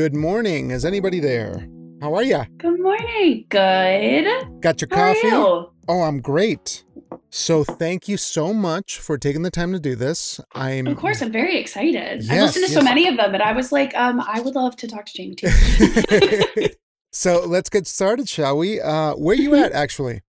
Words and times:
Good 0.00 0.14
morning. 0.14 0.70
Is 0.70 0.86
anybody 0.86 1.20
there? 1.20 1.68
How 2.00 2.14
are 2.14 2.22
ya? 2.22 2.46
Good 2.56 2.80
morning. 2.80 3.44
Good. 3.50 4.24
Got 4.62 4.80
your 4.80 4.88
How 4.90 5.12
coffee? 5.12 5.26
you? 5.26 5.70
Oh, 5.88 6.00
I'm 6.04 6.22
great. 6.22 6.84
So 7.28 7.64
thank 7.64 8.08
you 8.08 8.16
so 8.16 8.54
much 8.54 8.98
for 8.98 9.18
taking 9.18 9.42
the 9.42 9.50
time 9.50 9.74
to 9.74 9.78
do 9.78 9.94
this. 9.94 10.40
I'm 10.54 10.86
Of 10.86 10.96
course, 10.96 11.20
I'm 11.20 11.30
very 11.30 11.58
excited. 11.58 12.24
I 12.30 12.40
listened 12.40 12.64
to 12.64 12.72
so 12.72 12.80
many 12.80 13.08
of 13.08 13.18
them, 13.18 13.34
and 13.34 13.42
I 13.42 13.52
was 13.52 13.72
like, 13.72 13.94
um, 13.94 14.22
I 14.26 14.40
would 14.40 14.54
love 14.54 14.74
to 14.76 14.88
talk 14.88 15.04
to 15.04 15.12
Jamie 15.12 15.34
too. 15.34 16.68
so 17.12 17.44
let's 17.44 17.68
get 17.68 17.86
started, 17.86 18.26
shall 18.26 18.56
we? 18.56 18.80
Uh 18.80 19.12
where 19.16 19.36
you 19.36 19.54
at 19.54 19.72
actually? 19.72 20.22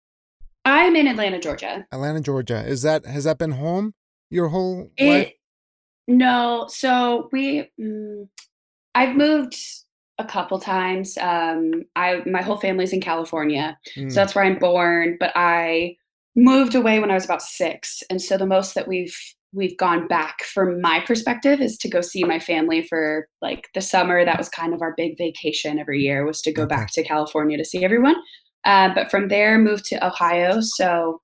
I'm 0.65 0.97
in 0.97 1.07
Atlanta, 1.07 1.39
Georgia. 1.41 1.87
Atlanta, 1.93 2.23
Georgia. 2.23 2.65
Is 2.67 2.81
that 2.85 3.05
has 3.05 3.25
that 3.25 3.37
been 3.37 3.51
home 3.53 3.93
your 4.31 4.49
whole 4.49 4.91
It 4.97 5.11
life? 5.11 5.33
no, 6.07 6.69
so 6.71 7.29
we 7.33 7.71
mm, 7.79 8.29
I've 8.95 9.17
moved 9.17 9.57
a 10.19 10.25
couple 10.25 10.59
times. 10.59 11.17
Um, 11.19 11.85
I 11.97 12.23
my 12.27 12.43
whole 12.43 12.59
family's 12.59 12.93
in 12.93 13.01
California, 13.01 13.79
Mm, 13.97 14.11
so 14.11 14.21
that's 14.21 14.35
where 14.35 14.45
I'm 14.45 14.59
born. 14.59 15.17
But 15.21 15.33
I 15.37 15.97
moved 16.37 16.75
away 16.75 16.99
when 17.01 17.11
I 17.11 17.15
was 17.15 17.25
about 17.25 17.43
six, 17.43 18.03
and 18.11 18.21
so 18.21 18.37
the 18.37 18.47
most 18.47 18.75
that 18.75 18.89
we've 18.89 19.17
we've 19.55 19.77
gone 19.79 20.07
back 20.09 20.43
from 20.43 20.81
my 20.83 21.01
perspective 21.07 21.61
is 21.61 21.79
to 21.79 21.89
go 21.89 22.01
see 22.03 22.23
my 22.25 22.39
family 22.39 22.83
for 22.83 23.29
like 23.41 23.69
the 23.75 23.81
summer. 23.81 24.25
That 24.25 24.39
was 24.39 24.49
kind 24.49 24.75
of 24.75 24.83
our 24.83 24.95
big 24.97 25.17
vacation 25.17 25.79
every 25.79 26.01
year 26.01 26.25
was 26.27 26.43
to 26.43 26.53
go 26.53 26.63
Okay. 26.65 26.75
back 26.75 26.91
to 26.93 27.03
California 27.05 27.57
to 27.57 27.65
see 27.65 27.85
everyone. 27.85 28.17
Uh, 28.65 28.93
but 28.95 29.11
from 29.11 29.29
there, 29.29 29.59
moved 29.59 29.87
to 29.87 30.07
Ohio. 30.07 30.61
So 30.61 31.23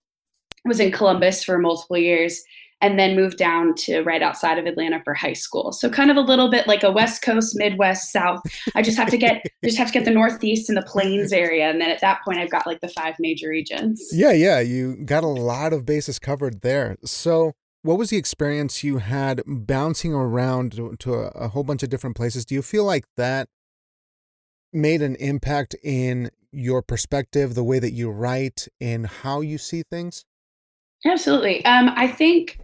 was 0.65 0.81
in 0.81 0.91
Columbus 0.93 1.45
for 1.45 1.59
multiple 1.59 1.99
years 1.99 2.43
and 2.85 2.99
then 2.99 3.17
moved 3.17 3.39
down 3.39 3.75
to 3.75 4.03
right 4.03 4.21
outside 4.21 4.59
of 4.59 4.67
Atlanta 4.67 5.01
for 5.05 5.15
high 5.15 5.33
school. 5.33 5.73
So 5.73 5.89
kind 5.89 6.11
of 6.11 6.19
a 6.19 6.21
little 6.21 6.51
bit 6.51 6.67
like 6.67 6.83
a 6.83 6.93
West 6.93 7.23
Coast, 7.23 7.57
Midwest, 7.57 8.13
South. 8.13 8.43
I 8.75 8.83
just 8.83 8.99
have 8.99 9.09
to 9.09 9.17
get 9.17 9.43
just 9.65 9.79
have 9.79 9.87
to 9.87 9.93
get 9.95 10.05
the 10.05 10.11
Northeast 10.11 10.69
and 10.69 10.77
the 10.77 10.83
Plains 10.83 11.33
area, 11.33 11.71
and 11.71 11.81
then 11.81 11.89
at 11.89 12.03
that 12.03 12.23
point, 12.25 12.39
I've 12.39 12.51
got 12.51 12.67
like 12.67 12.83
the 12.83 12.89
five 12.89 13.15
major 13.19 13.49
regions. 13.49 14.11
Yeah, 14.13 14.33
yeah, 14.33 14.61
you 14.61 14.97
got 14.97 15.25
a 15.25 15.29
lot 15.29 15.73
of 15.73 15.87
bases 15.87 16.19
covered 16.19 16.61
there. 16.61 16.97
So, 17.07 17.53
what 17.81 17.97
was 17.97 18.11
the 18.11 18.19
experience 18.19 18.85
you 18.85 18.99
had 18.99 19.41
bouncing 19.47 20.13
around 20.13 20.73
to, 20.73 20.95
to 20.97 21.15
a, 21.15 21.27
a 21.29 21.49
whole 21.49 21.65
bunch 21.65 21.83
of 21.83 21.89
different 21.89 22.17
places? 22.17 22.45
Do 22.45 22.55
you 22.55 22.61
feel 22.61 22.85
like 22.85 23.07
that 23.17 23.49
made 24.75 25.01
an 25.01 25.17
impact 25.17 25.75
in 25.83 26.31
your 26.53 26.83
perspective, 26.83 27.55
the 27.55 27.65
way 27.65 27.79
that 27.79 27.93
you 27.93 28.11
write, 28.11 28.69
and 28.79 29.07
how 29.07 29.41
you 29.41 29.57
see 29.57 29.83
things? 29.91 30.27
Absolutely. 31.07 31.65
Um, 31.65 31.91
I 31.97 32.09
think 32.09 32.61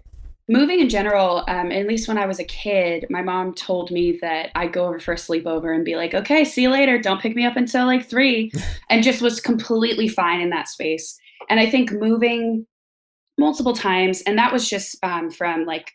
moving 0.51 0.81
in 0.81 0.89
general, 0.89 1.45
um, 1.47 1.71
at 1.71 1.87
least 1.87 2.09
when 2.09 2.19
I 2.19 2.27
was 2.27 2.41
a 2.41 2.45
kid, 2.45 3.07
my 3.09 3.23
mom 3.23 3.55
told 3.55 3.93
me 3.93 4.19
that 4.21 4.51
I'd 4.57 4.73
go 4.73 4.87
over 4.87 4.99
for 4.99 5.13
a 5.13 5.17
sleepover 5.17 5.73
and 5.73 5.85
be 5.85 5.95
like, 5.95 6.13
okay, 6.13 6.45
see 6.45 6.63
you 6.63 6.71
later. 6.71 6.99
Don't 6.99 7.21
pick 7.21 7.37
me 7.37 7.47
up 7.47 7.57
until 7.57 7.87
like 7.87 8.05
three. 8.05 8.51
and 8.91 9.05
just 9.05 9.23
was 9.23 9.41
completely 9.41 10.09
fine 10.09 10.41
in 10.41 10.51
that 10.51 10.69
space. 10.69 11.17
And 11.49 11.61
I 11.61 11.71
think 11.71 11.93
moving 11.93 12.67
multiple 13.39 13.75
times, 13.75 14.23
and 14.23 14.37
that 14.39 14.53
was 14.53 14.69
just 14.69 14.97
um, 15.05 15.31
from 15.31 15.67
like 15.67 15.93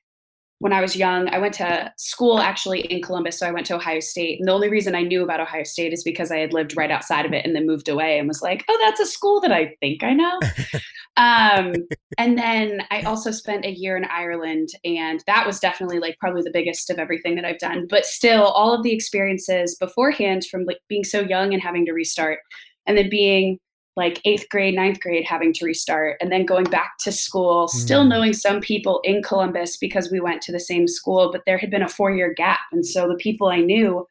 when 0.60 0.72
I 0.72 0.80
was 0.80 0.96
young, 0.96 1.28
I 1.30 1.38
went 1.38 1.54
to 1.56 1.92
school 1.98 2.40
actually 2.40 2.80
in 2.80 3.02
Columbus. 3.02 3.38
So 3.38 3.46
I 3.46 3.52
went 3.52 3.66
to 3.68 3.76
Ohio 3.76 4.00
State. 4.00 4.40
And 4.40 4.48
the 4.48 4.54
only 4.54 4.70
reason 4.70 4.96
I 4.96 5.02
knew 5.02 5.22
about 5.22 5.42
Ohio 5.42 5.64
State 5.64 5.92
is 5.92 6.02
because 6.02 6.32
I 6.32 6.38
had 6.38 6.54
lived 6.54 6.78
right 6.78 6.90
outside 6.90 7.26
of 7.26 7.34
it 7.34 7.46
and 7.46 7.54
then 7.54 7.68
moved 7.68 7.90
away 7.90 8.18
and 8.18 8.28
was 8.28 8.42
like, 8.42 8.64
oh, 8.70 8.78
that's 8.82 9.02
a 9.02 9.06
school 9.06 9.42
that 9.42 9.52
I 9.52 9.76
think 9.82 10.02
I 10.02 10.14
know. 10.14 10.40
um, 11.18 11.74
and 12.18 12.38
then 12.38 12.82
I 12.92 13.02
also 13.02 13.32
spent 13.32 13.66
a 13.66 13.72
year 13.72 13.96
in 13.98 14.06
Ireland. 14.06 14.70
And 14.84 15.24
that 15.28 15.46
was 15.48 15.60
definitely 15.60 16.00
like 16.00 16.18
probably 16.20 16.42
the 16.42 16.52
biggest 16.52 16.90
of 16.90 16.98
everything 17.00 17.36
that 17.36 17.46
I've 17.46 17.60
done. 17.60 17.88
But 17.90 18.06
still, 18.06 18.44
all 18.44 18.74
of 18.74 18.84
the 18.84 18.94
experiences 18.94 19.76
beforehand 19.76 20.46
from 20.46 20.66
like 20.66 20.80
being 20.90 21.04
so 21.04 21.22
young 21.22 21.54
and 21.54 21.62
having 21.62 21.86
to 21.86 21.94
restart, 21.94 22.40
and 22.86 22.98
then 22.98 23.10
being 23.10 23.60
like 23.98 24.20
eighth 24.26 24.50
grade, 24.50 24.76
ninth 24.76 25.00
grade, 25.00 25.24
having 25.24 25.54
to 25.54 25.64
restart, 25.64 26.18
and 26.20 26.30
then 26.30 26.46
going 26.46 26.66
back 26.66 26.98
to 27.00 27.14
school, 27.14 27.70
still 27.70 28.04
Mm. 28.04 28.10
knowing 28.10 28.34
some 28.34 28.60
people 28.60 29.00
in 29.06 29.24
Columbus 29.24 29.78
because 29.78 30.12
we 30.12 30.20
went 30.20 30.42
to 30.42 30.52
the 30.52 30.60
same 30.60 30.86
school, 30.86 31.32
but 31.32 31.44
there 31.46 31.58
had 31.58 31.70
been 31.72 31.82
a 31.82 31.88
four 31.88 32.12
year 32.12 32.34
gap. 32.34 32.60
And 32.74 32.86
so 32.86 33.08
the 33.08 33.16
people 33.16 33.48
I 33.48 33.60
knew 33.60 34.06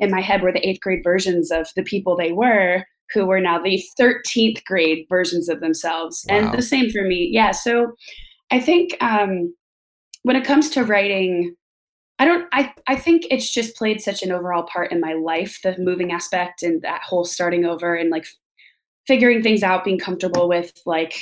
in 0.00 0.10
my 0.10 0.20
head 0.20 0.42
were 0.42 0.50
the 0.50 0.68
eighth 0.68 0.80
grade 0.80 1.04
versions 1.04 1.52
of 1.52 1.68
the 1.76 1.84
people 1.84 2.16
they 2.16 2.32
were, 2.32 2.84
who 3.12 3.26
were 3.26 3.40
now 3.40 3.58
the 3.58 3.82
13th 3.98 4.64
grade 4.64 5.06
versions 5.08 5.48
of 5.48 5.60
themselves. 5.60 6.26
Wow. 6.28 6.36
And 6.36 6.52
the 6.52 6.62
same 6.62 6.90
for 6.90 7.02
me. 7.02 7.28
Yeah. 7.32 7.52
So 7.52 7.92
I 8.50 8.60
think 8.60 8.96
um, 9.00 9.54
when 10.22 10.36
it 10.36 10.44
comes 10.44 10.70
to 10.70 10.84
writing, 10.84 11.54
I 12.18 12.24
don't 12.24 12.48
I 12.52 12.72
I 12.86 12.96
think 12.96 13.26
it's 13.30 13.52
just 13.52 13.76
played 13.76 14.00
such 14.00 14.22
an 14.22 14.32
overall 14.32 14.64
part 14.64 14.90
in 14.90 15.00
my 15.00 15.12
life, 15.12 15.60
the 15.62 15.76
moving 15.78 16.12
aspect 16.12 16.62
and 16.62 16.82
that 16.82 17.02
whole 17.02 17.24
starting 17.24 17.64
over 17.64 17.94
and 17.94 18.10
like 18.10 18.26
figuring 19.06 19.42
things 19.42 19.62
out, 19.62 19.84
being 19.84 19.98
comfortable 19.98 20.48
with 20.48 20.72
like 20.84 21.14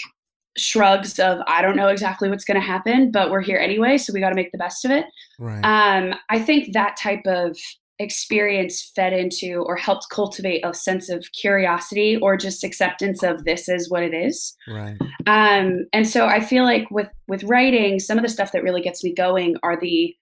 shrugs 0.57 1.19
of 1.19 1.41
I 1.47 1.61
don't 1.61 1.77
know 1.77 1.89
exactly 1.89 2.31
what's 2.31 2.45
going 2.45 2.59
to 2.59 2.67
happen, 2.67 3.11
but 3.11 3.31
we're 3.31 3.43
here 3.43 3.59
anyway, 3.59 3.99
so 3.99 4.13
we 4.13 4.21
got 4.21 4.31
to 4.31 4.35
make 4.35 4.53
the 4.53 4.59
best 4.59 4.85
of 4.85 4.91
it. 4.91 5.07
Right. 5.39 5.61
Um, 5.61 6.15
I 6.31 6.39
think 6.39 6.73
that 6.73 6.97
type 6.97 7.27
of 7.27 7.59
experience 7.99 8.93
fed 8.95 9.13
into 9.13 9.63
or 9.67 9.77
helped 9.77 10.09
cultivate 10.11 10.65
a 10.65 10.75
sense 10.75 11.09
of 11.09 11.31
curiosity 11.33 12.17
or 12.19 12.37
just 12.37 12.63
acceptance 12.63 13.23
of 13.23 13.45
this 13.45 13.69
is 13.69 13.91
what 13.91 14.03
it 14.03 14.13
is 14.13 14.55
right. 14.69 14.97
um, 15.27 15.87
and 15.93 16.07
so 16.07 16.27
i 16.27 16.39
feel 16.41 16.65
like 16.65 16.91
with 16.91 17.09
with 17.27 17.43
writing 17.45 17.99
some 17.99 18.19
of 18.19 18.23
the 18.23 18.29
stuff 18.29 18.53
that 18.53 18.63
really 18.63 18.83
gets 18.83 19.03
me 19.03 19.15
going 19.15 19.57
are 19.63 19.79
the 19.81 20.15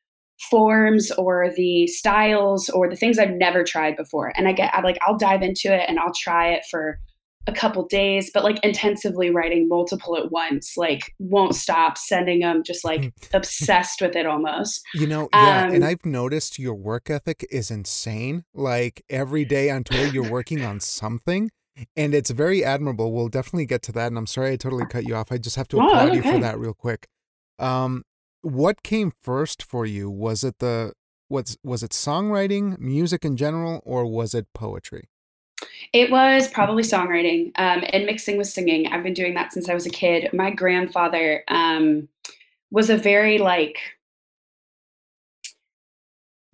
forms 0.50 1.10
or 1.12 1.50
the 1.56 1.86
styles 1.88 2.68
or 2.70 2.88
the 2.88 2.96
things 2.96 3.18
i've 3.18 3.30
never 3.30 3.64
tried 3.64 3.96
before 3.96 4.32
and 4.36 4.46
i 4.46 4.52
get 4.52 4.72
I 4.74 4.80
like 4.82 4.98
i'll 5.02 5.18
dive 5.18 5.42
into 5.42 5.72
it 5.74 5.88
and 5.88 5.98
i'll 5.98 6.12
try 6.12 6.52
it 6.52 6.64
for 6.70 6.98
a 7.46 7.52
couple 7.52 7.86
days 7.86 8.30
but 8.32 8.44
like 8.44 8.58
intensively 8.64 9.30
writing 9.30 9.68
multiple 9.68 10.16
at 10.16 10.30
once 10.30 10.76
like 10.76 11.12
won't 11.18 11.54
stop 11.54 11.98
sending 11.98 12.40
them 12.40 12.62
just 12.62 12.84
like 12.84 13.12
obsessed 13.32 14.00
with 14.00 14.16
it 14.16 14.26
almost 14.26 14.82
You 14.92 15.06
know, 15.06 15.28
yeah, 15.32 15.64
and 15.68 15.82
Um, 15.82 15.82
I've 15.84 16.04
noticed 16.06 16.58
your 16.58 16.74
work 16.74 17.10
ethic 17.10 17.44
is 17.50 17.70
insane. 17.70 18.44
Like 18.54 19.04
every 19.10 19.44
day 19.44 19.70
on 19.70 19.84
Twitter, 19.84 20.06
you're 20.06 20.24
working 20.24 20.64
on 20.64 20.80
something, 20.80 21.50
and 21.96 22.14
it's 22.14 22.30
very 22.30 22.64
admirable. 22.64 23.12
We'll 23.12 23.28
definitely 23.28 23.66
get 23.66 23.82
to 23.82 23.92
that. 23.92 24.08
And 24.08 24.18
I'm 24.18 24.26
sorry 24.26 24.52
I 24.52 24.56
totally 24.56 24.86
cut 24.86 25.04
you 25.04 25.14
off. 25.16 25.32
I 25.32 25.38
just 25.38 25.56
have 25.56 25.68
to 25.68 25.76
No, 25.76 25.82
applaud 25.88 26.12
that's 26.12 26.16
you 26.16 26.22
for 26.22 26.38
that 26.38 26.58
real 26.58 26.74
quick. 26.74 27.08
Um, 27.58 28.04
what 28.42 28.82
came 28.82 29.12
first 29.20 29.62
for 29.62 29.84
you? 29.86 30.08
Was 30.10 30.44
it 30.44 30.58
the 30.60 30.92
was 31.28 31.56
was 31.64 31.82
it 31.82 31.90
songwriting, 31.92 32.78
music 32.78 33.24
in 33.24 33.36
general, 33.36 33.82
or 33.84 34.06
was 34.06 34.34
it 34.34 34.46
poetry? 34.54 35.08
It 35.92 36.10
was 36.10 36.48
probably 36.48 36.82
songwriting 36.82 37.46
um, 37.56 37.84
and 37.92 38.06
mixing 38.06 38.38
with 38.38 38.48
singing. 38.48 38.86
I've 38.88 39.02
been 39.02 39.14
doing 39.14 39.34
that 39.34 39.52
since 39.52 39.68
I 39.68 39.74
was 39.74 39.86
a 39.86 39.90
kid. 39.90 40.30
My 40.32 40.50
grandfather 40.50 41.44
um, 41.48 42.08
was 42.70 42.90
a 42.90 42.96
very 42.96 43.38
like 43.38 43.78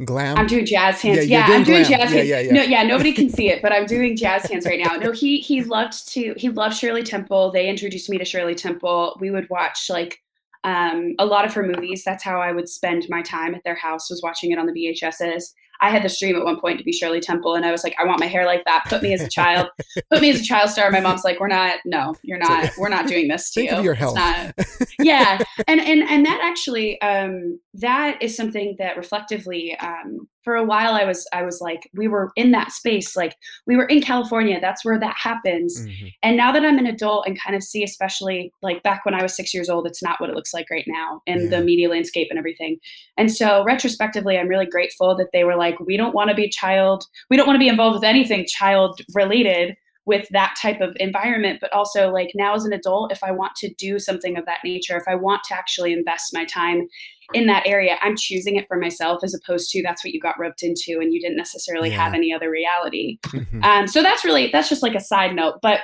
Glam. 0.04 0.38
I'm 0.38 0.46
doing 0.46 0.64
jazz 0.64 1.02
hands. 1.02 1.26
Yeah, 1.28 1.40
Yeah, 1.40 1.46
doing 1.46 1.58
I'm 1.58 1.64
doing 1.64 1.84
glam. 1.84 2.00
jazz 2.00 2.10
Yeah, 2.12 2.16
hands. 2.16 2.28
yeah, 2.28 2.40
yeah. 2.40 2.52
No, 2.52 2.62
yeah, 2.62 2.82
nobody 2.84 3.12
can 3.12 3.28
see 3.36 3.50
it, 3.50 3.60
but 3.60 3.72
I'm 3.72 3.84
doing 3.86 4.16
jazz 4.16 4.44
hands 4.50 4.64
right 4.64 4.80
now. 4.80 4.96
No, 4.96 5.12
he 5.12 5.40
he 5.40 5.62
loved 5.62 6.08
to 6.12 6.34
he 6.38 6.48
loved 6.48 6.76
Shirley 6.76 7.02
Temple. 7.02 7.50
They 7.50 7.68
introduced 7.68 8.08
me 8.08 8.16
to 8.16 8.24
Shirley 8.24 8.54
Temple. 8.54 9.16
We 9.20 9.30
would 9.30 9.48
watch 9.50 9.90
like 9.90 10.20
um, 10.64 11.14
a 11.18 11.26
lot 11.26 11.44
of 11.44 11.52
her 11.54 11.66
movies. 11.66 12.02
That's 12.04 12.24
how 12.24 12.40
I 12.40 12.52
would 12.52 12.68
spend 12.68 13.06
my 13.10 13.20
time 13.22 13.54
at 13.54 13.62
their 13.64 13.74
house 13.74 14.08
was 14.08 14.22
watching 14.22 14.52
it 14.52 14.58
on 14.58 14.66
the 14.66 14.72
VHSs. 14.72 15.52
I 15.82 15.90
had 15.90 16.02
this 16.02 16.18
dream 16.18 16.36
at 16.36 16.44
one 16.44 16.60
point 16.60 16.78
to 16.78 16.84
be 16.84 16.92
Shirley 16.92 17.20
Temple, 17.20 17.54
and 17.54 17.64
I 17.64 17.72
was 17.72 17.82
like, 17.84 17.94
I 17.98 18.04
want 18.06 18.20
my 18.20 18.26
hair 18.26 18.44
like 18.46 18.64
that. 18.64 18.84
Put 18.88 19.02
me 19.02 19.12
as 19.14 19.20
a 19.22 19.28
child. 19.28 19.68
Put 20.10 20.20
me 20.20 20.30
as 20.30 20.40
a 20.40 20.44
child 20.44 20.70
star. 20.70 20.90
My 20.90 21.00
mom's 21.00 21.24
like, 21.24 21.40
We're 21.40 21.48
not. 21.48 21.76
No, 21.84 22.14
you're 22.22 22.38
not. 22.38 22.70
We're 22.78 22.88
not 22.88 23.06
doing 23.06 23.28
this 23.28 23.50
to 23.52 23.60
Think 23.60 23.70
you. 23.72 23.76
of 23.78 23.84
your 23.84 23.94
health. 23.94 24.16
not- 24.16 24.54
yeah 24.98 25.38
and 25.68 25.80
and 25.80 26.02
and 26.02 26.26
that 26.26 26.40
actually 26.42 27.00
um 27.00 27.58
that 27.74 28.22
is 28.22 28.36
something 28.36 28.76
that 28.78 28.96
reflectively 28.96 29.76
um 29.78 30.28
for 30.42 30.54
a 30.56 30.64
while 30.64 30.94
i 30.94 31.04
was 31.04 31.26
i 31.32 31.42
was 31.42 31.60
like 31.60 31.88
we 31.94 32.08
were 32.08 32.30
in 32.36 32.50
that 32.50 32.72
space 32.72 33.16
like 33.16 33.36
we 33.66 33.76
were 33.76 33.84
in 33.86 34.00
california 34.00 34.58
that's 34.60 34.84
where 34.84 34.98
that 34.98 35.16
happens 35.16 35.86
Mhm. 35.86 36.12
and 36.22 36.36
now 36.36 36.50
that 36.52 36.64
i'm 36.64 36.78
an 36.78 36.86
adult 36.86 37.26
and 37.26 37.40
kind 37.40 37.54
of 37.54 37.62
see 37.62 37.82
especially 37.84 38.52
like 38.62 38.82
back 38.82 39.04
when 39.04 39.14
i 39.14 39.22
was 39.22 39.34
six 39.36 39.52
years 39.52 39.68
old 39.68 39.86
it's 39.86 40.02
not 40.02 40.20
what 40.20 40.30
it 40.30 40.36
looks 40.36 40.54
like 40.54 40.70
right 40.70 40.84
now 40.86 41.22
in 41.26 41.42
Yeah. 41.42 41.58
the 41.58 41.60
media 41.64 41.88
landscape 41.90 42.28
and 42.30 42.38
everything 42.38 42.78
and 43.16 43.32
so 43.32 43.64
retrospectively 43.64 44.38
i'm 44.38 44.48
really 44.48 44.66
grateful 44.66 45.14
that 45.16 45.28
they 45.32 45.44
were 45.44 45.56
like 45.56 45.78
we 45.80 45.96
don't 45.96 46.14
want 46.14 46.30
to 46.30 46.36
be 46.36 46.48
child 46.48 47.04
we 47.28 47.36
don't 47.36 47.46
want 47.46 47.56
to 47.56 47.60
be 47.60 47.68
involved 47.68 47.94
with 47.96 48.04
anything 48.04 48.46
child 48.46 49.00
related 49.14 49.76
with 50.06 50.26
that 50.30 50.56
type 50.60 50.80
of 50.80 50.96
environment 50.98 51.58
but 51.60 51.70
also 51.74 52.10
like 52.10 52.30
now 52.34 52.54
as 52.54 52.64
an 52.64 52.72
adult 52.72 53.12
if 53.12 53.22
i 53.22 53.30
want 53.30 53.54
to 53.54 53.72
do 53.74 53.98
something 53.98 54.38
of 54.38 54.46
that 54.46 54.58
nature 54.64 54.96
if 54.96 55.04
i 55.06 55.14
want 55.14 55.42
to 55.44 55.54
actually 55.54 55.92
invest 55.92 56.32
my 56.32 56.44
time 56.46 56.88
in 57.34 57.46
that 57.46 57.66
area 57.66 57.96
i'm 58.02 58.16
choosing 58.16 58.56
it 58.56 58.66
for 58.68 58.76
myself 58.76 59.22
as 59.22 59.34
opposed 59.34 59.70
to 59.70 59.82
that's 59.82 60.04
what 60.04 60.12
you 60.12 60.20
got 60.20 60.38
roped 60.38 60.62
into 60.62 60.98
and 61.00 61.12
you 61.12 61.20
didn't 61.20 61.36
necessarily 61.36 61.90
have 61.90 62.14
any 62.14 62.32
other 62.32 62.50
reality 62.50 63.18
Mhm. 63.26 63.64
um, 63.64 63.86
so 63.86 64.02
that's 64.02 64.24
really 64.24 64.48
that's 64.52 64.68
just 64.68 64.82
like 64.82 64.94
a 64.94 65.00
side 65.00 65.34
note 65.34 65.58
but 65.62 65.80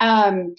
um 0.00 0.54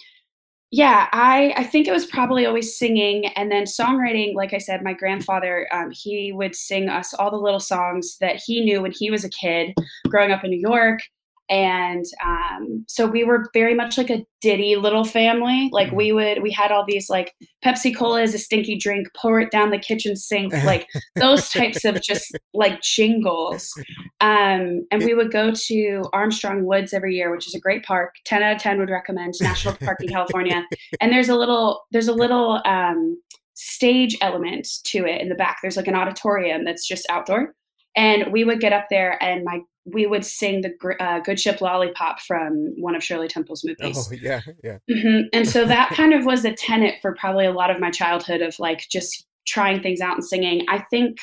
yeah, 0.76 1.08
I 1.14 1.54
I 1.56 1.64
think 1.66 1.88
it 1.88 1.92
was 1.92 2.08
probably 2.08 2.48
always 2.48 2.76
singing 2.76 3.28
and 3.36 3.52
then 3.52 3.66
songwriting. 3.66 4.34
Like 4.34 4.56
I 4.56 4.58
said, 4.58 4.82
my 4.82 4.94
grandfather 4.94 5.68
um, 5.72 5.92
he 5.92 6.32
would 6.34 6.56
sing 6.56 6.90
us 6.90 7.14
all 7.14 7.30
the 7.30 7.38
little 7.38 7.60
songs 7.60 8.18
that 8.22 8.38
he 8.44 8.66
knew 8.66 8.82
when 8.82 8.92
he 8.92 9.12
was 9.12 9.24
a 9.24 9.30
kid, 9.30 9.76
growing 10.08 10.32
up 10.32 10.44
in 10.44 10.50
New 10.50 10.60
York. 10.60 11.02
And 11.50 12.06
um, 12.26 12.86
so 12.88 13.06
we 13.06 13.24
were 13.24 13.50
very 13.54 13.76
much 13.76 13.98
like 13.98 14.10
a 14.10 14.26
ditty 14.42 14.76
little 14.76 15.04
family. 15.04 15.70
Like 15.72 15.88
mm-hmm. 15.88 15.98
we 15.98 16.12
would, 16.14 16.42
we 16.42 16.52
had 16.52 16.72
all 16.72 16.86
these 16.88 17.10
like 17.10 17.34
Pepsi 17.64 17.96
Cola 17.96 18.22
is 18.22 18.34
a 18.34 18.40
stinky 18.40 18.78
drink, 18.78 19.08
pour 19.16 19.40
it 19.40 19.52
down 19.52 19.70
the 19.70 19.78
kitchen 19.78 20.16
sink, 20.16 20.54
like 20.64 20.88
those 21.16 21.50
types 21.50 21.84
of 21.84 22.02
just 22.02 22.38
like 22.54 22.82
jingles. 22.82 23.74
Um, 24.22 24.86
and 24.92 25.04
we 25.04 25.14
would 25.14 25.32
go 25.32 25.52
to 25.52 26.04
Armstrong 26.14 26.66
Woods 26.66 26.94
every 26.94 27.16
year, 27.16 27.32
which 27.32 27.48
is 27.48 27.54
a 27.54 27.60
great 27.60 27.84
park. 27.84 28.16
Ten 28.26 28.42
out 28.42 28.56
of 28.56 28.62
ten 28.62 28.80
would 28.80 28.90
recommend 28.90 29.34
National 29.42 29.76
Park 29.76 30.02
in 30.02 30.10
California. 30.10 30.66
And 31.02 31.12
there's 31.12 31.30
a 31.30 31.36
little, 31.36 31.82
there's 31.92 32.08
a 32.08 32.14
little 32.14 32.62
um, 32.66 33.18
stage 33.56 34.18
element 34.22 34.68
to 34.86 35.06
it 35.06 35.22
in 35.22 35.30
the 35.30 35.36
back. 35.36 35.58
There's 35.62 35.76
like 35.76 35.88
an 35.88 35.96
auditorium 35.96 36.64
that's 36.64 36.88
just 36.88 37.06
outdoor 37.10 37.54
and 37.96 38.32
we 38.32 38.44
would 38.44 38.60
get 38.60 38.74
up 38.74 38.88
there 38.90 39.22
and 39.22 39.44
my 39.44 39.62
we 39.86 40.06
would 40.06 40.26
sing 40.26 40.62
the 40.62 40.96
uh, 41.00 41.20
Good 41.20 41.40
Ship 41.40 41.60
Lollipop 41.60 42.22
from 42.22 42.74
one 42.78 42.96
of 42.96 43.04
Shirley 43.04 43.28
Temple's 43.28 43.66
movies. 43.66 44.08
Oh, 44.10 44.16
yeah, 44.16 44.40
yeah. 44.64 44.78
Mm-hmm. 44.90 45.28
And 45.34 45.48
so 45.48 45.66
that 45.66 45.90
kind 45.94 46.14
of 46.14 46.26
was 46.26 46.46
a 46.46 46.54
tenet 46.54 47.00
for 47.02 47.14
probably 47.16 47.46
a 47.46 47.52
lot 47.52 47.70
of 47.70 47.82
my 47.82 47.92
childhood 47.92 48.42
of 48.42 48.58
like 48.60 48.86
just 48.90 49.28
trying 49.46 49.82
things 49.82 50.00
out 50.00 50.16
and 50.16 50.24
singing. 50.24 50.66
I 50.70 50.86
think 50.90 51.18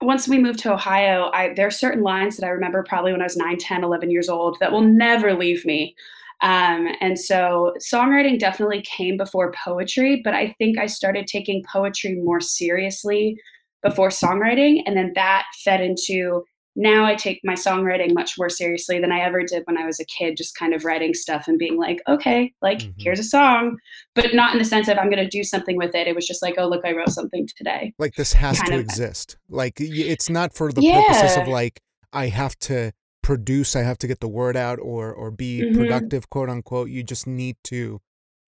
once 0.00 0.26
we 0.26 0.38
moved 0.38 0.58
to 0.60 0.72
Ohio, 0.72 1.30
I, 1.32 1.54
there 1.54 1.68
are 1.68 1.70
certain 1.70 2.02
lines 2.02 2.36
that 2.36 2.46
I 2.46 2.50
remember 2.50 2.82
probably 2.82 3.12
when 3.12 3.20
I 3.20 3.26
was 3.26 3.36
9, 3.36 3.58
10, 3.58 3.84
11 3.84 4.10
years 4.10 4.28
old 4.28 4.56
that 4.58 4.72
will 4.72 4.80
never 4.80 5.32
leave 5.32 5.64
me. 5.64 5.94
Um, 6.40 6.88
and 7.00 7.16
so 7.16 7.72
songwriting 7.78 8.40
definitely 8.40 8.82
came 8.82 9.16
before 9.16 9.54
poetry, 9.64 10.20
but 10.24 10.34
I 10.34 10.56
think 10.58 10.76
I 10.76 10.86
started 10.86 11.28
taking 11.28 11.64
poetry 11.72 12.14
more 12.16 12.40
seriously 12.40 13.40
before 13.82 14.08
songwriting. 14.08 14.82
And 14.86 14.96
then 14.96 15.12
that 15.14 15.44
fed 15.64 15.80
into 15.80 16.44
now 16.74 17.04
I 17.04 17.14
take 17.14 17.40
my 17.44 17.54
songwriting 17.54 18.14
much 18.14 18.38
more 18.38 18.48
seriously 18.48 18.98
than 18.98 19.12
I 19.12 19.20
ever 19.20 19.42
did 19.42 19.62
when 19.66 19.76
I 19.76 19.84
was 19.84 20.00
a 20.00 20.06
kid, 20.06 20.38
just 20.38 20.56
kind 20.56 20.72
of 20.72 20.84
writing 20.84 21.12
stuff 21.12 21.46
and 21.46 21.58
being 21.58 21.76
like, 21.76 22.00
okay, 22.08 22.52
like 22.62 22.78
mm-hmm. 22.78 22.92
here's 22.98 23.18
a 23.18 23.24
song, 23.24 23.76
but 24.14 24.34
not 24.34 24.54
in 24.54 24.58
the 24.58 24.64
sense 24.64 24.88
of 24.88 24.96
I'm 24.96 25.10
going 25.10 25.22
to 25.22 25.28
do 25.28 25.44
something 25.44 25.76
with 25.76 25.94
it. 25.94 26.06
It 26.06 26.14
was 26.14 26.26
just 26.26 26.40
like, 26.40 26.54
oh, 26.56 26.66
look, 26.66 26.84
I 26.84 26.92
wrote 26.92 27.10
something 27.10 27.46
today. 27.56 27.92
Like 27.98 28.14
this 28.14 28.32
has 28.32 28.58
kind 28.58 28.72
to 28.72 28.78
exist. 28.78 29.36
Like 29.50 29.74
it's 29.80 30.30
not 30.30 30.54
for 30.54 30.72
the 30.72 30.80
yeah. 30.80 31.02
purposes 31.02 31.36
of 31.36 31.48
like, 31.48 31.82
I 32.12 32.28
have 32.28 32.58
to 32.60 32.92
produce, 33.22 33.76
I 33.76 33.82
have 33.82 33.98
to 33.98 34.06
get 34.06 34.20
the 34.20 34.28
word 34.28 34.56
out 34.56 34.78
or, 34.80 35.12
or 35.12 35.30
be 35.30 35.60
mm-hmm. 35.60 35.78
productive, 35.78 36.30
quote 36.30 36.48
unquote. 36.48 36.88
You 36.88 37.02
just 37.02 37.26
need 37.26 37.56
to 37.64 38.00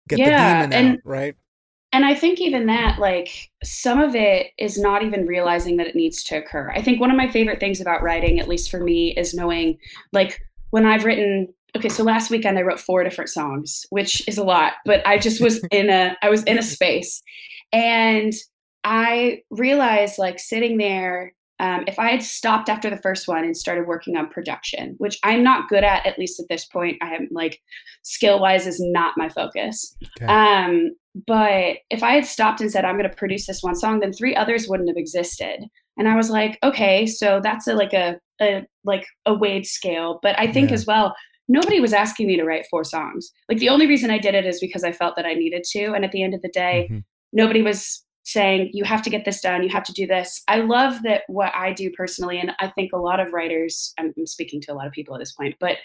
get 0.09 0.21
yeah, 0.21 0.61
the 0.61 0.67
demon 0.69 0.73
and, 0.73 0.97
out, 0.99 1.01
right? 1.05 1.35
And 1.95 2.05
I 2.05 2.13
think 2.13 2.41
even 2.41 2.67
that, 2.67 2.99
like, 2.99 3.53
some 3.63 4.01
of 4.01 4.17
it 4.17 4.49
is 4.59 4.77
not 4.77 5.05
even 5.05 5.27
realizing 5.27 5.77
that 5.77 5.87
it 5.87 5.95
needs 5.95 6.25
to 6.25 6.39
occur. 6.39 6.73
I 6.75 6.83
think 6.83 7.01
one 7.01 7.09
of 7.09 7.17
my 7.17 7.29
favorite 7.29 7.61
things 7.61 7.81
about 7.81 8.03
writing, 8.03 8.41
at 8.41 8.49
least 8.49 8.69
for 8.69 8.81
me, 8.81 9.17
is 9.17 9.33
knowing, 9.33 9.79
like, 10.13 10.43
when 10.71 10.87
I've 10.87 11.05
written, 11.05 11.55
okay, 11.77 11.89
so 11.89 12.03
last 12.03 12.33
weekend 12.33 12.59
I 12.59 12.63
wrote 12.63 12.81
four 12.81 13.05
different 13.05 13.31
songs, 13.31 13.87
which 13.91 14.27
is 14.27 14.39
a 14.39 14.43
lot, 14.43 14.73
but 14.85 15.07
I 15.07 15.19
just 15.19 15.41
was 15.41 15.63
in 15.71 15.89
a, 15.89 16.17
I 16.21 16.31
was 16.31 16.43
in 16.43 16.59
a 16.59 16.65
space. 16.65 17.23
And 17.73 18.33
I 18.83 19.43
realized, 19.51 20.19
like, 20.19 20.41
sitting 20.41 20.79
there 20.79 21.33
um, 21.61 21.85
if 21.87 21.99
I 21.99 22.11
had 22.11 22.23
stopped 22.23 22.69
after 22.69 22.91
the 22.91 23.01
first 23.01 23.29
one 23.29 23.45
and 23.45 23.57
started 23.57 23.87
working 23.87 24.17
on 24.17 24.29
production, 24.29 24.97
which 24.99 25.19
I'm 25.23 25.45
not 25.45 25.69
good 25.69 25.85
at, 25.85 26.05
at 26.05 26.19
least 26.19 26.41
at 26.41 26.47
this 26.49 26.65
point, 26.65 26.99
I 27.01 27.15
am 27.15 27.29
like 27.31 27.61
skill 28.03 28.41
wise 28.41 28.67
is 28.67 28.81
not 28.81 29.15
my 29.17 29.29
focus. 29.29 29.95
Okay. 30.21 30.27
Um, 30.27 30.97
but 31.27 31.77
if 31.91 32.03
I 32.03 32.13
had 32.13 32.25
stopped 32.25 32.61
and 32.61 32.71
said, 32.71 32.85
I'm 32.85 32.99
going 32.99 33.09
to 33.09 33.17
produce 33.17 33.47
this 33.47 33.63
one 33.63 33.77
song, 33.77 34.01
then 34.01 34.13
three 34.13 34.35
others 34.35 34.67
wouldn't 34.69 34.89
have 34.89 34.97
existed. 34.97 35.61
And 35.97 36.09
I 36.09 36.17
was 36.17 36.29
like, 36.29 36.59
okay, 36.65 37.07
so 37.07 37.41
that's 37.41 37.69
a, 37.69 37.75
like 37.75 37.93
a, 37.93 38.19
a 38.41 38.67
like 38.83 39.07
a 39.25 39.33
weighed 39.33 39.65
scale. 39.65 40.19
But 40.23 40.39
I 40.39 40.53
think 40.53 40.71
yeah. 40.71 40.75
as 40.75 40.87
well, 40.87 41.15
nobody 41.49 41.79
was 41.79 41.93
asking 41.93 42.27
me 42.27 42.37
to 42.37 42.45
write 42.45 42.67
four 42.69 42.83
songs. 42.83 43.31
Like 43.49 43.59
the 43.59 43.69
only 43.69 43.87
reason 43.87 44.11
I 44.11 44.19
did 44.19 44.35
it 44.35 44.45
is 44.45 44.59
because 44.59 44.83
I 44.83 44.91
felt 44.91 45.15
that 45.15 45.27
I 45.27 45.35
needed 45.35 45.63
to. 45.71 45.93
And 45.93 46.05
at 46.05 46.11
the 46.11 46.25
end 46.25 46.35
of 46.35 46.43
the 46.43 46.49
day, 46.49 46.89
mm-hmm. 46.91 47.01
nobody 47.33 47.63
was 47.63 48.04
saying 48.25 48.71
you 48.73 48.85
have 48.85 49.03
to 49.03 49.11
get 49.11 49.25
this 49.25 49.41
done. 49.41 49.63
You 49.63 49.71
have 49.71 49.85
to 49.85 49.93
do 49.93 50.07
this. 50.07 50.43
I 50.49 50.61
love 50.61 51.03
that 51.03 51.23
what 51.29 51.53
i 51.55 51.73
do 51.73 51.91
personally 51.91 52.39
and 52.39 52.53
i 52.61 52.69
think 52.69 52.93
a 52.93 52.99
lot 52.99 53.21
of 53.21 53.33
writers 53.33 53.95
i'm, 53.99 54.13
speaking 54.27 54.61
to 54.61 54.73
a 54.73 54.75
lot 54.75 54.87
of 54.87 54.93
people 54.93 55.15
at 55.15 55.19
this 55.19 55.33
point 55.33 55.55
but 55.61 55.77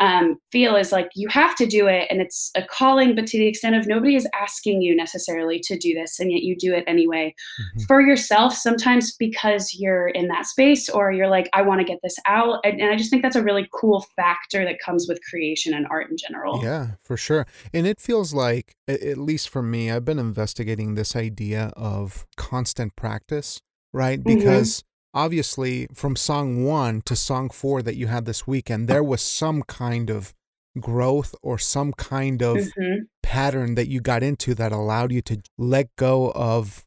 um, 0.00 0.38
feel 0.52 0.76
is 0.76 0.92
like 0.92 1.10
you 1.16 1.28
have 1.28 1.56
to 1.56 1.66
do 1.66 1.88
it 1.88 2.06
and 2.10 2.20
it's 2.20 2.52
a 2.54 2.62
calling 2.62 3.14
but 3.14 3.26
to 3.26 3.38
the 3.38 3.46
extent 3.46 3.74
of 3.74 3.86
nobody 3.86 4.14
is 4.14 4.28
asking 4.40 4.80
you 4.82 4.94
necessarily 4.94 5.58
to 5.58 5.76
do 5.76 5.94
this 5.94 6.20
and 6.20 6.30
yet 6.30 6.42
you 6.42 6.56
do 6.56 6.72
it 6.72 6.84
anyway. 6.86 7.34
Mm-hmm. 7.60 7.84
for 7.84 8.00
yourself 8.00 8.54
sometimes 8.54 9.16
because 9.16 9.74
you're 9.74 10.08
in 10.08 10.28
that 10.28 10.46
space 10.46 10.88
or 10.88 11.10
you're 11.10 11.28
like 11.28 11.48
i 11.52 11.62
want 11.62 11.80
to 11.80 11.84
get 11.84 11.98
this 12.02 12.16
out 12.26 12.60
and, 12.64 12.80
and 12.80 12.90
i 12.90 12.96
just 12.96 13.10
think 13.10 13.22
that's 13.22 13.36
a 13.36 13.42
really 13.42 13.68
cool 13.72 14.06
factor 14.14 14.64
that 14.64 14.78
comes 14.78 15.06
with 15.08 15.18
creation 15.28 15.74
and 15.74 15.86
art 15.90 16.10
in 16.10 16.16
general. 16.16 16.62
Yeah 16.62 16.88
for 17.02 17.16
sure. 17.16 17.46
And 17.72 17.86
it 17.86 18.00
feels 18.00 18.32
like 18.32 18.76
at 18.86 19.18
least 19.18 19.48
for 19.48 19.62
me 19.62 19.90
i've 19.90 20.04
been 20.04 20.18
investigating 20.18 20.94
this 20.94 21.16
idea 21.16 21.72
of 21.76 21.87
of 21.88 22.26
constant 22.36 22.96
practice, 22.96 23.60
right? 23.92 24.18
Mm-hmm. 24.20 24.38
Because 24.38 24.84
obviously, 25.14 25.88
from 25.94 26.16
song 26.16 26.64
one 26.64 27.02
to 27.02 27.16
song 27.16 27.50
four 27.50 27.82
that 27.82 27.96
you 27.96 28.06
had 28.06 28.24
this 28.24 28.46
weekend, 28.46 28.88
there 28.88 29.04
was 29.04 29.22
some 29.22 29.62
kind 29.62 30.10
of 30.10 30.34
growth 30.80 31.34
or 31.42 31.58
some 31.58 31.92
kind 31.92 32.42
of 32.42 32.56
mm-hmm. 32.56 33.02
pattern 33.22 33.74
that 33.74 33.88
you 33.88 34.00
got 34.00 34.22
into 34.22 34.54
that 34.54 34.72
allowed 34.72 35.12
you 35.12 35.22
to 35.22 35.40
let 35.56 35.88
go 35.96 36.30
of 36.32 36.84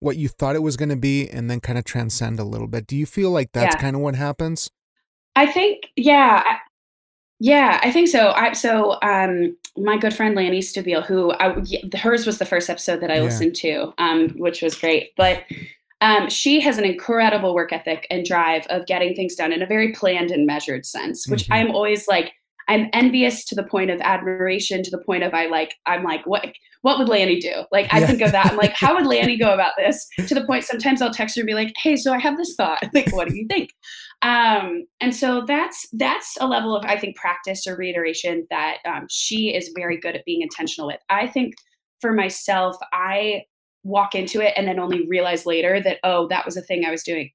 what 0.00 0.16
you 0.16 0.28
thought 0.28 0.54
it 0.54 0.62
was 0.62 0.76
going 0.76 0.88
to 0.90 0.96
be 0.96 1.28
and 1.28 1.50
then 1.50 1.60
kind 1.60 1.78
of 1.78 1.84
transcend 1.84 2.38
a 2.38 2.44
little 2.44 2.68
bit. 2.68 2.86
Do 2.86 2.96
you 2.96 3.06
feel 3.06 3.30
like 3.30 3.52
that's 3.52 3.74
yeah. 3.74 3.80
kind 3.80 3.96
of 3.96 4.02
what 4.02 4.14
happens? 4.14 4.70
I 5.34 5.46
think, 5.46 5.90
yeah. 5.96 6.42
Yeah, 7.38 7.80
I 7.82 7.90
think 7.90 8.08
so. 8.08 8.30
I 8.30 8.52
so 8.52 8.98
um 9.02 9.56
my 9.76 9.96
good 9.96 10.14
friend 10.14 10.34
Lannie 10.34 10.60
Stabile, 10.60 11.04
who 11.04 11.32
I, 11.32 11.62
hers 11.96 12.26
was 12.26 12.38
the 12.38 12.44
first 12.44 12.70
episode 12.70 13.00
that 13.00 13.10
I 13.10 13.16
yeah. 13.16 13.22
listened 13.22 13.54
to, 13.56 13.92
um, 13.98 14.30
which 14.36 14.62
was 14.62 14.78
great. 14.78 15.10
But 15.16 15.44
um, 16.00 16.28
she 16.28 16.60
has 16.60 16.78
an 16.78 16.84
incredible 16.84 17.54
work 17.54 17.72
ethic 17.72 18.06
and 18.10 18.24
drive 18.24 18.66
of 18.68 18.86
getting 18.86 19.14
things 19.14 19.34
done 19.34 19.52
in 19.52 19.62
a 19.62 19.66
very 19.66 19.92
planned 19.92 20.30
and 20.30 20.46
measured 20.46 20.84
sense, 20.84 21.26
which 21.26 21.44
mm-hmm. 21.44 21.52
I'm 21.54 21.70
always 21.70 22.06
like 22.06 22.32
I'm 22.68 22.88
envious 22.92 23.44
to 23.46 23.54
the 23.54 23.62
point 23.62 23.90
of 23.90 24.00
admiration, 24.00 24.82
to 24.82 24.90
the 24.90 24.98
point 24.98 25.22
of 25.22 25.32
I 25.32 25.46
like, 25.46 25.74
I'm 25.86 26.02
like, 26.02 26.26
what 26.26 26.52
what 26.82 26.98
would 26.98 27.08
Lannie 27.08 27.40
do? 27.40 27.64
Like 27.72 27.92
I 27.92 28.00
yeah. 28.00 28.06
think 28.06 28.20
of 28.22 28.32
that. 28.32 28.46
I'm 28.46 28.56
like, 28.56 28.72
how 28.72 28.94
would 28.94 29.06
Lannie 29.08 29.38
go 29.38 29.52
about 29.54 29.72
this? 29.76 30.08
To 30.26 30.34
the 30.34 30.44
point 30.44 30.64
sometimes 30.64 31.00
I'll 31.00 31.12
text 31.12 31.36
her 31.36 31.40
and 31.40 31.46
be 31.46 31.54
like, 31.54 31.72
hey, 31.76 31.96
so 31.96 32.12
I 32.12 32.18
have 32.18 32.36
this 32.36 32.54
thought. 32.54 32.82
Like, 32.94 33.12
what 33.12 33.28
do 33.28 33.36
you 33.36 33.46
think? 33.46 33.70
Um, 34.22 34.86
and 35.00 35.14
so 35.14 35.44
that's 35.46 35.86
that's 35.92 36.36
a 36.40 36.46
level 36.46 36.74
of 36.74 36.84
I 36.84 36.98
think 36.98 37.16
practice 37.16 37.66
or 37.66 37.76
reiteration 37.76 38.46
that 38.50 38.78
um, 38.86 39.06
she 39.10 39.54
is 39.54 39.70
very 39.76 39.98
good 39.98 40.16
at 40.16 40.24
being 40.24 40.42
intentional 40.42 40.88
with. 40.88 41.00
I 41.10 41.26
think 41.26 41.54
for 42.00 42.12
myself, 42.12 42.76
I 42.92 43.42
walk 43.86 44.14
into 44.14 44.40
it 44.40 44.52
and 44.56 44.66
then 44.66 44.78
only 44.78 45.06
realize 45.06 45.46
later 45.46 45.80
that, 45.80 45.98
oh, 46.04 46.26
that 46.28 46.44
was 46.44 46.56
a 46.56 46.62
thing 46.62 46.84
I 46.84 46.90
was 46.90 47.02
doing. 47.02 47.30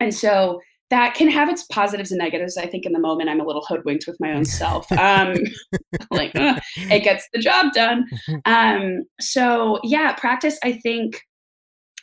And 0.00 0.12
so 0.12 0.60
that 0.90 1.14
can 1.14 1.30
have 1.30 1.48
its 1.48 1.64
positives 1.64 2.10
and 2.10 2.18
negatives. 2.18 2.56
I 2.56 2.66
think 2.66 2.84
in 2.84 2.92
the 2.92 2.98
moment 2.98 3.30
I'm 3.30 3.40
a 3.40 3.46
little 3.46 3.64
hoodwinked 3.66 4.06
with 4.06 4.16
my 4.20 4.32
own 4.32 4.44
self. 4.44 4.86
Um, 4.98 5.34
like 6.10 6.32
it 6.34 7.02
gets 7.02 7.28
the 7.32 7.40
job 7.40 7.72
done. 7.72 8.06
Um, 8.44 9.04
so 9.20 9.78
yeah, 9.82 10.12
practice. 10.12 10.58
I 10.62 10.72
think 10.72 11.22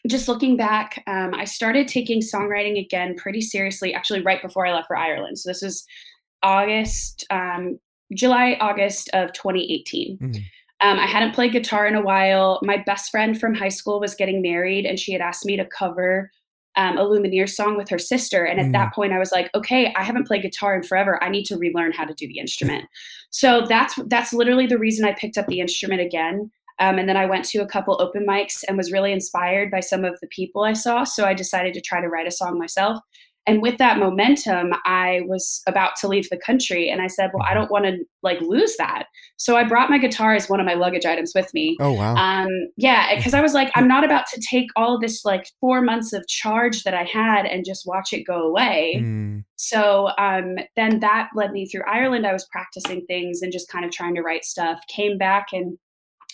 just 0.07 0.27
looking 0.27 0.57
back, 0.57 1.03
um, 1.07 1.33
I 1.33 1.45
started 1.45 1.87
taking 1.87 2.21
songwriting 2.21 2.79
again 2.79 3.15
pretty 3.15 3.41
seriously. 3.41 3.93
Actually, 3.93 4.21
right 4.21 4.41
before 4.41 4.65
I 4.65 4.73
left 4.73 4.87
for 4.87 4.97
Ireland. 4.97 5.39
So 5.39 5.49
this 5.49 5.63
is 5.63 5.85
August, 6.43 7.25
um, 7.29 7.79
July, 8.13 8.57
August 8.59 9.09
of 9.13 9.33
2018. 9.33 10.17
Mm-hmm. 10.17 10.41
Um, 10.81 10.97
I 10.97 11.05
hadn't 11.05 11.35
played 11.35 11.51
guitar 11.51 11.85
in 11.85 11.95
a 11.95 12.01
while. 12.01 12.59
My 12.63 12.77
best 12.77 13.11
friend 13.11 13.39
from 13.39 13.53
high 13.53 13.69
school 13.69 13.99
was 13.99 14.15
getting 14.15 14.41
married, 14.41 14.85
and 14.85 14.97
she 14.97 15.11
had 15.11 15.21
asked 15.21 15.45
me 15.45 15.57
to 15.57 15.65
cover 15.65 16.31
um, 16.77 16.97
a 16.97 17.03
Lumineers 17.03 17.49
song 17.49 17.75
with 17.75 17.89
her 17.89 17.97
sister. 17.97 18.45
And 18.45 18.59
at 18.59 18.67
mm. 18.67 18.71
that 18.71 18.93
point, 18.93 19.11
I 19.11 19.19
was 19.19 19.33
like, 19.33 19.49
okay, 19.53 19.93
I 19.97 20.03
haven't 20.03 20.27
played 20.27 20.43
guitar 20.43 20.75
in 20.75 20.83
forever. 20.83 21.21
I 21.21 21.29
need 21.29 21.43
to 21.45 21.57
relearn 21.57 21.91
how 21.91 22.05
to 22.05 22.13
do 22.13 22.27
the 22.27 22.39
instrument. 22.39 22.85
so 23.31 23.65
that's 23.67 23.95
that's 24.07 24.33
literally 24.33 24.65
the 24.65 24.77
reason 24.77 25.05
I 25.05 25.13
picked 25.13 25.37
up 25.37 25.47
the 25.47 25.59
instrument 25.59 26.01
again. 26.01 26.49
Um, 26.79 26.97
and 26.97 27.09
then 27.09 27.17
I 27.17 27.25
went 27.25 27.45
to 27.45 27.59
a 27.59 27.67
couple 27.67 28.01
open 28.01 28.25
mics 28.25 28.63
and 28.67 28.77
was 28.77 28.91
really 28.91 29.11
inspired 29.11 29.69
by 29.69 29.81
some 29.81 30.05
of 30.05 30.19
the 30.21 30.27
people 30.27 30.63
I 30.63 30.73
saw. 30.73 31.03
So 31.03 31.25
I 31.25 31.33
decided 31.33 31.73
to 31.73 31.81
try 31.81 32.01
to 32.01 32.07
write 32.07 32.27
a 32.27 32.31
song 32.31 32.57
myself. 32.57 32.99
And 33.47 33.63
with 33.63 33.79
that 33.79 33.97
momentum 33.97 34.73
i 34.85 35.21
was 35.25 35.63
about 35.65 35.95
to 36.01 36.07
leave 36.07 36.29
the 36.29 36.37
country 36.37 36.87
and 36.89 37.01
i 37.01 37.07
said 37.07 37.31
well 37.33 37.41
i 37.41 37.47
mm-hmm. 37.47 37.61
don't 37.61 37.71
want 37.71 37.85
to 37.85 37.97
like 38.21 38.39
lose 38.41 38.75
that. 38.77 39.05
So 39.37 39.57
i 39.57 39.63
brought 39.63 39.89
my 39.89 39.97
guitar 39.97 40.35
as 40.35 40.49
one 40.49 40.59
of 40.59 40.67
my 40.67 40.75
luggage 40.75 41.05
items 41.05 41.31
with 41.33 41.51
me. 41.53 41.75
Oh 41.79 41.93
wow. 41.93 42.15
Um 42.15 42.49
yeah 42.77 43.15
because 43.17 43.33
i 43.33 43.41
was 43.41 43.53
like 43.53 43.71
i'm 43.75 43.87
not 43.87 44.03
about 44.03 44.25
to 44.33 44.41
take 44.41 44.67
all 44.75 44.99
this 44.99 45.25
like 45.25 45.47
four 45.59 45.81
months 45.81 46.13
of 46.13 46.27
charge 46.27 46.83
that 46.83 46.93
i 46.93 47.03
had 47.03 47.45
and 47.45 47.65
just 47.65 47.87
watch 47.87 48.13
it 48.13 48.23
go 48.23 48.41
away. 48.41 48.99
Mm. 49.01 49.43
so 49.55 50.09
um 50.19 50.57
then 50.75 50.99
that 50.99 51.29
led 51.35 51.51
me 51.51 51.65
through 51.65 51.83
ireland. 51.87 52.27
I 52.27 52.33
was 52.33 52.45
practicing 52.51 53.05
things 53.07 53.41
and 53.41 53.51
just 53.51 53.69
kind 53.69 53.83
of 53.83 53.91
trying 53.91 54.13
to 54.15 54.21
write 54.21 54.45
stuff. 54.45 54.79
Came 54.89 55.17
back 55.17 55.47
and 55.53 55.77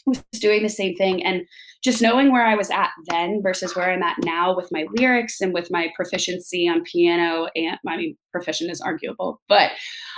was 0.05 0.23
doing 0.39 0.63
the 0.63 0.69
same 0.69 0.95
thing 0.95 1.23
and 1.23 1.45
just 1.83 2.01
knowing 2.01 2.31
where 2.31 2.45
I 2.45 2.55
was 2.55 2.71
at 2.71 2.89
then 3.07 3.41
versus 3.43 3.75
where 3.75 3.91
I'm 3.91 4.03
at 4.03 4.17
now 4.23 4.55
with 4.55 4.69
my 4.71 4.85
lyrics 4.97 5.41
and 5.41 5.53
with 5.53 5.69
my 5.69 5.89
proficiency 5.95 6.67
on 6.67 6.83
piano 6.83 7.47
and 7.55 7.77
I 7.87 7.97
mean 7.97 8.17
proficient 8.31 8.71
is 8.71 8.81
arguable, 8.81 9.41
but 9.47 9.71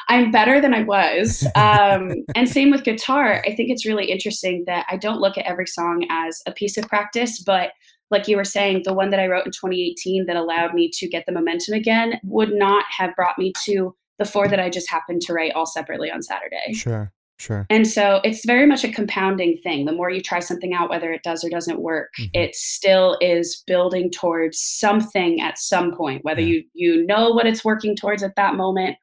I'm 0.10 0.32
better 0.32 0.62
than 0.62 0.74
I 0.74 0.84
was. 0.84 1.46
Um, 1.58 2.12
and 2.36 2.48
same 2.48 2.72
with 2.72 2.84
guitar. 2.84 3.44
I 3.46 3.56
think 3.56 3.70
it's 3.70 3.86
really 3.86 4.06
interesting 4.06 4.64
that 4.68 4.86
I 4.90 4.96
don't 4.96 5.20
look 5.20 5.38
at 5.38 5.46
every 5.46 5.68
song 5.68 6.06
as 6.10 6.42
a 6.46 6.52
piece 6.52 6.78
of 6.78 6.88
practice, 6.88 7.42
but 7.44 7.72
like 8.10 8.28
you 8.28 8.38
were 8.38 8.46
saying, 8.46 8.84
the 8.86 8.94
one 8.94 9.10
that 9.10 9.20
I 9.20 9.28
wrote 9.28 9.46
in 9.46 9.52
2018 9.52 10.26
that 10.28 10.36
allowed 10.36 10.74
me 10.74 10.90
to 10.94 11.08
get 11.08 11.26
the 11.26 11.34
momentum 11.34 11.74
again 11.74 12.20
would 12.24 12.54
not 12.54 12.86
have 12.90 13.16
brought 13.16 13.38
me 13.38 13.52
to 13.66 13.96
the 14.20 14.26
four 14.26 14.48
that 14.48 14.60
I 14.60 14.70
just 14.70 14.90
happened 14.90 15.22
to 15.24 15.34
write 15.34 15.54
all 15.54 15.66
separately 15.66 16.12
on 16.12 16.22
Saturday. 16.22 16.74
Sure. 16.74 17.12
Sure. 17.40 17.68
And 17.70 17.88
so 17.88 18.20
it's 18.24 18.46
very 18.46 18.66
much 18.66 18.84
a 18.84 18.92
compounding 18.92 19.58
thing. 19.58 19.86
The 19.86 19.92
more 19.92 20.10
you 20.10 20.22
try 20.22 20.40
something 20.40 20.74
out, 20.74 20.90
whether 20.90 21.12
it 21.12 21.22
does 21.24 21.44
or 21.44 21.50
doesn't 21.50 21.82
work, 21.82 22.10
mm-hmm. 22.20 22.30
it 22.34 22.56
still 22.56 23.18
is 23.22 23.64
building 23.68 24.10
towards 24.10 24.60
something 24.60 25.40
at 25.40 25.60
some 25.60 25.96
point, 25.96 26.26
whether 26.26 26.42
yeah. 26.42 26.48
you 26.48 26.64
you 26.74 27.06
know 27.06 27.30
what 27.30 27.46
it's 27.46 27.64
working 27.64 27.96
towards 27.96 28.24
at 28.24 28.36
that 28.36 28.56
moment 28.56 28.98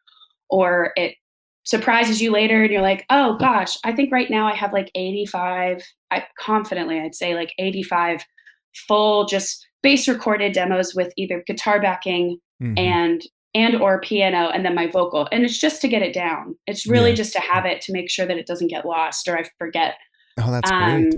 or 0.51 0.93
it 0.97 1.15
surprises 1.65 2.21
you 2.21 2.31
later 2.31 2.63
and 2.63 2.73
you're 2.73 2.83
like, 2.83 3.07
oh 3.09 3.37
gosh, 3.39 3.79
I 3.85 3.93
think 3.93 4.13
right 4.13 4.31
now 4.31 4.47
I 4.47 4.55
have 4.55 4.73
like 4.73 4.91
85, 4.95 5.83
I 6.11 6.25
confidently 6.39 7.01
I'd 7.01 7.15
say 7.15 7.35
like 7.35 7.53
85 7.59 8.25
full 8.89 9.25
just 9.27 9.67
bass 9.83 10.09
recorded 10.09 10.53
demos 10.53 10.95
with 10.95 11.13
either 11.17 11.43
guitar 11.47 11.81
backing 11.81 12.39
mm-hmm. 12.61 12.79
and 12.79 13.23
and 13.55 13.77
or 13.77 14.01
piano 14.01 14.51
and 14.53 14.65
then 14.65 14.75
my 14.75 14.89
vocal. 14.89 15.29
And 15.31 15.45
it's 15.45 15.59
just 15.59 15.81
to 15.83 15.89
get 15.89 16.03
it 16.03 16.13
down. 16.13 16.57
It's 16.67 16.87
really 16.87 17.11
yeah. 17.11 17.17
just 17.17 17.33
to 17.35 17.41
have 17.41 17.65
it 17.65 17.81
to 17.83 17.93
make 17.93 18.11
sure 18.11 18.27
that 18.27 18.37
it 18.37 18.47
doesn't 18.47 18.69
get 18.69 18.85
lost 18.85 19.29
or 19.29 19.39
i 19.39 19.45
forget. 19.59 19.97
Oh 20.39 20.51
that's 20.51 20.71
um, 20.71 21.11
great. 21.11 21.15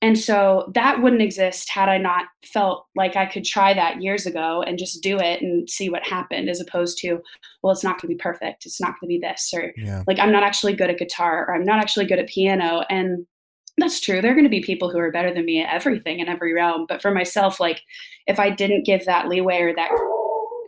and 0.00 0.18
so 0.18 0.72
that 0.74 1.02
wouldn't 1.02 1.20
exist 1.20 1.68
had 1.68 1.90
i 1.90 1.98
not 1.98 2.24
felt 2.42 2.86
like 2.96 3.16
i 3.16 3.26
could 3.26 3.44
try 3.44 3.74
that 3.74 4.00
years 4.00 4.24
ago 4.24 4.62
and 4.66 4.78
just 4.78 5.02
do 5.02 5.18
it 5.18 5.42
and 5.42 5.68
see 5.68 5.90
what 5.90 6.02
happened 6.06 6.48
as 6.48 6.58
opposed 6.58 6.96
to 6.98 7.20
well 7.62 7.72
it's 7.72 7.84
not 7.84 8.00
going 8.00 8.08
to 8.08 8.16
be 8.16 8.22
perfect. 8.22 8.64
It's 8.64 8.80
not 8.80 8.94
going 8.98 9.02
to 9.02 9.06
be 9.08 9.18
this 9.18 9.52
or 9.54 9.74
yeah. 9.76 10.02
like 10.06 10.18
i'm 10.18 10.32
not 10.32 10.42
actually 10.42 10.74
good 10.74 10.88
at 10.88 10.98
guitar 10.98 11.46
or 11.46 11.54
i'm 11.54 11.66
not 11.66 11.80
actually 11.80 12.06
good 12.06 12.18
at 12.18 12.28
piano. 12.28 12.84
And 12.88 13.26
that's 13.78 14.00
true. 14.00 14.22
There 14.22 14.30
are 14.30 14.34
going 14.34 14.44
to 14.44 14.50
be 14.50 14.62
people 14.62 14.90
who 14.90 14.98
are 14.98 15.12
better 15.12 15.34
than 15.34 15.44
me 15.44 15.62
at 15.62 15.70
everything 15.70 16.20
in 16.20 16.28
every 16.28 16.54
realm. 16.54 16.86
But 16.88 17.02
for 17.02 17.10
myself 17.10 17.60
like 17.60 17.82
if 18.26 18.38
i 18.40 18.48
didn't 18.48 18.86
give 18.86 19.04
that 19.04 19.28
leeway 19.28 19.60
or 19.60 19.74
that 19.74 19.90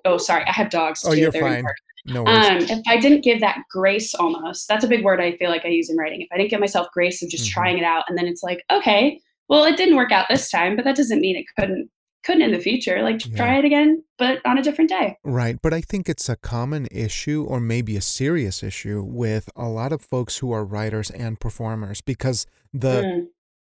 oh 0.08 0.18
sorry 0.18 0.44
i 0.46 0.52
have 0.52 0.70
dogs 0.70 1.04
oh, 1.04 1.10
too. 1.10 1.16
oh 1.16 1.20
you're 1.20 1.30
They're 1.30 1.42
fine 1.42 1.64
no 2.10 2.22
worries. 2.22 2.70
Um, 2.70 2.78
if 2.78 2.82
I 2.86 2.96
didn't 2.96 3.22
give 3.22 3.40
that 3.40 3.58
grace 3.70 4.14
almost, 4.14 4.66
that's 4.68 4.84
a 4.84 4.88
big 4.88 5.04
word 5.04 5.20
I 5.20 5.36
feel 5.36 5.50
like 5.50 5.64
I 5.64 5.68
use 5.68 5.90
in 5.90 5.96
writing. 5.96 6.22
If 6.22 6.28
I 6.32 6.38
didn't 6.38 6.50
give 6.50 6.60
myself 6.60 6.88
grace 6.92 7.22
of 7.22 7.28
just 7.28 7.44
mm-hmm. 7.44 7.52
trying 7.52 7.78
it 7.78 7.84
out 7.84 8.04
and 8.08 8.16
then 8.16 8.26
it's 8.26 8.42
like, 8.42 8.64
okay, 8.70 9.20
well, 9.48 9.64
it 9.64 9.76
didn't 9.76 9.96
work 9.96 10.12
out 10.12 10.26
this 10.28 10.50
time, 10.50 10.76
but 10.76 10.84
that 10.84 10.96
doesn't 10.96 11.20
mean 11.20 11.36
it 11.36 11.46
couldn't 11.58 11.90
couldn't 12.24 12.42
in 12.42 12.52
the 12.52 12.58
future. 12.58 13.02
Like 13.02 13.24
yeah. 13.26 13.36
try 13.36 13.58
it 13.58 13.64
again, 13.64 14.02
but 14.18 14.40
on 14.44 14.58
a 14.58 14.62
different 14.62 14.90
day. 14.90 15.16
Right. 15.24 15.56
But 15.62 15.72
I 15.72 15.80
think 15.80 16.08
it's 16.08 16.28
a 16.28 16.36
common 16.36 16.86
issue 16.90 17.44
or 17.48 17.60
maybe 17.60 17.96
a 17.96 18.02
serious 18.02 18.62
issue 18.62 19.02
with 19.02 19.48
a 19.56 19.68
lot 19.68 19.92
of 19.92 20.02
folks 20.02 20.38
who 20.38 20.52
are 20.52 20.64
writers 20.64 21.10
and 21.10 21.40
performers 21.40 22.00
because 22.00 22.46
the 22.72 23.02
mm. 23.02 23.26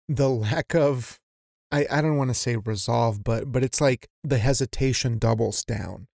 the 0.08 0.28
lack 0.28 0.74
of 0.74 1.18
I, 1.70 1.86
I 1.90 2.02
don't 2.02 2.18
want 2.18 2.30
to 2.30 2.34
say 2.34 2.56
resolve, 2.56 3.24
but 3.24 3.50
but 3.50 3.64
it's 3.64 3.80
like 3.80 4.08
the 4.22 4.38
hesitation 4.38 5.18
doubles 5.18 5.64
down. 5.64 6.08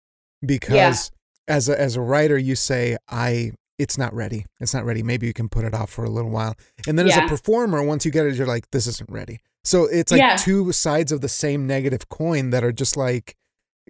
Because 0.46 1.12
yeah. 1.48 1.56
as 1.56 1.70
a 1.70 1.80
as 1.80 1.96
a 1.96 2.02
writer, 2.02 2.38
you 2.38 2.56
say, 2.56 2.98
I 3.10 3.52
it's 3.78 3.98
not 3.98 4.14
ready. 4.14 4.46
It's 4.60 4.74
not 4.74 4.86
ready. 4.86 5.04
Maybe 5.04 5.28
you 5.28 5.34
can 5.34 5.50
put 5.50 5.66
it 5.66 5.74
off 5.74 5.90
for 5.90 6.06
a 6.06 6.10
little 6.10 6.32
while. 6.32 6.56
And 6.88 6.98
then 6.98 7.08
yeah. 7.08 7.18
as 7.20 7.26
a 7.26 7.28
performer, 7.28 7.84
once 7.84 8.06
you 8.06 8.12
get 8.12 8.26
it, 8.26 8.36
you're 8.36 8.48
like, 8.48 8.72
this 8.72 8.88
isn't 8.88 9.10
ready. 9.10 9.40
So 9.64 9.86
it's 9.86 10.12
like 10.12 10.22
yeah. 10.22 10.36
two 10.36 10.72
sides 10.72 11.12
of 11.12 11.22
the 11.22 11.30
same 11.30 11.68
negative 11.68 12.08
coin 12.08 12.52
that 12.52 12.64
are 12.64 12.72
just 12.72 12.96
like 12.96 13.36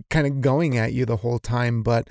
kind 0.09 0.25
of 0.25 0.41
going 0.41 0.77
at 0.77 0.93
you 0.93 1.05
the 1.05 1.17
whole 1.17 1.39
time. 1.39 1.83
But 1.83 2.09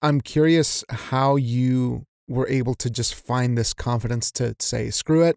I'm 0.00 0.20
curious 0.20 0.84
how 0.88 1.36
you 1.36 2.06
were 2.28 2.48
able 2.48 2.74
to 2.76 2.88
just 2.88 3.14
find 3.14 3.58
this 3.58 3.74
confidence 3.74 4.30
to 4.32 4.54
say, 4.58 4.90
screw 4.90 5.22
it. 5.22 5.36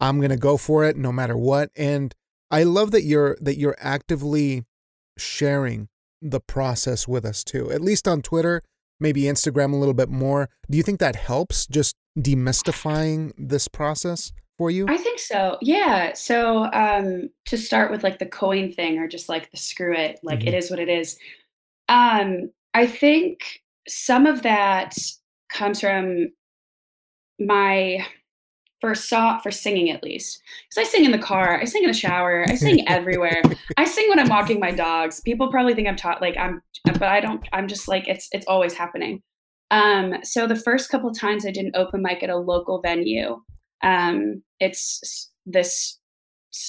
I'm 0.00 0.18
going 0.18 0.30
to 0.30 0.36
go 0.36 0.56
for 0.56 0.84
it 0.84 0.96
no 0.96 1.12
matter 1.12 1.36
what. 1.36 1.70
And 1.76 2.14
I 2.50 2.64
love 2.64 2.90
that 2.92 3.02
you're 3.02 3.36
that 3.40 3.58
you're 3.58 3.76
actively 3.78 4.64
sharing 5.18 5.88
the 6.20 6.40
process 6.40 7.06
with 7.06 7.24
us 7.24 7.44
too. 7.44 7.70
At 7.70 7.80
least 7.80 8.08
on 8.08 8.22
Twitter, 8.22 8.62
maybe 9.00 9.22
Instagram 9.22 9.72
a 9.72 9.76
little 9.76 9.94
bit 9.94 10.08
more. 10.08 10.48
Do 10.70 10.76
you 10.76 10.82
think 10.82 11.00
that 11.00 11.16
helps 11.16 11.66
just 11.66 11.94
demystifying 12.18 13.32
this 13.36 13.68
process 13.68 14.32
for 14.58 14.70
you? 14.70 14.86
I 14.88 14.96
think 14.96 15.18
so. 15.18 15.58
Yeah. 15.60 16.14
So 16.14 16.70
um 16.72 17.30
to 17.46 17.58
start 17.58 17.90
with 17.90 18.02
like 18.02 18.18
the 18.18 18.26
coin 18.26 18.72
thing 18.72 18.98
or 18.98 19.06
just 19.06 19.28
like 19.28 19.50
the 19.50 19.58
screw 19.58 19.94
it, 19.94 20.18
like 20.22 20.40
mm-hmm. 20.40 20.48
it 20.48 20.54
is 20.54 20.70
what 20.70 20.80
it 20.80 20.88
is. 20.88 21.18
Um 21.88 22.50
I 22.74 22.86
think 22.86 23.62
some 23.88 24.26
of 24.26 24.42
that 24.42 24.96
comes 25.52 25.80
from 25.80 26.28
my 27.38 28.06
for 28.80 28.94
song 28.94 29.40
for 29.42 29.50
singing 29.50 29.90
at 29.90 30.02
least. 30.02 30.42
Because 30.68 30.86
i 30.86 30.90
sing 30.90 31.04
in 31.04 31.12
the 31.12 31.18
car 31.18 31.58
i 31.60 31.64
sing 31.64 31.82
in 31.82 31.88
the 31.88 31.94
shower 31.94 32.44
i 32.48 32.54
sing 32.54 32.86
everywhere. 32.88 33.42
I 33.76 33.84
sing 33.84 34.08
when 34.08 34.18
i'm 34.18 34.28
walking 34.28 34.60
my 34.60 34.70
dogs. 34.70 35.20
People 35.20 35.50
probably 35.50 35.74
think 35.74 35.88
i'm 35.88 35.96
taught 35.96 36.20
like 36.20 36.36
i'm 36.36 36.62
but 36.84 37.02
i 37.02 37.20
don't 37.20 37.46
i'm 37.52 37.68
just 37.68 37.88
like 37.88 38.08
it's 38.08 38.28
it's 38.32 38.46
always 38.46 38.74
happening. 38.74 39.22
Um 39.70 40.16
so 40.22 40.46
the 40.46 40.56
first 40.56 40.90
couple 40.90 41.10
times 41.12 41.46
i 41.46 41.50
did 41.50 41.66
an 41.66 41.72
open 41.74 42.02
mic 42.02 42.22
at 42.22 42.30
a 42.30 42.36
local 42.36 42.80
venue 42.80 43.40
um 43.82 44.42
it's 44.60 45.30
this 45.44 45.98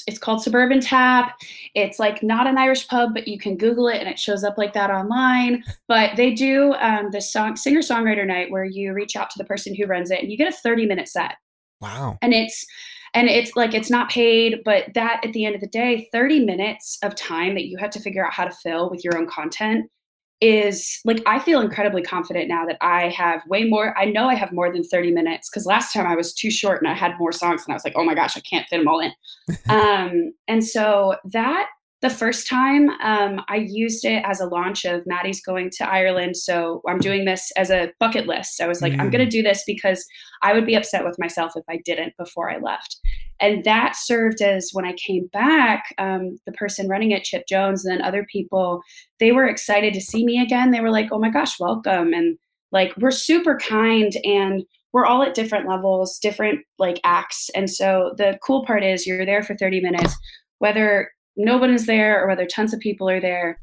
it's 0.06 0.20
called 0.20 0.42
suburban 0.42 0.82
tap. 0.82 1.38
It's 1.74 1.98
like 1.98 2.22
not 2.22 2.46
an 2.46 2.58
irish 2.58 2.88
pub 2.88 3.14
but 3.14 3.28
you 3.28 3.40
can 3.40 3.56
google 3.56 3.88
it 3.88 3.98
and 3.98 4.10
it 4.10 4.20
shows 4.20 4.44
up 4.44 4.58
like 4.58 4.74
that 4.74 4.92
online. 4.92 5.64
But 5.88 6.18
they 6.18 6.34
do 6.34 6.74
um, 6.74 7.12
the 7.12 7.22
song 7.22 7.56
singer 7.56 7.80
songwriter 7.80 8.28
night 8.28 8.52
where 8.52 8.66
you 8.66 8.94
reach 8.94 9.16
out 9.16 9.30
to 9.30 9.38
the 9.38 9.46
person 9.46 9.74
who 9.74 9.86
runs 9.86 10.12
it 10.12 10.22
and 10.22 10.30
you 10.30 10.38
get 10.38 10.52
a 10.52 10.56
30 10.56 10.88
minute 10.88 11.08
set 11.08 11.36
Wow. 11.82 12.18
And 12.22 12.34
it's 12.34 12.66
and 13.14 13.30
it's 13.30 13.56
like 13.56 13.74
it's 13.74 13.90
not 13.90 14.10
paid, 14.10 14.62
but 14.66 14.94
that 14.94 15.26
at 15.26 15.34
the 15.34 15.46
end 15.46 15.56
of 15.56 15.62
the 15.62 15.68
day, 15.68 16.08
30 16.12 16.46
minutes 16.46 16.98
of 17.04 17.16
time 17.16 17.56
that 17.56 17.66
you 17.66 17.78
have 17.78 17.90
to 17.92 18.00
figure 18.00 18.26
out 18.26 18.34
how 18.34 18.46
to 18.46 18.52
fill 18.52 18.90
with 18.90 19.04
your 19.04 19.18
own 19.18 19.28
content 19.28 19.90
is 20.40 21.00
like 21.04 21.22
I 21.26 21.40
feel 21.40 21.62
incredibly 21.62 22.04
confident 22.04 22.48
now 22.48 22.66
that 22.66 22.78
I 22.82 23.10
have 23.10 23.42
way 23.48 23.64
more. 23.64 23.98
I 23.98 24.06
know 24.06 24.28
I 24.28 24.36
have 24.36 24.52
more 24.52 24.72
than 24.72 24.84
30 24.84 25.12
minutes 25.12 25.50
because 25.50 25.66
last 25.66 25.94
time 25.94 26.06
I 26.06 26.16
was 26.16 26.34
too 26.34 26.52
short 26.52 26.82
and 26.82 26.92
I 26.92 26.94
had 26.94 27.18
more 27.18 27.32
songs 27.32 27.64
and 27.66 27.74
I 27.74 27.76
was 27.76 27.84
like, 27.84 27.96
oh 27.96 28.04
my 28.04 28.14
gosh, 28.14 28.38
I 28.38 28.42
can't 28.42 28.68
fit 28.68 28.78
them 28.78 28.88
all 28.88 29.00
in. 29.00 29.12
um, 29.70 30.34
and 30.48 30.64
so 30.64 31.16
that 31.32 31.70
the 32.02 32.10
first 32.12 32.48
time 32.48 32.90
um, 33.02 33.42
I 33.50 33.66
used 33.68 34.06
it 34.06 34.24
as 34.24 34.40
a 34.40 34.46
launch 34.46 34.86
of 34.86 35.06
Maddie's 35.08 35.42
going 35.42 35.72
to 35.78 35.90
Ireland. 35.90 36.38
So 36.38 36.82
I'm 36.88 37.00
doing 37.00 37.26
this 37.26 37.52
as 37.58 37.72
a 37.72 37.92
bucket 38.00 38.28
list. 38.28 38.62
I 38.62 38.68
was 38.68 38.84
like, 38.84 38.94
mm. 38.94 39.00
I'm 39.00 39.10
going 39.10 39.26
to 39.26 39.30
do 39.32 39.42
this 39.42 39.64
because 39.66 40.06
I 40.44 40.54
would 40.54 40.66
be 40.66 40.76
upset 40.76 41.04
with 41.04 41.18
myself 41.18 41.54
if 41.56 41.64
I 41.68 41.80
didn't 41.86 42.14
before 42.18 42.52
I 42.52 42.58
left. 42.60 42.98
And 43.40 43.64
that 43.64 43.96
served 43.96 44.42
as 44.42 44.70
when 44.74 44.86
I 44.86 44.94
came 44.94 45.28
back, 45.34 45.86
um, 45.98 46.38
the 46.46 46.52
person 46.52 46.88
running 46.88 47.12
it, 47.12 47.24
Chip 47.24 47.46
Jones, 47.48 47.84
and 47.84 47.92
then 47.92 48.06
other 48.06 48.26
people, 48.32 48.82
they 49.20 49.32
were 49.32 49.48
excited 49.48 49.94
to 49.96 50.02
see 50.02 50.24
me 50.24 50.40
again. 50.40 50.70
They 50.70 50.82
were 50.82 50.92
like, 50.92 51.10
oh 51.12 51.20
my 51.20 51.30
gosh, 51.32 51.60
welcome. 51.60 52.14
And 52.14 52.38
like, 52.72 52.96
we're 52.98 53.12
super 53.12 53.58
kind 53.58 54.14
and 54.24 54.64
we're 54.94 55.06
all 55.06 55.24
at 55.24 55.36
different 55.36 55.68
levels, 55.68 56.20
different 56.20 56.60
like 56.78 57.00
acts. 57.04 57.50
And 57.56 57.70
so 57.70 58.14
the 58.18 58.38
cool 58.44 58.66
part 58.66 58.84
is 58.84 59.08
you're 59.08 59.26
there 59.26 59.44
for 59.44 59.56
30 59.56 59.82
minutes, 59.82 60.16
whether 60.60 61.10
no 61.38 61.58
one 61.58 61.74
is 61.74 61.86
there 61.86 62.22
or 62.22 62.28
whether 62.28 62.46
tons 62.46 62.74
of 62.74 62.80
people 62.80 63.10
are 63.10 63.22
there 63.22 63.60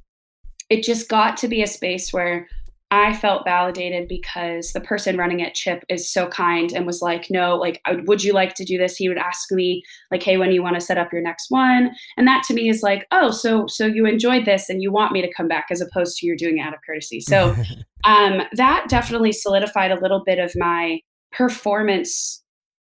it 0.70 0.82
just 0.82 1.08
got 1.08 1.36
to 1.36 1.48
be 1.48 1.62
a 1.62 1.66
space 1.66 2.12
where 2.12 2.48
I 2.90 3.12
felt 3.12 3.44
validated 3.44 4.06
because 4.06 4.72
the 4.72 4.80
person 4.80 5.16
running 5.16 5.40
it, 5.40 5.54
Chip, 5.54 5.84
is 5.88 6.08
so 6.08 6.28
kind 6.28 6.72
and 6.72 6.86
was 6.86 7.02
like, 7.02 7.28
no, 7.28 7.56
like, 7.56 7.80
would 8.04 8.22
you 8.22 8.32
like 8.32 8.54
to 8.54 8.64
do 8.64 8.78
this? 8.78 8.96
He 8.96 9.08
would 9.08 9.18
ask 9.18 9.50
me, 9.50 9.82
like, 10.12 10.22
hey, 10.22 10.36
when 10.36 10.50
do 10.50 10.54
you 10.54 10.62
want 10.62 10.76
to 10.76 10.80
set 10.80 10.96
up 10.96 11.12
your 11.12 11.22
next 11.22 11.50
one? 11.50 11.90
And 12.16 12.28
that 12.28 12.44
to 12.44 12.54
me 12.54 12.68
is 12.68 12.84
like, 12.84 13.08
oh, 13.10 13.32
so 13.32 13.66
so 13.66 13.86
you 13.86 14.06
enjoyed 14.06 14.44
this 14.44 14.68
and 14.68 14.80
you 14.80 14.92
want 14.92 15.12
me 15.12 15.22
to 15.22 15.32
come 15.32 15.48
back 15.48 15.66
as 15.70 15.80
opposed 15.80 16.18
to 16.18 16.26
you're 16.26 16.36
doing 16.36 16.58
it 16.58 16.62
out 16.62 16.72
of 16.72 16.80
courtesy. 16.86 17.20
So 17.20 17.56
um, 18.04 18.42
that 18.52 18.86
definitely 18.88 19.32
solidified 19.32 19.90
a 19.90 20.00
little 20.00 20.22
bit 20.24 20.38
of 20.38 20.52
my 20.54 21.00
performance 21.32 22.43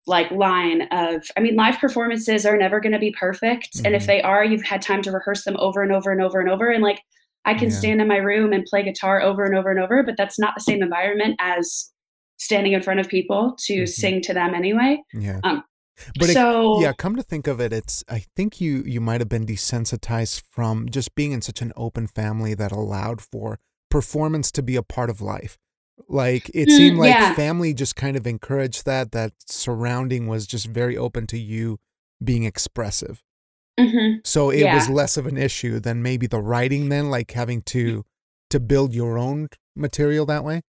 like 0.07 0.29
line 0.31 0.81
of 0.91 1.23
i 1.37 1.39
mean 1.39 1.55
live 1.55 1.77
performances 1.79 2.45
are 2.45 2.57
never 2.57 2.79
going 2.79 2.91
to 2.91 2.99
be 2.99 3.11
perfect 3.11 3.73
mm-hmm. 3.73 3.85
and 3.85 3.95
if 3.95 4.03
mm-hmm. 4.03 4.07
they 4.07 4.21
are 4.21 4.43
you've 4.43 4.63
had 4.63 4.81
time 4.81 5.01
to 5.01 5.11
rehearse 5.11 5.43
them 5.43 5.55
over 5.59 5.81
and 5.81 5.91
over 5.91 6.11
and 6.11 6.21
over 6.21 6.39
and 6.39 6.49
over 6.49 6.69
and 6.69 6.83
like 6.83 7.01
i 7.45 7.53
can 7.53 7.69
yeah. 7.69 7.75
stand 7.75 8.01
in 8.01 8.07
my 8.07 8.17
room 8.17 8.51
and 8.51 8.65
play 8.65 8.83
guitar 8.83 9.21
over 9.21 9.45
and 9.45 9.55
over 9.55 9.69
and 9.69 9.79
over 9.79 10.03
but 10.03 10.17
that's 10.17 10.39
not 10.39 10.53
the 10.55 10.61
same 10.61 10.81
environment 10.81 11.35
as 11.39 11.91
standing 12.37 12.73
in 12.73 12.81
front 12.81 12.99
of 12.99 13.07
people 13.07 13.55
to 13.59 13.83
mm-hmm. 13.83 13.85
sing 13.85 14.21
to 14.21 14.33
them 14.33 14.55
anyway 14.55 15.01
yeah 15.13 15.39
um, 15.43 15.63
but 16.17 16.29
so 16.29 16.79
it, 16.79 16.83
yeah 16.83 16.93
come 16.93 17.15
to 17.15 17.21
think 17.21 17.45
of 17.45 17.61
it 17.61 17.71
it's 17.71 18.03
i 18.09 18.23
think 18.35 18.59
you 18.59 18.83
you 18.85 18.99
might 18.99 19.21
have 19.21 19.29
been 19.29 19.45
desensitized 19.45 20.41
from 20.49 20.89
just 20.89 21.13
being 21.13 21.31
in 21.31 21.41
such 21.41 21.61
an 21.61 21.71
open 21.75 22.07
family 22.07 22.55
that 22.55 22.71
allowed 22.71 23.21
for 23.21 23.59
performance 23.89 24.51
to 24.51 24.63
be 24.63 24.75
a 24.75 24.81
part 24.81 25.11
of 25.11 25.21
life 25.21 25.57
like 26.07 26.49
it 26.53 26.69
mm, 26.69 26.77
seemed 26.77 26.97
like 26.97 27.09
yeah. 27.09 27.33
family 27.35 27.73
just 27.73 27.95
kind 27.95 28.15
of 28.17 28.27
encouraged 28.27 28.85
that. 28.85 29.11
That 29.11 29.33
surrounding 29.47 30.27
was 30.27 30.47
just 30.47 30.67
very 30.67 30.97
open 30.97 31.27
to 31.27 31.37
you 31.37 31.79
being 32.23 32.43
expressive. 32.43 33.21
hmm 33.79 34.17
So 34.23 34.49
it 34.51 34.71
was 34.71 34.89
less 34.89 35.17
of 35.17 35.25
an 35.27 35.37
issue 35.37 35.79
than 35.79 36.03
maybe 36.03 36.27
the 36.27 36.41
writing 36.41 36.89
then, 36.89 37.09
like 37.09 37.31
having 37.31 37.61
to 37.63 38.05
to 38.51 38.59
build 38.59 38.93
your 38.93 39.17
own 39.17 39.49
material 39.75 40.25
that 40.27 40.43
way. 40.43 40.61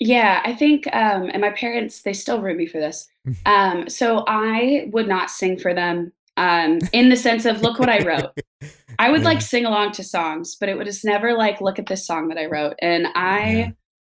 Yeah, 0.00 0.40
I 0.44 0.54
think, 0.54 0.86
um, 0.92 1.30
and 1.32 1.40
my 1.40 1.50
parents, 1.50 2.02
they 2.02 2.12
still 2.12 2.40
root 2.42 2.56
me 2.56 2.66
for 2.66 2.78
this. 2.80 3.08
Mhm. 3.26 3.36
Um, 3.46 3.88
so 3.88 4.24
I 4.26 4.88
would 4.92 5.08
not 5.08 5.30
sing 5.30 5.56
for 5.58 5.72
them, 5.72 6.12
um, 6.36 6.88
in 6.92 7.08
the 7.10 7.16
sense 7.16 7.44
of, 7.44 7.62
look 7.62 7.78
what 7.78 7.88
I 7.88 8.00
wrote. 8.00 8.32
I 8.98 9.10
would 9.10 9.22
Yeah. 9.22 9.24
like 9.24 9.40
sing 9.40 9.64
along 9.66 9.92
to 9.92 10.04
songs, 10.04 10.56
but 10.56 10.68
it 10.68 10.76
was 10.76 11.04
never 11.04 11.34
like, 11.34 11.60
look 11.60 11.78
at 11.78 11.86
this 11.86 12.06
song 12.06 12.28
that 12.28 12.38
I 12.38 12.46
wrote. 12.46 12.74
And 12.80 13.06
I, 13.14 13.50
Yeah. 13.52 13.70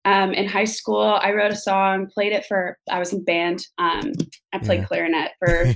Um, 0.06 0.32
in 0.32 0.46
high 0.46 0.64
school, 0.64 1.18
I 1.20 1.32
wrote 1.32 1.50
a 1.50 1.56
song, 1.56 2.06
played 2.06 2.32
it 2.32 2.46
for, 2.46 2.78
I 2.88 3.00
was 3.00 3.12
in 3.12 3.24
band. 3.24 3.66
Um, 3.78 4.12
I 4.56 4.64
played 4.64 4.80
Yeah. 4.80 4.86
clarinet 4.86 5.30
for 5.38 5.66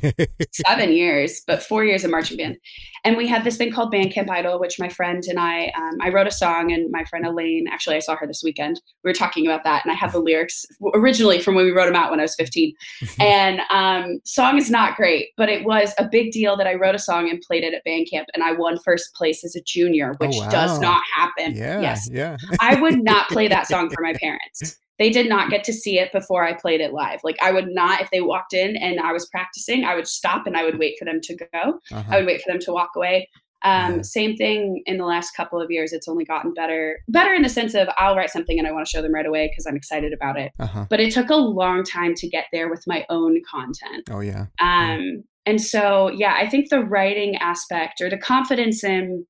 seven 0.53 0.93
years, 0.93 1.43
but 1.47 1.63
four 1.63 1.85
years 1.85 2.05
in 2.05 2.11
marching 2.11 2.37
band. 2.37 2.57
And 3.05 3.17
we 3.17 3.27
had 3.27 3.45
this 3.45 3.57
thing 3.57 3.73
called 3.73 3.91
Band 3.91 4.13
Camp 4.13 4.31
Idol, 4.31 4.59
which 4.61 4.79
my 4.79 4.89
friend 4.89 5.23
and 5.29 5.39
I, 5.39 5.73
um, 5.77 5.97
I 6.03 6.11
wrote 6.11 6.27
a 6.27 6.31
song, 6.31 6.71
and 6.71 6.91
my 6.91 7.05
friend 7.05 7.25
Elaine, 7.27 7.67
actually, 7.71 7.97
I 7.97 8.01
saw 8.01 8.15
her 8.17 8.27
this 8.27 8.43
weekend. 8.45 8.81
We 9.05 9.09
were 9.09 9.15
talking 9.15 9.47
about 9.47 9.65
that, 9.65 9.85
and 9.85 9.91
I 9.93 9.95
have 9.95 10.13
the 10.13 10.19
lyrics 10.19 10.67
originally 10.95 11.41
from 11.41 11.55
when 11.55 11.65
we 11.65 11.71
wrote 11.71 11.87
them 11.87 11.97
out 11.97 12.11
when 12.11 12.21
I 12.21 12.25
was 12.25 12.35
15. 12.35 12.75
and 13.21 13.61
um, 13.71 14.21
song 14.25 14.59
is 14.59 14.71
not 14.71 14.97
great, 14.97 15.29
but 15.39 15.49
it 15.49 15.65
was 15.65 15.95
a 15.99 16.07
big 16.11 16.33
deal 16.33 16.57
that 16.59 16.67
I 16.67 16.75
wrote 16.75 16.95
a 16.95 16.99
song 16.99 17.31
and 17.31 17.41
played 17.41 17.65
it 17.65 17.73
at 17.73 17.83
band 17.85 18.09
camp, 18.11 18.29
and 18.35 18.43
I 18.43 18.53
won 18.53 18.79
first 18.79 19.15
place 19.15 19.45
as 19.45 19.57
a 19.57 19.63
junior, 19.63 20.15
Oh, 20.21 20.27
which 20.27 20.37
does 20.51 20.79
not 20.81 21.03
happen. 21.15 21.55
yeah, 21.55 21.81
Yes. 21.81 22.09
yeah. 22.13 22.37
I 22.61 22.79
would 22.81 23.03
not 23.03 23.29
play 23.31 23.49
that 23.49 23.67
song 23.67 23.89
for 23.91 24.03
my 24.03 24.13
parents. 24.15 24.79
They 25.01 25.11
did 25.11 25.29
not 25.29 25.51
get 25.51 25.65
to 25.65 25.73
see 25.73 25.99
it 25.99 26.13
before 26.13 26.45
I 26.45 26.53
played 26.53 26.81
it 26.81 26.93
live. 26.93 27.21
Like 27.25 27.39
I 27.43 27.51
would 27.51 27.69
not, 27.69 28.01
if 28.03 28.11
they 28.11 28.21
walked 28.21 28.53
in 28.53 28.77
and 28.77 29.01
I 29.01 29.13
was 29.13 29.27
practicing, 29.31 29.85
I 29.85 29.95
would 29.97 30.07
stop 30.07 30.47
and 30.47 30.57
I 30.57 30.63
would 30.63 30.79
wait 30.79 30.97
for 30.99 31.05
them 31.07 31.21
to 31.23 31.35
go. 31.37 31.47
I 31.55 31.95
Uh-huh. 31.97 32.17
would 32.19 32.27
wait 32.27 32.43
for 32.43 32.53
them 32.53 32.61
to 32.61 32.73
walk 32.73 32.91
away. 32.95 33.29
Um, 33.63 33.97
Yeah. 33.97 34.03
Same 34.03 34.37
thing 34.37 34.83
in 34.87 34.97
the 34.99 35.05
last 35.05 35.33
couple 35.37 35.61
of 35.61 35.71
years. 35.71 35.93
It's 35.93 36.07
only 36.09 36.25
gotten 36.25 36.53
better. 36.55 37.01
Better 37.09 37.35
in 37.35 37.43
the 37.43 37.49
sense 37.49 37.75
of 37.75 37.89
I'll 37.99 38.15
write 38.17 38.31
something 38.31 38.59
and 38.59 38.67
I 38.69 38.73
want 38.73 38.87
to 38.87 38.91
show 38.91 39.03
them 39.03 39.13
right 39.13 39.27
away 39.27 39.49
because 39.49 39.67
I'm 39.67 39.77
excited 39.77 40.13
about 40.13 40.39
it. 40.39 40.53
Uh-huh. 40.59 40.87
But 40.89 41.01
it 41.01 41.13
took 41.13 41.31
a 41.31 41.35
long 41.35 41.83
time 41.83 42.15
to 42.17 42.29
get 42.29 42.45
there 42.53 42.71
with 42.71 42.85
my 42.87 43.05
own 43.11 43.41
content. 43.51 44.09
Oh 44.11 44.21
yeah. 44.21 44.47
Um, 44.61 45.25
and 45.47 45.61
so, 45.61 46.11
yeah, 46.11 46.35
I 46.39 46.47
think 46.49 46.69
the 46.69 46.81
writing 46.85 47.37
aspect 47.37 48.01
or 48.01 48.09
the 48.11 48.19
confidence 48.19 48.85
in 48.85 49.27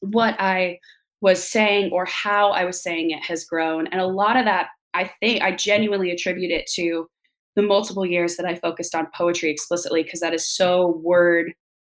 what 0.00 0.34
I 0.40 0.78
was 1.20 1.46
saying 1.46 1.90
or 1.92 2.06
how 2.06 2.50
I 2.52 2.64
was 2.64 2.80
saying 2.82 3.10
it 3.10 3.22
has 3.24 3.44
grown. 3.44 3.86
And 3.88 4.00
a 4.00 4.06
lot 4.06 4.36
of 4.36 4.44
that, 4.46 4.68
I 4.94 5.10
think, 5.20 5.42
I 5.42 5.52
genuinely 5.52 6.10
attribute 6.10 6.50
it 6.50 6.66
to 6.74 7.06
the 7.56 7.62
multiple 7.62 8.06
years 8.06 8.36
that 8.36 8.46
I 8.46 8.54
focused 8.56 8.94
on 8.94 9.08
poetry 9.14 9.50
explicitly 9.50 10.02
because 10.02 10.20
that 10.20 10.34
is 10.34 10.46
so 10.46 11.00
word 11.02 11.52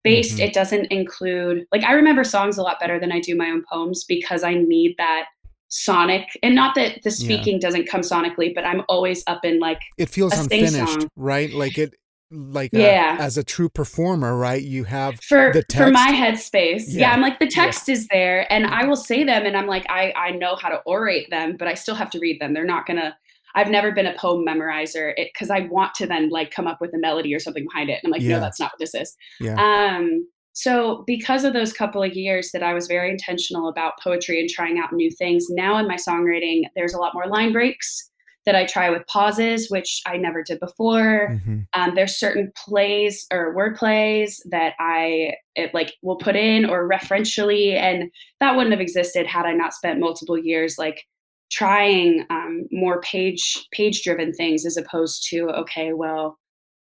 based. 0.05 0.39
Mhm. 0.39 0.47
It 0.47 0.53
doesn't 0.55 0.87
include, 0.87 1.67
like, 1.73 1.83
I 1.85 1.93
remember 1.93 2.25
songs 2.25 2.57
a 2.57 2.63
lot 2.63 2.81
better 2.81 2.99
than 2.99 3.13
I 3.13 3.21
do 3.21 3.37
my 3.37 3.51
own 3.51 3.65
poems 3.71 4.05
because 4.05 4.43
I 4.43 4.55
need 4.55 4.95
that 4.99 5.27
sonic 5.73 6.27
and 6.43 6.55
not 6.57 6.75
that 6.75 7.01
the 7.05 7.13
speaking 7.13 7.61
doesn't 7.61 7.87
come 7.87 8.01
sonically 8.01 8.53
but 8.53 8.65
i'm 8.67 8.83
always 8.89 9.23
up 9.29 9.45
in 9.45 9.61
like 9.61 9.79
It 9.99 10.09
feels 10.09 10.37
unfinished, 10.37 10.75
song. 10.75 11.09
right? 11.15 11.49
Like 11.53 11.79
it 11.79 11.95
like 12.31 12.71
Yeah. 12.73 13.19
a, 13.19 13.21
as 13.21 13.37
a 13.39 13.45
true 13.45 13.69
performer, 13.69 14.37
right? 14.37 14.63
You 14.63 14.85
have 14.85 15.21
for 15.21 15.53
the 15.53 15.63
text. 15.63 15.77
for 15.85 15.91
my 15.91 16.09
headspace 16.13 16.85
yeah. 16.89 17.01
Yeah. 17.01 17.13
i'm 17.13 17.21
like 17.23 17.39
the 17.39 17.49
text 17.49 17.89
is 17.89 18.07
there 18.09 18.51
and 18.53 18.67
i 18.67 18.85
will 18.85 18.97
say 18.97 19.25
them 19.25 19.45
and 19.47 19.57
i'm 19.57 19.67
like 19.67 19.85
i 19.89 20.13
i 20.17 20.31
know 20.31 20.55
how 20.57 20.69
to 20.69 20.81
orate 20.87 21.29
them 21.31 21.57
but 21.59 21.67
i 21.69 21.75
still 21.75 21.95
have 21.95 22.11
to 22.11 22.19
read 22.21 22.41
them 22.41 22.53
they're 22.55 22.65
not 22.65 22.87
gonna 22.87 23.17
i've 23.55 23.69
never 23.69 23.91
been 23.93 24.07
a 24.07 24.15
poem 24.15 24.45
memorizer 24.47 25.13
it 25.17 25.31
because 25.33 25.51
i 25.51 25.61
want 25.71 25.95
to 25.95 26.07
then 26.07 26.29
like 26.31 26.51
come 26.51 26.67
up 26.67 26.81
with 26.81 26.93
a 26.95 26.99
melody 26.99 27.35
or 27.35 27.41
something 27.41 27.65
behind 27.65 27.91
it 27.91 27.99
and 28.03 28.07
i'm 28.07 28.11
like 28.13 28.23
Yeah. 28.23 28.37
no 28.37 28.41
that's 28.41 28.61
not 28.61 28.73
what 28.73 28.79
this 28.79 28.95
is 28.95 29.17
yeah. 29.41 29.57
um 29.97 30.27
so 30.53 31.05
because 31.07 31.45
of 31.45 31.53
those 31.53 31.73
couple 31.73 32.03
of 32.03 32.13
years 32.15 32.51
that 32.53 32.63
i 32.63 32.75
was 32.75 32.87
very 32.87 33.11
intentional 33.11 33.69
about 33.69 33.95
poetry 34.03 34.41
and 34.41 34.49
trying 34.49 34.79
out 34.79 34.93
new 34.93 35.11
things 35.11 35.47
now 35.51 35.79
in 35.79 35.87
my 35.89 35.97
songwriting 35.97 36.63
there's 36.77 36.95
a 36.95 36.99
lot 36.99 37.15
more 37.15 37.27
line 37.27 37.53
breaks 37.53 38.10
that 38.47 38.55
i 38.55 38.65
try 38.65 38.89
with 38.91 39.07
pauses 39.07 39.71
which 39.71 40.01
i 40.07 40.17
never 40.17 40.43
did 40.43 40.59
before 40.61 41.39
Mhm. 41.47 41.67
um, 41.75 41.95
there's 41.95 42.17
certain 42.17 42.53
plays 42.57 43.27
or 43.33 43.55
word 43.55 43.77
plays 43.77 44.43
that 44.51 44.75
I 44.81 45.35
it, 45.57 45.75
like 45.75 45.95
will 46.03 46.17
put 46.17 46.37
in 46.37 46.65
or 46.65 46.89
referentially, 46.89 47.75
and 47.75 48.11
that 48.41 48.55
wouldn't 48.57 48.73
have 48.73 48.81
existed 48.81 49.27
had 49.27 49.45
I 49.47 49.53
not 49.53 49.75
spent 49.75 49.99
multiple 50.01 50.39
years 50.39 50.79
like 50.79 51.05
trying 51.51 52.25
um, 52.31 52.67
more 52.71 53.01
page 53.03 53.67
page 53.73 54.03
driven 54.03 54.33
things 54.33 54.65
as 54.65 54.77
opposed 54.77 55.27
to 55.31 55.49
okay, 55.51 55.93
well, 55.93 56.39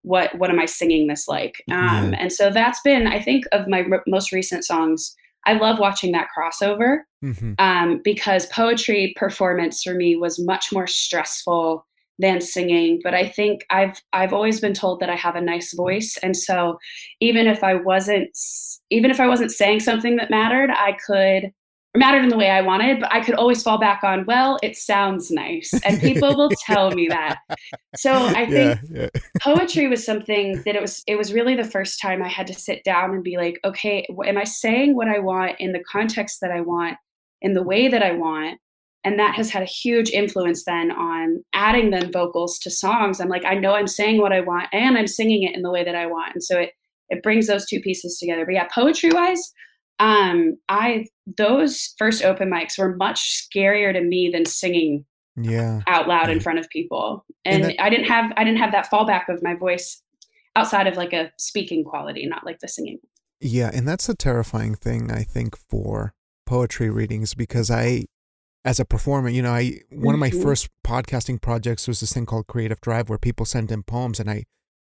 what 0.02 0.36
what 0.38 0.50
am 0.50 0.58
I 0.58 0.64
singing 0.66 1.06
this 1.06 1.28
like? 1.28 1.62
Um, 1.70 2.12
Yeah. 2.12 2.18
And 2.18 2.32
so 2.32 2.50
that's 2.50 2.80
been 2.82 3.06
I 3.06 3.20
think 3.20 3.44
of 3.52 3.68
my 3.68 3.82
r- 3.90 4.02
most 4.06 4.32
recent 4.32 4.64
songs. 4.64 5.14
I 5.46 5.54
love 5.54 5.78
watching 5.78 6.12
that 6.12 6.28
crossover 6.36 7.00
Mhm. 7.22 7.54
um, 7.58 8.00
because 8.04 8.46
poetry 8.46 9.14
performance 9.16 9.82
for 9.82 9.94
me 9.94 10.16
was 10.16 10.38
much 10.38 10.72
more 10.72 10.86
stressful 10.86 11.86
than 12.20 12.40
singing 12.40 13.00
but 13.02 13.12
i 13.12 13.26
think 13.26 13.66
i've 13.70 14.00
i've 14.12 14.32
always 14.32 14.60
been 14.60 14.72
told 14.72 15.00
that 15.00 15.10
i 15.10 15.16
have 15.16 15.34
a 15.34 15.40
nice 15.40 15.74
voice 15.74 16.16
and 16.22 16.36
so 16.36 16.78
even 17.18 17.48
if 17.48 17.64
i 17.64 17.74
wasn't 17.74 18.30
even 18.90 19.10
if 19.10 19.18
i 19.18 19.26
wasn't 19.26 19.50
saying 19.50 19.80
something 19.80 20.14
that 20.14 20.30
mattered 20.30 20.70
i 20.70 20.96
could 21.04 21.50
or 21.94 21.98
mattered 21.98 22.22
in 22.22 22.28
the 22.28 22.36
way 22.36 22.50
i 22.50 22.60
wanted 22.60 23.00
but 23.00 23.12
i 23.12 23.20
could 23.20 23.34
always 23.34 23.62
fall 23.62 23.78
back 23.78 24.02
on 24.02 24.24
well 24.26 24.58
it 24.62 24.76
sounds 24.76 25.30
nice. 25.30 25.72
And 25.84 26.00
people 26.00 26.36
will 26.36 26.50
tell 26.66 26.90
me 26.90 27.08
that. 27.08 27.38
So 27.96 28.12
i 28.12 28.46
think 28.46 28.80
yeah, 28.90 29.08
yeah. 29.14 29.20
poetry 29.40 29.88
was 29.88 30.04
something 30.04 30.62
that 30.64 30.74
it 30.74 30.80
was 30.80 31.02
it 31.06 31.16
was 31.16 31.32
really 31.32 31.54
the 31.54 31.64
first 31.64 32.00
time 32.00 32.22
i 32.22 32.28
had 32.28 32.46
to 32.46 32.54
sit 32.54 32.84
down 32.84 33.10
and 33.10 33.22
be 33.22 33.36
like 33.36 33.60
okay 33.64 34.06
am 34.26 34.38
i 34.38 34.44
saying 34.44 34.96
what 34.96 35.08
i 35.08 35.18
want 35.18 35.56
in 35.58 35.72
the 35.72 35.82
context 35.90 36.40
that 36.40 36.50
i 36.50 36.60
want 36.60 36.96
in 37.42 37.54
the 37.54 37.62
way 37.62 37.88
that 37.88 38.02
i 38.02 38.12
want? 38.12 38.58
And 39.06 39.18
that 39.18 39.34
has 39.34 39.50
had 39.50 39.62
a 39.62 39.66
huge 39.66 40.10
influence 40.10 40.64
then 40.64 40.90
on 40.90 41.44
adding 41.52 41.90
then 41.90 42.10
vocals 42.10 42.58
to 42.60 42.70
songs. 42.70 43.20
I'm 43.20 43.28
like 43.28 43.44
i 43.44 43.54
know 43.54 43.74
i'm 43.74 43.86
saying 43.86 44.20
what 44.20 44.32
i 44.32 44.40
want 44.40 44.68
and 44.72 44.96
i'm 44.96 45.06
singing 45.06 45.42
it 45.42 45.54
in 45.54 45.62
the 45.62 45.70
way 45.70 45.84
that 45.84 45.94
i 45.94 46.06
want. 46.06 46.34
And 46.34 46.42
so 46.42 46.58
it 46.58 46.70
it 47.10 47.22
brings 47.22 47.46
those 47.46 47.66
two 47.66 47.80
pieces 47.80 48.18
together. 48.18 48.46
But 48.46 48.54
yeah 48.54 48.68
poetry 48.74 49.10
wise 49.10 49.52
um 50.00 50.56
i 50.68 51.06
those 51.36 51.94
first 51.98 52.22
open 52.24 52.50
mics 52.50 52.78
were 52.78 52.96
much 52.96 53.46
scarier 53.48 53.92
to 53.92 54.00
me 54.00 54.30
than 54.32 54.44
singing 54.44 55.04
Yeah. 55.36 55.80
out 55.86 56.08
loud 56.08 56.30
in 56.30 56.40
front 56.40 56.58
of 56.58 56.68
people 56.70 57.24
And 57.44 57.54
and 57.56 57.64
that- 57.64 57.82
i 57.82 57.88
didn't 57.90 58.06
have 58.06 58.32
i 58.36 58.44
didn't 58.44 58.58
have 58.58 58.72
that 58.72 58.90
fallback 58.90 59.28
of 59.28 59.42
my 59.42 59.54
voice 59.54 60.00
outside 60.56 60.86
of 60.86 60.96
like 60.96 61.12
a 61.12 61.30
speaking 61.36 61.84
quality 61.84 62.26
not 62.26 62.44
like 62.44 62.58
the 62.60 62.68
singing 62.68 62.98
Yeah, 63.40 63.70
and 63.74 63.86
that's 63.86 64.08
a 64.08 64.14
terrifying 64.14 64.74
thing 64.74 65.10
I 65.10 65.22
think 65.22 65.56
for 65.56 66.14
poetry 66.46 66.88
readings 66.88 67.34
because 67.34 67.70
I 67.70 68.06
as 68.64 68.80
a 68.80 68.84
performer, 68.86 69.28
you 69.28 69.42
know, 69.42 69.52
I 69.52 69.80
one 69.90 70.14
of 70.14 70.20
my 70.20 70.30
Mhm. 70.30 70.42
first 70.42 70.68
podcasting 70.86 71.42
projects 71.42 71.86
was 71.86 72.00
this 72.00 72.12
thing 72.14 72.24
called 72.26 72.46
Creative 72.46 72.80
Drive 72.80 73.08
where 73.10 73.18
people 73.18 73.44
sent 73.44 73.70
in 73.70 73.82
poems 73.82 74.18
and 74.20 74.30
I 74.30 74.44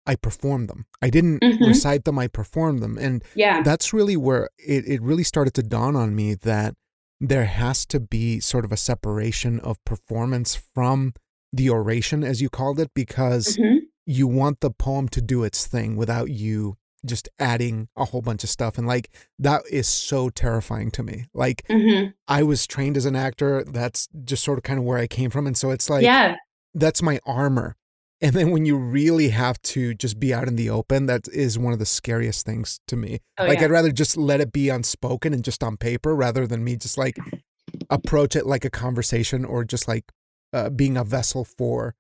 I 0.07 0.15
performed 0.17 0.69
them. 0.69 0.87
I 1.03 1.11
didn't 1.11 1.41
Mhm. 1.43 1.67
recite 1.67 2.05
them, 2.05 2.19
I 2.19 2.29
performed 2.29 2.81
them. 2.81 2.97
And 2.99 3.23
yeah 3.35 3.63
that's 3.63 3.93
really 3.93 4.17
where 4.17 4.49
it, 4.59 4.87
it 4.87 5.03
really 5.03 5.25
started 5.25 5.55
to 5.55 5.63
dawn 5.63 5.97
on 5.97 6.15
me 6.15 6.35
that 6.35 6.75
there 7.21 7.47
has 7.47 7.87
to 7.87 7.99
be 8.01 8.41
sort 8.41 8.65
of 8.65 8.73
a 8.73 8.77
separation 8.77 9.59
of 9.61 9.83
performance 9.85 10.55
from 10.75 11.15
the 11.53 11.71
oration, 11.71 12.23
as 12.23 12.43
you 12.43 12.49
called 12.51 12.79
it, 12.79 12.91
because 12.95 13.57
Mhm. 13.57 13.79
you 14.05 14.27
want 14.27 14.61
the 14.61 14.71
poem 14.71 15.09
to 15.09 15.21
do 15.23 15.43
its 15.45 15.67
thing 15.67 15.97
without 15.97 16.31
you 16.31 16.77
just 17.05 17.29
adding 17.39 17.89
a 17.97 18.05
whole 18.07 18.21
bunch 18.21 18.43
of 18.45 18.51
stuff. 18.51 18.77
And 18.79 18.87
like 18.87 19.11
that 19.39 19.63
is 19.71 19.87
so 19.87 20.29
terrifying 20.29 20.91
to 20.93 21.03
me. 21.03 21.27
Like 21.33 21.63
Mhm. 21.71 22.13
I 22.29 22.43
was 22.43 22.67
trained 22.67 22.97
as 22.97 23.07
an 23.07 23.15
actor. 23.17 23.65
That's 23.65 24.09
just 24.25 24.43
sort 24.45 24.59
of 24.59 24.65
kind 24.65 24.79
of 24.79 24.85
where 24.85 24.99
I 24.99 25.07
came 25.07 25.31
from. 25.31 25.47
And 25.47 25.57
so 25.57 25.71
it's 25.71 25.89
like, 25.89 26.03
yeah 26.05 26.37
that's 26.75 27.01
my 27.03 27.19
armor. 27.25 27.75
And 28.23 28.33
then 28.35 28.51
when 28.51 28.65
you 28.65 28.77
really 28.79 29.29
have 29.29 29.61
to 29.63 29.93
just 29.95 30.19
be 30.19 30.33
out 30.33 30.49
in 30.49 30.57
the 30.57 30.71
open, 30.71 31.05
that 31.07 31.29
is 31.29 31.59
one 31.59 31.75
of 31.75 31.79
the 31.79 31.85
scariest 31.87 32.47
things 32.47 32.81
to 32.89 32.97
me. 32.97 33.21
Oh, 33.39 33.45
like 33.47 33.59
yeah. 33.59 33.67
I'd 33.67 33.71
rather 33.71 33.93
just 33.93 34.17
let 34.17 34.41
it 34.41 34.53
be 34.53 34.71
unspoken 34.71 35.35
and 35.35 35.45
just 35.45 35.63
on 35.63 35.77
paper 35.77 36.15
rather 36.15 36.47
than 36.47 36.65
me 36.65 36.77
just 36.77 36.97
like 36.97 37.19
approach 37.91 38.35
it 38.35 38.47
like 38.47 38.65
a 38.65 38.71
conversation 38.71 39.45
or 39.45 39.65
just 39.65 39.87
like 39.87 40.05
uh, 40.53 40.71
being 40.71 40.97
a 40.97 41.05
vessel 41.05 41.45
for 41.45 41.95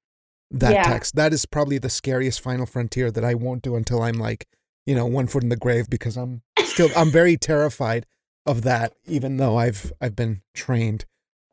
that 0.50 0.72
Yeah. 0.72 0.82
text. 0.84 1.16
That 1.16 1.32
is 1.32 1.44
probably 1.44 1.78
the 1.78 1.90
scariest 1.90 2.40
final 2.40 2.64
frontier 2.66 3.10
that 3.10 3.24
I 3.24 3.34
won't 3.34 3.62
do 3.62 3.76
until 3.76 4.02
I'm 4.02 4.18
like, 4.18 4.46
you 4.86 4.94
know, 4.94 5.04
one 5.04 5.26
foot 5.26 5.42
in 5.42 5.48
the 5.50 5.56
grave 5.56 5.90
because 5.90 6.16
I'm 6.16 6.42
still 6.64 6.88
I'm 6.96 7.10
very 7.10 7.36
terrified 7.36 8.06
of 8.46 8.62
that 8.62 8.94
even 9.06 9.36
though 9.36 9.56
I've 9.58 9.92
I've 10.00 10.16
been 10.16 10.42
trained. 10.54 11.04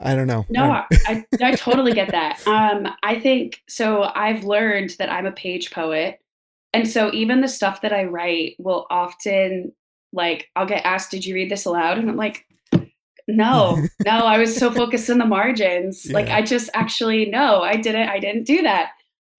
I 0.04 0.16
don't 0.16 0.28
know. 0.28 0.46
no 0.50 0.72
I, 0.72 0.86
I, 1.08 1.26
I 1.42 1.56
totally 1.56 1.94
get 1.94 2.12
that. 2.12 2.42
Um 2.48 2.88
i 3.04 3.20
think 3.20 3.62
so 3.68 4.12
i've 4.16 4.44
learned 4.44 4.96
that 5.00 5.10
i'm 5.12 5.26
a 5.26 5.32
page 5.32 5.72
poet. 5.72 6.20
And 6.74 6.88
so 6.90 7.12
even 7.14 7.42
the 7.42 7.48
stuff 7.48 7.82
that 7.82 7.94
i 7.94 8.04
write 8.04 8.56
will 8.60 8.86
often 8.90 9.72
like 10.12 10.50
i'll 10.56 10.66
get 10.66 10.86
asked 10.86 11.12
did 11.12 11.26
you 11.26 11.34
read 11.36 11.50
this 11.50 11.66
aloud? 11.66 11.98
And 11.98 12.10
i'm 12.10 12.18
like 12.18 12.46
no 13.28 13.82
no 14.06 14.12
i 14.12 14.38
was 14.38 14.56
so 14.56 14.72
focused 14.72 15.10
on 15.10 15.18
the 15.18 15.26
margins. 15.26 16.12
Like 16.12 16.30
i 16.30 16.42
just 16.42 16.70
actually 16.74 17.26
no 17.28 17.62
i 17.62 17.78
didn't 17.78 18.10
i 18.10 18.20
didn't 18.20 18.44
do 18.46 18.62
that. 18.64 18.92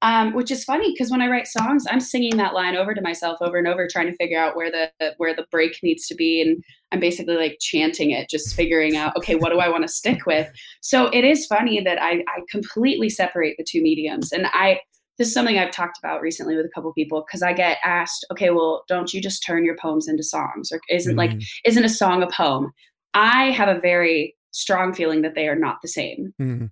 Um, 0.03 0.35
which 0.35 0.50
is 0.50 0.64
funny 0.64 0.92
because 0.92 1.11
when 1.11 1.22
I 1.22 1.29
write 1.29 1.46
songs, 1.46 1.87
I'm 1.88 2.00
singing 2.00 2.37
that 2.37 2.53
line 2.53 2.77
over 2.77 2.92
to 2.92 3.00
myself 3.00 3.38
over 3.40 3.57
and 3.57 3.66
over, 3.66 3.88
trying 3.88 4.05
to 4.05 4.16
figure 4.16 4.38
out 4.38 4.55
where 4.55 4.70
the 4.70 5.14
where 5.16 5.35
the 5.35 5.46
break 5.50 5.79
needs 5.83 6.07
to 6.09 6.14
be, 6.14 6.42
and 6.42 6.62
I'm 6.94 7.00
basically 7.00 7.35
like 7.35 7.59
chanting 7.61 8.12
it, 8.12 8.30
just 8.30 8.54
figuring 8.54 8.96
out, 8.96 9.16
okay, 9.16 9.35
what 9.35 9.50
do 9.50 9.59
I 9.59 9.68
want 9.68 9.83
to 9.83 9.88
stick 9.88 10.26
with? 10.26 10.48
So 10.80 11.09
it 11.09 11.24
is 11.24 11.44
funny 11.44 11.80
that 11.80 12.00
I 12.00 12.24
I 12.28 12.40
completely 12.48 13.11
separate 13.11 13.57
the 13.59 13.64
two 13.64 13.83
mediums, 13.83 14.30
and 14.30 14.46
I 14.52 14.80
this 15.18 15.28
is 15.28 15.35
something 15.35 15.59
I've 15.59 15.72
talked 15.72 15.98
about 15.98 16.20
recently 16.20 16.57
with 16.57 16.66
a 16.66 16.70
couple 16.74 16.92
people 16.92 17.24
because 17.26 17.42
I 17.42 17.52
get 17.52 17.78
asked, 17.85 18.24
okay, 18.30 18.50
well, 18.50 18.85
don't 18.88 19.12
you 19.12 19.20
just 19.20 19.44
turn 19.44 19.64
your 19.64 19.76
poems 19.76 20.09
into 20.09 20.22
songs, 20.22 20.70
or 20.70 20.80
isn't 20.88 21.16
mm-hmm. 21.16 21.37
like 21.37 21.42
isn't 21.64 21.85
a 21.85 21.88
song 21.88 22.22
a 22.22 22.28
poem? 22.28 22.72
I 23.12 23.50
have 23.50 23.68
a 23.68 23.80
very 23.80 24.37
strong 24.52 24.94
feeling 24.94 25.22
that 25.22 25.35
they 25.35 25.48
are 25.48 25.59
not 25.59 25.83
the 25.83 25.88
same. 25.88 26.33
Mm-hmm. 26.40 26.66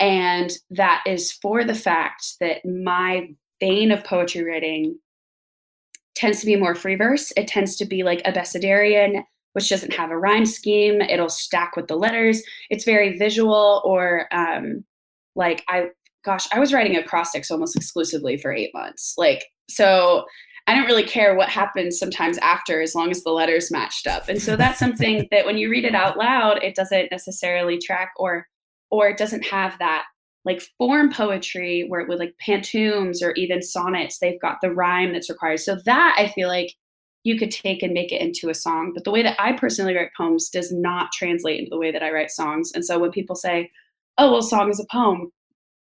And 0.00 0.50
that 0.70 1.04
is 1.06 1.30
for 1.30 1.62
the 1.62 1.74
fact 1.74 2.38
that 2.40 2.64
my 2.64 3.28
vein 3.60 3.92
of 3.92 4.02
poetry 4.02 4.42
writing 4.42 4.98
tends 6.16 6.40
to 6.40 6.46
be 6.46 6.56
more 6.56 6.74
free 6.74 6.96
verse. 6.96 7.32
It 7.36 7.46
tends 7.46 7.76
to 7.76 7.84
be 7.84 8.02
like 8.02 8.20
a 8.24 8.32
abecedarian, 8.32 9.22
which 9.52 9.68
doesn't 9.68 9.92
have 9.92 10.10
a 10.10 10.18
rhyme 10.18 10.46
scheme. 10.46 11.00
It'll 11.00 11.28
stack 11.28 11.76
with 11.76 11.88
the 11.88 11.96
letters. 11.96 12.42
It's 12.68 12.84
very 12.84 13.18
visual, 13.18 13.82
or 13.84 14.26
um, 14.32 14.84
like 15.34 15.64
I, 15.68 15.88
gosh, 16.24 16.46
I 16.52 16.60
was 16.60 16.72
writing 16.72 16.96
acrostics 16.96 17.50
almost 17.50 17.76
exclusively 17.76 18.36
for 18.36 18.52
eight 18.52 18.70
months. 18.74 19.14
Like, 19.16 19.44
so 19.68 20.24
I 20.66 20.74
don't 20.74 20.86
really 20.86 21.04
care 21.04 21.34
what 21.34 21.48
happens 21.48 21.98
sometimes 21.98 22.38
after 22.38 22.80
as 22.80 22.94
long 22.94 23.10
as 23.10 23.24
the 23.24 23.30
letters 23.30 23.70
matched 23.70 24.06
up. 24.06 24.28
And 24.28 24.40
so 24.40 24.56
that's 24.56 24.78
something 24.78 25.26
that 25.32 25.46
when 25.46 25.58
you 25.58 25.70
read 25.70 25.84
it 25.84 25.94
out 25.94 26.16
loud, 26.16 26.62
it 26.62 26.74
doesn't 26.74 27.10
necessarily 27.10 27.78
track 27.78 28.12
or 28.16 28.46
or 28.90 29.08
it 29.08 29.16
doesn't 29.16 29.44
have 29.44 29.78
that 29.78 30.04
like 30.44 30.62
form 30.78 31.12
poetry 31.12 31.84
where 31.88 32.00
it 32.00 32.08
would 32.08 32.18
like 32.18 32.34
pantoums 32.44 33.22
or 33.22 33.32
even 33.32 33.62
sonnets 33.62 34.18
they've 34.18 34.40
got 34.40 34.60
the 34.60 34.72
rhyme 34.72 35.12
that's 35.12 35.28
required 35.28 35.60
so 35.60 35.76
that 35.84 36.14
i 36.18 36.28
feel 36.28 36.48
like 36.48 36.74
you 37.22 37.38
could 37.38 37.50
take 37.50 37.82
and 37.82 37.92
make 37.92 38.12
it 38.12 38.20
into 38.20 38.48
a 38.48 38.54
song. 38.54 38.92
But 38.94 39.04
the 39.04 39.10
way 39.10 39.22
that 39.22 39.36
i 39.38 39.52
personally 39.52 39.94
write 39.94 40.10
poems 40.16 40.48
does 40.48 40.72
not 40.72 41.12
translate 41.12 41.60
into 41.60 41.70
the 41.70 41.78
way 41.78 41.90
that 41.90 42.02
i 42.02 42.10
write 42.10 42.30
songs. 42.30 42.72
And 42.74 42.84
so 42.84 42.98
when 42.98 43.10
people 43.10 43.36
say 43.36 43.70
oh 44.18 44.32
well 44.32 44.42
song 44.42 44.70
is 44.70 44.80
a 44.80 44.86
poem 44.90 45.30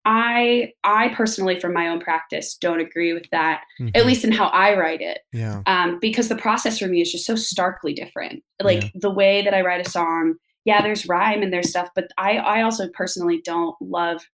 i 0.07 0.71
i 0.83 1.09
personally 1.09 1.59
from 1.59 1.73
my 1.73 1.87
own 1.87 1.99
practice 1.99 2.55
don't 2.57 2.79
agree 2.79 3.11
with 3.11 3.27
that 3.31 3.61
mm-hmm. 3.79 3.89
at 3.95 4.05
least 4.05 4.23
in 4.23 4.31
how 4.31 4.47
i 4.47 4.77
write 4.77 5.01
it. 5.01 5.19
Yeah. 5.33 5.61
Um, 5.65 5.99
because 5.99 6.29
the 6.29 6.35
process 6.35 6.79
for 6.79 6.87
me 6.87 7.01
is 7.01 7.11
just 7.11 7.25
so 7.25 7.35
starkly 7.35 7.93
different. 7.93 8.43
Like 8.61 8.83
yeah. 8.83 8.89
the 8.95 9.11
way 9.11 9.41
that 9.43 9.53
i 9.53 9.61
write 9.61 9.85
a 9.85 9.89
song 9.89 10.35
yeah, 10.65 10.81
there's 10.81 11.07
rhyme 11.07 11.43
and 11.43 11.53
there's 11.53 11.69
stuff, 11.69 11.89
but 11.95 12.11
I, 12.17 12.37
I 12.37 12.61
also 12.63 12.89
personally 12.89 13.39
don't 13.45 13.75
love 13.79 14.27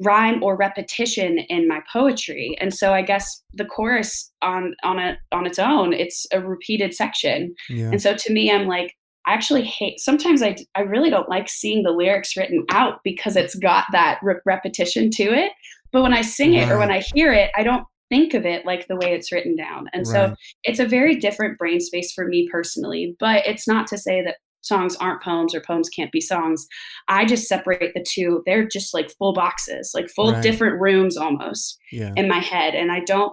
rhyme 0.00 0.42
or 0.42 0.56
repetition 0.56 1.38
in 1.38 1.66
my 1.66 1.80
poetry. 1.92 2.56
And 2.60 2.74
so 2.74 2.92
I 2.92 3.02
guess 3.02 3.42
the 3.54 3.64
chorus 3.64 4.30
on 4.42 4.74
on 4.82 4.98
a 4.98 5.18
on 5.32 5.46
its 5.46 5.58
own, 5.58 5.92
it's 5.92 6.26
a 6.32 6.40
repeated 6.40 6.94
section. 6.94 7.54
Yeah. 7.68 7.90
And 7.90 8.00
so 8.00 8.14
to 8.14 8.32
me, 8.32 8.50
I'm 8.50 8.66
like, 8.66 8.96
I 9.26 9.34
actually 9.34 9.64
hate 9.64 10.00
sometimes 10.00 10.42
I 10.42 10.56
I 10.74 10.80
really 10.82 11.10
don't 11.10 11.28
like 11.28 11.48
seeing 11.48 11.82
the 11.82 11.90
lyrics 11.90 12.36
written 12.36 12.64
out 12.70 13.00
because 13.04 13.36
it's 13.36 13.54
got 13.56 13.86
that 13.92 14.20
re- 14.22 14.36
repetition 14.44 15.10
to 15.12 15.24
it. 15.24 15.52
But 15.90 16.02
when 16.02 16.14
I 16.14 16.22
sing 16.22 16.54
it 16.54 16.70
or 16.70 16.78
when 16.78 16.90
I 16.90 17.02
hear 17.14 17.32
it, 17.32 17.50
I 17.56 17.62
don't 17.62 17.84
think 18.08 18.34
of 18.34 18.46
it 18.46 18.64
like 18.64 18.86
the 18.88 18.96
way 18.96 19.12
it's 19.12 19.32
written 19.32 19.56
down. 19.56 19.88
And 19.92 20.06
right. 20.06 20.12
so 20.12 20.34
it's 20.64 20.80
a 20.80 20.86
very 20.86 21.16
different 21.16 21.58
brain 21.58 21.80
space 21.80 22.12
for 22.12 22.26
me 22.26 22.48
personally, 22.50 23.16
but 23.18 23.46
it's 23.46 23.66
not 23.66 23.86
to 23.88 23.98
say 23.98 24.22
that 24.22 24.36
songs 24.68 24.96
aren't 24.96 25.22
poems 25.22 25.54
or 25.54 25.60
poems 25.60 25.88
can't 25.88 26.12
be 26.12 26.20
songs. 26.20 26.68
I 27.08 27.24
just 27.24 27.48
separate 27.48 27.94
the 27.94 28.04
two. 28.06 28.42
They're 28.46 28.66
just 28.66 28.94
like 28.94 29.10
full 29.10 29.32
boxes, 29.32 29.92
like 29.94 30.08
full 30.10 30.32
right. 30.32 30.42
different 30.42 30.80
rooms 30.80 31.16
almost 31.16 31.78
yeah. 31.90 32.12
in 32.16 32.28
my 32.28 32.38
head. 32.38 32.74
And 32.74 32.92
I 32.92 33.00
don't 33.00 33.32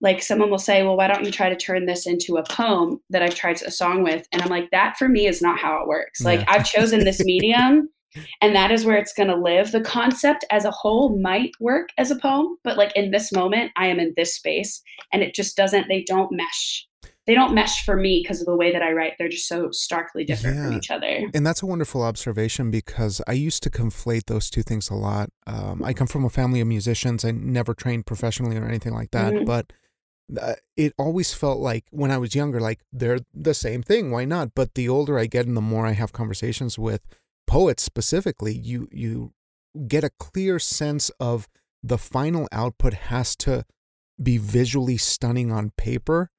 like 0.00 0.22
someone 0.22 0.50
will 0.50 0.58
say, 0.58 0.82
well, 0.84 0.96
why 0.96 1.08
don't 1.08 1.24
you 1.24 1.32
try 1.32 1.48
to 1.48 1.56
turn 1.56 1.86
this 1.86 2.06
into 2.06 2.36
a 2.36 2.44
poem 2.44 3.00
that 3.10 3.22
I've 3.22 3.34
tried 3.34 3.60
a 3.62 3.70
song 3.70 4.04
with? 4.04 4.26
And 4.32 4.40
I'm 4.40 4.48
like, 4.48 4.70
that 4.70 4.96
for 4.96 5.08
me 5.08 5.26
is 5.26 5.42
not 5.42 5.58
how 5.58 5.82
it 5.82 5.88
works. 5.88 6.22
Like 6.22 6.48
I've 6.48 6.64
chosen 6.64 7.04
this 7.04 7.20
medium 7.24 7.88
and 8.40 8.54
that 8.54 8.70
is 8.70 8.84
where 8.84 8.96
it's 8.96 9.12
going 9.12 9.28
to 9.28 9.36
live. 9.36 9.72
The 9.72 9.80
concept 9.80 10.44
as 10.50 10.64
a 10.64 10.70
whole 10.70 11.18
might 11.18 11.50
work 11.60 11.90
as 11.98 12.10
a 12.10 12.16
poem, 12.16 12.56
but 12.64 12.76
like 12.76 12.92
in 12.96 13.10
this 13.10 13.32
moment, 13.32 13.72
I 13.76 13.86
am 13.86 14.00
in 14.00 14.14
this 14.16 14.34
space 14.34 14.82
and 15.12 15.22
it 15.22 15.34
just 15.34 15.56
doesn't, 15.56 15.88
they 15.88 16.04
don't 16.04 16.32
mesh 16.32 16.87
they 17.28 17.34
don't 17.34 17.54
mesh 17.54 17.84
for 17.84 17.94
me 17.94 18.20
because 18.22 18.40
of 18.40 18.46
the 18.46 18.56
way 18.56 18.72
that 18.72 18.82
I 18.82 18.92
write. 18.92 19.12
They're 19.18 19.28
just 19.28 19.46
so 19.46 19.70
starkly 19.70 20.24
different 20.24 20.56
yeah. 20.56 20.64
from 20.64 20.76
each 20.78 20.90
other. 20.90 21.28
And 21.34 21.46
that's 21.46 21.62
a 21.62 21.66
wonderful 21.66 22.02
observation 22.02 22.70
because 22.70 23.20
I 23.28 23.32
used 23.32 23.62
to 23.64 23.70
conflate 23.70 24.24
those 24.26 24.48
two 24.48 24.62
things 24.62 24.88
a 24.88 24.94
lot. 24.94 25.28
Um, 25.46 25.84
I 25.84 25.92
come 25.92 26.06
from 26.06 26.24
a 26.24 26.30
family 26.30 26.62
of 26.62 26.66
musicians. 26.66 27.26
I 27.26 27.32
never 27.32 27.74
trained 27.74 28.06
professionally 28.06 28.56
or 28.56 28.64
anything 28.64 28.94
like 28.94 29.10
that, 29.10 29.34
mm-hmm. 29.34 29.44
but 29.44 29.74
uh, 30.40 30.54
it 30.74 30.94
always 30.98 31.34
felt 31.34 31.58
like 31.58 31.84
when 31.90 32.10
I 32.10 32.16
was 32.16 32.34
younger, 32.34 32.60
like 32.60 32.80
they're 32.94 33.20
the 33.34 33.52
same 33.52 33.82
thing. 33.82 34.10
Why 34.10 34.24
not? 34.24 34.54
But 34.54 34.74
the 34.74 34.88
older 34.88 35.18
I 35.18 35.26
get 35.26 35.46
and 35.46 35.56
the 35.56 35.60
more 35.60 35.86
I 35.86 35.92
have 35.92 36.14
conversations 36.14 36.78
with 36.78 37.02
poets 37.46 37.82
specifically, 37.82 38.54
you 38.54 38.88
you 38.90 39.34
get 39.86 40.02
a 40.02 40.10
clear 40.18 40.58
sense 40.58 41.10
of 41.20 41.46
the 41.82 41.98
final 41.98 42.48
output 42.52 42.94
has 42.94 43.36
to 43.36 43.66
be 44.20 44.38
visually 44.38 44.96
stunning 44.96 45.52
on 45.52 45.72
paper 45.76 46.30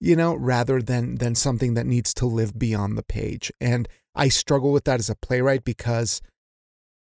you 0.00 0.16
know, 0.16 0.34
rather 0.34 0.80
than 0.80 1.16
than 1.16 1.34
something 1.34 1.74
that 1.74 1.86
needs 1.86 2.14
to 2.14 2.26
live 2.26 2.58
beyond 2.58 2.96
the 2.96 3.02
page. 3.02 3.52
And 3.60 3.88
I 4.14 4.28
struggle 4.28 4.72
with 4.72 4.84
that 4.84 5.00
as 5.00 5.10
a 5.10 5.16
playwright 5.16 5.64
because 5.64 6.20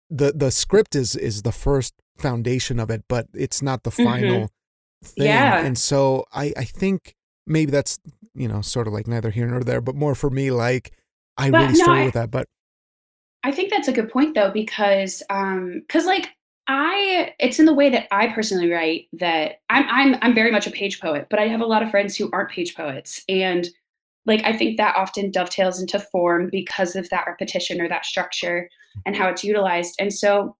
the 0.09 0.31
the 0.33 0.51
script 0.51 0.95
is 0.95 1.15
is 1.15 1.43
the 1.43 1.51
first 1.51 1.93
foundation 2.17 2.79
of 2.79 2.89
it, 2.89 3.03
but 3.07 3.27
it's 3.33 3.61
not 3.61 3.83
the 3.83 3.91
mm-hmm. 3.91 4.03
final 4.03 4.35
mm-hmm. 4.35 5.05
thing. 5.05 5.25
Yeah. 5.25 5.63
And 5.63 5.77
so 5.77 6.25
I 6.33 6.53
I 6.57 6.65
think 6.65 7.15
maybe 7.45 7.71
that's 7.71 7.99
you 8.33 8.47
know 8.47 8.61
sort 8.61 8.87
of 8.87 8.93
like 8.93 9.07
neither 9.07 9.29
here 9.29 9.47
nor 9.47 9.63
there, 9.63 9.81
but 9.81 9.95
more 9.95 10.15
for 10.15 10.29
me 10.29 10.51
like 10.51 10.91
I 11.37 11.49
but 11.49 11.61
really 11.61 11.75
struggle 11.75 11.95
no, 11.95 12.01
I, 12.01 12.05
with 12.05 12.13
that. 12.15 12.31
But 12.31 12.47
I 13.43 13.51
think 13.51 13.71
that's 13.71 13.87
a 13.87 13.93
good 13.93 14.11
point 14.11 14.35
though 14.35 14.51
because 14.51 15.23
um 15.29 15.81
because 15.87 16.05
like 16.05 16.29
I 16.73 17.33
it's 17.37 17.59
in 17.59 17.65
the 17.65 17.73
way 17.73 17.89
that 17.89 18.07
I 18.11 18.27
personally 18.29 18.71
write 18.71 19.07
that 19.13 19.59
I'm 19.69 19.85
I'm 19.89 20.19
I'm 20.21 20.33
very 20.33 20.51
much 20.51 20.67
a 20.67 20.71
page 20.71 21.01
poet, 21.01 21.27
but 21.29 21.37
I 21.37 21.47
have 21.47 21.59
a 21.59 21.65
lot 21.65 21.83
of 21.83 21.91
friends 21.91 22.15
who 22.15 22.29
aren't 22.31 22.49
page 22.49 22.75
poets 22.75 23.23
and 23.27 23.67
like 24.25 24.41
I 24.45 24.55
think 24.55 24.77
that 24.77 24.95
often 24.95 25.31
dovetails 25.31 25.81
into 25.81 25.99
form 25.99 26.47
because 26.49 26.95
of 26.95 27.09
that 27.09 27.25
repetition 27.27 27.81
or 27.81 27.89
that 27.89 28.05
structure 28.05 28.69
and 29.05 29.17
how 29.17 29.27
it's 29.27 29.43
utilized. 29.43 29.95
And 29.99 30.13
so 30.13 30.55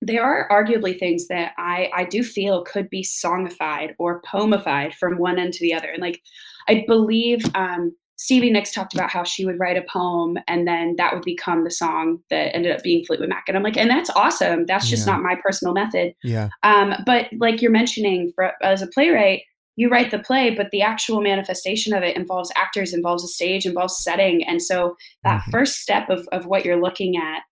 there 0.00 0.24
are 0.24 0.48
arguably 0.50 0.98
things 0.98 1.28
that 1.28 1.52
I 1.56 1.88
I 1.94 2.04
do 2.04 2.24
feel 2.24 2.64
could 2.64 2.90
be 2.90 3.04
songified 3.04 3.94
or 3.98 4.22
poemified 4.22 4.94
from 4.94 5.18
one 5.18 5.38
end 5.38 5.52
to 5.54 5.60
the 5.60 5.74
other. 5.74 5.88
And 5.88 6.02
like 6.02 6.20
I 6.68 6.84
believe 6.88 7.44
um 7.54 7.94
Stevie 8.16 8.50
Nicks 8.50 8.72
talked 8.72 8.94
about 8.94 9.10
how 9.10 9.24
she 9.24 9.44
would 9.44 9.58
write 9.58 9.76
a 9.76 9.82
poem 9.82 10.38
and 10.46 10.68
then 10.68 10.94
that 10.96 11.12
would 11.12 11.24
become 11.24 11.64
the 11.64 11.70
song 11.70 12.20
that 12.30 12.54
ended 12.54 12.72
up 12.72 12.82
being 12.82 13.04
Fleetwood 13.04 13.28
Mac. 13.28 13.44
And 13.48 13.56
I'm 13.56 13.62
like, 13.62 13.76
and 13.76 13.90
that's 13.90 14.10
awesome. 14.10 14.66
That's 14.66 14.88
just 14.88 15.06
yeah. 15.06 15.14
not 15.14 15.22
my 15.22 15.36
personal 15.42 15.74
method. 15.74 16.14
Yeah. 16.22 16.48
Um, 16.62 16.94
but 17.04 17.26
like 17.38 17.60
you're 17.60 17.72
mentioning, 17.72 18.32
for, 18.34 18.52
as 18.62 18.82
a 18.82 18.86
playwright, 18.86 19.42
you 19.76 19.88
write 19.88 20.12
the 20.12 20.20
play, 20.20 20.50
but 20.50 20.70
the 20.70 20.82
actual 20.82 21.20
manifestation 21.20 21.92
of 21.92 22.04
it 22.04 22.16
involves 22.16 22.52
actors, 22.56 22.94
involves 22.94 23.24
a 23.24 23.28
stage, 23.28 23.66
involves 23.66 24.02
setting. 24.02 24.44
And 24.44 24.62
so 24.62 24.96
that 25.24 25.40
mm-hmm. 25.40 25.50
first 25.50 25.80
step 25.80 26.08
of, 26.08 26.28
of 26.30 26.46
what 26.46 26.64
you're 26.64 26.80
looking 26.80 27.16
at 27.16 27.42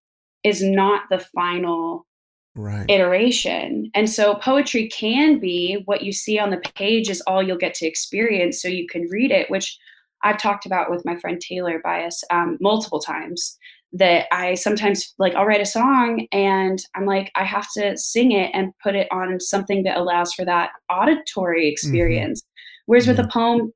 is 0.44 0.62
not 0.62 1.02
the 1.10 1.18
final 1.18 2.06
right. 2.54 2.86
iteration. 2.88 3.90
And 3.94 4.08
so 4.08 4.36
poetry 4.36 4.88
can 4.88 5.40
be 5.40 5.82
what 5.86 6.02
you 6.02 6.12
see 6.12 6.38
on 6.38 6.50
the 6.50 6.62
page 6.76 7.10
is 7.10 7.20
all 7.22 7.42
you'll 7.42 7.58
get 7.58 7.74
to 7.74 7.86
experience 7.86 8.62
so 8.62 8.68
you 8.68 8.86
can 8.86 9.08
read 9.10 9.32
it, 9.32 9.50
which– 9.50 9.76
I've 10.22 10.38
talked 10.38 10.66
about 10.66 10.90
with 10.90 11.04
my 11.04 11.16
friend 11.16 11.40
Taylor 11.40 11.80
Byas 11.84 12.22
um, 12.30 12.58
multiple 12.60 13.00
times 13.00 13.58
that 13.92 14.26
I 14.32 14.54
sometimes 14.54 15.14
like 15.18 15.34
I'll 15.34 15.44
write 15.44 15.60
a 15.60 15.66
song 15.66 16.26
and 16.32 16.82
I'm 16.94 17.04
like 17.04 17.30
I 17.34 17.44
have 17.44 17.70
to 17.72 17.96
sing 17.96 18.32
it 18.32 18.50
and 18.54 18.72
put 18.82 18.94
it 18.94 19.06
on 19.10 19.38
something 19.38 19.82
that 19.82 19.98
allows 19.98 20.32
for 20.32 20.44
that 20.44 20.70
auditory 20.90 21.66
mm-hmm. 21.66 21.72
experience. 21.72 22.40
Mm-hmm. 22.40 22.82
Whereas 22.86 23.06
with 23.06 23.20
a 23.20 23.28
poem, 23.28 23.72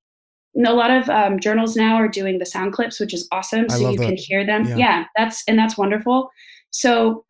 a 0.65 0.73
lot 0.73 0.91
of 0.91 1.09
um, 1.11 1.39
journals 1.39 1.77
now 1.77 1.97
are 1.97 2.09
doing 2.09 2.39
the 2.39 2.47
sound 2.47 2.73
clips, 2.73 2.99
which 2.99 3.13
is 3.13 3.29
awesome, 3.31 3.69
so 3.69 3.91
you 3.91 3.99
that. 3.99 4.07
can 4.07 4.17
hear 4.17 4.45
them. 4.45 4.65
Yeah. 4.65 4.77
yeah, 4.77 5.05
that's 5.17 5.45
and 5.47 5.59
that's 5.59 5.77
wonderful. 5.77 6.31
So 6.71 7.25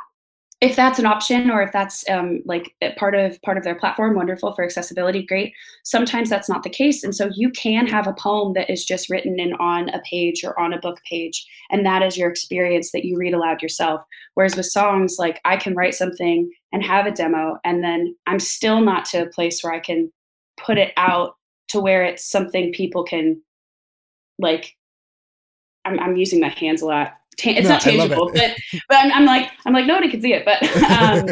if 0.66 0.74
that's 0.74 0.98
an 0.98 1.06
option 1.06 1.50
or 1.50 1.62
if 1.62 1.72
that's 1.72 2.08
um, 2.10 2.42
like 2.44 2.74
part 2.96 3.14
of 3.14 3.40
part 3.42 3.56
of 3.56 3.64
their 3.64 3.76
platform 3.76 4.16
wonderful 4.16 4.52
for 4.54 4.64
accessibility 4.64 5.24
great. 5.24 5.52
Sometimes 5.84 6.28
that's 6.28 6.48
not 6.48 6.62
the 6.64 6.70
case 6.70 7.04
and 7.04 7.14
so 7.14 7.30
you 7.34 7.50
can 7.50 7.86
have 7.86 8.06
a 8.06 8.12
poem 8.14 8.52
that 8.54 8.68
is 8.68 8.84
just 8.84 9.08
written 9.08 9.38
in 9.38 9.52
on 9.54 9.88
a 9.90 10.00
page 10.00 10.42
or 10.44 10.58
on 10.58 10.72
a 10.72 10.80
book 10.80 11.00
page 11.08 11.46
and 11.70 11.86
that 11.86 12.02
is 12.02 12.16
your 12.16 12.28
experience 12.28 12.90
that 12.90 13.04
you 13.04 13.16
read 13.16 13.32
aloud 13.32 13.62
yourself. 13.62 14.02
Whereas 14.34 14.56
with 14.56 14.66
songs 14.66 15.16
like 15.18 15.40
i 15.44 15.56
can 15.56 15.74
write 15.74 15.94
something 15.94 16.50
and 16.72 16.82
have 16.82 17.06
a 17.06 17.10
demo 17.10 17.58
and 17.64 17.82
then 17.82 18.14
i'm 18.26 18.40
still 18.40 18.80
not 18.80 19.04
to 19.06 19.22
a 19.22 19.30
place 19.30 19.62
where 19.62 19.72
i 19.72 19.80
can 19.80 20.12
put 20.56 20.78
it 20.78 20.92
out 20.96 21.36
to 21.68 21.80
where 21.80 22.04
it's 22.04 22.28
something 22.28 22.72
people 22.72 23.04
can 23.04 23.40
like 24.38 24.74
i'm, 25.84 25.98
I'm 25.98 26.16
using 26.16 26.40
my 26.40 26.48
hands 26.48 26.82
a 26.82 26.86
lot 26.86 27.14
ta- 27.36 27.50
it's 27.50 27.64
no, 27.64 27.70
not 27.70 27.80
tangible, 27.80 28.30
it. 28.34 28.34
but 28.34 28.80
but 28.88 28.96
I'm, 28.98 29.12
I'm, 29.12 29.24
like 29.24 29.50
I'm 29.64 29.72
like 29.72 29.86
nobody 29.86 30.10
can 30.10 30.20
see 30.20 30.32
it, 30.32 30.44
but 30.44 30.62
um, 30.90 31.26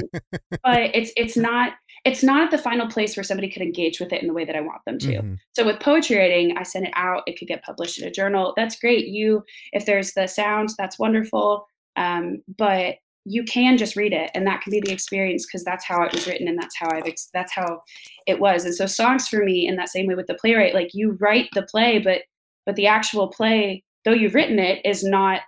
but 0.62 0.90
it's 0.94 1.12
it's 1.16 1.36
not 1.36 1.74
it's 2.04 2.22
not 2.22 2.50
the 2.50 2.58
final 2.58 2.86
place 2.86 3.16
where 3.16 3.24
somebody 3.24 3.48
could 3.48 3.62
engage 3.62 3.98
with 3.98 4.12
it 4.12 4.20
in 4.20 4.28
the 4.28 4.34
way 4.34 4.44
that 4.44 4.54
I 4.54 4.60
want 4.60 4.84
them 4.84 4.98
to. 4.98 5.22
Mhm. 5.22 5.38
So 5.52 5.64
with 5.64 5.80
poetry 5.80 6.18
writing, 6.18 6.56
I 6.56 6.62
send 6.62 6.86
it 6.86 6.92
out. 6.94 7.22
It 7.26 7.38
could 7.38 7.48
get 7.48 7.64
published 7.64 8.00
in 8.00 8.06
a 8.06 8.10
journal. 8.10 8.52
That's 8.56 8.78
great. 8.78 9.06
You, 9.06 9.42
if 9.72 9.86
there's 9.86 10.12
the 10.12 10.26
sound, 10.26 10.70
that's 10.76 10.98
wonderful. 10.98 11.66
Um, 11.96 12.42
but 12.58 12.96
you 13.24 13.42
can 13.44 13.78
just 13.78 13.96
read 13.96 14.12
it, 14.12 14.30
and 14.34 14.46
that 14.46 14.60
can 14.60 14.70
be 14.70 14.80
the 14.80 14.92
experience 14.92 15.46
because 15.46 15.64
that's 15.64 15.84
how 15.84 16.02
it 16.02 16.12
was 16.12 16.26
written, 16.26 16.46
and 16.46 16.58
that's 16.58 16.76
how 16.76 16.90
I've 16.90 17.06
ex- 17.06 17.30
that's 17.32 17.52
how 17.54 17.80
it 18.26 18.38
was. 18.38 18.66
And 18.66 18.74
so 18.74 18.84
songs 18.84 19.26
for 19.28 19.42
me, 19.42 19.66
in 19.66 19.76
that 19.76 19.88
same 19.88 20.06
way 20.06 20.14
with 20.14 20.26
the 20.26 20.34
playwright, 20.34 20.74
like 20.74 20.92
you 20.92 21.12
write 21.20 21.48
the 21.54 21.62
play, 21.62 21.98
but 21.98 22.22
but 22.66 22.74
the 22.76 22.86
actual 22.86 23.28
play, 23.28 23.82
though 24.04 24.12
you've 24.12 24.34
written 24.34 24.58
it, 24.58 24.84
is 24.84 25.02
not 25.02 25.40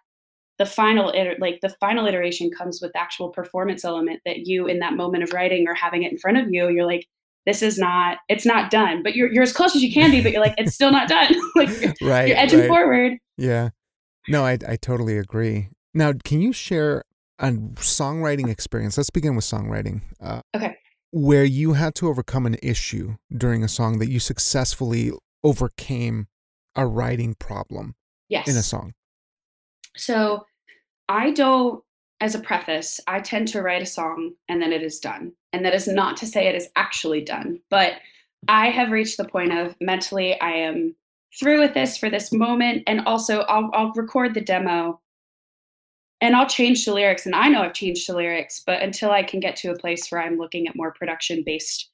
the 0.58 0.66
final 0.66 1.10
iter- 1.10 1.36
like 1.40 1.60
the 1.62 1.68
final 1.80 2.06
iteration 2.06 2.50
comes 2.50 2.80
with 2.80 2.92
the 2.92 2.98
actual 3.00 3.28
performance 3.30 3.84
element 3.84 4.20
that 4.24 4.46
you 4.46 4.66
in 4.66 4.78
that 4.80 4.94
moment 4.94 5.22
of 5.22 5.32
writing 5.32 5.66
or 5.68 5.74
having 5.74 6.02
it 6.02 6.12
in 6.12 6.18
front 6.18 6.38
of 6.38 6.46
you 6.50 6.68
you're 6.70 6.86
like 6.86 7.06
this 7.46 7.62
is 7.62 7.78
not 7.78 8.18
it's 8.28 8.46
not 8.46 8.70
done 8.70 9.02
but 9.02 9.14
you're, 9.14 9.30
you're 9.32 9.42
as 9.42 9.52
close 9.52 9.76
as 9.76 9.82
you 9.82 9.92
can 9.92 10.10
be 10.10 10.20
but 10.22 10.32
you're 10.32 10.40
like 10.40 10.54
it's 10.58 10.74
still 10.74 10.90
not 10.90 11.08
done 11.08 11.34
like 11.56 11.68
you're, 11.80 11.94
Right. 12.10 12.28
you're 12.28 12.36
edging 12.38 12.60
right. 12.60 12.68
forward 12.68 13.12
Yeah. 13.36 13.70
No, 14.28 14.44
I 14.44 14.58
I 14.66 14.74
totally 14.76 15.18
agree. 15.18 15.68
Now, 15.94 16.12
can 16.24 16.40
you 16.40 16.52
share 16.52 17.04
a 17.38 17.52
songwriting 17.52 18.48
experience? 18.48 18.96
Let's 18.98 19.10
begin 19.10 19.36
with 19.36 19.44
songwriting. 19.44 20.00
Uh, 20.20 20.40
Okay. 20.54 20.74
Where 21.12 21.44
you 21.44 21.74
had 21.74 21.94
to 21.96 22.08
overcome 22.08 22.44
an 22.46 22.56
issue 22.62 23.14
during 23.34 23.62
a 23.62 23.68
song 23.68 23.98
that 24.00 24.10
you 24.10 24.18
successfully 24.18 25.12
overcame 25.44 26.26
a 26.74 26.86
writing 26.86 27.34
problem 27.38 27.94
yes 28.28 28.48
in 28.48 28.56
a 28.56 28.62
song. 28.62 28.92
So 29.96 30.44
i 31.08 31.30
don't 31.30 31.82
as 32.20 32.34
a 32.34 32.40
preface 32.40 33.00
i 33.06 33.20
tend 33.20 33.48
to 33.48 33.62
write 33.62 33.82
a 33.82 33.86
song 33.86 34.32
and 34.48 34.60
then 34.60 34.72
it 34.72 34.82
is 34.82 34.98
done 34.98 35.32
and 35.52 35.64
that 35.64 35.74
is 35.74 35.86
not 35.86 36.16
to 36.16 36.26
say 36.26 36.46
it 36.46 36.54
is 36.54 36.68
actually 36.76 37.20
done 37.20 37.60
but 37.70 37.94
i 38.48 38.68
have 38.68 38.90
reached 38.90 39.16
the 39.16 39.28
point 39.28 39.52
of 39.52 39.74
mentally 39.80 40.40
i 40.40 40.50
am 40.50 40.94
through 41.38 41.60
with 41.60 41.74
this 41.74 41.98
for 41.98 42.08
this 42.08 42.32
moment 42.32 42.82
and 42.86 43.00
also 43.06 43.40
i'll, 43.42 43.70
I'll 43.74 43.92
record 43.92 44.34
the 44.34 44.40
demo 44.40 45.00
and 46.20 46.34
I'll 46.34 46.48
change 46.48 46.84
the 46.84 46.94
lyrics. 46.94 47.26
And 47.26 47.34
I 47.34 47.48
know 47.48 47.62
I've 47.62 47.74
changed 47.74 48.08
the 48.08 48.16
lyrics, 48.16 48.62
but 48.66 48.82
until 48.82 49.10
I 49.10 49.22
can 49.22 49.40
get 49.40 49.56
to 49.56 49.70
a 49.70 49.78
place 49.78 50.10
where 50.10 50.22
I'm 50.22 50.38
looking 50.38 50.66
at 50.66 50.76
more 50.76 50.92
production 50.92 51.42
based 51.44 51.90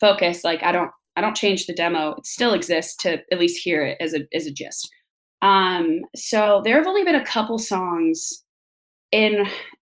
focus, 0.00 0.44
like 0.44 0.62
I 0.62 0.72
don't 0.72 0.90
I 1.16 1.20
don't 1.20 1.36
change 1.36 1.66
the 1.66 1.74
demo. 1.74 2.14
It 2.14 2.26
still 2.26 2.54
exists 2.54 2.96
to 3.02 3.22
at 3.32 3.38
least 3.38 3.62
hear 3.62 3.84
it 3.84 3.96
as 4.00 4.14
a 4.14 4.26
as 4.34 4.46
a 4.46 4.50
gist. 4.50 4.90
Um, 5.42 6.02
so 6.14 6.60
there 6.64 6.76
have 6.76 6.86
only 6.86 7.04
been 7.04 7.14
a 7.14 7.24
couple 7.24 7.58
songs 7.58 8.42
in 9.12 9.46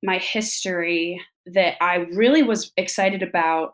my 0.04 0.18
history 0.18 1.22
that 1.48 1.82
I 1.82 2.08
really 2.14 2.44
was 2.44 2.72
excited 2.78 3.24
about, 3.24 3.72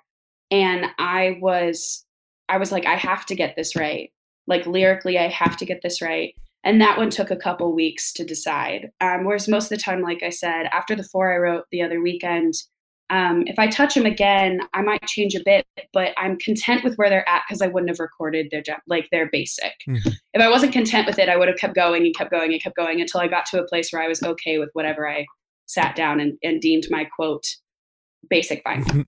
and 0.52 0.86
I 1.00 1.38
was 1.42 2.06
I 2.50 2.58
was 2.58 2.72
like, 2.72 2.86
I 2.86 2.96
have 2.96 3.26
to 3.28 3.36
get 3.36 3.56
this 3.56 3.76
right. 3.76 4.12
Like 4.48 4.68
lyrically, 4.68 5.18
I 5.18 5.30
have 5.30 5.58
to 5.58 5.66
get 5.66 5.82
this 5.82 6.02
right 6.02 6.34
and 6.64 6.80
that 6.80 6.98
one 6.98 7.10
took 7.10 7.30
a 7.30 7.36
couple 7.36 7.74
weeks 7.74 8.14
to 8.14 8.24
decide. 8.24 8.92
Um, 9.02 9.26
whereas 9.26 9.48
most 9.48 9.66
of 9.66 9.78
the 9.78 9.84
time, 9.84 10.02
like 10.02 10.24
I 10.24 10.30
said, 10.30 10.68
after 10.72 10.96
the 10.96 11.04
four 11.04 11.34
I 11.34 11.38
wrote 11.38 11.66
the 11.72 11.82
other 11.82 12.02
weekend, 12.02 12.54
um, 13.10 13.44
if 13.48 13.60
I 13.60 13.68
touch 13.68 13.96
them 13.96 14.06
again, 14.06 14.62
I 14.74 14.82
might 14.82 15.06
change 15.06 15.36
a 15.36 15.44
bit, 15.44 15.66
but 15.92 16.14
I'm 16.18 16.38
content 16.38 16.84
with 16.84 16.96
where 16.96 17.10
they're 17.10 17.28
at 17.28 17.44
because 17.48 17.62
I 17.62 17.68
wouldn't 17.68 17.90
have 17.90 18.00
recorded 18.00 18.48
their 18.52 18.64
like 18.88 19.10
their 19.12 19.30
basic. 19.32 19.74
Mhm. 19.88 20.16
If 20.34 20.42
I 20.42 20.50
wasn't 20.50 20.74
content 20.74 21.06
with 21.06 21.20
it, 21.20 21.30
I 21.30 21.36
would 21.38 21.48
have 21.48 21.58
kept 21.58 21.76
going 21.76 22.06
and 22.06 22.16
kept 22.16 22.32
going 22.32 22.52
and 22.52 22.62
kept 22.62 22.76
going 22.76 23.02
until 23.02 23.20
I 23.20 23.28
got 23.28 23.46
to 23.48 23.62
a 23.62 23.68
place 23.68 23.92
where 23.92 24.02
I 24.02 24.08
was 24.08 24.24
okay 24.24 24.58
with 24.58 24.70
whatever 24.74 25.08
I 25.08 25.26
sat 25.66 25.96
down 25.96 26.20
and, 26.20 26.38
and 26.44 26.62
deemed 26.62 26.86
my 26.90 27.06
quote 27.06 27.46
basic 28.30 28.64
fine. 28.64 29.06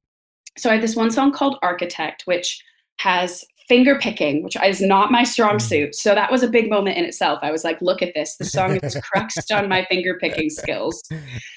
so 0.58 0.70
I 0.70 0.74
had 0.74 0.84
this 0.84 0.96
one 0.96 1.12
song 1.12 1.32
called 1.32 1.58
Architect, 1.62 2.24
which 2.26 2.62
has 3.00 3.46
finger 3.68 3.98
picking, 3.98 4.44
which 4.44 4.56
is 4.64 4.80
not 4.80 5.12
my 5.12 5.24
strong 5.24 5.56
Mm. 5.56 5.62
suit. 5.62 5.96
So 5.96 6.14
that 6.14 6.32
was 6.32 6.44
a 6.44 6.48
big 6.48 6.70
moment 6.70 6.98
in 6.98 7.06
itself. 7.06 7.40
I 7.42 7.52
was 7.52 7.64
like, 7.64 7.82
look 7.82 8.02
at 8.02 8.14
this. 8.14 8.36
The 8.38 8.46
song 8.46 8.78
is 8.84 8.96
cruxed 9.04 9.52
on 9.52 9.68
my 9.68 9.86
finger 9.86 10.18
picking 10.22 10.50
skills. 10.50 11.02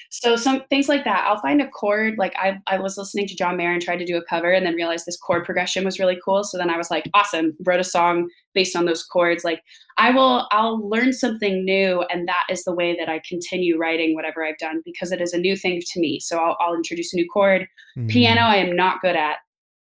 So 0.09 0.35
some 0.35 0.63
things 0.69 0.89
like 0.89 1.03
that. 1.03 1.25
I'll 1.27 1.39
find 1.39 1.61
a 1.61 1.67
chord. 1.67 2.17
Like 2.17 2.33
I, 2.35 2.57
I 2.65 2.79
was 2.79 2.97
listening 2.97 3.27
to 3.27 3.35
John 3.35 3.57
Mayer 3.57 3.71
and 3.71 3.81
tried 3.81 3.97
to 3.97 4.05
do 4.05 4.17
a 4.17 4.23
cover 4.23 4.51
and 4.51 4.65
then 4.65 4.73
realized 4.73 5.05
this 5.05 5.17
chord 5.17 5.45
progression 5.45 5.85
was 5.85 5.99
really 5.99 6.19
cool. 6.25 6.43
So 6.43 6.57
then 6.57 6.69
I 6.71 6.77
was 6.77 6.89
like, 6.89 7.07
awesome, 7.13 7.55
wrote 7.63 7.79
a 7.79 7.83
song 7.83 8.29
based 8.55 8.75
on 8.75 8.85
those 8.85 9.03
chords. 9.03 9.43
Like 9.43 9.61
I 9.97 10.09
will, 10.09 10.47
I'll 10.51 10.79
learn 10.89 11.13
something 11.13 11.63
new. 11.63 12.03
And 12.09 12.27
that 12.27 12.45
is 12.49 12.63
the 12.63 12.73
way 12.73 12.95
that 12.97 13.07
I 13.07 13.21
continue 13.27 13.77
writing 13.77 14.15
whatever 14.15 14.43
I've 14.43 14.57
done 14.57 14.81
because 14.83 15.11
it 15.11 15.21
is 15.21 15.33
a 15.33 15.37
new 15.37 15.55
thing 15.55 15.79
to 15.85 15.99
me. 15.99 16.19
So 16.19 16.39
I'll, 16.39 16.57
I'll 16.59 16.73
introduce 16.75 17.13
a 17.13 17.17
new 17.17 17.29
chord. 17.29 17.67
Mm. 17.95 18.09
Piano, 18.09 18.41
I 18.41 18.55
am 18.55 18.75
not 18.75 19.01
good 19.01 19.15
at. 19.15 19.37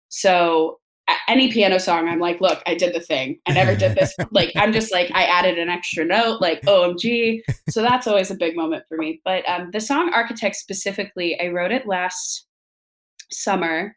So 0.09 0.79
any 1.27 1.51
piano 1.51 1.79
song, 1.79 2.07
I'm 2.07 2.19
like, 2.19 2.41
look, 2.41 2.61
I 2.65 2.75
did 2.75 2.93
the 2.93 2.99
thing. 2.99 3.39
I 3.45 3.53
never 3.53 3.75
did 3.75 3.95
this. 3.95 4.15
like, 4.31 4.51
I'm 4.55 4.73
just 4.73 4.91
like, 4.91 5.11
I 5.13 5.23
added 5.23 5.57
an 5.57 5.69
extra 5.69 6.05
note, 6.05 6.41
like 6.41 6.61
OMG. 6.63 7.41
So 7.69 7.81
that's 7.81 8.07
always 8.07 8.31
a 8.31 8.35
big 8.35 8.55
moment 8.55 8.83
for 8.87 8.97
me. 8.97 9.21
But 9.23 9.47
um, 9.47 9.71
the 9.71 9.79
song 9.79 10.11
Architect 10.13 10.55
specifically, 10.55 11.39
I 11.39 11.47
wrote 11.47 11.71
it 11.71 11.87
last 11.87 12.47
summer. 13.31 13.95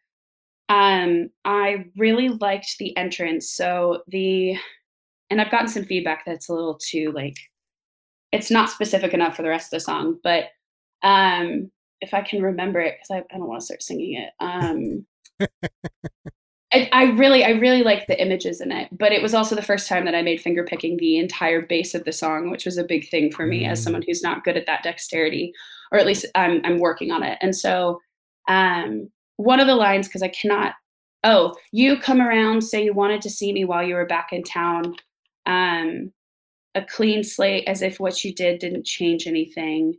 Um, 0.69 1.31
I 1.45 1.87
really 1.97 2.29
liked 2.29 2.77
the 2.79 2.97
entrance. 2.97 3.51
So 3.51 4.03
the, 4.09 4.57
and 5.31 5.41
I've 5.41 5.51
gotten 5.51 5.69
some 5.69 5.85
feedback 5.85 6.25
that's 6.27 6.49
a 6.49 6.55
little 6.55 6.79
too 6.79 7.13
like, 7.13 7.37
it's 8.33 8.51
not 8.51 8.71
specific 8.71 9.15
enough 9.15 9.37
for 9.37 9.43
the 9.43 9.49
rest 9.49 9.73
of 9.73 9.79
the 9.79 9.85
song, 9.85 10.19
but 10.23 10.45
um, 11.03 11.71
if 12.01 12.15
I 12.15 12.23
can 12.23 12.43
remember 12.43 12.81
it, 12.81 12.97
because 12.97 13.11
I, 13.11 13.35
I 13.35 13.39
don't 13.39 13.49
want 13.49 13.61
to 13.61 13.67
start 13.67 13.83
singing 13.83 14.15
it. 14.15 14.31
Um, 14.41 15.07
I, 16.73 16.89
I 16.93 17.05
really, 17.05 17.45
I 17.45 17.51
really 17.51 17.83
like 17.83 18.07
the 18.07 18.21
images 18.21 18.61
in 18.61 18.71
it, 18.73 18.89
but 18.93 19.13
it 19.13 19.23
was 19.23 19.33
also 19.33 19.55
the 19.55 19.63
first 19.63 19.89
time 19.89 20.05
that 20.05 20.15
I 20.15 20.21
made 20.21 20.41
finger 20.41 20.65
picking 20.65 20.99
the 20.99 21.17
entire 21.17 21.63
base 21.63 21.95
of 21.95 22.05
the 22.05 22.13
song, 22.13 22.51
which 22.51 22.67
was 22.67 22.77
a 22.77 22.85
big 22.85 23.09
thing 23.09 23.33
for 23.33 23.47
me 23.47 23.65
as 23.65 23.81
Mm. 23.81 23.85
someone 23.85 24.03
who's 24.03 24.23
not 24.23 24.45
good 24.45 24.57
at 24.57 24.67
that 24.67 24.83
dexterity, 24.83 25.53
or 25.91 25.99
at 25.99 26.07
least 26.07 26.27
I'm, 26.35 26.61
I'm 26.65 26.79
working 26.79 27.11
on 27.11 27.23
it. 27.23 27.39
And 27.41 27.57
so, 27.57 28.01
um, 28.49 29.11
one 29.37 29.61
of 29.61 29.67
the 29.67 29.77
lines, 29.77 30.09
because 30.09 30.23
I 30.23 30.29
cannot, 30.29 30.75
oh, 31.25 31.57
you 31.73 31.97
come 31.97 32.21
around, 32.21 32.63
say 32.63 32.85
you 32.85 32.93
wanted 32.93 33.23
to 33.23 33.31
see 33.31 33.53
me 33.53 33.65
while 33.65 33.83
you 33.83 33.95
were 33.95 34.07
back 34.07 34.33
in 34.33 34.43
town. 34.43 34.95
Um, 35.47 36.13
a 36.75 36.85
clean 36.85 37.25
slate, 37.25 37.65
as 37.67 37.81
if 37.81 37.99
what 37.99 38.25
you 38.25 38.35
did 38.35 38.59
didn't 38.59 38.85
change 38.85 39.27
anything. 39.27 39.95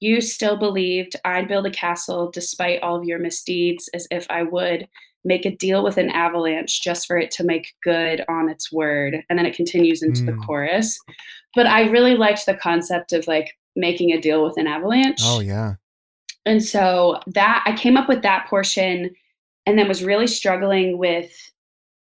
You 0.00 0.20
still 0.20 0.56
believed 0.56 1.16
I'd 1.24 1.48
build 1.48 1.66
a 1.66 1.70
castle 1.70 2.30
despite 2.30 2.82
all 2.82 2.96
of 2.96 3.04
your 3.04 3.18
misdeeds, 3.18 3.88
as 3.88 4.08
if 4.10 4.26
I 4.30 4.42
would 4.44 4.88
make 5.24 5.44
a 5.44 5.56
deal 5.56 5.82
with 5.82 5.96
an 5.98 6.10
avalanche 6.10 6.82
just 6.82 7.06
for 7.06 7.18
it 7.18 7.30
to 7.32 7.44
make 7.44 7.74
good 7.82 8.24
on 8.28 8.48
its 8.48 8.70
word. 8.72 9.16
And 9.28 9.38
then 9.38 9.46
it 9.46 9.56
continues 9.56 10.02
into 10.02 10.24
the 10.24 10.32
Mm. 10.32 10.46
chorus. 10.46 10.98
But 11.54 11.66
I 11.66 11.88
really 11.88 12.14
liked 12.14 12.46
the 12.46 12.54
concept 12.54 13.12
of 13.12 13.26
like 13.26 13.56
making 13.74 14.12
a 14.12 14.20
deal 14.20 14.44
with 14.44 14.56
an 14.56 14.66
avalanche. 14.66 15.20
Oh 15.24 15.40
yeah. 15.40 15.74
And 16.44 16.62
so 16.62 17.20
that 17.34 17.64
I 17.66 17.74
came 17.76 17.96
up 17.96 18.08
with 18.08 18.22
that 18.22 18.46
portion 18.48 19.10
and 19.66 19.78
then 19.78 19.88
was 19.88 20.04
really 20.04 20.28
struggling 20.28 20.96
with 20.96 21.32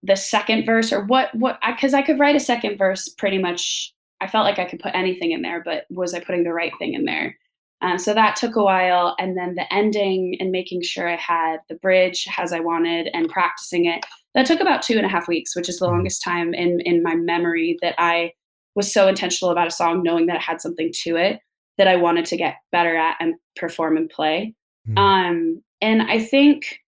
the 0.03 0.15
second 0.15 0.65
verse 0.65 0.91
or 0.91 1.03
what 1.05 1.33
what 1.33 1.59
because 1.65 1.93
I, 1.93 2.01
could 2.01 2.19
write 2.19 2.35
a 2.35 2.39
second 2.39 2.77
verse 2.77 3.09
pretty 3.09 3.37
much 3.37 3.93
I 4.21 4.27
felt 4.27 4.45
like 4.45 4.59
I 4.59 4.65
could 4.65 4.79
put 4.79 4.95
anything 4.95 5.31
in 5.31 5.41
there, 5.41 5.61
but 5.63 5.85
was 5.89 6.13
I 6.13 6.19
putting 6.19 6.43
the 6.43 6.53
right 6.53 6.71
thing 6.79 6.93
in 6.93 7.05
there? 7.05 7.37
Um, 7.81 7.99
so 7.99 8.13
that 8.13 8.35
took 8.35 8.55
a 8.55 8.63
while, 8.63 9.15
and 9.19 9.37
then 9.37 9.55
the 9.55 9.71
ending 9.71 10.35
and 10.39 10.51
making 10.51 10.81
sure 10.81 11.07
I 11.07 11.15
had 11.15 11.57
the 11.69 11.75
bridge 11.75 12.27
as 12.37 12.51
I 12.51 12.59
wanted 12.59 13.09
and 13.13 13.29
practicing 13.29 13.85
it. 13.85 14.03
That 14.33 14.45
took 14.47 14.59
about 14.59 14.81
two 14.81 14.97
and 14.97 15.05
a 15.05 15.09
half 15.09 15.27
weeks, 15.27 15.55
which 15.55 15.69
is 15.69 15.79
the 15.79 15.85
Mhm. 15.87 15.91
longest 15.91 16.23
time 16.23 16.53
in 16.53 16.79
in 16.81 17.03
my 17.03 17.15
memory 17.15 17.77
that 17.81 17.95
I 17.97 18.33
was 18.75 18.91
so 18.91 19.07
intentional 19.07 19.51
about 19.51 19.67
a 19.67 19.71
song, 19.71 20.03
knowing 20.03 20.25
that 20.27 20.35
it 20.37 20.41
had 20.41 20.61
something 20.61 20.91
to 21.03 21.15
it 21.17 21.39
that 21.77 21.87
I 21.87 21.95
wanted 21.95 22.25
to 22.25 22.37
get 22.37 22.55
better 22.71 22.95
at 22.95 23.17
and 23.19 23.35
perform 23.55 23.97
and 23.97 24.09
play. 24.09 24.53
Mm. 24.87 24.97
Um, 24.97 25.63
and 25.81 26.01
I 26.03 26.19
think 26.19 26.79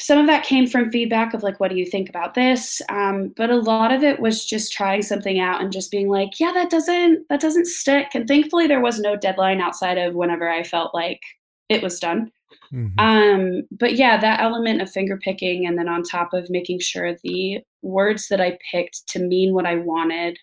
some 0.00 0.18
of 0.18 0.26
that 0.26 0.44
came 0.44 0.66
from 0.66 0.90
feedback 0.90 1.34
of 1.34 1.42
like, 1.42 1.60
what 1.60 1.70
do 1.70 1.76
you 1.76 1.84
think 1.84 2.08
about 2.08 2.34
this? 2.34 2.80
Um, 2.88 3.32
but 3.36 3.50
a 3.50 3.56
lot 3.56 3.92
of 3.92 4.02
it 4.02 4.18
was 4.18 4.44
just 4.44 4.72
trying 4.72 5.02
something 5.02 5.38
out 5.38 5.60
and 5.60 5.72
just 5.72 5.90
being 5.90 6.08
like, 6.08 6.40
yeah, 6.40 6.52
that 6.52 6.70
doesn't 6.70 7.28
that 7.28 7.40
doesn't 7.40 7.66
stick. 7.66 8.08
And 8.14 8.26
thankfully, 8.26 8.66
there 8.66 8.80
was 8.80 8.98
no 8.98 9.16
deadline 9.16 9.60
outside 9.60 9.98
of 9.98 10.14
whenever 10.14 10.48
I 10.48 10.62
felt 10.62 10.94
like 10.94 11.20
it 11.68 11.82
was 11.82 12.00
done. 12.00 12.32
Mhm. 12.72 12.98
Um, 12.98 13.62
but 13.70 13.94
yeah, 13.94 14.18
that 14.18 14.40
element 14.40 14.80
of 14.80 14.90
finger 14.90 15.18
picking, 15.18 15.66
and 15.66 15.78
then 15.78 15.88
on 15.88 16.02
top 16.02 16.32
of 16.32 16.50
making 16.50 16.80
sure 16.80 17.14
the 17.22 17.60
words 17.82 18.28
that 18.28 18.40
I 18.40 18.58
picked 18.70 19.06
to 19.08 19.18
mean 19.18 19.54
what 19.54 19.66
I 19.66 19.76
wanted 19.76 20.38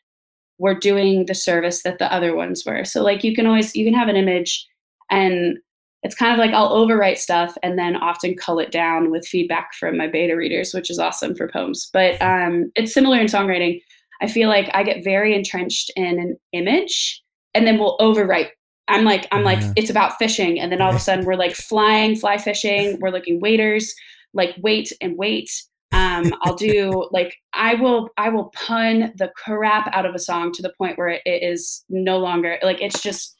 were 0.59 0.75
doing 0.75 1.25
the 1.25 1.35
service 1.35 1.83
that 1.83 1.99
the 1.99 2.11
other 2.13 2.35
ones 2.35 2.65
were. 2.65 2.83
So 2.85 3.03
like 3.03 3.23
you 3.23 3.35
can 3.35 3.45
always 3.47 3.75
you 3.75 3.85
can 3.85 3.93
have 3.93 4.07
an 4.07 4.15
image 4.15 4.67
and 5.09 5.57
it's 6.03 6.15
kind 6.15 6.31
of 6.31 6.37
like 6.37 6.51
I'll 6.53 6.75
overwrite 6.75 7.17
stuff 7.17 7.57
and 7.63 7.77
then 7.77 7.95
often 7.95 8.35
cull 8.35 8.59
it 8.59 8.71
down 8.71 9.09
with 9.11 9.27
feedback 9.27 9.73
from 9.73 9.97
my 9.97 10.07
beta 10.07 10.35
readers, 10.35 10.73
which 10.73 10.89
is 10.89 10.99
awesome 10.99 11.35
for 11.35 11.47
poems. 11.47 11.89
But 11.91 12.21
um, 12.21 12.71
it's 12.75 12.93
similar 12.93 13.19
in 13.19 13.27
songwriting. 13.27 13.81
I 14.21 14.27
feel 14.27 14.49
like 14.49 14.69
I 14.73 14.83
get 14.83 15.03
very 15.03 15.35
entrenched 15.35 15.91
in 15.95 16.19
an 16.19 16.37
image 16.53 17.21
and 17.53 17.65
then 17.67 17.77
we'll 17.79 17.97
overwrite. 17.99 18.49
I'm 18.87 19.03
like, 19.03 19.27
I'm 19.31 19.43
like, 19.43 19.59
Yeah. 19.59 19.73
it's 19.75 19.89
about 19.89 20.17
fishing. 20.17 20.59
And 20.59 20.71
then 20.71 20.81
all 20.81 20.89
of 20.91 20.95
a 20.95 20.99
sudden 21.07 21.25
we're 21.25 21.35
like 21.35 21.55
flying, 21.55 22.15
fly 22.15 22.37
fishing, 22.37 22.99
we're 22.99 23.09
looking 23.11 23.39
waiters. 23.41 23.93
like 24.33 24.55
wait 24.61 24.91
and 25.01 25.17
wait. 25.17 25.49
Um, 25.93 26.33
I'll 26.41 26.55
do 26.55 27.07
like 27.11 27.37
I 27.53 27.75
will 27.75 28.09
I 28.17 28.29
will 28.29 28.49
pun 28.53 29.13
the 29.15 29.31
crap 29.35 29.89
out 29.95 30.05
of 30.05 30.13
a 30.13 30.19
song 30.19 30.51
to 30.53 30.61
the 30.61 30.73
point 30.77 30.97
where 30.97 31.07
it, 31.07 31.21
it 31.25 31.43
is 31.43 31.83
no 31.89 32.17
longer 32.19 32.59
like 32.61 32.81
it's 32.81 33.01
just 33.01 33.36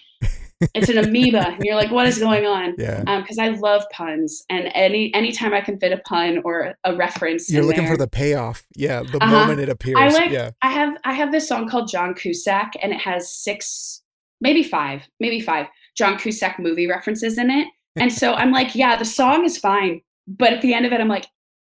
it's 0.74 0.90
an 0.90 0.98
amoeba 0.98 1.50
and 1.50 1.64
you're 1.64 1.76
like 1.76 1.92
what 1.92 2.08
is 2.08 2.18
going 2.18 2.46
on 2.46 2.74
Yeah. 2.80 3.04
because 3.22 3.38
i 3.38 3.50
love 3.50 3.84
puns 3.92 4.44
and 4.50 4.70
any 4.74 5.14
anytime 5.14 5.54
i 5.54 5.62
can 5.62 5.80
fit 5.80 5.92
a 5.92 5.98
pun 6.00 6.42
or 6.44 6.74
a 6.84 6.96
reference 6.96 7.50
You're 7.52 7.62
in 7.62 7.68
looking 7.68 7.84
there, 7.86 7.94
for 7.94 7.98
the 7.98 8.08
payoff. 8.08 8.64
Yeah. 8.76 9.04
The 9.04 9.18
Uh-huh. 9.22 9.32
moment 9.40 9.60
it 9.60 9.70
appears. 9.70 9.98
I 10.00 10.08
like 10.10 10.32
yeah. 10.32 10.52
I 10.64 10.72
have 10.72 10.98
I 11.04 11.14
have 11.14 11.32
this 11.32 11.48
song 11.48 11.70
called 11.70 11.90
John 11.90 12.14
Cusack 12.16 12.74
and 12.82 12.92
it 12.92 13.00
has 13.02 13.32
six 13.32 14.02
maybe 14.42 14.64
five 14.64 15.08
maybe 15.20 15.40
five 15.40 15.68
John 15.96 16.18
Cusack 16.18 16.60
movie 16.60 16.88
references 16.88 17.38
in 17.38 17.50
it 17.52 17.68
and 17.96 18.12
so 18.12 18.34
I'm 18.34 18.52
like 18.52 18.74
yeah 18.76 18.96
the 18.96 19.06
song 19.06 19.46
is 19.46 19.58
fine 19.58 20.02
but 20.28 20.54
at 20.54 20.62
the 20.62 20.74
end 20.74 20.86
of 20.86 20.92
it 20.94 21.00
I'm 21.02 21.08
like 21.08 21.28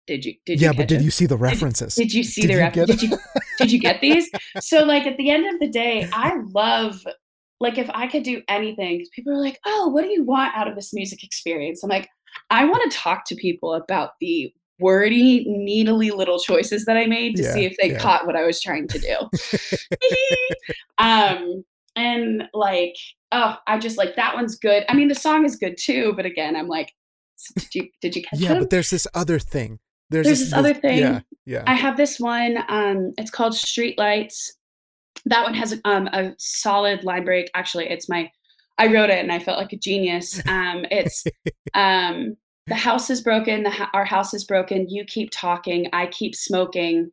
did 0.06 0.24
you 0.24 0.34
did 0.46 0.60
you 0.60 0.66
Yeah, 0.66 0.72
but 0.72 0.88
did 0.88 1.00
it? 1.00 1.04
you 1.04 1.10
see 1.10 1.26
the 1.26 1.36
references? 1.36 1.94
did 1.94 2.12
you 2.12 2.24
see 2.24 2.40
Did 2.42 2.50
the 2.50 2.54
you 2.54 2.60
reference 2.60 2.90
get 2.90 2.98
did 3.00 3.10
you 3.10 3.18
did 3.58 3.72
you 3.72 3.78
get 3.78 4.00
these 4.06 4.30
so 4.60 4.84
like 4.84 5.06
at 5.06 5.16
the 5.18 5.30
end 5.30 5.46
of 5.52 5.60
the 5.60 5.68
day 5.68 6.08
I 6.12 6.34
love 6.52 7.06
like 7.60 7.78
if 7.78 7.88
I 7.90 8.06
could 8.06 8.22
do 8.22 8.42
anything 8.48 9.04
people 9.14 9.32
are 9.32 9.40
like 9.40 9.58
oh 9.66 9.88
what 9.88 10.02
do 10.02 10.10
you 10.10 10.24
want 10.24 10.54
out 10.56 10.68
of 10.68 10.74
this 10.74 10.92
music 10.92 11.22
experience 11.22 11.82
I'm 11.82 11.90
like 11.90 12.08
I 12.50 12.64
want 12.64 12.90
to 12.90 12.96
talk 12.96 13.24
to 13.26 13.34
people 13.34 13.74
about 13.74 14.12
the 14.20 14.52
wordy 14.78 15.44
needly 15.46 16.10
little 16.10 16.38
choices 16.38 16.86
that 16.86 16.96
I 16.96 17.06
made 17.06 17.36
to 17.36 17.42
Yeah, 17.42 17.52
see 17.52 17.64
if 17.66 17.76
they 17.80 17.92
yeah. 17.92 17.98
caught 17.98 18.26
what 18.26 18.36
I 18.36 18.44
was 18.46 18.60
trying 18.60 18.88
to 18.88 18.98
do 18.98 19.96
um 20.98 21.64
and 21.96 22.44
like 22.54 22.94
oh 23.32 23.56
I 23.66 23.78
just 23.78 23.98
like 23.98 24.16
that 24.16 24.34
one's 24.34 24.56
good 24.56 24.84
I 24.88 24.94
mean 24.94 25.08
the 25.08 25.14
song 25.14 25.44
is 25.44 25.56
good 25.56 25.76
too 25.78 26.14
but 26.16 26.24
again 26.26 26.56
I'm 26.56 26.68
like 26.68 26.92
did 27.56 27.74
you 27.74 27.88
did 28.00 28.16
you 28.16 28.22
catch 28.22 28.38
yeah, 28.40 28.50
them? 28.50 28.58
but 28.58 28.70
there's 28.70 28.90
this 28.90 29.06
other 29.14 29.38
thing. 29.38 29.78
There's, 30.10 30.26
There's 30.26 30.40
this 30.40 30.52
other 30.52 30.74
thing. 30.74 30.98
Yeah. 30.98 31.20
Yeah. 31.46 31.62
I 31.66 31.74
have 31.74 31.96
this 31.96 32.18
one. 32.18 32.58
Um, 32.68 33.12
it's 33.16 33.30
called 33.30 33.54
Street 33.54 33.96
Lights. 33.96 34.56
That 35.26 35.44
one 35.44 35.54
has 35.54 35.80
um, 35.84 36.06
a 36.08 36.32
solid 36.38 37.04
line 37.04 37.24
break. 37.24 37.50
Actually, 37.54 37.88
it's 37.88 38.08
my. 38.08 38.30
I 38.78 38.86
wrote 38.86 39.10
it 39.10 39.18
and 39.18 39.30
I 39.30 39.38
felt 39.38 39.58
like 39.58 39.72
a 39.74 39.76
genius. 39.76 40.40
Um, 40.48 40.86
it's 40.90 41.24
um, 41.74 42.36
the 42.66 42.74
house 42.74 43.10
is 43.10 43.20
broken. 43.20 43.62
The 43.62 43.70
ho- 43.70 43.88
our 43.92 44.04
house 44.06 44.32
is 44.32 44.44
broken. 44.44 44.88
You 44.88 45.04
keep 45.04 45.30
talking. 45.32 45.88
I 45.92 46.06
keep 46.06 46.34
smoking. 46.34 47.10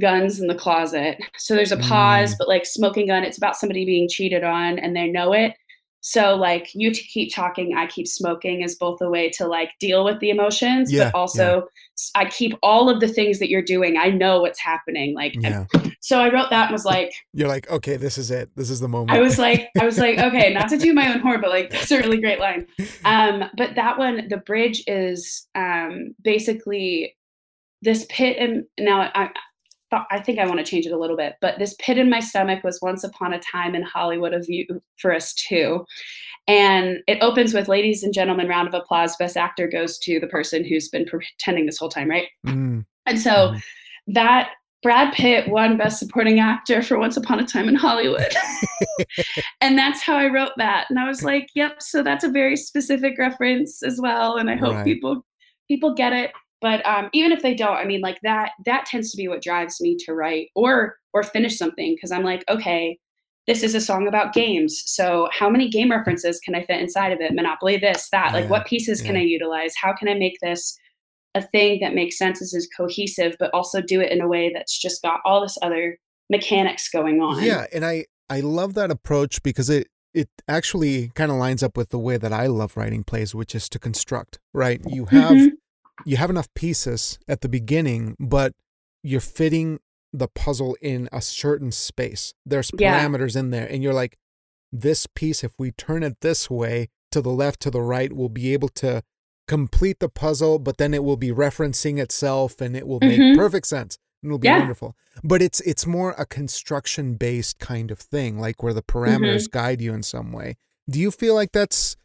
Guns 0.00 0.40
in 0.40 0.46
the 0.46 0.54
closet. 0.54 1.18
So 1.36 1.54
there's 1.54 1.70
a 1.70 1.76
pause, 1.76 2.32
Mm. 2.32 2.38
but 2.38 2.48
like 2.48 2.64
smoking 2.64 3.08
gun. 3.08 3.24
It's 3.24 3.36
about 3.36 3.56
somebody 3.56 3.84
being 3.84 4.08
cheated 4.08 4.42
on 4.42 4.78
and 4.78 4.96
they 4.96 5.06
know 5.06 5.34
it. 5.34 5.52
So 6.04 6.34
like 6.34 6.70
you 6.74 6.92
to 6.92 7.00
keep 7.00 7.32
talking, 7.32 7.76
I 7.76 7.86
keep 7.86 8.08
smoking 8.08 8.62
is 8.62 8.74
both 8.74 9.00
a 9.00 9.08
way 9.08 9.30
to 9.30 9.46
like 9.46 9.70
deal 9.78 10.04
with 10.04 10.18
the 10.18 10.30
emotions, 10.30 10.92
Yeah, 10.92 11.10
but 11.12 11.18
also 11.18 11.68
I 12.16 12.24
keep 12.24 12.58
all 12.60 12.90
of 12.90 12.98
the 12.98 13.06
things 13.06 13.38
that 13.38 13.48
you're 13.48 13.62
doing. 13.62 13.96
I 13.96 14.10
know 14.10 14.40
what's 14.40 14.58
happening. 14.58 15.14
Like 15.14 15.36
yeah. 15.38 15.64
so 16.00 16.20
I 16.20 16.32
wrote 16.32 16.50
that 16.50 16.64
and 16.64 16.72
was 16.72 16.84
like 16.84 17.14
You're 17.32 17.48
like, 17.48 17.70
okay, 17.70 17.96
this 17.96 18.18
is 18.18 18.32
it. 18.32 18.50
This 18.56 18.68
is 18.68 18.80
the 18.80 18.88
moment. 18.88 19.16
I 19.16 19.20
was 19.20 19.38
like 19.38 19.70
I 19.80 19.84
was 19.84 19.96
like, 19.96 20.18
okay, 20.18 20.52
not 20.52 20.68
to 20.70 20.76
do 20.76 20.92
my 20.92 21.14
own 21.14 21.20
horror, 21.20 21.38
but 21.38 21.50
like 21.50 21.70
that's 21.70 21.92
a 21.92 21.98
really 21.98 22.20
great 22.20 22.40
line. 22.40 22.66
Um, 23.04 23.44
but 23.56 23.76
that 23.76 23.96
one, 23.96 24.26
the 24.28 24.38
bridge 24.38 24.82
is 24.88 25.46
um 25.54 26.16
basically 26.20 27.16
this 27.80 28.06
pit 28.08 28.38
and 28.38 28.64
now 28.78 29.08
I 29.14 29.30
thought 29.92 30.06
I 30.10 30.20
think 30.20 30.38
I 30.38 30.46
want 30.46 30.58
to 30.58 30.64
change 30.64 30.86
it 30.86 30.92
a 30.92 30.98
little 30.98 31.16
bit, 31.16 31.34
but 31.42 31.58
this 31.58 31.76
pit 31.78 31.98
in 31.98 32.08
my 32.10 32.18
stomach 32.20 32.64
was 32.64 32.80
once 32.80 33.04
upon 33.04 33.32
a 33.34 33.38
time 33.38 33.74
in 33.74 33.82
Hollywood 33.82 34.32
a 34.32 34.40
view 34.42 34.66
for 34.96 35.14
us 35.14 35.34
too. 35.34 35.84
And 36.48 36.98
it 37.06 37.18
opens 37.20 37.52
with 37.54 37.68
ladies 37.68 38.02
and 38.02 38.12
gentlemen, 38.14 38.48
round 38.48 38.66
of 38.66 38.74
applause. 38.74 39.14
Best 39.16 39.36
actor 39.36 39.68
goes 39.68 39.98
to 40.00 40.18
the 40.18 40.26
person 40.26 40.64
who's 40.64 40.88
been 40.88 41.04
pretending 41.04 41.66
this 41.66 41.78
whole 41.78 41.90
time, 41.90 42.08
right? 42.10 42.28
Mm, 42.46 42.84
And 43.06 43.20
so 43.20 43.30
Mhm. 43.52 43.62
that 44.08 44.50
Brad 44.82 45.12
Pitt 45.12 45.46
won 45.48 45.76
Best 45.76 46.00
Supporting 46.00 46.40
Actor 46.40 46.82
for 46.82 46.98
Once 46.98 47.16
Upon 47.16 47.38
a 47.38 47.46
Time 47.46 47.68
in 47.68 47.76
Hollywood. 47.76 48.34
and 49.60 49.78
that's 49.78 50.02
how 50.02 50.16
I 50.16 50.26
wrote 50.26 50.52
that. 50.56 50.86
And 50.90 50.98
I 50.98 51.06
was 51.06 51.22
like, 51.22 51.48
yep, 51.54 51.80
so 51.82 52.02
that's 52.02 52.24
a 52.24 52.28
very 52.30 52.56
specific 52.56 53.16
reference 53.18 53.82
as 53.84 54.00
well. 54.00 54.36
And 54.38 54.50
I 54.50 54.56
hope 54.56 54.74
Right. 54.76 54.84
people 54.84 55.24
people 55.68 55.94
get 55.94 56.12
it. 56.12 56.32
But 56.62 56.86
um, 56.86 57.10
even 57.12 57.32
if 57.32 57.42
they 57.42 57.54
don't, 57.54 57.76
I 57.76 57.84
mean, 57.84 58.00
like 58.00 58.20
that 58.22 58.52
that 58.64 58.86
tends 58.86 59.10
to 59.10 59.16
be 59.16 59.28
what 59.28 59.42
drives 59.42 59.80
me 59.80 59.96
to 60.06 60.14
write 60.14 60.48
or 60.54 60.96
or 61.12 61.22
finish 61.22 61.58
something 61.58 61.94
because 61.94 62.12
I'm 62.12 62.24
like, 62.24 62.44
okay, 62.48 62.98
this 63.46 63.62
is 63.62 63.74
a 63.74 63.80
song 63.80 64.06
about 64.06 64.32
games. 64.32 64.82
So 64.86 65.28
how 65.38 65.50
many 65.50 65.68
game 65.68 65.90
references 65.90 66.40
can 66.40 66.54
I 66.54 66.64
fit 66.64 66.80
inside 66.80 67.12
of 67.12 67.20
it? 67.20 67.34
Monopoly, 67.34 67.76
this, 67.76 68.08
that. 68.10 68.32
Like, 68.32 68.44
Yeah, 68.44 68.50
what 68.50 68.66
pieces 68.66 69.02
can. 69.02 69.16
I 69.16 69.20
utilize? 69.20 69.74
How 69.74 69.92
can 69.92 70.08
I 70.08 70.14
make 70.14 70.38
this 70.40 70.78
a 71.34 71.42
thing 71.42 71.80
that 71.80 71.94
makes 71.94 72.16
sense, 72.18 72.40
is, 72.40 72.54
is 72.54 72.68
cohesive, 72.76 73.34
but 73.38 73.50
also 73.52 73.80
do 73.80 74.00
it 74.00 74.12
in 74.12 74.20
a 74.20 74.28
way 74.28 74.52
that's 74.54 74.78
just 74.78 75.02
got 75.02 75.20
all 75.24 75.40
this 75.40 75.58
other 75.62 75.98
mechanics 76.30 76.88
going 76.88 77.20
on. 77.20 77.42
Yeah, 77.42 77.66
and 77.72 77.84
I 77.84 78.06
I 78.28 78.40
love 78.40 78.74
that 78.74 78.90
approach 78.90 79.42
because 79.42 79.70
it 79.70 79.88
it 80.14 80.28
actually 80.46 81.10
kind 81.14 81.30
of 81.30 81.38
lines 81.38 81.62
up 81.62 81.76
with 81.76 81.88
the 81.88 81.98
way 81.98 82.18
that 82.18 82.32
I 82.32 82.46
love 82.46 82.76
writing 82.76 83.02
plays, 83.02 83.34
which 83.34 83.54
is 83.54 83.68
to 83.70 83.78
construct. 83.78 84.38
Right, 84.52 84.80
you 84.86 85.06
have 85.06 85.36
Mhm. 85.36 85.50
You 86.04 86.16
have 86.16 86.30
enough 86.30 86.52
pieces 86.54 87.18
at 87.28 87.40
the 87.40 87.48
beginning, 87.48 88.16
but 88.18 88.54
you're 89.02 89.20
fitting 89.20 89.78
the 90.12 90.28
puzzle 90.28 90.76
in 90.82 91.08
a 91.12 91.20
certain 91.22 91.72
space. 91.72 92.34
There's 92.44 92.70
Yeah. 92.78 92.98
parameters 93.06 93.36
in 93.36 93.50
there, 93.50 93.66
and 93.66 93.82
you're 93.82 93.94
like, 93.94 94.18
this 94.70 95.06
piece, 95.14 95.42
if 95.44 95.52
we 95.58 95.70
turn 95.72 96.02
it 96.02 96.20
this 96.20 96.48
way 96.50 96.88
to 97.10 97.20
the 97.20 97.30
left, 97.30 97.60
to 97.60 97.70
the 97.70 97.82
right, 97.82 98.12
we'll 98.12 98.28
be 98.28 98.52
able 98.52 98.68
to 98.70 99.02
complete 99.48 99.98
the 100.00 100.08
puzzle, 100.08 100.58
but 100.58 100.78
then 100.78 100.94
it 100.94 101.04
will 101.04 101.16
be 101.16 101.30
referencing 101.30 101.98
itself 101.98 102.60
and 102.60 102.76
it 102.76 102.86
will 102.86 103.00
make 103.00 103.20
Mhm. 103.20 103.36
perfect 103.36 103.66
sense. 103.66 103.98
and 104.22 104.28
It'll 104.30 104.38
be 104.38 104.46
Yeah. 104.46 104.58
wonderful. 104.60 104.96
But 105.24 105.42
it's 105.42 105.60
it's 105.62 105.84
more 105.84 106.12
a 106.16 106.24
construction 106.24 107.14
based 107.14 107.58
kind 107.58 107.90
of 107.90 107.98
thing, 107.98 108.38
like 108.38 108.62
where 108.62 108.72
the 108.72 108.82
parameters 108.82 109.50
guide 109.50 109.80
you 109.80 109.92
in 109.92 110.04
some 110.04 110.30
way. 110.32 110.54
Do 110.88 111.00
you 111.00 111.10
feel 111.10 111.34
like 111.34 111.50
that's 111.52 111.96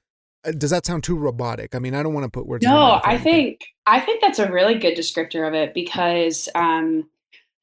does 0.58 0.70
that 0.70 0.86
sound 0.86 1.04
too 1.04 1.16
robotic? 1.16 1.76
I 1.76 1.80
mean, 1.80 1.96
I 1.96 2.04
don't 2.04 2.14
want 2.14 2.26
to 2.26 2.30
put 2.30 2.48
words 2.48 2.66
No, 2.66 3.02
I 3.04 3.18
think 3.18 3.66
I 3.86 4.00
think 4.00 4.22
that's 4.22 4.40
a 4.40 4.52
really 4.52 4.76
good 4.76 4.98
descriptor 4.98 5.48
of 5.48 5.54
it 5.54 5.74
because 5.74 6.50
um, 6.56 7.10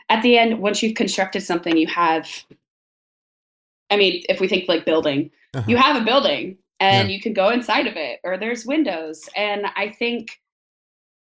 at 0.09 0.23
the 0.23 0.39
end, 0.39 0.59
once 0.61 0.83
you've 0.83 0.97
constructed 0.97 1.43
something, 1.43 1.77
you 1.77 1.87
have. 1.89 2.29
I 3.91 3.97
mean, 3.97 4.25
if 4.29 4.41
we 4.41 4.49
think 4.49 4.69
like 4.69 4.85
building, 4.85 5.31
Uh-huh. 5.55 5.65
you 5.69 5.77
have 5.77 6.01
a 6.01 6.05
building 6.05 6.59
and 6.81 7.11
you 7.11 7.21
can 7.21 7.33
go 7.33 7.51
inside 7.51 7.87
of 7.87 7.97
it, 7.97 8.21
or 8.25 8.37
there's 8.37 8.67
windows, 8.67 9.29
and 9.37 9.67
I 9.77 9.91
think 9.91 10.41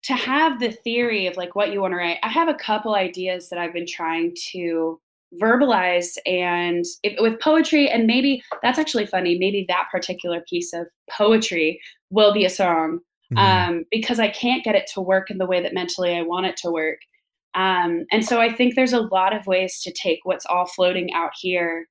to 0.05 0.15
have 0.15 0.59
the 0.59 0.73
theory 0.73 1.27
of 1.27 1.37
like 1.37 1.55
what 1.55 1.73
you 1.73 1.81
want 1.81 1.93
to 1.93 1.97
write, 1.97 2.19
I 2.23 2.29
have 2.29 2.49
a 2.49 2.55
couple 2.55 2.95
ideas 2.95 3.49
that 3.51 3.59
I've 3.59 3.73
been 3.73 3.87
trying 3.87 4.35
to 4.53 5.01
verbalize 5.41 6.17
and 6.27 6.85
if, 7.03 7.15
with 7.21 7.41
poetry 7.41 7.89
and 7.89 8.07
maybe 8.07 8.43
that's 8.63 8.79
actually 8.79 9.07
funny 9.07 9.39
maybe 9.39 9.65
that 9.69 9.89
particular 9.91 10.43
piece 10.49 10.73
of 10.73 10.87
poetry 11.11 11.81
will 12.11 12.33
be 12.33 12.45
a 12.45 12.51
song 12.51 13.01
Mhm. 13.33 13.39
um, 13.39 13.85
because 13.91 14.21
I 14.21 14.29
can't 14.29 14.63
get 14.63 14.75
it 14.75 14.87
to 14.95 15.01
work 15.01 15.31
in 15.31 15.39
the 15.39 15.47
way 15.47 15.63
that 15.63 15.73
mentally 15.73 16.15
I 16.15 16.21
want 16.21 16.45
it 16.47 16.57
to 16.59 16.71
work. 16.71 16.99
Um, 17.55 18.05
and 18.13 18.25
so 18.25 18.41
I 18.41 18.53
think 18.53 18.75
there's 18.75 18.93
a 18.93 19.01
lot 19.01 19.35
of 19.35 19.47
ways 19.47 19.81
to 19.83 19.93
take 19.93 20.21
what's 20.25 20.45
all 20.47 20.67
floating 20.67 21.13
out 21.15 21.33
here. 21.41 21.87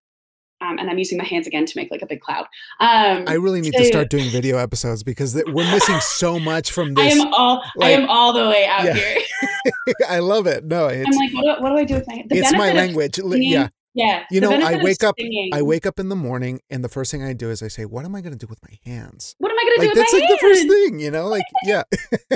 Um, 0.61 0.77
and 0.77 0.89
I'm 0.89 0.97
using 0.99 1.17
my 1.17 1.23
hands 1.23 1.47
again 1.47 1.65
to 1.65 1.73
make 1.75 1.89
like 1.91 2.01
a 2.01 2.05
big 2.05 2.21
cloud. 2.21 2.45
Um, 2.79 3.23
I 3.27 3.33
really 3.33 3.61
need 3.61 3.73
to 3.73 3.85
start 3.85 4.09
doing 4.09 4.29
video 4.29 4.57
episodes 4.57 5.03
because 5.03 5.33
th- 5.33 5.45
we're 5.47 5.69
missing 5.71 5.99
so 6.01 6.39
much 6.39 6.71
from 6.71 6.93
this. 6.93 7.13
I 7.13 7.17
am 7.17 7.33
all 7.33 7.63
I 7.81 7.89
am 7.91 8.07
all 8.09 8.31
the 8.33 8.47
way 8.47 8.65
out 8.67 8.85
Yeah. 8.85 8.93
here. 8.93 9.17
I 10.09 10.19
love 10.19 10.47
it. 10.47 10.63
No, 10.65 10.87
it's 10.87 11.05
I'm 11.07 11.13
like, 11.15 11.33
what 11.33 11.57
do, 11.57 11.63
what 11.63 11.69
do 11.71 11.75
I 11.77 11.83
do 11.83 11.93
with 11.95 12.07
my? 12.07 12.23
The 12.27 12.37
it's 12.37 12.51
my 12.53 12.71
language. 12.73 13.15
Singing- 13.15 13.41
Yeah, 13.51 13.69
Yeah. 13.93 14.23
You 14.31 14.39
know, 14.41 14.51
I 14.51 14.81
wake 14.83 15.03
up- 15.03 15.15
singing- 15.19 15.49
I 15.53 15.61
wake 15.63 15.85
up 15.85 15.99
in 15.99 16.09
the 16.09 16.15
morning 16.15 16.61
and 16.69 16.83
the 16.83 16.89
first 16.89 17.11
thing 17.11 17.23
I 17.23 17.33
do 17.33 17.49
is 17.49 17.61
I 17.63 17.67
say, 17.67 17.85
"What 17.85 18.05
am 18.05 18.15
I 18.15 18.21
going 18.21 18.33
to 18.33 18.37
do 18.37 18.47
with 18.47 18.59
my 18.63 18.77
hands?" 18.85 19.35
What 19.39 19.51
am 19.51 19.57
I 19.57 19.63
gonna 19.63 19.81
do 19.81 19.87
with 19.89 19.95
that's 19.97 20.13
my 20.13 20.19
like 20.19 20.29
the 20.29 20.37
first 20.41 20.67
thing, 20.67 20.99
you 20.99 21.11
know. 21.11 21.27
Like, 21.27 21.43
yeah, 21.63 21.83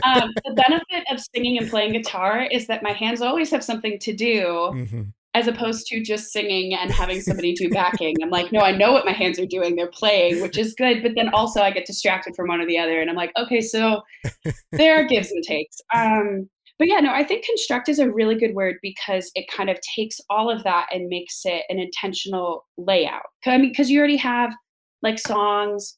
um, 0.03 0.31
the 0.45 0.53
benefit 0.53 1.05
of 1.11 1.19
singing 1.33 1.57
and 1.59 1.69
playing 1.69 1.93
guitar 1.93 2.41
is 2.51 2.67
that 2.67 2.81
my 2.83 2.91
hands 2.91 3.21
always 3.21 3.49
have 3.51 3.63
something 3.63 3.99
to 3.99 4.13
do. 4.13 4.69
hmm 4.73 5.01
as 5.35 5.47
opposed 5.47 5.85
to 5.85 6.01
just 6.01 6.31
singing 6.31 6.73
and 6.73 6.89
having 6.89 7.19
somebody 7.19 7.53
do 7.53 7.69
backing. 7.69 8.15
I'm 8.23 8.29
like, 8.29 8.53
no, 8.53 8.61
I 8.61 8.71
know 8.71 8.93
what 8.93 9.05
my 9.05 9.11
hands 9.11 9.37
are 9.37 9.45
doing. 9.45 9.75
They're 9.75 9.91
playing, 9.91 10.41
which 10.41 10.57
is 10.57 10.73
good. 10.73 11.03
But 11.03 11.11
then 11.15 11.27
also 11.27 11.59
I 11.61 11.71
get 11.71 11.85
distracted 11.85 12.37
from 12.37 12.47
one 12.47 12.61
or 12.61 12.65
the 12.65 12.79
other. 12.79 13.01
And 13.01 13.09
I'm 13.09 13.17
like, 13.17 13.33
okay, 13.37 13.59
so 13.59 14.01
there 14.71 14.95
are 14.95 15.03
gives 15.03 15.31
and 15.31 15.43
takes. 15.43 15.75
Um, 15.93 16.49
but 16.79 16.87
yeah, 16.87 17.01
no, 17.01 17.11
I 17.11 17.25
think 17.25 17.45
construct 17.45 17.89
is 17.89 17.99
a 17.99 18.09
really 18.09 18.35
good 18.35 18.55
word 18.55 18.77
because 18.81 19.29
it 19.35 19.45
kind 19.51 19.69
of 19.69 19.77
takes 19.81 20.21
all 20.29 20.49
of 20.49 20.63
that 20.63 20.87
and 20.93 21.09
makes 21.09 21.41
it 21.43 21.63
an 21.67 21.79
intentional 21.79 22.65
layout. 22.77 23.23
I 23.45 23.57
mean, 23.57 23.71
because 23.71 23.89
you 23.89 23.99
already 23.99 24.17
have 24.17 24.53
like 25.01 25.19
songs. 25.19 25.97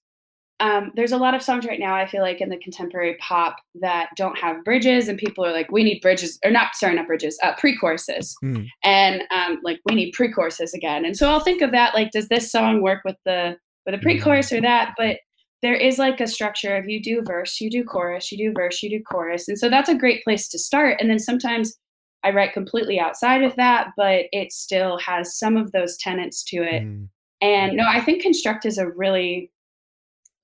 Um, 0.60 0.92
there's 0.96 1.12
a 1.12 1.18
lot 1.18 1.36
of 1.36 1.42
songs 1.44 1.66
right 1.66 1.80
now, 1.80 1.96
I 1.96 2.08
feel 2.08 2.22
like, 2.22 2.42
in 2.42 2.50
the 2.50 2.58
contemporary 2.58 3.16
pop 3.20 3.58
that 3.76 4.10
don't 4.18 4.38
have 4.38 4.64
bridges, 4.64 5.08
and 5.08 5.18
people 5.18 5.46
are 5.46 5.52
like, 5.52 5.72
we 5.72 5.84
need 5.84 6.02
bridges, 6.02 6.40
or 6.44 6.52
not, 6.52 6.76
sorry, 6.76 6.96
not 6.96 7.08
bridges, 7.08 7.38
uh, 7.44 7.54
pre 7.58 7.78
choruses 7.78 8.36
Mm. 8.44 8.68
and 8.84 9.24
um, 9.32 9.60
like 9.64 9.80
we 9.86 9.96
need 9.96 10.12
pre-choruses 10.12 10.74
again 10.74 11.06
and 11.06 11.16
so 11.18 11.30
i'll 11.30 11.40
think 11.40 11.62
of 11.62 11.72
that 11.72 11.94
like 11.94 12.12
does 12.12 12.28
this 12.28 12.52
song 12.52 12.82
work 12.82 13.02
with 13.06 13.16
the 13.26 13.58
with 13.86 13.96
a 13.96 13.98
pre-chorus 14.00 14.52
or 14.52 14.62
that 14.62 14.94
but 14.98 15.18
there 15.62 15.76
is 15.76 15.98
like 15.98 16.20
a 16.20 16.28
structure 16.28 16.76
of 16.76 16.88
you 16.88 17.02
do 17.02 17.22
verse, 17.26 17.60
you 17.60 17.70
do 17.70 17.84
chorus, 17.84 18.32
you 18.32 18.38
do 18.38 18.54
verse, 18.54 18.84
you 18.84 18.90
do 18.90 19.04
chorus. 19.04 19.48
And 19.48 19.58
so 19.58 19.70
that's 19.70 19.90
a 19.90 19.96
great 19.96 20.24
place 20.24 20.48
to 20.50 20.60
start. 20.60 20.98
And 21.00 21.10
then 21.10 21.20
sometimes 21.20 21.76
I 22.24 22.32
write 22.32 22.54
completely 22.54 23.00
outside 23.00 23.44
of 23.44 23.56
that, 23.56 23.90
but 23.98 24.26
it 24.32 24.52
still 24.52 25.00
has 25.00 25.38
some 25.38 25.58
of 25.58 25.72
those 25.72 25.98
tenets 25.98 26.44
to 26.46 26.58
it. 26.58 26.84
Mm. 26.84 27.10
And 27.42 27.78
no, 27.78 27.86
I 27.88 28.02
think 28.02 28.22
construct 28.22 28.66
is 28.66 28.78
a 28.78 28.88
really 28.88 29.52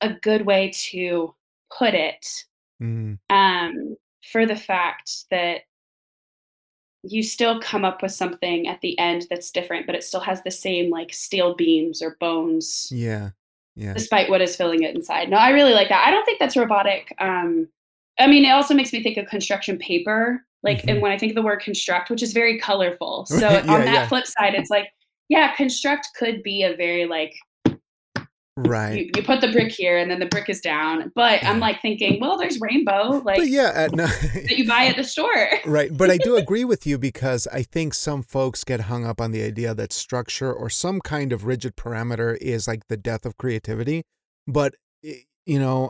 a 0.03 0.17
good 0.21 0.45
way 0.45 0.71
to 0.91 1.33
put 1.77 1.93
it. 1.93 2.25
Mm. 2.81 3.19
Um, 3.29 3.95
for 4.31 4.45
the 4.45 4.55
fact 4.55 5.25
that 5.31 5.61
you 7.03 7.21
still 7.21 7.59
come 7.59 7.83
up 7.83 8.01
with 8.01 8.13
something 8.13 8.67
at 8.67 8.79
the 8.81 8.97
end 8.97 9.27
that's 9.29 9.51
different, 9.51 9.85
but 9.85 9.95
it 9.95 10.03
still 10.03 10.21
has 10.21 10.41
the 10.43 10.51
same 10.51 10.89
like 10.89 11.13
steel 11.13 11.53
beams 11.55 12.01
or 12.01 12.17
bones. 12.19 12.87
Yeah. 12.91 13.31
Yeah. 13.75 13.93
Despite 13.93 14.29
what 14.29 14.41
is 14.41 14.55
filling 14.55 14.83
it 14.83 14.95
inside. 14.95 15.29
No, 15.29 15.37
I 15.37 15.49
really 15.49 15.73
like 15.73 15.89
that. 15.89 16.05
I 16.07 16.11
don't 16.11 16.23
think 16.25 16.39
that's 16.39 16.55
robotic. 16.55 17.13
Um, 17.19 17.67
I 18.19 18.27
mean, 18.27 18.45
it 18.45 18.51
also 18.51 18.73
makes 18.73 18.93
me 18.93 19.01
think 19.01 19.17
of 19.17 19.25
construction 19.25 19.77
paper. 19.77 20.45
Like, 20.61 20.79
mm-hmm. 20.79 20.89
and 20.89 21.01
when 21.01 21.11
I 21.11 21.17
think 21.17 21.31
of 21.31 21.35
the 21.35 21.41
word 21.41 21.61
construct, 21.61 22.09
which 22.09 22.23
is 22.23 22.33
very 22.33 22.59
colorful. 22.59 23.25
So 23.29 23.49
yeah, 23.49 23.59
on 23.61 23.81
that 23.81 23.93
yeah. 23.93 24.07
flip 24.07 24.25
side, 24.25 24.53
it's 24.53 24.69
like, 24.69 24.87
yeah, 25.27 25.55
construct 25.55 26.09
could 26.15 26.43
be 26.43 26.63
a 26.63 26.75
very 26.75 27.05
like 27.05 27.35
right 28.57 28.97
you, 28.97 29.11
you, 29.15 29.23
put 29.23 29.41
the 29.41 29.51
brick 29.51 29.71
here 29.71 29.97
and 29.97 30.11
then 30.11 30.19
the 30.19 30.27
brick 30.27 30.47
is 30.47 30.61
down 30.61 31.11
but 31.15 31.41
yeah. 31.41 31.49
i'm 31.49 31.59
like 31.59 31.81
thinking 31.81 32.19
well 32.19 32.37
there's 32.37 32.59
rainbow 32.61 33.21
like 33.25 33.37
but 33.37 33.47
yeah 33.47 33.87
uh, 33.91 33.95
no. 33.95 34.05
that 34.33 34.55
you 34.55 34.67
buy 34.67 34.85
at 34.85 34.95
the 34.95 35.03
store 35.03 35.49
right 35.65 35.97
but 35.97 36.11
i 36.11 36.17
do 36.17 36.35
agree 36.43 36.63
with 36.63 36.85
you 36.85 36.97
because 36.99 37.47
i 37.47 37.63
think 37.63 37.93
some 37.93 38.21
folks 38.21 38.63
get 38.63 38.81
hung 38.81 39.05
up 39.05 39.19
on 39.19 39.31
the 39.31 39.41
idea 39.41 39.73
that 39.73 39.91
structure 39.91 40.53
or 40.53 40.69
some 40.69 41.01
kind 41.01 41.33
of 41.33 41.45
rigid 41.45 41.75
parameter 41.75 42.37
is 42.37 42.67
like 42.67 42.87
the 42.89 42.97
death 42.97 43.25
of 43.25 43.37
creativity 43.37 44.03
but 44.47 44.75
you 45.01 45.59
know 45.59 45.89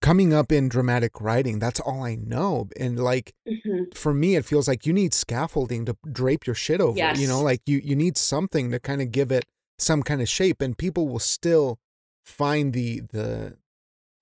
coming 0.00 0.34
up 0.34 0.50
in 0.50 0.68
dramatic 0.68 1.20
writing 1.20 1.60
that's 1.60 1.78
all 1.78 2.02
i 2.02 2.16
know 2.16 2.68
and 2.76 2.98
like 2.98 3.32
mm-hmm. 3.48 3.84
for 3.94 4.12
me 4.12 4.34
it 4.34 4.44
feels 4.44 4.66
like 4.66 4.84
you 4.84 4.92
need 4.92 5.14
scaffolding 5.14 5.84
to 5.84 5.96
drape 6.10 6.46
your 6.46 6.54
shit 6.54 6.80
over 6.80 6.98
yes. 6.98 7.20
you 7.20 7.28
know 7.28 7.40
like 7.40 7.60
you 7.66 7.80
you 7.84 7.94
need 7.94 8.16
something 8.16 8.72
to 8.72 8.80
kind 8.80 9.00
of 9.00 9.12
give 9.12 9.30
it 9.30 9.44
some 9.80 10.02
kind 10.02 10.20
of 10.20 10.28
shape 10.28 10.60
and 10.60 10.76
people 10.76 11.08
will 11.08 11.18
still 11.18 11.78
find 12.24 12.72
the 12.72 13.00
the 13.12 13.56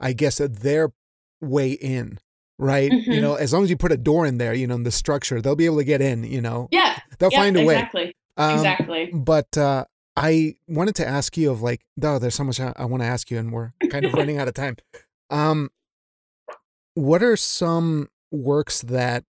i 0.01 0.13
guess 0.13 0.41
uh, 0.41 0.49
their 0.51 0.93
way 1.41 1.73
in 1.73 2.19
right? 2.61 2.91
Mm-hmm. 2.91 3.13
you 3.13 3.21
know 3.21 3.35
as 3.35 3.53
long 3.53 3.63
as 3.63 3.71
you 3.71 3.77
put 3.77 3.93
a 3.93 3.97
door 3.97 4.27
in 4.27 4.39
there 4.39 4.53
you 4.53 4.67
know 4.67 4.75
in 4.75 4.83
the 4.83 4.91
structure 4.91 5.41
they'll 5.41 5.57
be 5.57 5.67
able 5.67 5.79
to 5.79 5.85
get 5.85 6.01
in 6.01 6.25
you 6.25 6.41
know? 6.41 6.69
Yeah. 6.73 6.99
They'll 7.19 7.33
yeah, 7.33 7.41
find 7.41 7.57
a 7.57 7.63
exactly. 7.63 8.05
way 8.07 8.15
um, 8.37 8.55
exactly. 8.55 9.11
but 9.13 9.57
uh 9.57 9.85
i 10.17 10.57
wanted 10.67 10.95
to 10.97 11.07
ask 11.07 11.37
you 11.37 11.51
of 11.51 11.63
like 11.63 11.83
oh 12.03 12.19
there's 12.19 12.35
so 12.35 12.45
much 12.45 12.61
i, 12.61 12.73
I 12.77 12.85
want 12.85 13.03
to 13.03 13.07
ask 13.07 13.31
you 13.31 13.39
and 13.39 13.53
we're 13.53 13.73
kind 13.91 14.05
of 14.05 14.13
running 14.13 14.39
out 14.41 14.49
of 14.49 14.55
time. 14.55 14.77
Um 15.31 15.71
what 16.95 17.23
are 17.23 17.37
some 17.37 18.09
works 18.33 18.83
that 18.83 19.25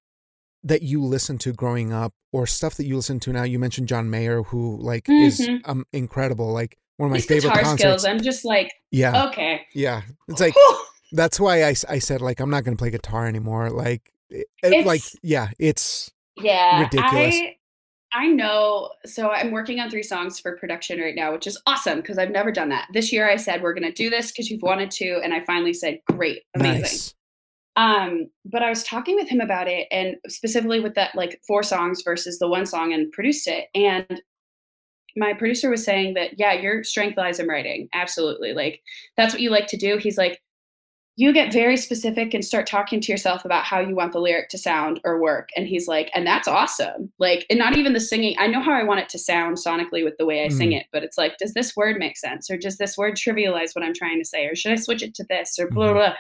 that 0.67 0.83
you 0.83 1.03
listened 1.03 1.41
to 1.43 1.53
growing 1.53 1.93
up 1.93 2.13
or 2.33 2.47
stuff 2.47 2.75
that 2.75 2.85
you 2.87 2.97
listen 2.97 3.21
to 3.21 3.33
now? 3.33 3.45
You 3.45 3.59
mentioned 3.59 3.89
John 3.89 4.11
Mayer, 4.11 4.43
who 4.43 4.77
like 4.79 5.05
mm-hmm. 5.05 5.25
is 5.25 5.49
um 5.65 5.87
incredible, 5.93 6.53
like 6.53 6.77
one 6.97 7.09
of 7.09 7.11
my 7.11 7.17
His 7.17 7.27
favorite 7.27 7.51
guitar 7.51 7.63
concerts. 7.63 7.83
skills. 7.83 8.05
I'm 8.05 8.21
just 8.21 8.45
like, 8.45 8.73
yeah, 8.91 9.27
okay, 9.29 9.67
yeah. 9.75 10.03
It's 10.29 10.41
like 10.41 10.55
that's 11.13 11.39
why 11.39 11.65
I, 11.65 11.75
I 11.89 11.99
said 11.99 12.21
like 12.21 12.41
I'm 12.41 12.51
not 12.51 12.65
gonna 12.65 12.77
play 12.77 12.91
guitar 12.91 13.27
anymore. 13.27 13.71
Like, 13.71 14.13
it, 14.31 14.87
like 14.87 15.03
yeah, 15.23 15.51
it's 15.59 16.11
yeah 16.37 16.81
ridiculous. 16.81 17.35
I, 17.35 17.57
I 18.13 18.27
know. 18.29 18.91
So 19.05 19.31
I'm 19.31 19.51
working 19.51 19.79
on 19.81 19.91
three 19.91 20.03
songs 20.03 20.41
for 20.41 20.57
production 20.57 21.01
right 21.01 21.15
now, 21.15 21.33
which 21.33 21.47
is 21.47 21.61
awesome 21.67 21.99
because 21.99 22.19
I've 22.19 22.31
never 22.31 22.51
done 22.51 22.71
that. 22.71 22.89
This 22.93 23.13
year 23.13 23.29
I 23.29 23.37
said 23.37 23.63
we're 23.63 23.75
gonna 23.75 23.93
do 23.93 24.11
this 24.11 24.33
because 24.33 24.51
you've 24.51 24.63
wanted 24.63 24.91
to, 24.93 25.21
and 25.23 25.35
I 25.35 25.41
finally 25.41 25.75
said 25.75 26.01
great, 26.07 26.43
amazing. 26.55 26.83
Nice. 26.83 27.15
Um, 27.77 28.31
but 28.45 28.63
I 28.63 28.71
was 28.71 28.83
talking 28.83 29.17
with 29.17 29.29
him 29.29 29.41
about 29.41 29.69
it 29.69 29.87
and 29.91 30.17
specifically 30.29 30.81
with 30.81 30.95
that 30.95 31.15
like 31.15 31.41
four 31.47 31.63
songs 31.63 32.03
versus 32.03 32.39
the 32.39 32.49
one 32.49 32.67
song 32.67 32.93
and 32.93 33.13
produced 33.13 33.47
it. 33.47 33.69
And 33.75 34.23
my 35.15 35.35
producer 35.35 35.71
was 35.71 35.85
saying 35.85 36.15
that, 36.15 36.39
yeah, 36.39 36.55
your 36.55 36.85
strength 36.85 37.17
lies 37.17 37.39
in 37.39 37.49
writing. 37.49 37.89
Absolutely. 37.93 38.55
Like 38.55 38.81
that's 39.17 39.35
what 39.35 39.43
you 39.43 39.51
like 39.51 39.67
to 39.69 39.77
do. 39.77 39.99
He's 39.99 40.19
like, 40.19 40.41
you 41.19 41.33
get 41.33 41.51
very 41.53 41.79
specific 41.79 42.35
and 42.35 42.45
start 42.45 42.67
talking 42.67 43.01
to 43.01 43.11
yourself 43.11 43.47
about 43.47 43.65
how 43.65 43.81
you 43.81 43.97
want 43.97 44.13
the 44.13 44.21
lyric 44.21 44.51
to 44.51 44.59
sound 44.59 45.01
or 45.03 45.21
work. 45.21 45.49
And 45.57 45.67
he's 45.67 45.89
like, 45.89 46.11
and 46.15 46.27
that's 46.27 46.47
awesome. 46.47 47.11
Like, 47.19 47.47
and 47.49 47.59
not 47.59 47.75
even 47.75 47.95
the 47.95 48.01
singing. 48.01 48.37
I 48.39 48.47
know 48.47 48.61
how 48.61 48.73
I 48.73 48.85
want 48.85 49.01
it 49.01 49.09
to 49.11 49.19
sound 49.19 49.57
sonically 49.57 50.05
with 50.05 50.19
the 50.19 50.27
way 50.27 50.45
I 50.45 50.49
mm. 50.49 50.53
sing 50.53 50.73
it, 50.73 50.87
but 50.93 51.03
it's 51.03 51.17
like, 51.17 51.39
does 51.39 51.55
this 51.55 51.75
word 51.75 51.97
make 51.99 52.19
sense? 52.19 52.51
Or 52.51 52.59
does 52.59 52.77
this 52.77 52.99
word 52.99 53.15
trivialize 53.15 53.75
what 53.75 53.83
I'm 53.83 53.95
trying 53.95 54.19
to 54.19 54.27
say? 54.27 54.45
Or 54.45 54.55
should 54.55 54.73
I 54.73 54.77
switch 54.77 55.03
it 55.03 55.15
to 55.15 55.25
this? 55.31 55.59
Or 55.59 55.71
blah, 55.71 55.87
mm-hmm. 55.87 55.95
blah, 55.95 56.07
blah. 56.09 56.17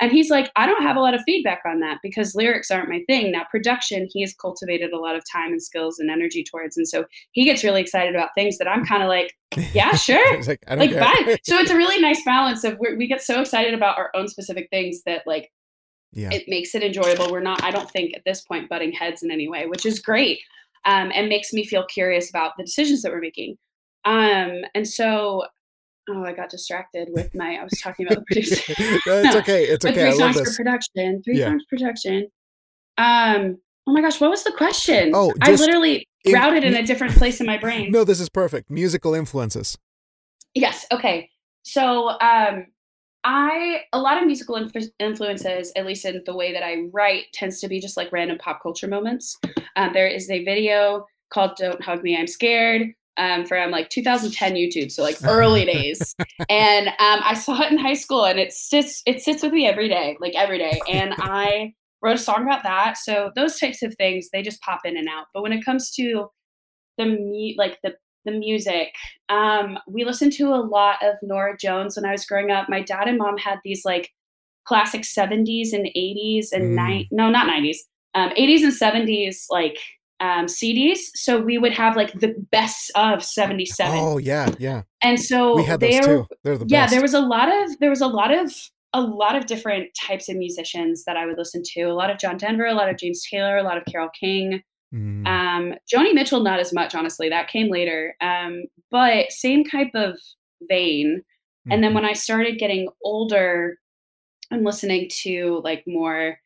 And 0.00 0.12
he's 0.12 0.30
like, 0.30 0.50
I 0.54 0.66
don't 0.66 0.82
have 0.82 0.96
a 0.96 1.00
lot 1.00 1.14
of 1.14 1.22
feedback 1.26 1.62
on 1.66 1.80
that 1.80 1.98
because 2.02 2.34
lyrics 2.34 2.70
aren't 2.70 2.88
my 2.88 3.02
thing. 3.06 3.32
Now, 3.32 3.44
production, 3.50 4.08
he 4.12 4.20
has 4.20 4.32
cultivated 4.34 4.92
a 4.92 4.98
lot 4.98 5.16
of 5.16 5.24
time 5.30 5.50
and 5.50 5.62
skills 5.62 5.98
and 5.98 6.08
energy 6.10 6.44
towards. 6.44 6.76
And 6.76 6.86
so 6.86 7.04
he 7.32 7.44
gets 7.44 7.64
really 7.64 7.80
excited 7.80 8.14
about 8.14 8.30
things 8.36 8.58
that 8.58 8.68
I'm 8.68 8.84
kind 8.84 9.02
of 9.02 9.08
like, 9.08 9.34
yeah, 9.74 9.94
sure. 9.96 10.42
like, 10.42 10.62
like 10.68 10.92
fine. 10.92 11.36
So 11.42 11.58
it's 11.58 11.70
a 11.70 11.76
really 11.76 12.00
nice 12.02 12.24
balance 12.24 12.62
of 12.62 12.78
we 12.78 13.08
get 13.08 13.22
so 13.22 13.40
excited 13.40 13.74
about 13.74 13.98
our 13.98 14.10
own 14.14 14.28
specific 14.28 14.68
things 14.70 15.02
that 15.04 15.26
like 15.26 15.50
yeah. 16.12 16.30
it 16.32 16.44
makes 16.46 16.74
it 16.74 16.84
enjoyable. 16.84 17.32
We're 17.32 17.40
not, 17.40 17.62
I 17.64 17.70
don't 17.72 17.90
think 17.90 18.16
at 18.16 18.22
this 18.24 18.42
point, 18.42 18.68
butting 18.68 18.92
heads 18.92 19.22
in 19.22 19.30
any 19.32 19.48
way, 19.48 19.66
which 19.66 19.84
is 19.84 19.98
great 19.98 20.38
um, 20.84 21.10
and 21.12 21.28
makes 21.28 21.52
me 21.52 21.66
feel 21.66 21.84
curious 21.86 22.30
about 22.30 22.52
the 22.56 22.64
decisions 22.64 23.02
that 23.02 23.12
we're 23.12 23.20
making. 23.20 23.58
Um, 24.04 24.62
and 24.74 24.86
so 24.86 25.44
oh, 26.08 26.24
I 26.24 26.32
got 26.32 26.50
distracted 26.50 27.08
with 27.12 27.34
my. 27.34 27.56
I 27.56 27.64
was 27.64 27.78
talking 27.80 28.06
about 28.06 28.18
the 28.18 28.24
producer. 28.26 28.74
no, 29.06 29.18
it's 29.20 29.36
okay. 29.36 29.64
It's 29.64 29.84
okay. 29.84 29.94
Three 29.94 30.24
I 30.24 30.32
songs 30.32 30.40
for 30.40 30.56
production. 30.56 31.22
Three 31.22 31.38
yeah. 31.38 31.48
songs 31.48 31.64
production. 31.68 32.28
Um. 32.96 33.58
Oh 33.86 33.92
my 33.92 34.02
gosh, 34.02 34.20
what 34.20 34.30
was 34.30 34.44
the 34.44 34.52
question? 34.52 35.12
Oh, 35.14 35.32
I 35.40 35.52
literally 35.52 36.06
in, 36.24 36.34
routed 36.34 36.64
in 36.64 36.74
a 36.74 36.82
different 36.82 37.14
place 37.14 37.40
in 37.40 37.46
my 37.46 37.56
brain. 37.56 37.90
No, 37.90 38.04
this 38.04 38.20
is 38.20 38.28
perfect. 38.28 38.70
Musical 38.70 39.14
influences. 39.14 39.78
Yes. 40.54 40.86
Okay. 40.92 41.30
So, 41.62 42.10
um, 42.20 42.66
I 43.24 43.82
a 43.92 43.98
lot 43.98 44.20
of 44.20 44.26
musical 44.26 44.56
inf- 44.56 44.90
influences, 44.98 45.72
at 45.76 45.86
least 45.86 46.04
in 46.04 46.22
the 46.24 46.34
way 46.34 46.52
that 46.52 46.64
I 46.64 46.88
write, 46.92 47.32
tends 47.32 47.60
to 47.60 47.68
be 47.68 47.80
just 47.80 47.96
like 47.96 48.12
random 48.12 48.38
pop 48.38 48.62
culture 48.62 48.88
moments. 48.88 49.38
Um, 49.76 49.92
there 49.92 50.06
is 50.06 50.30
a 50.30 50.44
video 50.44 51.06
called 51.30 51.56
"Don't 51.56 51.82
Hug 51.82 52.02
Me, 52.02 52.16
I'm 52.16 52.26
Scared." 52.26 52.94
Um, 53.18 53.44
from 53.44 53.70
like 53.70 53.90
2010 53.90 54.54
YouTube, 54.54 54.90
so 54.90 55.02
like 55.02 55.18
early 55.24 55.64
days. 55.64 56.14
And 56.48 56.88
um, 56.88 57.20
I 57.22 57.34
saw 57.34 57.60
it 57.62 57.72
in 57.72 57.78
high 57.78 57.94
school, 57.94 58.24
and 58.24 58.38
it 58.38 58.52
sits 58.52 59.02
it 59.06 59.20
sits 59.20 59.42
with 59.42 59.52
me 59.52 59.66
every 59.66 59.88
day, 59.88 60.16
like 60.20 60.34
every 60.34 60.58
day. 60.58 60.80
And 60.88 61.14
I 61.18 61.74
wrote 62.00 62.16
a 62.16 62.18
song 62.18 62.42
about 62.42 62.62
that. 62.62 62.96
So 62.96 63.32
those 63.34 63.58
types 63.58 63.82
of 63.82 63.94
things 63.96 64.28
they 64.32 64.42
just 64.42 64.62
pop 64.62 64.80
in 64.84 64.96
and 64.96 65.08
out. 65.08 65.26
But 65.34 65.42
when 65.42 65.52
it 65.52 65.64
comes 65.64 65.90
to 65.92 66.28
the 66.96 67.06
mu- 67.06 67.54
like 67.56 67.78
the 67.82 67.94
the 68.24 68.32
music, 68.32 68.94
um, 69.28 69.78
we 69.86 70.04
listened 70.04 70.32
to 70.34 70.48
a 70.48 70.62
lot 70.62 70.96
of 71.02 71.16
Norah 71.22 71.56
Jones 71.56 71.96
when 71.96 72.04
I 72.04 72.12
was 72.12 72.26
growing 72.26 72.50
up. 72.50 72.68
My 72.68 72.82
dad 72.82 73.08
and 73.08 73.18
mom 73.18 73.36
had 73.38 73.58
these 73.64 73.84
like 73.84 74.10
classic 74.68 75.00
70s 75.00 75.72
and 75.72 75.86
80s 75.96 76.52
and 76.52 76.64
mm. 76.64 76.74
nine 76.74 77.06
no 77.10 77.30
not 77.30 77.48
90s 77.48 77.78
um, 78.14 78.28
80s 78.30 78.62
and 78.64 78.72
70s 78.72 79.46
like 79.50 79.78
um, 80.20 80.46
CDs. 80.46 80.98
So 81.14 81.40
we 81.40 81.58
would 81.58 81.72
have 81.72 81.96
like 81.96 82.12
the 82.12 82.34
best 82.50 82.90
of 82.94 83.24
77. 83.24 83.98
Oh 83.98 84.18
yeah, 84.18 84.52
yeah. 84.58 84.82
And 85.02 85.20
so 85.20 85.56
we 85.56 85.64
had 85.64 85.80
those 85.80 85.90
there, 85.90 86.02
too. 86.02 86.26
They're 86.42 86.58
the 86.58 86.66
yeah, 86.68 86.84
best. 86.84 86.92
there 86.92 87.02
was 87.02 87.14
a 87.14 87.20
lot 87.20 87.48
of 87.48 87.78
there 87.78 87.90
was 87.90 88.00
a 88.00 88.06
lot 88.06 88.32
of 88.32 88.52
a 88.94 89.00
lot 89.00 89.36
of 89.36 89.46
different 89.46 89.88
types 89.94 90.28
of 90.28 90.36
musicians 90.36 91.04
that 91.04 91.16
I 91.16 91.26
would 91.26 91.38
listen 91.38 91.62
to. 91.74 91.82
A 91.82 91.94
lot 91.94 92.10
of 92.10 92.18
John 92.18 92.36
Denver, 92.36 92.66
a 92.66 92.74
lot 92.74 92.88
of 92.88 92.96
James 92.96 93.26
Taylor, 93.28 93.56
a 93.56 93.62
lot 93.62 93.76
of 93.76 93.84
Carole 93.84 94.10
King. 94.18 94.62
Mm. 94.94 95.26
Um, 95.26 95.74
Joni 95.92 96.14
Mitchell, 96.14 96.40
not 96.40 96.60
as 96.60 96.72
much, 96.72 96.94
honestly. 96.94 97.28
That 97.28 97.48
came 97.48 97.70
later. 97.70 98.14
Um, 98.20 98.64
but 98.90 99.30
same 99.30 99.64
type 99.64 99.90
of 99.94 100.18
vein. 100.68 101.22
Mm. 101.68 101.74
And 101.74 101.84
then 101.84 101.90
mm-hmm. 101.90 101.96
when 101.96 102.04
I 102.06 102.14
started 102.14 102.58
getting 102.58 102.88
older, 103.04 103.78
I'm 104.50 104.64
listening 104.64 105.10
to 105.22 105.60
like 105.62 105.84
more 105.86 106.38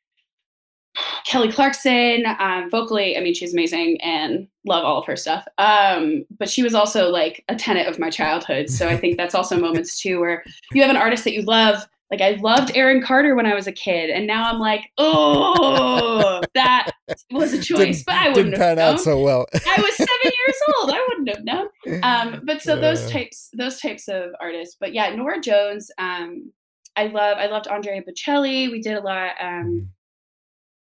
Kelly 1.26 1.50
Clarkson, 1.50 2.24
um, 2.38 2.68
vocally, 2.70 3.16
I 3.16 3.20
mean, 3.20 3.34
she's 3.34 3.52
amazing 3.52 4.00
and 4.02 4.46
love 4.64 4.84
all 4.84 4.98
of 4.98 5.06
her 5.06 5.16
stuff. 5.16 5.46
Um, 5.58 6.24
but 6.38 6.50
she 6.50 6.62
was 6.62 6.74
also 6.74 7.10
like 7.10 7.44
a 7.48 7.56
tenet 7.56 7.86
of 7.86 7.98
my 7.98 8.10
childhood. 8.10 8.68
So 8.68 8.88
I 8.88 8.96
think 8.96 9.16
that's 9.16 9.34
also 9.34 9.58
moments 9.58 10.00
too 10.00 10.20
where 10.20 10.44
you 10.72 10.82
have 10.82 10.90
an 10.90 10.96
artist 10.96 11.24
that 11.24 11.32
you 11.32 11.42
love. 11.42 11.86
Like 12.10 12.20
I 12.20 12.32
loved 12.42 12.76
Aaron 12.76 13.00
Carter 13.02 13.34
when 13.34 13.46
I 13.46 13.54
was 13.54 13.66
a 13.66 13.72
kid, 13.72 14.10
and 14.10 14.26
now 14.26 14.52
I'm 14.52 14.58
like, 14.58 14.82
oh, 14.98 16.42
that 16.54 16.90
was 17.30 17.54
a 17.54 17.62
choice, 17.62 18.04
didn't, 18.04 18.04
but 18.04 18.14
I 18.14 18.28
wouldn't 18.28 18.50
didn't 18.50 18.60
have 18.60 18.60
pan 18.60 18.76
known. 18.76 18.94
out 18.96 19.00
so 19.00 19.18
well. 19.18 19.46
I 19.54 19.80
was 19.80 19.96
seven 19.96 20.10
years 20.24 20.56
old. 20.76 20.90
I 20.90 21.06
wouldn't 21.08 21.28
have 21.30 21.42
known. 21.42 21.68
Um, 22.02 22.42
but 22.44 22.60
so 22.60 22.76
those 22.78 23.10
types, 23.10 23.48
those 23.54 23.80
types 23.80 24.08
of 24.08 24.32
artists. 24.42 24.76
But 24.78 24.92
yeah, 24.92 25.14
Norah 25.14 25.40
Jones. 25.40 25.90
Um, 25.96 26.52
I 26.96 27.06
love. 27.06 27.38
I 27.38 27.46
loved 27.46 27.68
Andrea 27.68 28.02
Bocelli. 28.02 28.70
We 28.70 28.82
did 28.82 28.98
a 28.98 29.00
lot. 29.00 29.30
Um, 29.40 29.64
mm. 29.64 29.86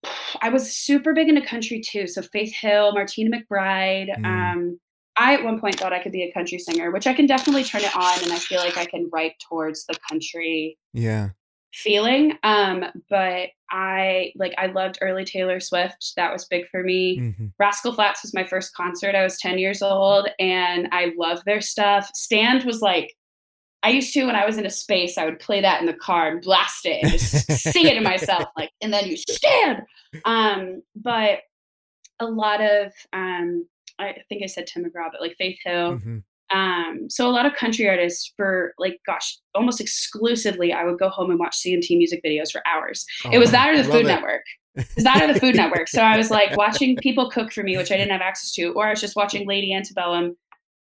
I 0.42 0.48
was 0.48 0.74
super 0.74 1.12
big 1.14 1.28
into 1.28 1.40
country 1.42 1.80
too. 1.80 2.06
So 2.06 2.22
Faith 2.22 2.54
Hill, 2.54 2.92
Martina 2.92 3.36
McBride. 3.36 4.16
Mm. 4.18 4.24
Um, 4.26 4.80
I 5.16 5.34
at 5.34 5.42
one 5.42 5.60
point 5.60 5.74
thought 5.76 5.92
I 5.92 6.00
could 6.02 6.12
be 6.12 6.22
a 6.22 6.32
country 6.32 6.58
singer, 6.58 6.90
which 6.92 7.06
I 7.08 7.12
can 7.12 7.26
definitely 7.26 7.64
turn 7.64 7.82
it 7.82 7.94
on 7.96 8.22
and 8.22 8.32
I 8.32 8.38
feel 8.38 8.60
like 8.60 8.76
I 8.76 8.84
can 8.84 9.10
write 9.12 9.32
towards 9.48 9.84
the 9.86 9.96
country 10.08 10.76
Yeah. 10.92 11.30
feeling. 11.72 12.38
Um, 12.44 12.84
but 13.10 13.48
I 13.70 14.32
like 14.36 14.54
I 14.58 14.66
loved 14.66 14.98
early 15.02 15.24
Taylor 15.24 15.58
Swift. 15.60 16.12
That 16.16 16.32
was 16.32 16.44
big 16.46 16.68
for 16.68 16.82
me. 16.84 17.18
hmm 17.36 17.46
Rascal 17.58 17.92
Flatts 17.94 18.22
was 18.22 18.32
my 18.32 18.44
first 18.44 18.74
concert. 18.74 19.16
I 19.16 19.24
was 19.24 19.38
10 19.40 19.58
years 19.58 19.82
old 19.82 20.28
and 20.38 20.88
I 20.92 21.12
love 21.18 21.42
their 21.44 21.60
stuff. 21.60 22.08
Stand 22.14 22.62
was 22.64 22.80
like 22.80 23.14
I 23.82 23.90
used 23.90 24.12
to 24.14 24.24
when 24.24 24.34
I 24.36 24.44
was 24.44 24.58
in 24.58 24.66
a 24.66 24.70
space, 24.70 25.16
I 25.18 25.24
would 25.24 25.38
play 25.38 25.60
that 25.60 25.80
in 25.80 25.86
the 25.86 25.94
car 25.94 26.28
and 26.28 26.42
blast 26.42 26.84
it 26.84 27.02
and 27.02 27.12
just 27.12 27.50
sing 27.72 27.86
it 27.86 27.94
to 27.94 28.00
myself, 28.00 28.44
like, 28.56 28.70
and 28.82 28.92
then 28.92 29.06
you 29.06 29.16
stand. 29.16 29.82
Um, 30.24 30.82
but 30.96 31.40
a 32.20 32.26
lot 32.26 32.60
of 32.60 32.92
um 33.12 33.66
I 34.00 34.16
think 34.28 34.42
I 34.42 34.46
said 34.46 34.66
Tim 34.66 34.84
McGraw, 34.84 35.10
but 35.10 35.20
like 35.20 35.36
Faith 35.38 35.58
Hill. 35.64 35.98
hmm 35.98 36.18
Um, 36.50 37.08
so 37.10 37.28
a 37.28 37.30
lot 37.30 37.46
of 37.46 37.54
country 37.54 37.88
artists 37.88 38.32
for 38.36 38.72
like 38.78 38.98
gosh, 39.06 39.38
almost 39.54 39.80
exclusively 39.80 40.72
I 40.72 40.84
would 40.84 40.98
go 40.98 41.08
home 41.08 41.30
and 41.30 41.38
watch 41.38 41.56
CMT 41.56 41.96
music 41.98 42.22
videos 42.24 42.50
for 42.50 42.62
hours. 42.66 43.06
it 43.30 43.38
was 43.38 43.50
that 43.52 43.70
or 43.70 43.76
the 43.76 43.84
Food 43.84 44.06
it. 44.06 44.08
Network. 44.08 44.42
It 44.74 44.86
was 44.94 45.04
that 45.04 45.22
or 45.22 45.32
the 45.32 45.38
Food 45.40 45.56
Network. 45.56 45.88
So 45.88 46.02
I 46.02 46.16
was 46.16 46.30
like 46.30 46.56
watching 46.56 46.96
people 47.02 47.30
cook 47.30 47.52
for 47.52 47.62
me, 47.62 47.76
which 47.76 47.92
I 47.92 47.96
didn't 47.96 48.12
have 48.12 48.22
access 48.22 48.52
to, 48.54 48.72
or 48.72 48.86
I 48.86 48.90
was 48.90 49.00
just 49.00 49.16
watching 49.16 49.46
Lady 49.46 49.74
Antebellum 49.74 50.36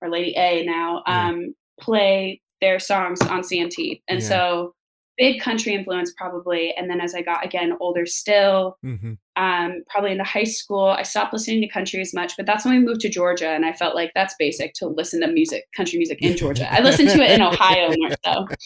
or 0.00 0.08
Lady 0.10 0.34
A 0.36 0.64
now 0.64 1.02
um, 1.06 1.54
play 1.80 2.40
their 2.62 2.78
songs 2.78 3.20
on 3.20 3.42
CMT. 3.42 4.02
And 4.08 4.20
Yeah. 4.20 4.28
so 4.28 4.74
big 5.18 5.40
country 5.42 5.74
influence 5.74 6.14
probably. 6.16 6.72
And 6.74 6.88
then 6.88 7.00
as 7.00 7.14
I 7.14 7.20
got 7.20 7.44
again 7.44 7.76
older 7.80 8.06
still, 8.06 8.78
hmm 8.82 9.12
um, 9.36 9.82
probably 9.88 10.12
into 10.12 10.24
high 10.24 10.44
school, 10.44 10.88
I 10.88 11.04
stopped 11.04 11.32
listening 11.32 11.62
to 11.62 11.68
country 11.68 12.02
as 12.02 12.12
much. 12.12 12.36
But 12.36 12.44
that's 12.44 12.66
when 12.66 12.74
we 12.78 12.84
moved 12.84 13.00
to 13.00 13.08
Georgia, 13.08 13.48
and 13.48 13.64
I 13.64 13.72
felt 13.72 13.94
like 13.94 14.12
that's 14.14 14.34
basic 14.38 14.74
to 14.74 14.86
listen 14.86 15.22
to 15.22 15.28
music, 15.28 15.64
country 15.74 15.98
music 15.98 16.20
in 16.20 16.36
Georgia. 16.36 16.70
I 16.70 16.80
listened 16.80 17.08
to 17.10 17.22
it 17.22 17.30
in 17.30 17.40
Ohio 17.40 17.94
more 17.96 18.10
so. 18.24 18.46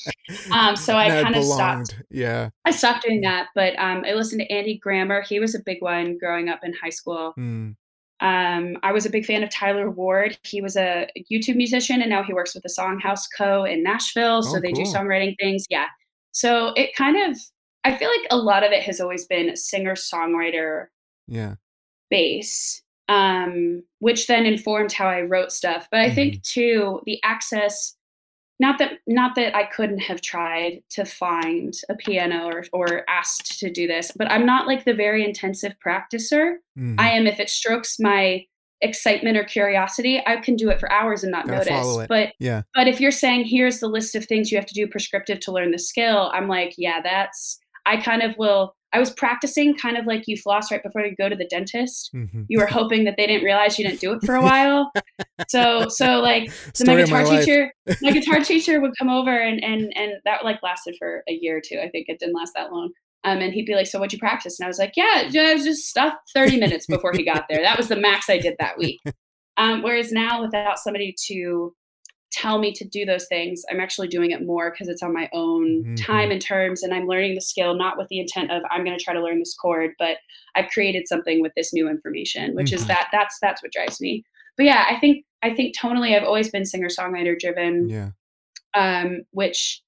Um, 0.51 0.75
so 0.75 0.97
I 0.97 1.23
kind 1.23 1.37
of 1.37 1.45
stopped. 1.45 2.03
Yeah. 2.11 2.51
I 2.65 2.73
stopped 2.73 3.05
doing 3.05 3.21
that, 3.21 3.49
but 3.55 3.79
um, 3.79 4.05
I 4.05 4.15
listened 4.15 4.41
to 4.41 4.53
Andy 4.53 4.77
Grammer. 4.77 5.23
He 5.23 5.39
was 5.39 5.55
a 5.55 5.61
big 5.65 5.81
one 5.81 6.19
growing 6.19 6.49
up 6.49 6.61
in 6.65 6.73
high 6.73 6.91
school. 6.91 7.33
Mm. 7.39 7.77
Um, 8.21 8.79
I 8.83 8.93
was 8.93 9.05
a 9.05 9.11
big 9.11 9.27
fan 9.27 9.43
of 9.43 9.51
Tyler 9.51 9.91
Ward. 9.91 10.39
He 10.43 10.63
was 10.63 10.77
a 10.77 11.09
YouTube 11.31 11.57
musician, 11.57 12.01
and 12.01 12.09
now 12.11 12.23
he 12.23 12.33
works 12.33 12.55
with 12.55 12.63
the 12.63 12.69
Songhouse 12.71 13.25
Co. 13.37 13.65
in 13.65 13.83
Nashville. 13.83 14.43
So 14.43 14.57
Oh, 14.57 14.61
they 14.61 14.73
do 14.73 14.83
songwriting 14.83 15.37
things. 15.39 15.65
Yeah. 15.69 15.87
So 16.33 16.69
it 16.77 16.95
kind 16.97 17.31
of, 17.31 17.39
I 17.85 17.97
feel 17.97 18.09
like 18.09 18.27
a 18.31 18.37
lot 18.37 18.65
of 18.65 18.73
it 18.73 18.83
has 18.85 19.01
always 19.01 19.27
been 19.27 19.55
singer 19.57 19.95
songwriter 19.95 20.87
Yeah. 21.29 21.57
base, 22.11 22.83
um, 23.09 23.83
which 23.99 24.27
then 24.27 24.47
informed 24.47 24.93
how 24.93 25.09
I 25.09 25.23
wrote 25.23 25.53
stuff. 25.53 25.87
But 25.91 26.01
I 26.01 26.11
think 26.15 26.43
too 26.43 27.01
the 27.07 27.21
access. 27.23 27.95
Not 28.59 28.79
that 28.79 28.99
not 29.07 29.35
that 29.35 29.55
I 29.55 29.65
couldn't 29.65 29.99
have 29.99 30.23
tried 30.23 30.83
to 30.91 31.05
find 31.05 31.75
a 31.89 31.95
piano 31.95 32.47
or 32.47 32.65
or 32.73 33.05
asked 33.09 33.59
to 33.61 33.71
do 33.71 33.87
this, 33.87 34.13
but 34.17 34.31
I'm 34.31 34.47
not 34.47 34.67
like 34.67 34.85
the 34.85 34.95
very 34.95 35.25
intensive 35.25 35.75
practicer. 35.85 36.55
Mhm. 36.79 36.99
I 36.99 37.11
am 37.11 37.27
if 37.27 37.39
it 37.39 37.51
strokes 37.51 37.99
my 38.01 38.47
excitement 38.83 39.37
or 39.37 39.45
curiosity, 39.45 40.23
I 40.27 40.37
can 40.37 40.57
do 40.57 40.71
it 40.71 40.81
for 40.81 40.91
hours 40.91 41.23
and 41.23 41.33
not 41.33 41.47
Gotta 41.47 41.71
notice. 41.71 42.07
But 42.09 42.35
yeah. 42.39 42.63
but 42.75 42.89
if 42.89 43.01
you're 43.01 43.11
saying 43.11 43.45
here's 43.45 43.81
the 43.81 43.89
list 43.89 44.15
of 44.15 44.25
things 44.25 44.51
you 44.51 44.59
have 44.59 44.67
to 44.67 44.75
do 44.75 44.87
prescriptive 44.87 45.41
to 45.41 45.53
learn 45.53 45.71
the 45.71 45.79
skill, 45.79 46.31
I'm 46.33 46.49
like, 46.49 46.75
yeah, 46.79 47.01
that's 47.03 47.59
I 47.85 47.99
kind 47.99 48.23
of 48.23 48.37
will 48.39 48.75
I 48.97 48.99
was 48.99 49.11
practicing 49.11 49.77
kind 49.77 49.99
of 49.99 50.07
like 50.07 50.23
you 50.27 50.39
floss 50.39 50.73
right 50.73 50.83
before 50.83 51.05
you 51.05 51.15
go 51.15 51.29
to 51.29 51.37
the 51.37 51.45
dentist. 51.45 52.09
hmm 52.13 52.45
You 52.49 52.59
were 52.59 52.67
hoping 52.67 53.05
that 53.05 53.17
they 53.19 53.27
didn't 53.27 53.45
realize 53.45 53.79
you 53.79 53.87
didn't 53.87 54.01
do 54.01 54.15
it 54.15 54.23
for 54.25 54.35
a 54.35 54.41
while. 54.51 54.91
so 55.49 55.89
so 55.89 56.21
like 56.21 56.51
so 56.73 56.87
my 56.87 56.95
of 56.95 57.11
my 57.11 57.23
guitar 57.23 57.39
teacher 57.39 57.73
my 58.01 58.11
guitar 58.11 58.41
teacher 58.41 58.81
would 58.81 58.93
come 58.99 59.11
over 59.11 59.31
and 59.31 59.63
and 59.63 59.93
and 59.95 60.15
that 60.25 60.45
like 60.45 60.63
lasted 60.63 60.97
for 60.99 61.23
a 61.29 61.33
year 61.33 61.59
or 61.59 61.61
two. 61.61 61.79
I 61.79 61.91
think 61.91 62.07
it 62.09 62.19
didn't 62.19 62.35
last 62.35 62.55
that 62.55 62.73
long. 62.73 62.91
Um, 63.25 63.39
and 63.39 63.53
he'd 63.53 63.67
be 63.67 63.75
like, 63.75 63.89
"So 63.89 63.99
what'd 63.99 64.13
you 64.13 64.21
practice?" 64.21 64.59
And 64.59 64.65
I 64.65 64.69
was 64.69 64.79
like, 64.79 64.93
"Yeah, 64.97 65.29
it 65.29 65.55
was 65.55 65.65
just 65.65 65.89
stuff." 65.89 66.15
Thirty 66.33 66.59
minutes 66.59 66.87
before 66.87 67.13
he 67.13 67.25
got 67.25 67.47
there. 67.51 67.61
That 67.61 67.77
was 67.77 67.89
the 67.89 67.97
max 67.97 68.31
I 68.31 68.39
did 68.39 68.55
that 68.61 68.79
week. 68.79 69.01
Um, 69.59 69.83
whereas 69.83 70.13
now, 70.13 70.43
without 70.43 70.79
somebody 70.79 71.15
to 71.29 71.75
tell 72.37 72.59
me 72.59 72.73
to 72.73 72.85
do 72.85 73.05
those 73.07 73.27
things, 73.29 73.65
I'm 73.71 73.81
actually 73.81 74.09
doing 74.09 74.31
it 74.31 74.45
more 74.45 74.71
because 74.71 74.89
it's 74.89 75.03
on 75.03 75.13
my 75.15 75.29
own 75.33 75.85
Mhm. 75.85 76.05
time 76.05 76.31
and 76.31 76.41
terms, 76.41 76.83
and 76.83 76.93
I'm 76.93 77.07
learning 77.07 77.35
the 77.35 77.41
skill 77.41 77.75
not 77.75 77.97
with 77.97 78.09
the 78.09 78.21
intent 78.21 78.51
of 78.51 78.63
I'm 78.71 78.85
going 78.85 78.97
to 78.97 79.03
try 79.03 79.15
to 79.15 79.23
learn 79.23 79.39
this 79.39 79.55
chord, 79.55 79.93
but 79.99 80.19
I've 80.55 80.69
created 80.69 81.09
something 81.09 81.41
with 81.41 81.53
this 81.57 81.73
new 81.73 81.89
information, 81.89 82.55
which 82.55 82.73
is 82.73 82.85
Mhm. 82.85 82.89
that 82.89 83.09
that's 83.13 83.39
that's 83.41 83.63
what 83.63 83.73
drives 83.73 84.01
me. 84.01 84.23
But 84.57 84.67
yeah, 84.67 84.85
I 84.89 84.97
think 85.01 85.25
I 85.43 85.55
think 85.55 85.77
tonally, 85.77 86.17
I've 86.17 86.25
always 86.25 86.51
been 86.51 86.65
singer 86.65 86.89
songwriter 86.89 87.39
driven 87.39 87.89
Yeah. 87.89 88.11
um, 88.75 89.23
which 89.31 89.81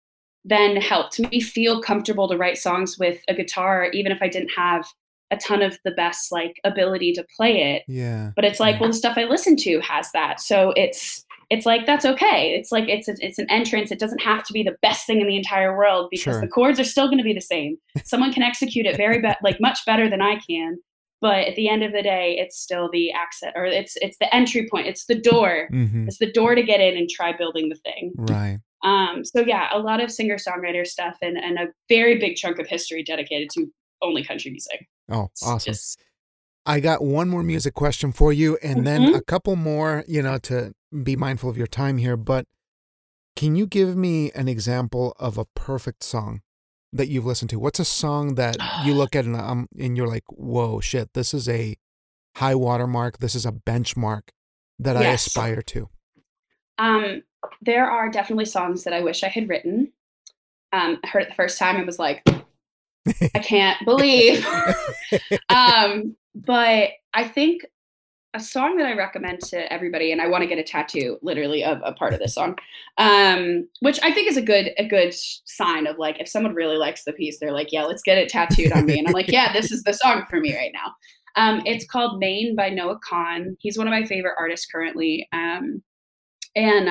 then 0.44 0.76
helped 0.76 1.18
me 1.18 1.40
feel 1.40 1.82
comfortable 1.82 2.28
to 2.28 2.36
write 2.36 2.56
songs 2.58 2.98
with 2.98 3.20
a 3.28 3.34
guitar, 3.34 3.90
even 3.92 4.12
if 4.12 4.22
I 4.22 4.28
didn't 4.28 4.50
have 4.56 4.86
a 5.30 5.36
ton 5.36 5.60
of 5.62 5.78
the 5.84 5.90
best 5.90 6.32
like 6.32 6.54
ability 6.64 7.12
to 7.12 7.26
play 7.36 7.74
it. 7.74 7.82
Yeah. 7.88 8.30
But 8.36 8.44
it's 8.46 8.60
like, 8.60 8.76
Yeah. 8.76 8.80
well, 8.82 8.90
the 8.90 8.96
stuff 8.96 9.18
I 9.18 9.24
listen 9.24 9.56
to 9.56 9.80
has 9.80 10.10
that, 10.12 10.40
so 10.40 10.72
it's 10.76 11.24
it's 11.50 11.64
like 11.66 11.86
that's 11.86 12.04
okay. 12.04 12.52
It's 12.54 12.70
like 12.70 12.88
it's 12.88 13.08
a, 13.08 13.14
it's 13.20 13.38
an 13.38 13.46
entrance. 13.50 13.90
It 13.90 13.98
doesn't 13.98 14.20
have 14.22 14.44
to 14.44 14.52
be 14.52 14.62
the 14.62 14.76
best 14.82 15.06
thing 15.06 15.20
in 15.20 15.26
the 15.26 15.36
entire 15.36 15.76
world 15.76 16.08
because 16.10 16.34
Sure. 16.34 16.40
the 16.40 16.48
chords 16.48 16.78
are 16.78 16.84
still 16.84 17.06
going 17.06 17.18
to 17.18 17.24
be 17.24 17.32
the 17.32 17.40
same. 17.40 17.76
Someone 18.04 18.32
can 18.32 18.42
execute 18.42 18.86
it 18.86 18.96
very 18.96 19.20
be- 19.20 19.32
like 19.42 19.58
much 19.60 19.78
better 19.86 20.08
than 20.10 20.20
I 20.20 20.38
can. 20.48 20.78
But 21.20 21.48
at 21.48 21.56
the 21.56 21.68
end 21.68 21.82
of 21.82 21.92
the 21.92 22.02
day, 22.02 22.36
it's 22.38 22.56
still 22.56 22.88
the 22.92 23.10
accent 23.12 23.54
or 23.56 23.64
it's 23.64 23.96
it's 24.00 24.18
the 24.20 24.32
entry 24.34 24.68
point. 24.70 24.86
It's 24.86 25.06
the 25.06 25.18
door. 25.20 25.68
hmm 25.70 26.06
It's 26.06 26.18
the 26.18 26.30
door 26.30 26.54
to 26.54 26.62
get 26.62 26.80
in 26.80 26.96
and 26.96 27.08
try 27.08 27.32
building 27.36 27.70
the 27.70 27.76
thing. 27.76 28.12
Right. 28.16 28.58
Um, 28.84 29.24
so 29.24 29.40
yeah, 29.40 29.68
a 29.72 29.78
lot 29.80 30.00
of 30.00 30.10
singer 30.12 30.36
songwriter 30.36 30.86
stuff 30.86 31.16
and, 31.20 31.36
and 31.36 31.58
a 31.58 31.66
very 31.88 32.18
big 32.18 32.36
chunk 32.36 32.60
of 32.60 32.68
history 32.68 33.02
dedicated 33.02 33.48
to 33.54 33.66
only 34.02 34.22
country 34.22 34.52
music. 34.52 34.86
Oh, 35.10 35.28
awesome. 35.42 35.72
just- 35.72 35.98
I 36.68 36.80
got 36.80 37.02
one 37.02 37.30
more 37.30 37.42
music 37.42 37.72
question 37.72 38.12
for 38.12 38.30
you 38.30 38.58
and 38.62 38.86
then 38.86 39.06
Mhm. 39.06 39.16
a 39.16 39.22
couple 39.22 39.56
more, 39.56 40.04
you 40.06 40.22
know, 40.22 40.36
to 40.40 40.74
be 41.02 41.16
mindful 41.16 41.48
of 41.48 41.56
your 41.56 41.66
time 41.66 41.96
here, 41.96 42.14
but 42.16 42.44
can 43.34 43.56
you 43.56 43.66
give 43.66 43.96
me 43.96 44.30
an 44.32 44.48
example 44.48 45.14
of 45.18 45.38
a 45.38 45.46
perfect 45.46 46.02
song 46.02 46.42
that 46.92 47.08
you've 47.08 47.24
listened 47.24 47.48
to? 47.50 47.58
What's 47.58 47.80
a 47.80 47.86
song 47.86 48.34
that 48.34 48.58
you 48.84 48.92
look 48.92 49.16
at 49.16 49.24
and 49.24 49.34
um 49.34 49.68
and 49.78 49.96
you're 49.96 50.08
like, 50.08 50.24
"Whoa, 50.30 50.80
shit, 50.80 51.14
this 51.14 51.32
is 51.32 51.48
a 51.48 51.76
high 52.36 52.54
watermark. 52.54 53.18
This 53.18 53.34
is 53.34 53.46
a 53.46 53.52
benchmark 53.52 54.28
that 54.78 54.96
I 54.96 55.04
aspire 55.06 55.62
to." 55.62 55.88
um, 56.78 57.22
there 57.62 57.90
are 57.90 58.08
definitely 58.10 58.44
songs 58.44 58.84
that 58.84 58.92
I 58.92 59.00
wish 59.00 59.24
I 59.24 59.28
had 59.28 59.48
written. 59.48 59.92
Um, 60.72 60.98
I 61.02 61.08
heard 61.08 61.22
it 61.22 61.28
the 61.30 61.34
first 61.34 61.58
time 61.58 61.76
and 61.76 61.86
was 61.86 61.98
like, 61.98 62.22
I 63.34 63.38
can't 63.40 63.84
believe. 63.84 64.46
um, 65.48 66.16
but 66.46 66.90
I 67.14 67.26
think 67.26 67.62
a 68.34 68.40
song 68.40 68.76
that 68.76 68.86
I 68.86 68.94
recommend 68.94 69.40
to 69.40 69.72
everybody, 69.72 70.12
and 70.12 70.20
I 70.20 70.28
want 70.28 70.42
to 70.42 70.48
get 70.48 70.58
a 70.58 70.62
tattoo, 70.62 71.18
literally, 71.22 71.64
of 71.64 71.80
a 71.84 71.92
part 71.92 72.12
of 72.12 72.20
this 72.20 72.34
song, 72.34 72.56
um, 72.98 73.66
which 73.80 73.98
I 74.02 74.12
think 74.12 74.28
is 74.28 74.36
a 74.36 74.42
good 74.42 74.70
a 74.78 74.86
good 74.86 75.14
sign 75.14 75.86
of 75.86 75.98
like 75.98 76.20
if 76.20 76.28
someone 76.28 76.54
really 76.54 76.76
likes 76.76 77.04
the 77.04 77.12
piece, 77.12 77.38
they're 77.38 77.52
like, 77.52 77.72
yeah, 77.72 77.84
let's 77.84 78.02
get 78.02 78.18
it 78.18 78.28
tattooed 78.28 78.72
on 78.72 78.86
me, 78.86 78.98
and 78.98 79.08
I'm 79.08 79.14
like, 79.14 79.28
yeah, 79.28 79.52
this 79.52 79.72
is 79.72 79.82
the 79.82 79.94
song 79.94 80.24
for 80.28 80.40
me 80.40 80.56
right 80.56 80.72
now. 80.72 80.94
Um, 81.36 81.62
it's 81.64 81.86
called 81.86 82.18
Maine 82.18 82.54
by 82.54 82.68
Noah 82.68 82.98
Kahan. 83.00 83.56
He's 83.60 83.78
one 83.78 83.86
of 83.86 83.92
my 83.92 84.04
favorite 84.04 84.34
artists 84.38 84.66
currently, 84.66 85.26
um, 85.32 85.82
and 86.54 86.90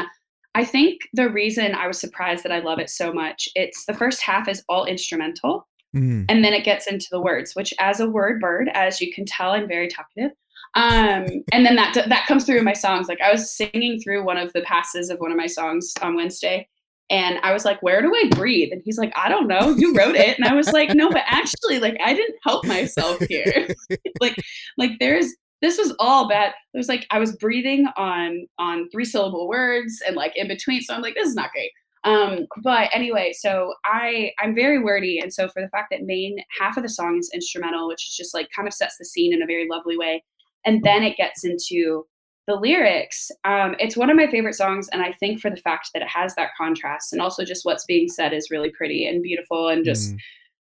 I 0.55 0.65
think 0.65 1.01
the 1.13 1.29
reason 1.29 1.75
I 1.75 1.87
was 1.87 1.99
surprised 1.99 2.43
that 2.43 2.51
I 2.51 2.59
love 2.59 2.79
it 2.79 2.89
so 2.89 3.13
much, 3.13 3.47
it's 3.53 3.85
the 3.85 3.93
first 3.93 4.21
half 4.21 4.47
is 4.47 4.63
all 4.67 4.85
instrumental 4.85 5.67
Mm, 5.97 6.25
and 6.29 6.43
then 6.43 6.53
it 6.53 6.63
gets 6.63 6.87
into 6.87 7.07
the 7.09 7.19
words 7.19 7.55
which 7.55 7.73
as 7.79 7.99
a 7.99 8.09
word 8.09 8.39
bird 8.39 8.69
as 8.73 9.01
you 9.01 9.11
can 9.13 9.25
tell 9.25 9.51
i'm 9.51 9.67
very 9.67 9.87
talkative. 9.87 10.31
Um 10.75 11.43
and 11.51 11.65
then 11.65 11.75
that 11.75 11.93
that 11.93 12.25
comes 12.27 12.45
through 12.45 12.59
in 12.59 12.63
my 12.63 12.73
songs. 12.73 13.07
Like 13.07 13.21
i 13.21 13.31
was 13.31 13.49
singing 13.49 13.99
through 13.99 14.23
one 14.23 14.37
of 14.37 14.53
the 14.53 14.61
passes 14.61 15.09
of 15.09 15.19
one 15.19 15.31
of 15.31 15.37
my 15.37 15.47
songs 15.47 15.93
on 16.01 16.15
wednesday 16.15 16.67
and 17.09 17.39
i 17.41 17.53
was 17.53 17.65
like 17.65 17.81
where 17.81 18.01
do 18.01 18.13
i 18.13 18.29
breathe? 18.35 18.71
And 18.71 18.81
he's 18.83 18.97
like 18.97 19.13
i 19.15 19.27
don't 19.29 19.47
know. 19.47 19.71
You 19.77 19.95
wrote 19.95 20.15
it. 20.15 20.37
And 20.37 20.47
i 20.47 20.53
was 20.53 20.71
like 20.71 20.93
no 20.93 21.09
but 21.09 21.23
actually 21.25 21.79
like 21.79 21.97
i 22.03 22.13
didn't 22.13 22.35
help 22.43 22.65
myself 22.65 23.19
here. 23.29 23.67
Like 24.19 24.35
like 24.77 24.91
there's 24.99 25.33
this 25.61 25.77
was 25.77 25.95
all 25.99 26.27
bad. 26.27 26.53
It 26.73 26.77
was 26.77 26.89
like 26.89 27.07
i 27.09 27.19
was 27.19 27.35
breathing 27.37 27.87
on 27.97 28.47
on 28.59 28.89
three 28.89 29.05
syllable 29.05 29.47
words 29.47 30.01
and 30.05 30.15
like 30.15 30.35
in 30.35 30.47
between. 30.47 30.81
So 30.81 30.93
i'm 30.93 31.01
like 31.01 31.15
this 31.15 31.27
is 31.27 31.35
not 31.35 31.51
great 31.51 31.71
um, 32.07 32.45
but 32.63 32.89
anyway, 32.93 33.33
so 33.33 33.73
I 33.83 34.31
I'm 34.39 34.55
very 34.55 34.81
wordy, 34.81 35.19
and 35.19 35.33
so 35.33 35.49
for 35.49 35.61
the 35.61 35.67
fact 35.67 35.87
that 35.91 36.03
main 36.03 36.37
half 36.57 36.77
of 36.77 36.83
the 36.83 36.89
song 36.89 37.17
is 37.17 37.29
instrumental, 37.33 37.87
which 37.87 38.07
is 38.07 38.15
just 38.15 38.33
like 38.33 38.47
kind 38.55 38.67
of 38.67 38.73
sets 38.73 38.97
the 38.97 39.03
scene 39.03 39.33
in 39.33 39.41
a 39.41 39.45
very 39.45 39.67
lovely 39.69 39.97
way, 39.97 40.23
and 40.65 40.83
then 40.83 41.03
it 41.03 41.17
gets 41.17 41.43
into 41.43 42.05
the 42.47 42.55
lyrics. 42.55 43.29
Um, 43.43 43.75
it's 43.77 43.97
one 43.97 44.09
of 44.09 44.15
my 44.15 44.27
favorite 44.27 44.55
songs, 44.55 44.87
and 44.93 45.01
I 45.01 45.11
think 45.19 45.41
for 45.41 45.49
the 45.49 45.57
fact 45.57 45.89
that 45.93 46.01
it 46.01 46.07
has 46.07 46.33
that 46.35 46.51
contrast, 46.57 47.11
and 47.11 47.21
also 47.21 47.43
just 47.43 47.65
what's 47.65 47.85
being 47.85 48.07
said 48.07 48.31
is 48.31 48.49
really 48.49 48.69
pretty 48.69 49.05
and 49.05 49.21
beautiful 49.21 49.67
and 49.67 49.83
just 49.83 50.15
mm, 50.15 50.19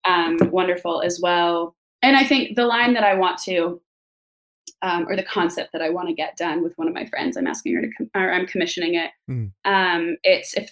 um, 0.08 0.52
wonderful 0.52 1.02
as 1.02 1.20
well. 1.20 1.76
And 2.04 2.16
I 2.16 2.26
think 2.26 2.56
the 2.56 2.66
line 2.66 2.94
that 2.94 3.04
I 3.04 3.16
want 3.16 3.40
to 3.46 3.82
um, 4.84 5.08
or 5.08 5.16
the 5.16 5.24
concept 5.24 5.72
that 5.72 5.82
I 5.82 5.90
want 5.90 6.10
to 6.10 6.14
get 6.14 6.36
done 6.38 6.62
with 6.62 6.74
one 6.76 6.90
of 6.90 6.94
my 6.94 7.06
friends. 7.06 7.38
I'm 7.38 7.48
asking 7.48 7.76
her 7.76 7.82
to, 7.82 7.90
com- 7.98 8.10
or 8.14 8.32
I'm 8.32 8.46
commissioning 8.46 8.96
it. 8.96 9.12
Mm. 9.32 9.52
Um, 9.66 10.18
it's 10.24 10.54
if 10.56 10.72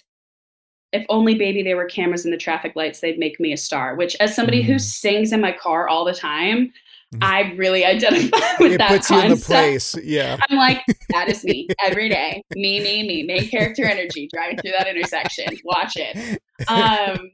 if 0.92 1.04
only 1.08 1.34
baby 1.34 1.62
there 1.62 1.76
were 1.76 1.86
cameras 1.86 2.24
in 2.24 2.30
the 2.30 2.36
traffic 2.36 2.72
lights, 2.76 3.00
they'd 3.00 3.18
make 3.18 3.38
me 3.40 3.52
a 3.52 3.56
star. 3.56 3.94
Which, 3.96 4.14
as 4.20 4.34
somebody 4.36 4.62
who 4.62 4.74
Mm. 4.74 4.80
sings 4.80 5.32
in 5.32 5.40
my 5.40 5.52
car 5.52 5.88
all 5.88 6.04
the 6.04 6.14
time, 6.14 6.72
Mhm. 7.14 7.18
I 7.20 7.52
really 7.56 7.84
identify 7.84 8.38
with 8.60 8.72
it 8.72 8.78
that 8.78 8.88
puts 8.88 9.08
concept. 9.08 9.26
you 9.28 9.32
in 9.32 9.38
the 9.38 9.44
place. 9.44 9.96
Yeah. 10.02 10.36
I'm 10.48 10.56
like, 10.56 10.82
that 11.10 11.28
is 11.28 11.44
me 11.44 11.68
every 11.82 12.08
day. 12.08 12.42
Me, 12.54 12.80
me, 12.80 13.06
me. 13.06 13.22
Main 13.24 13.48
character 13.48 13.84
energy 13.84 14.28
driving 14.32 14.56
through 14.58 14.72
that 14.78 14.86
intersection. 14.88 15.54
Watch 15.64 15.92
it. 15.96 16.40
Um, 16.68 17.30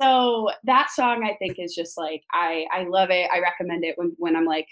so 0.00 0.50
that 0.64 0.90
song 0.90 1.24
I 1.24 1.34
think 1.36 1.58
is 1.58 1.74
just 1.74 1.96
like 1.96 2.22
I 2.32 2.66
I 2.72 2.84
love 2.84 3.10
it. 3.10 3.28
I 3.32 3.40
recommend 3.40 3.84
it 3.84 3.96
when 3.96 4.12
when 4.18 4.36
I'm 4.36 4.44
like 4.44 4.66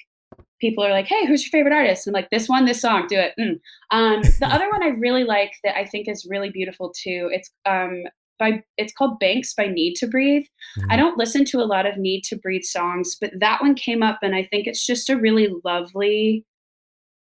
people 0.60 0.84
are 0.84 0.90
like, 0.90 1.06
hey, 1.06 1.24
who's 1.26 1.42
your 1.42 1.50
favorite 1.50 1.74
artist? 1.74 2.06
I'm 2.06 2.12
like, 2.12 2.28
this 2.28 2.46
one, 2.46 2.66
this 2.66 2.82
song, 2.82 3.06
do 3.08 3.16
it. 3.16 3.32
Mm. 3.40 3.58
Um, 3.92 4.20
the 4.40 4.46
other 4.46 4.68
one 4.70 4.82
I 4.82 4.88
really 4.88 5.24
like 5.24 5.52
that 5.64 5.74
I 5.76 5.86
think 5.86 6.06
is 6.06 6.26
really 6.28 6.50
beautiful 6.50 6.92
too. 6.94 7.30
It's 7.32 7.50
um 7.64 8.02
by 8.40 8.64
it's 8.76 8.92
called 8.92 9.20
Banks 9.20 9.54
by 9.54 9.66
NEEDTOBREATHE. 9.68 10.46
I 10.88 10.96
Mhm. 10.96 10.98
don't 10.98 11.18
listen 11.18 11.44
to 11.44 11.60
a 11.60 11.64
lot 11.64 11.86
of 11.86 11.94
NEEDTOBREATHE 11.94 12.64
songs, 12.64 13.16
but 13.20 13.30
that 13.38 13.60
one 13.60 13.76
came 13.76 14.02
up, 14.02 14.18
and 14.22 14.34
I 14.34 14.42
think 14.42 14.66
it's 14.66 14.84
just 14.84 15.08
a 15.08 15.16
really 15.16 15.48
lovely 15.64 16.44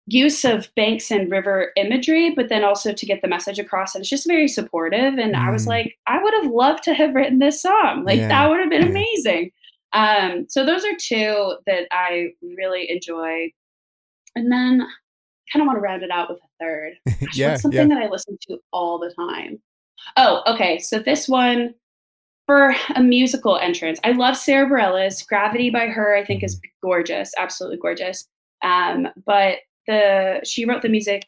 use 0.05 0.45
of 0.45 0.69
banks 0.75 1.11
and 1.11 1.29
river 1.29 1.71
imagery, 1.75 2.29
but 2.29 2.47
then 2.49 2.63
also 2.63 2.93
to 2.93 3.05
get 3.05 3.21
the 3.21 3.27
message 3.27 3.59
across. 3.59 3.93
And 3.93 4.01
it's 4.03 4.09
just 4.09 4.25
very 4.27 4.47
supportive. 4.47 5.17
And 5.17 5.35
I 5.35 5.49
was 5.51 5.65
Mm. 5.65 5.69
like, 5.69 5.97
I 6.07 6.21
would 6.23 6.33
have 6.35 6.51
loved 6.51 6.83
to 6.85 6.93
have 6.93 7.13
written 7.13 7.39
this 7.39 7.61
song. 7.61 8.05
Like 8.05 8.17
Yeah, 8.19 8.29
that 8.29 8.49
would 8.49 8.59
have 8.61 8.69
been 8.69 8.83
yeah. 8.83 8.87
amazing. 8.89 9.51
Um, 9.91 10.45
so 10.47 10.65
those 10.65 10.85
are 10.85 10.95
two 10.95 11.57
that 11.65 11.87
I 11.91 12.29
really 12.41 12.89
enjoy. 12.89 13.51
And 14.35 14.49
then 14.51 14.79
kind 15.51 15.61
of 15.61 15.65
want 15.67 15.75
to 15.77 15.81
round 15.81 16.03
it 16.03 16.11
out 16.11 16.29
with 16.29 16.39
a 16.39 16.47
third. 16.63 16.93
Gosh, 17.05 17.37
yeah. 17.37 17.55
something 17.57 17.89
Yeah. 17.89 17.95
that 17.95 18.03
I 18.05 18.09
listen 18.09 18.37
to 18.49 18.59
all 18.71 18.99
the 18.99 19.13
time? 19.13 19.61
Oh, 20.15 20.41
okay. 20.47 20.79
So 20.79 20.99
this 20.99 21.27
one 21.27 21.73
for 22.45 22.73
a 22.95 23.01
musical 23.03 23.57
entrance, 23.57 23.99
I 24.03 24.11
love 24.11 24.37
Sara 24.37 24.67
Bareilles. 24.69 25.25
Gravity 25.27 25.69
by 25.69 25.87
her, 25.87 26.15
I 26.15 26.23
think, 26.23 26.43
is 26.43 26.59
gorgeous, 26.81 27.33
absolutely 27.37 27.77
gorgeous. 27.77 28.27
Um, 28.63 29.07
but 29.25 29.57
the 29.87 30.41
she 30.43 30.65
wrote 30.65 30.81
the 30.81 30.89
music, 30.89 31.23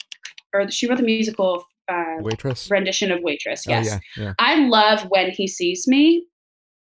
or 0.54 0.70
she 0.72 0.88
wrote 0.88 0.98
the 0.98 1.04
musical 1.04 1.64
uh, 1.88 2.18
Waitress. 2.22 2.70
rendition 2.72 3.12
of 3.12 3.22
Waitress. 3.22 3.66
Oh 3.68 3.72
Yes, 3.72 3.86
yeah. 4.18 4.24
Yeah. 4.24 4.34
I 4.40 4.56
love 4.68 5.04
when 5.10 5.32
he 5.32 5.48
sees 5.48 5.88
me. 5.88 6.26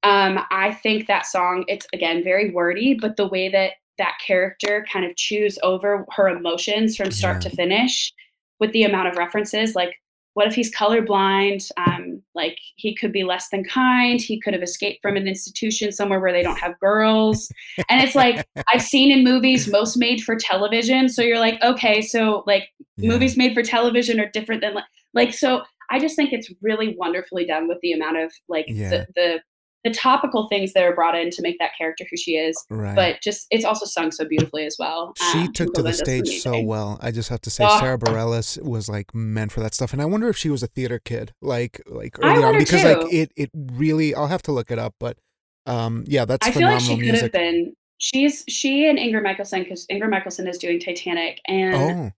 Um, 0.03 0.39
I 0.49 0.74
think 0.74 1.07
that 1.07 1.26
song, 1.28 1.63
it's 1.67 1.86
again 1.93 2.24
very 2.24 2.51
wordy, 2.51 2.95
but 2.99 3.17
the 3.17 3.28
way 3.28 3.49
that 3.49 3.74
that 3.97 4.13
character 4.26 4.86
kind 4.91 5.05
of 5.05 5.15
chews 5.15 5.59
over 5.63 6.05
her 6.11 6.28
emotions 6.28 6.95
from 6.97 7.11
start 7.11 7.43
Yeah. 7.43 7.49
to 7.49 7.55
finish 7.55 8.11
with 8.59 8.72
the 8.72 8.84
amount 8.84 9.07
of 9.09 9.15
references, 9.17 9.76
like 9.76 9.93
what 10.34 10.47
if 10.47 10.53
he's 10.55 10.73
colorblind? 10.73 11.69
Um, 11.77 12.21
like 12.36 12.57
he 12.75 12.95
could 12.95 13.11
be 13.11 13.23
less 13.23 13.49
than 13.49 13.63
kind. 13.63 14.21
He 14.21 14.39
could 14.39 14.53
have 14.53 14.63
escaped 14.63 15.01
from 15.01 15.17
an 15.17 15.27
institution 15.27 15.91
somewhere 15.91 16.19
where 16.19 16.32
they 16.32 16.43
don't 16.43 16.59
have 16.59 16.79
girls. 16.79 17.51
And 17.89 18.01
it's 18.01 18.15
like 18.15 18.45
I've 18.73 18.82
seen 18.82 19.11
in 19.11 19.23
movies 19.23 19.67
most 19.69 19.97
made 19.97 20.21
for 20.23 20.36
television. 20.36 21.09
So 21.09 21.21
you're 21.21 21.39
like, 21.39 21.61
okay, 21.61 22.01
so 22.01 22.43
like 22.47 22.69
Yeah. 22.97 23.09
movies 23.09 23.36
made 23.38 23.53
for 23.53 23.63
television 23.63 24.19
are 24.19 24.29
different 24.32 24.61
than 24.61 24.73
like, 24.73 24.86
like 25.13 25.34
so 25.34 25.63
i 25.89 25.99
just 25.99 26.15
think 26.15 26.32
it's 26.32 26.49
really 26.61 26.95
wonderfully 26.97 27.45
done 27.45 27.67
with 27.67 27.77
the 27.82 27.91
amount 27.91 28.15
of 28.17 28.32
like 28.47 28.65
Yeah. 28.67 28.89
the, 28.89 29.07
the 29.15 29.41
the 29.84 29.91
topical 29.91 30.47
things 30.47 30.73
that 30.73 30.84
are 30.84 30.93
brought 30.93 31.15
in 31.15 31.29
to 31.32 31.41
make 31.41 31.57
that 31.59 31.71
character 31.77 32.05
who 32.09 32.15
she 32.17 32.36
is 32.36 32.55
Right. 32.69 32.95
but 32.95 33.21
just 33.21 33.47
it's 33.49 33.65
also 33.65 33.86
sung 33.86 34.11
so 34.11 34.25
beautifully 34.25 34.65
as 34.65 34.75
well 34.79 35.13
she 35.32 35.39
Um, 35.39 35.53
took 35.53 35.73
to 35.73 35.82
the 35.84 35.93
stage 35.93 36.41
so 36.41 36.59
well. 36.61 36.99
I 37.01 37.11
just 37.11 37.29
have 37.29 37.41
to 37.41 37.49
say, 37.49 37.65
Oh. 37.67 37.79
Sara 37.79 37.97
Bareilles 37.97 38.61
was 38.61 38.88
like 38.89 39.13
meant 39.15 39.51
for 39.51 39.59
that 39.61 39.73
stuff, 39.73 39.93
and 39.93 40.01
I 40.01 40.05
wonder 40.05 40.29
if 40.29 40.38
she 40.38 40.49
was 40.49 40.61
a 40.63 40.67
theater 40.67 40.99
kid, 40.99 41.34
like 41.41 41.82
like 41.88 42.17
early 42.21 42.43
on, 42.43 42.57
because 42.57 42.82
too. 42.82 42.88
like 42.88 43.13
it 43.13 43.32
it 43.36 43.49
really. 43.55 44.13
I'll 44.15 44.27
have 44.27 44.43
to 44.43 44.51
look 44.51 44.69
it 44.71 44.77
up, 44.79 44.93
but 44.99 45.17
um, 45.65 46.03
yeah, 46.07 46.25
that's 46.25 46.47
i 46.47 46.51
feel 46.51 46.67
like 46.67 46.79
she 46.82 46.95
could 46.95 46.99
music. 47.01 47.21
have 47.21 47.32
been 47.32 47.73
she's 47.99 48.43
she 48.49 48.88
and 48.89 48.97
ingrid 48.97 49.21
michaelson 49.23 49.61
because 49.61 49.86
ingrid 49.91 50.09
michaelson 50.09 50.47
is 50.47 50.57
doing 50.57 50.79
titanic 50.79 51.39
and 51.47 51.75
Oh, 51.75 52.11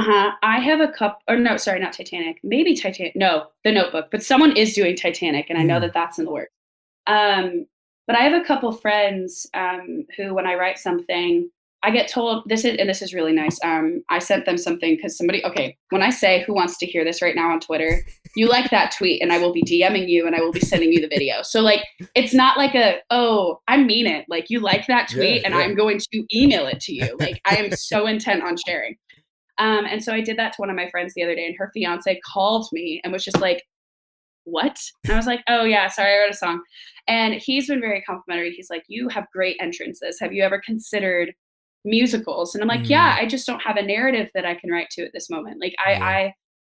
uh-huh 0.00 0.30
i 0.42 0.60
have 0.60 0.80
a 0.80 0.86
cup 0.86 1.20
or 1.28 1.36
no 1.36 1.56
sorry 1.56 1.80
not 1.80 1.92
titanic 1.92 2.38
maybe 2.44 2.76
titanic 2.76 3.16
no 3.16 3.46
the 3.64 3.72
notebook 3.72 4.06
but 4.12 4.22
someone 4.22 4.56
is 4.56 4.72
doing 4.74 4.94
titanic 4.96 5.46
and 5.50 5.58
i 5.58 5.62
know 5.64 5.78
Mm. 5.78 5.80
that 5.82 5.94
that's 5.94 6.18
in 6.20 6.26
the 6.26 6.30
works 6.30 6.52
um 7.06 7.66
but 8.06 8.16
i 8.16 8.20
have 8.20 8.40
a 8.40 8.44
couple 8.44 8.72
friends 8.72 9.46
um 9.54 10.04
who 10.16 10.34
when 10.34 10.46
i 10.46 10.54
write 10.54 10.78
something 10.78 11.48
i 11.82 11.90
get 11.90 12.08
told 12.08 12.42
this 12.46 12.64
is 12.64 12.76
and 12.78 12.88
this 12.88 13.02
is 13.02 13.14
really 13.14 13.32
nice 13.32 13.58
um 13.64 14.02
i 14.10 14.18
sent 14.18 14.44
them 14.46 14.56
something 14.56 14.96
because 14.96 15.16
somebody 15.16 15.44
okay 15.44 15.76
when 15.90 16.02
i 16.02 16.10
say 16.10 16.42
who 16.44 16.54
wants 16.54 16.78
to 16.78 16.86
hear 16.86 17.04
this 17.04 17.22
right 17.22 17.36
now 17.36 17.50
on 17.50 17.60
twitter? 17.60 18.04
You 18.34 18.48
like 18.48 18.70
that 18.70 18.92
tweet 18.96 19.22
and 19.22 19.32
i 19.32 19.38
will 19.38 19.52
be 19.52 19.62
dming 19.62 20.08
you 20.08 20.26
and 20.26 20.36
i 20.36 20.40
will 20.40 20.52
be 20.52 20.60
sending 20.60 20.92
you 20.92 21.00
the 21.00 21.08
video. 21.08 21.42
So 21.42 21.60
like 21.62 21.84
it's 22.14 22.34
not 22.34 22.58
like 22.58 22.74
a 22.74 22.98
oh 23.10 23.60
i 23.66 23.76
mean 23.82 24.06
it. 24.06 24.26
Like 24.28 24.50
you 24.50 24.60
like 24.60 24.86
that 24.88 25.10
Yeah, 25.10 25.16
tweet 25.16 25.44
and 25.44 25.54
yeah. 25.54 25.60
i'm 25.60 25.74
going 25.74 25.98
to 26.12 26.24
email 26.34 26.66
it 26.66 26.80
to 26.80 26.92
you. 26.92 27.16
Like 27.18 27.40
i 27.46 27.56
am 27.56 27.70
so 27.72 28.06
intent 28.14 28.42
on 28.42 28.56
sharing. 28.66 28.96
Um, 29.58 29.86
and 29.86 30.02
so 30.02 30.12
I 30.12 30.20
did 30.20 30.38
that 30.38 30.52
to 30.52 30.56
one 30.60 30.70
of 30.70 30.76
my 30.76 30.90
friends 30.90 31.14
the 31.14 31.22
other 31.22 31.34
day, 31.34 31.46
and 31.46 31.56
her 31.56 31.70
fiance 31.72 32.20
called 32.24 32.68
me 32.72 33.00
and 33.02 33.12
was 33.12 33.24
just 33.24 33.40
like, 33.40 33.62
What? 34.46 34.78
And 35.04 35.12
I 35.12 35.16
was 35.16 35.26
like, 35.26 35.42
Oh, 35.48 35.64
yeah, 35.64 35.88
sorry, 35.88 36.14
I 36.14 36.18
wrote 36.18 36.30
a 36.30 36.36
song. 36.36 36.62
And 37.08 37.34
he's 37.34 37.66
been 37.68 37.80
very 37.80 38.00
complimentary. 38.02 38.52
He's 38.52 38.70
like, 38.70 38.84
You 38.88 39.08
have 39.08 39.26
great 39.32 39.56
entrances. 39.60 40.18
Have 40.20 40.32
you 40.32 40.42
ever 40.42 40.60
considered 40.64 41.34
musicals? 41.84 42.54
And 42.54 42.62
I'm 42.62 42.68
like, 42.68 42.82
Mm. 42.82 42.90
Yeah, 42.90 43.16
I 43.18 43.26
just 43.26 43.46
don't 43.46 43.60
have 43.62 43.76
a 43.76 43.82
narrative 43.82 44.30
that 44.34 44.46
I 44.46 44.54
can 44.54 44.70
write 44.70 44.88
to 44.90 45.04
at 45.04 45.12
this 45.12 45.28
moment. 45.28 45.60
Like, 45.60 45.74
I, 45.84 45.92
Yeah. 45.92 46.04
I, 46.04 46.34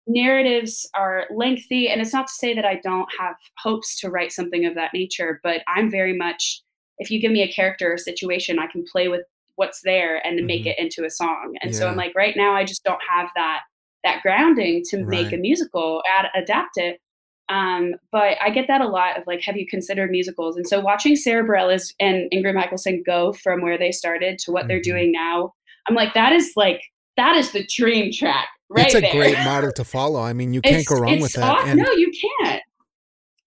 narratives 0.07 0.89
are 0.95 1.25
lengthy, 1.35 1.89
and 1.89 1.99
it's 1.99 2.13
not 2.13 2.27
to 2.27 2.33
say 2.33 2.53
that 2.55 2.65
I 2.65 2.79
don't 2.81 3.09
have 3.19 3.35
hopes 3.57 3.99
to 3.99 4.09
write 4.09 4.31
something 4.31 4.65
of 4.65 4.73
that 4.75 4.93
nature, 4.93 5.41
but 5.43 5.61
I'm 5.67 5.91
very 5.91 6.13
much, 6.13 6.61
if 6.99 7.11
you 7.11 7.19
give 7.19 7.33
me 7.33 7.41
a 7.43 7.51
character 7.51 7.91
or 7.91 7.97
situation, 7.97 8.57
I 8.57 8.67
can 8.67 8.85
play 8.89 9.09
with 9.09 9.23
what's 9.55 9.81
there 9.81 10.25
and 10.25 10.45
make 10.45 10.63
Mhm. 10.63 10.67
it 10.67 10.79
into 10.79 11.03
a 11.03 11.09
song. 11.09 11.57
And 11.61 11.75
so 11.75 11.89
I'm 11.89 11.97
like, 11.97 12.15
right 12.15 12.37
now, 12.37 12.53
I 12.55 12.63
just 12.63 12.83
don't 12.85 13.01
have 13.09 13.29
that 13.35 13.63
that 14.03 14.21
grounding 14.21 14.83
to 14.89 15.03
make 15.03 15.33
a 15.33 15.37
musical, 15.37 16.01
ad, 16.17 16.29
adapt 16.35 16.77
it. 16.77 17.01
Um, 17.49 17.95
but 18.11 18.37
I 18.41 18.49
get 18.49 18.67
that 18.67 18.81
a 18.81 18.87
lot 18.87 19.17
of 19.17 19.25
like, 19.25 19.41
have 19.41 19.55
you 19.55 19.65
considered 19.67 20.11
musicals? 20.11 20.57
And 20.57 20.67
so 20.67 20.79
watching 20.81 21.15
Sara 21.15 21.47
Bareilles 21.47 21.93
and 21.99 22.29
Ingrid 22.31 22.55
Michaelson 22.55 23.03
go 23.05 23.31
from 23.33 23.61
where 23.61 23.77
they 23.77 23.91
started 23.91 24.37
to 24.39 24.51
what 24.51 24.67
they're 24.67 24.79
Mhm. 24.79 24.83
doing 24.83 25.11
now, 25.11 25.53
I'm 25.87 25.95
like, 25.95 26.13
that 26.13 26.33
is 26.33 26.51
like 26.55 26.81
that 27.15 27.35
is 27.35 27.51
the 27.51 27.65
dream 27.65 28.11
track 28.11 28.47
right 28.69 28.85
it's 28.85 28.95
a 28.95 29.01
there. 29.01 29.11
great 29.11 29.37
model 29.39 29.71
to 29.71 29.83
follow. 29.83 30.19
I 30.21 30.33
mean, 30.33 30.53
you 30.53 30.61
can't 30.61 30.85
go 30.85 30.95
wrong 30.95 31.19
with 31.19 31.33
that. 31.33 31.67
And 31.67 31.79
no, 31.79 31.91
you 31.93 32.11
can't. 32.41 32.61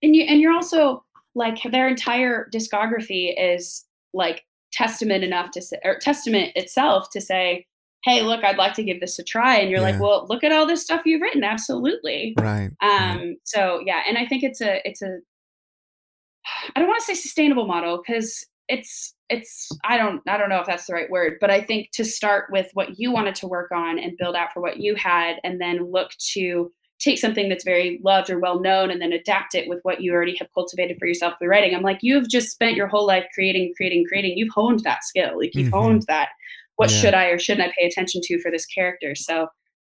And 0.03 0.17
you 0.17 0.25
and 0.25 0.41
you're 0.41 0.53
also 0.55 1.05
like 1.35 1.63
their 1.71 1.87
entire 1.87 2.49
discography 2.53 3.33
is 3.39 3.85
like 4.13 4.45
testament 4.73 5.23
enough 5.25 5.51
to 5.53 5.63
say, 5.63 5.77
or 5.85 5.99
testament 5.99 6.53
itself 6.57 7.11
to 7.11 7.21
say, 7.21 7.67
hey, 8.05 8.23
look, 8.23 8.43
I'd 8.45 8.57
like 8.57 8.73
to 8.75 8.83
give 8.83 9.01
this 9.01 9.19
a 9.19 9.25
try. 9.25 9.57
And 9.59 9.71
you're 9.71 9.81
Yeah. 9.81 9.91
like, 9.91 10.01
well, 10.01 10.27
look 10.29 10.43
at 10.43 10.53
all 10.53 10.67
this 10.67 10.83
stuff 10.83 11.03
you've 11.05 11.21
written. 11.21 11.45
Absolutely. 11.45 12.35
right, 12.39 12.71
right. 12.83 13.13
Um, 13.13 13.37
so 13.45 13.81
yeah, 13.85 14.03
and 14.09 14.17
I 14.17 14.27
think 14.27 14.43
it's 14.43 14.61
a 14.61 14.81
it's 14.89 15.03
a 15.03 15.19
I 16.75 16.81
don't 16.81 16.89
want 16.89 17.01
to 17.01 17.07
say 17.07 17.15
sustainable 17.15 17.67
model 17.67 17.99
because 18.05 18.47
it's 18.69 19.15
it's 19.29 19.69
I 19.85 19.97
don't 19.99 20.23
I 20.29 20.37
don't 20.37 20.49
know 20.49 20.61
if 20.61 20.67
that's 20.67 20.87
the 20.87 20.95
right 20.95 21.11
word, 21.11 21.35
but 21.41 21.51
I 21.51 21.61
think 21.61 21.91
to 21.93 22.05
start 22.05 22.47
with 22.51 22.71
what 22.75 22.99
you 22.99 23.13
wanted 23.13 23.35
to 23.37 23.47
work 23.49 23.71
on 23.73 23.99
and 23.99 24.17
build 24.17 24.35
out 24.37 24.53
for 24.53 24.61
what 24.61 24.79
you 24.79 24.95
had, 24.95 25.37
and 25.45 25.61
then 25.61 25.91
look 25.91 26.11
to 26.33 26.73
take 26.99 27.19
something 27.19 27.49
that's 27.49 27.65
very 27.65 27.99
loved 28.05 28.29
or 28.29 28.39
well 28.39 28.61
known 28.61 28.91
and 28.91 29.01
then 29.01 29.11
adapt 29.13 29.55
it 29.55 29.67
with 29.69 29.81
what 29.85 30.03
you 30.03 30.13
already 30.13 30.37
have 30.37 30.49
cultivated 30.53 30.99
for 30.99 31.07
yourself 31.07 31.33
through 31.39 31.49
writing. 31.49 31.75
I'm 31.75 31.83
like, 31.83 32.01
you've 32.03 32.29
just 32.29 32.51
spent 32.51 32.77
your 32.77 32.89
whole 32.89 33.07
life 33.07 33.25
creating, 33.35 33.73
creating, 33.75 34.05
creating. 34.07 34.37
You've 34.37 34.53
honed 34.55 34.81
that 34.81 35.03
skill. 35.05 35.39
Like 35.39 35.55
you've 35.55 35.73
Mhm. 35.73 35.79
honed 35.81 36.03
that. 36.09 36.29
What 36.81 36.91
Yeah. 36.91 36.97
should 37.01 37.15
I 37.15 37.27
or 37.27 37.39
shouldn't 37.39 37.69
I 37.69 37.73
pay 37.79 37.87
attention 37.87 38.23
to 38.25 38.41
for 38.41 38.51
this 38.51 38.65
character? 38.65 39.15
So 39.15 39.49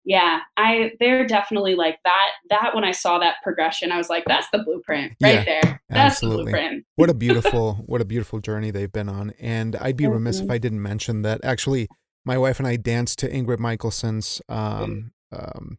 yeah, 0.05 0.39
I 0.57 0.93
they're 1.01 1.27
definitely 1.27 1.75
like 1.75 1.99
that. 2.05 2.29
That 2.51 2.77
when 2.77 2.85
I 2.85 2.93
saw 2.93 3.19
that 3.19 3.37
progression, 3.43 3.91
I 3.91 3.97
was 3.97 4.09
like, 4.09 4.23
that's 4.27 4.47
the 4.53 4.63
blueprint 4.63 5.15
right 5.21 5.35
Yeah, 5.35 5.45
there. 5.45 5.81
That's 5.91 6.15
absolutely. 6.23 6.53
the 6.53 6.59
blueprint. 6.59 6.85
what 6.95 7.11
a 7.11 7.15
beautiful 7.25 7.75
what 7.87 8.01
a 8.01 8.05
beautiful 8.05 8.39
journey 8.39 8.71
they've 8.71 8.93
been 8.93 9.09
on 9.09 9.33
and 9.41 9.75
i'd 9.81 9.97
be 9.97 10.07
remiss 10.07 10.39
if 10.41 10.49
i 10.51 10.59
didn't 10.59 10.81
mention 10.81 11.23
that 11.23 11.41
actually 11.45 11.89
my 12.25 12.39
wife 12.39 12.59
and 12.61 12.69
i 12.69 12.77
danced 12.77 13.19
to 13.19 13.29
ingrid 13.29 13.59
michaelson's 13.59 14.41
um 14.49 15.11
um 15.33 15.79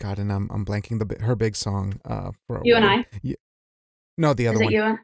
god 0.00 0.18
and 0.18 0.30
i'm, 0.32 0.48
I'm 0.52 0.64
blanking 0.64 0.98
the 0.98 1.24
her 1.24 1.34
big 1.34 1.56
song 1.56 2.00
uh 2.04 2.30
for 2.46 2.60
You 2.64 2.76
and 2.76 2.84
i 2.84 3.04
no 4.16 4.34
the 4.34 4.46
other 4.48 4.62
Is 4.62 4.72
one? 4.72 4.98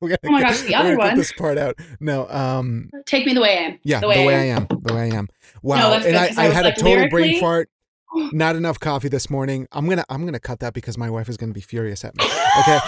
We're 0.00 0.08
gonna 0.08 0.18
Oh 0.26 0.30
my 0.30 0.40
gosh, 0.40 0.60
the 0.62 0.74
other 0.74 0.96
one. 0.96 1.16
this 1.16 1.32
part 1.32 1.58
out 1.58 1.76
no 2.00 2.28
um 2.28 2.90
Take 3.06 3.26
me 3.26 3.34
the 3.34 3.40
way 3.40 3.58
I 3.58 3.62
am. 3.62 3.78
yeah 3.84 4.00
the 4.00 4.08
way, 4.08 4.34
I 4.34 4.44
am 4.44 4.66
the 4.68 4.94
way 4.94 5.10
i 5.12 5.16
am 5.16 5.28
wow 5.62 5.90
that's 5.90 6.06
and 6.06 6.16
i, 6.16 6.26
I 6.36 6.46
I 6.46 6.50
had 6.50 6.64
like, 6.64 6.76
a 6.76 6.80
total 6.80 7.08
brain 7.08 7.40
fart 7.40 7.68
not 8.32 8.56
enough 8.56 8.78
coffee 8.80 9.08
this 9.08 9.28
morning 9.30 9.66
i'm 9.72 9.88
gonna 9.88 10.04
i'm 10.08 10.24
gonna 10.24 10.40
cut 10.40 10.60
that 10.60 10.72
because 10.74 10.96
my 10.96 11.10
wife 11.10 11.28
is 11.28 11.36
gonna 11.36 11.52
be 11.52 11.60
furious 11.60 12.04
at 12.04 12.14
me 12.16 12.24
okay 12.60 12.78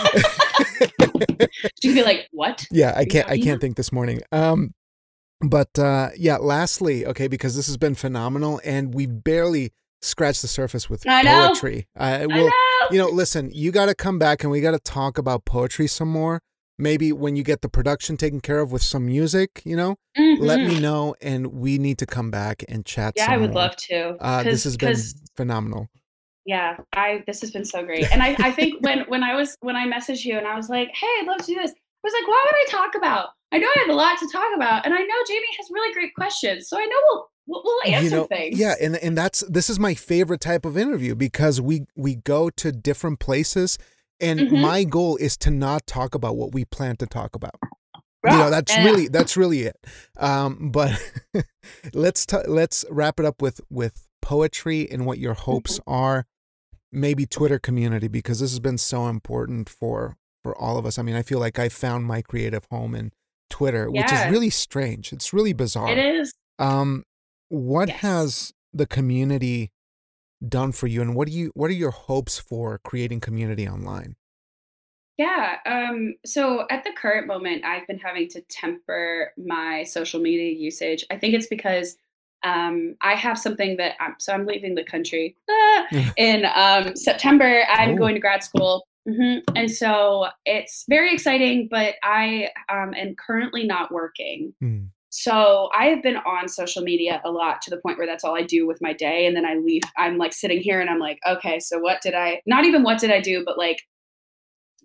She'd 1.83 1.95
be 1.95 2.03
like, 2.03 2.29
"What?" 2.33 2.67
yeah 2.73 2.93
i 2.97 3.05
can't 3.05 3.27
i 3.29 3.37
can't 3.37 3.51
about? 3.51 3.61
think 3.61 3.77
this 3.77 3.93
morning 3.93 4.21
um 4.33 4.73
but 5.43 5.79
uh, 5.79 6.11
yeah, 6.19 6.37
lastly, 6.37 7.07
okay, 7.07 7.27
because 7.27 7.57
this 7.57 7.67
has 7.69 7.79
been 7.79 7.95
phenomenal, 7.95 8.61
and 8.63 8.93
we 8.93 9.07
barely 9.07 9.73
scratched 10.03 10.43
the 10.43 10.49
surface 10.49 10.91
with 10.91 11.03
I 11.09 11.23
know. 11.23 11.47
poetry. 11.49 11.89
I 11.97 12.25
I 12.25 12.27
will, 12.27 12.47
know. 12.49 12.53
You 12.93 12.99
know, 12.99 13.09
listen, 13.09 13.51
you 13.55 13.71
got 13.73 13.87
to 13.87 13.95
come 13.95 14.19
back, 14.19 14.43
and 14.43 14.51
we 14.51 14.61
got 14.61 14.73
to 14.73 14.79
talk 14.81 15.19
about 15.19 15.45
poetry 15.45 15.87
some 15.87 16.09
more. 16.09 16.41
Maybe 16.79 17.13
when 17.13 17.37
you 17.37 17.43
get 17.43 17.61
the 17.61 17.69
production 17.69 18.17
taken 18.17 18.41
care 18.41 18.61
of 18.61 18.73
with 18.73 18.83
some 18.83 19.05
music, 19.07 19.61
you 19.65 19.77
know, 19.77 19.97
let 20.17 20.61
Mhm. 20.61 20.67
me 20.67 20.81
know, 20.81 21.15
and 21.21 21.49
we 21.49 21.77
need 21.79 21.99
to 21.99 22.07
come 22.07 22.31
back 22.31 22.65
and 22.69 22.87
chat. 22.87 23.15
Yeah, 23.17 23.31
I 23.31 23.37
would 23.37 23.51
more. 23.51 23.63
love 23.65 23.77
to. 23.77 24.17
Uh, 24.19 24.43
this 24.45 24.65
has 24.65 24.77
been 24.79 24.97
phenomenal. 25.37 25.89
yeah, 26.47 26.79
I 26.95 27.23
this 27.27 27.43
has 27.43 27.51
been 27.51 27.65
so 27.67 27.85
great. 27.85 28.11
And 28.11 28.23
I, 28.23 28.35
I 28.39 28.51
think 28.59 28.81
when 28.83 29.01
when 29.09 29.23
I 29.23 29.35
was 29.35 29.57
when 29.61 29.77
I 29.77 29.87
messaged 29.87 30.25
you 30.25 30.39
and 30.39 30.47
I 30.47 30.57
was 30.57 30.69
like, 30.71 30.89
hey, 30.95 31.07
I'd 31.21 31.27
love 31.27 31.41
to 31.41 31.47
do 31.47 31.55
this, 31.55 31.71
I 31.73 32.03
was 32.03 32.15
like, 32.15 32.27
what 32.27 32.41
would 32.47 32.55
I 32.55 32.65
talk 32.71 32.95
about? 32.97 33.29
I 33.53 33.59
know 33.59 33.67
I 33.67 33.79
have 33.81 33.91
a 33.91 33.95
lot 33.95 34.19
to 34.21 34.29
talk 34.33 34.51
about, 34.57 34.85
and 34.87 34.95
I 34.95 34.99
know 35.01 35.15
Jamie 35.29 35.47
has 35.59 35.69
really 35.71 35.93
great 35.93 36.15
questions, 36.15 36.69
so 36.69 36.79
I 36.79 36.87
know 36.87 36.97
we'll 37.13 37.31
we'll, 37.51 37.63
we'll 37.65 37.93
answer 37.95 38.05
you 38.05 38.11
know 38.17 38.25
things. 38.27 38.59
yeah 38.59 38.75
and 38.81 38.97
and 38.97 39.19
that's 39.19 39.41
this 39.49 39.69
is 39.69 39.79
my 39.79 39.95
favorite 39.95 40.41
type 40.41 40.65
of 40.65 40.77
interview 40.79 41.15
because 41.15 41.61
we 41.61 41.77
we 41.97 42.15
go 42.17 42.51
to 42.51 42.73
different 42.73 43.19
places 43.19 43.79
and 44.21 44.39
Mhm. 44.41 44.61
my 44.61 44.85
goal 44.85 45.17
is 45.17 45.37
to 45.39 45.51
not 45.51 45.87
talk 45.87 46.15
about 46.15 46.37
what 46.37 46.53
we 46.55 46.65
plan 46.65 46.97
to 46.97 47.07
talk 47.07 47.35
about 47.35 47.57
Right. 48.23 48.33
you 48.35 48.39
know 48.39 48.51
that's 48.51 48.73
And- 48.75 48.85
really 48.85 49.09
that's 49.09 49.37
really 49.37 49.63
it 49.63 49.77
um 50.19 50.71
but 50.71 50.93
let's 51.95 52.27
t- 52.27 52.37
let's 52.47 52.85
wrap 52.91 53.19
it 53.21 53.27
up 53.27 53.41
with 53.43 53.61
with 53.71 54.07
poetry 54.23 54.89
and 54.91 55.07
what 55.07 55.19
your 55.19 55.35
hopes 55.35 55.79
Mm-hmm. 55.81 55.91
are 55.93 56.27
maybe 56.93 57.25
twitter 57.27 57.59
community 57.59 58.09
because 58.09 58.41
this 58.41 58.51
has 58.51 58.61
been 58.61 58.77
so 58.79 59.07
important 59.09 59.69
for 59.69 60.17
for 60.43 60.57
all 60.59 60.77
of 60.77 60.85
us 60.85 60.99
i 60.99 61.03
mean 61.03 61.15
i 61.15 61.23
feel 61.23 61.39
like 61.39 61.59
i 61.59 61.69
found 61.69 62.05
my 62.05 62.21
creative 62.21 62.67
home 62.71 62.95
in 62.95 63.13
twitter 63.49 63.91
which 63.91 64.13
is 64.13 64.31
really 64.31 64.51
strange 64.51 65.13
it's 65.13 65.33
really 65.33 65.53
bizarre 65.53 65.89
It 65.91 65.99
is. 65.99 66.35
um, 66.59 67.05
what 67.51 67.89
Yes. 67.89 68.01
has 68.01 68.53
the 68.73 68.87
community 68.87 69.71
done 70.49 70.73
for 70.73 70.87
you, 70.87 71.03
and 71.03 71.15
what 71.15 71.29
do 71.29 71.35
you 71.35 71.53
what 71.55 71.69
are 71.71 71.75
your 71.75 71.91
hopes 71.91 72.39
for 72.39 72.79
creating 72.83 73.21
community 73.21 73.69
online? 73.69 74.17
Yeah. 75.19 75.57
Um, 75.67 76.15
so 76.25 76.65
at 76.71 76.83
the 76.85 76.93
current 76.93 77.27
moment, 77.27 77.63
I've 77.65 77.87
been 77.87 77.99
having 77.99 78.27
to 78.31 78.41
temper 78.43 79.33
my 79.37 79.85
social 79.85 80.19
media 80.19 80.51
usage. 80.53 81.05
I 81.11 81.19
think 81.19 81.35
it's 81.35 81.47
because 81.47 81.99
um, 82.43 82.95
I 83.03 83.15
have 83.17 83.39
something 83.39 83.77
that 83.77 83.97
I'm, 84.01 84.15
so 84.19 84.33
I'm 84.33 84.47
leaving 84.47 84.77
the 84.77 84.85
country 84.85 85.37
ah, 85.51 85.87
in 86.17 86.47
um, 86.55 86.97
September. 86.97 87.65
I'm 87.69 87.91
Oh. 87.91 87.97
going 87.99 88.15
to 88.15 88.21
grad 88.21 88.43
school. 88.43 88.87
hmm 89.07 89.39
And 89.55 89.71
so 89.71 90.29
it's 90.47 90.87
very 90.89 91.13
exciting, 91.13 91.69
but 91.71 91.97
I 92.03 92.49
um, 92.71 92.95
am 92.95 93.15
currently 93.15 93.67
not 93.67 93.93
working. 93.93 94.55
Hmm. 94.61 94.85
So 95.11 95.69
I 95.77 95.87
have 95.87 96.03
been 96.03 96.17
on 96.19 96.49
social 96.49 96.83
media 96.83 97.21
a 97.25 97.31
lot 97.31 97.61
to 97.63 97.71
the 97.71 97.79
point 97.79 97.99
where 97.99 98.07
that's 98.07 98.23
all 98.23 98.37
I 98.37 98.43
do 98.43 98.67
with 98.67 98.81
my 98.81 98.93
day. 98.93 99.27
And 99.27 99.37
then 99.37 99.45
I 99.45 99.55
leave, 99.55 99.83
I'm 99.97 100.19
like 100.19 100.33
sitting 100.33 100.61
here 100.61 100.81
and 100.81 100.89
I'm 100.89 101.01
like, 101.01 101.19
okay, 101.29 101.59
so 101.59 101.79
what 101.81 102.01
did 102.01 102.15
I, 102.15 102.41
not 102.47 102.65
even 102.65 102.85
what 102.85 103.01
did 103.01 103.11
I 103.11 103.21
do, 103.21 103.45
but 103.45 103.59
like, 103.59 103.83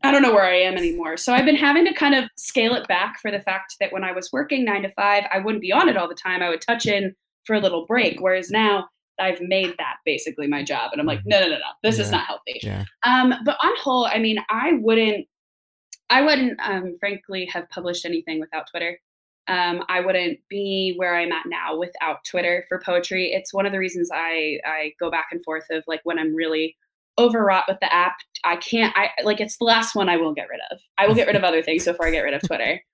I 0.03 0.11
don't 0.11 0.21
know 0.21 0.33
where 0.33 0.45
I 0.45 0.55
am 0.55 0.77
anymore. 0.77 1.15
So 1.17 1.33
I've 1.33 1.45
been 1.45 1.55
having 1.55 1.85
to 1.85 1.93
kind 1.93 2.15
of 2.15 2.25
scale 2.37 2.73
it 2.75 2.87
back 2.87 3.19
for 3.21 3.31
the 3.31 3.39
fact 3.39 3.75
that 3.79 3.93
when 3.93 4.03
I 4.03 4.11
was 4.11 4.29
working 4.31 4.65
nine 4.65 4.81
to 4.81 4.89
five, 4.89 5.23
I 5.31 5.39
wouldn't 5.39 5.61
be 5.61 5.71
on 5.71 5.89
it 5.89 5.97
all 5.97 6.09
the 6.09 6.15
time. 6.15 6.41
I 6.41 6.49
would 6.49 6.61
touch 6.61 6.85
in 6.85 7.15
for 7.45 7.55
a 7.55 7.59
little 7.59 7.85
break. 7.85 8.19
Whereas 8.19 8.49
now 8.49 8.87
I've 9.19 9.41
made 9.41 9.75
that 9.77 9.97
basically 10.05 10.47
my 10.47 10.63
job. 10.63 10.91
And 10.91 10.99
I'm 10.99 11.07
like, 11.07 11.21
no, 11.25 11.39
no, 11.39 11.47
no, 11.47 11.55
no, 11.55 11.71
this 11.83 11.99
is 11.99 12.11
not 12.11 12.25
healthy. 12.25 12.59
Yeah. 12.61 12.83
Um, 13.03 13.33
but 13.45 13.57
on 13.63 13.73
whole, 13.77 14.05
I 14.05 14.19
mean, 14.19 14.37
I 14.49 14.73
wouldn't, 14.73 15.27
I 16.09 16.21
wouldn't, 16.21 16.59
um, 16.61 16.95
frankly, 16.99 17.45
have 17.45 17.69
published 17.69 18.05
anything 18.05 18.39
without 18.39 18.65
Twitter. 18.69 18.99
Um, 19.47 19.83
I 19.89 20.01
wouldn't 20.01 20.39
be 20.49 20.93
where 20.97 21.15
I'm 21.15 21.31
at 21.31 21.45
now 21.45 21.77
without 21.77 22.23
Twitter 22.25 22.65
for 22.67 22.81
poetry. 22.83 23.31
It's 23.31 23.53
one 23.53 23.65
of 23.65 23.71
the 23.71 23.79
reasons 23.79 24.09
I 24.13 24.59
I 24.65 24.93
go 24.99 25.11
back 25.11 25.27
and 25.31 25.43
forth 25.43 25.65
of 25.69 25.83
like 25.87 26.01
when 26.03 26.17
I'm 26.17 26.33
really 26.33 26.75
overwrought 27.17 27.65
with 27.67 27.79
the 27.79 27.93
app, 27.93 28.17
I 28.43 28.57
can't. 28.57 28.93
I 28.97 29.09
like 29.23 29.39
it's 29.39 29.57
the 29.57 29.65
last 29.65 29.95
one 29.95 30.09
I 30.09 30.17
will 30.17 30.33
get 30.33 30.47
rid 30.49 30.59
of. 30.71 30.79
I 30.97 31.07
will 31.07 31.15
get 31.15 31.27
rid 31.27 31.35
of 31.35 31.43
other 31.43 31.61
things 31.61 31.85
before 31.85 32.07
I 32.07 32.11
get 32.11 32.21
rid 32.21 32.33
of 32.33 32.41
Twitter. 32.41 32.81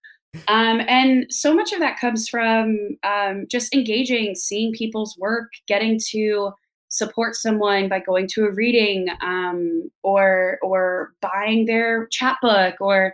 Um, 0.47 0.81
and 0.87 1.25
so 1.29 1.53
much 1.53 1.73
of 1.73 1.79
that 1.79 1.99
comes 1.99 2.29
from 2.29 2.97
um, 3.03 3.47
just 3.51 3.75
engaging, 3.75 4.33
seeing 4.33 4.71
people's 4.71 5.17
work, 5.17 5.51
getting 5.67 5.99
to 6.11 6.53
support 6.87 7.35
someone 7.35 7.89
by 7.89 7.99
going 7.99 8.27
to 8.27 8.45
a 8.45 8.51
reading 8.51 9.07
um, 9.21 9.91
or 10.03 10.57
or 10.61 11.13
buying 11.21 11.65
their 11.65 12.07
chapbook 12.07 12.75
or 12.79 13.13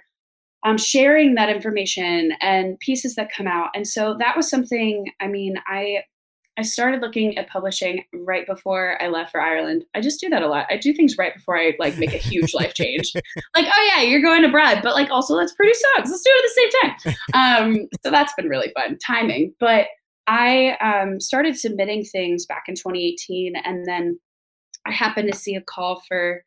um, 0.63 0.77
sharing 0.77 1.35
that 1.35 1.49
information 1.49 2.33
and 2.41 2.79
pieces 2.79 3.15
that 3.15 3.31
come 3.31 3.47
out. 3.47 3.69
And 3.75 3.87
so 3.87 4.15
that 4.19 4.35
was 4.35 4.49
something. 4.49 5.05
I 5.19 5.27
mean, 5.27 5.57
I 5.67 6.03
I 6.59 6.63
started 6.63 7.01
looking 7.01 7.37
at 7.37 7.47
publishing 7.47 8.03
right 8.11 8.47
before 8.47 8.99
I 8.99 9.09
left 9.09 9.31
for 9.31 9.39
Ireland. 9.39 9.85
I 9.93 10.01
just 10.01 10.19
do 10.19 10.27
that 10.29 10.41
a 10.41 10.47
lot. 10.47 10.65
I 10.71 10.77
do 10.77 10.91
things 10.91 11.15
right 11.15 11.35
before 11.35 11.55
I 11.55 11.73
like 11.77 11.99
make 11.99 12.13
a 12.13 12.17
huge 12.17 12.53
life 12.53 12.73
change. 12.73 13.13
Like, 13.55 13.67
oh 13.73 13.89
yeah, 13.91 14.01
you're 14.03 14.21
going 14.21 14.43
abroad, 14.43 14.81
but 14.83 14.93
like 14.93 15.09
also 15.09 15.33
let's 15.33 15.53
produce 15.53 15.81
songs. 15.95 16.11
Let's 16.11 16.23
do 16.23 16.31
it 16.31 16.43
at 16.43 17.03
the 17.03 17.05
same 17.05 17.15
time. 17.33 17.69
Um, 17.73 17.87
so 18.03 18.11
that's 18.11 18.33
been 18.35 18.49
really 18.49 18.71
fun 18.75 18.97
timing. 18.99 19.53
But 19.59 19.87
I 20.27 20.77
um, 20.81 21.19
started 21.19 21.57
submitting 21.57 22.03
things 22.03 22.45
back 22.45 22.65
in 22.67 22.75
2018, 22.75 23.55
and 23.55 23.85
then 23.85 24.19
I 24.85 24.91
happened 24.91 25.31
to 25.31 25.37
see 25.37 25.55
a 25.55 25.61
call 25.61 26.03
for 26.07 26.43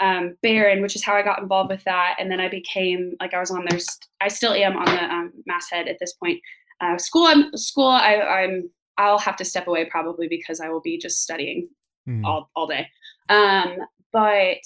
um, 0.00 0.36
Barren, 0.42 0.82
which 0.82 0.96
is 0.96 1.04
how 1.04 1.14
I 1.14 1.22
got 1.22 1.40
involved 1.40 1.70
with 1.70 1.84
that. 1.84 2.16
And 2.18 2.30
then 2.30 2.40
I 2.40 2.48
became 2.48 3.14
like 3.20 3.34
I 3.34 3.40
was 3.40 3.50
on 3.50 3.64
there. 3.68 3.78
st- 3.78 4.08
I 4.20 4.28
still 4.28 4.52
am 4.52 4.76
on 4.76 4.86
the 4.86 5.04
um, 5.04 5.32
masthead 5.46 5.88
at 5.88 5.98
this 6.00 6.12
point. 6.14 6.40
Uh, 6.80 6.98
school, 6.98 7.26
I'm 7.26 7.56
school. 7.56 7.88
I, 7.88 8.16
I'm. 8.16 8.68
I'll 8.98 9.18
have 9.18 9.36
to 9.36 9.44
step 9.44 9.68
away 9.68 9.86
probably 9.86 10.28
because 10.28 10.60
I 10.60 10.68
will 10.68 10.82
be 10.82 10.98
just 10.98 11.22
studying 11.22 11.68
Hmm. 12.06 12.24
all 12.24 12.50
all 12.56 12.66
day. 12.66 12.88
Um, 13.28 13.76
but 14.12 14.58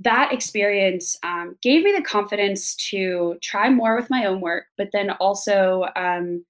that 0.00 0.32
experience 0.32 1.16
um, 1.22 1.56
gave 1.62 1.84
me 1.84 1.92
the 1.92 2.02
confidence 2.02 2.74
to 2.90 3.36
try 3.40 3.70
more 3.70 3.94
with 3.96 4.10
my 4.10 4.24
own 4.24 4.40
work. 4.40 4.64
But 4.76 4.88
then 4.92 5.10
also, 5.10 5.86
um, 5.94 6.44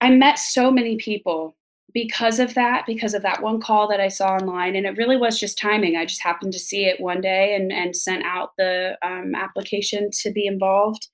I 0.00 0.10
met 0.10 0.38
so 0.38 0.70
many 0.70 0.96
people 0.96 1.54
because 1.96 2.38
of 2.38 2.52
that, 2.52 2.84
because 2.86 3.14
of 3.14 3.22
that 3.22 3.40
one 3.40 3.58
call 3.58 3.88
that 3.88 4.00
I 4.00 4.08
saw 4.08 4.34
online, 4.34 4.76
and 4.76 4.84
it 4.84 4.98
really 4.98 5.16
was 5.16 5.40
just 5.40 5.56
timing. 5.56 5.96
I 5.96 6.04
just 6.04 6.22
happened 6.22 6.52
to 6.52 6.58
see 6.58 6.84
it 6.84 7.00
one 7.00 7.22
day 7.22 7.54
and 7.54 7.72
and 7.72 7.96
sent 7.96 8.22
out 8.22 8.50
the 8.58 8.98
um, 9.02 9.34
application 9.34 10.10
to 10.20 10.30
be 10.30 10.46
involved. 10.46 11.08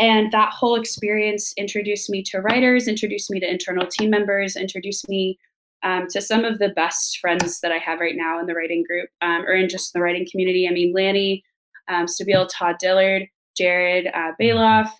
And 0.00 0.32
that 0.32 0.52
whole 0.52 0.74
experience 0.74 1.54
introduced 1.56 2.10
me 2.10 2.20
to 2.24 2.40
writers, 2.40 2.88
introduced 2.88 3.30
me 3.30 3.38
to 3.38 3.48
internal 3.48 3.86
team 3.86 4.10
members, 4.10 4.56
introduced 4.56 5.08
me 5.08 5.38
um, 5.84 6.08
to 6.10 6.20
some 6.20 6.44
of 6.44 6.58
the 6.58 6.70
best 6.70 7.18
friends 7.18 7.60
that 7.60 7.70
I 7.70 7.78
have 7.78 8.00
right 8.00 8.16
now 8.16 8.40
in 8.40 8.46
the 8.46 8.56
writing 8.56 8.82
group 8.82 9.10
um, 9.22 9.42
or 9.42 9.52
in 9.52 9.68
just 9.68 9.92
the 9.92 10.00
writing 10.00 10.26
community. 10.28 10.66
I 10.66 10.72
mean, 10.72 10.92
Lannie, 10.92 11.44
um, 11.86 12.06
Todd 12.08 12.74
Dillard, 12.80 13.28
Jared 13.56 14.08
uh, 14.08 14.32
Beloff, 14.40 14.90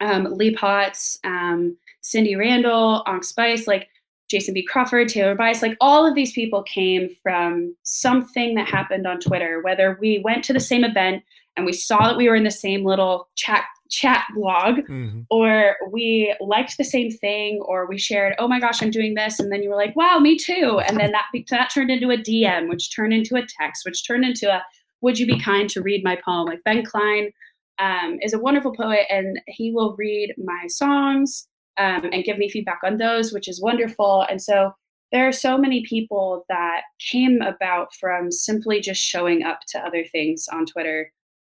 um, 0.00 0.24
Lee 0.34 0.54
Potts, 0.54 1.18
um, 1.24 1.78
Cindy 2.02 2.36
Randall, 2.36 3.04
Ankh 3.06 3.24
Spice, 3.24 3.66
like 3.66 3.88
Jason 4.30 4.54
B. 4.54 4.64
Crawford, 4.64 5.08
Taylor 5.08 5.36
Byas, 5.36 5.62
like 5.62 5.76
all 5.80 6.06
of 6.06 6.14
these 6.14 6.32
people 6.32 6.62
came 6.62 7.08
from 7.22 7.74
something 7.82 8.54
that 8.54 8.68
happened 8.68 9.06
on 9.06 9.20
Twitter, 9.20 9.60
whether 9.62 9.98
we 10.00 10.20
went 10.24 10.44
to 10.44 10.52
the 10.52 10.60
same 10.60 10.84
event 10.84 11.22
and 11.56 11.64
we 11.66 11.72
saw 11.72 12.08
that 12.08 12.16
we 12.16 12.28
were 12.28 12.34
in 12.34 12.44
the 12.44 12.50
same 12.50 12.84
little 12.84 13.28
chat 13.36 13.64
chat 13.90 14.24
blog 14.34 14.78
Mhm. 14.88 15.26
or 15.30 15.76
we 15.92 16.34
liked 16.40 16.78
the 16.78 16.84
same 16.84 17.10
thing 17.10 17.60
or 17.60 17.86
we 17.86 17.98
shared 17.98 18.34
oh 18.38 18.48
my 18.48 18.58
gosh 18.58 18.82
i'm 18.82 18.90
doing 18.90 19.14
this 19.14 19.38
and 19.38 19.52
then 19.52 19.62
you 19.62 19.68
were 19.68 19.76
like 19.76 19.94
wow 19.94 20.18
me 20.18 20.36
too 20.36 20.80
and 20.88 20.98
then 20.98 21.12
that 21.12 21.26
that 21.50 21.70
turned 21.72 21.90
into 21.90 22.10
a 22.10 22.16
dm 22.16 22.68
which 22.68 22.92
turned 22.96 23.12
into 23.12 23.36
a 23.36 23.46
text 23.60 23.84
which 23.84 24.04
turned 24.04 24.24
into 24.24 24.50
a 24.50 24.64
would 25.02 25.18
you 25.18 25.26
be 25.26 25.38
kind 25.38 25.68
to 25.68 25.82
read 25.82 26.02
my 26.02 26.16
poem 26.24 26.46
like 26.46 26.64
ben 26.64 26.82
kline 26.84 27.30
um, 27.78 28.18
is 28.22 28.32
a 28.32 28.38
wonderful 28.38 28.72
poet 28.74 29.06
and 29.10 29.38
he 29.48 29.70
will 29.70 29.94
read 29.96 30.34
my 30.42 30.66
songs 30.66 31.46
um, 31.78 32.08
and 32.12 32.24
give 32.24 32.38
me 32.38 32.48
feedback 32.48 32.80
on 32.84 32.96
those 32.96 33.32
which 33.32 33.48
is 33.48 33.60
wonderful 33.60 34.26
and 34.28 34.40
so 34.42 34.72
there 35.12 35.28
are 35.28 35.32
so 35.32 35.56
many 35.56 35.84
people 35.86 36.44
that 36.48 36.82
came 36.98 37.40
about 37.42 37.94
from 37.94 38.32
simply 38.32 38.80
just 38.80 39.00
showing 39.00 39.44
up 39.44 39.60
to 39.68 39.78
other 39.78 40.04
things 40.12 40.48
on 40.52 40.66
twitter 40.66 41.10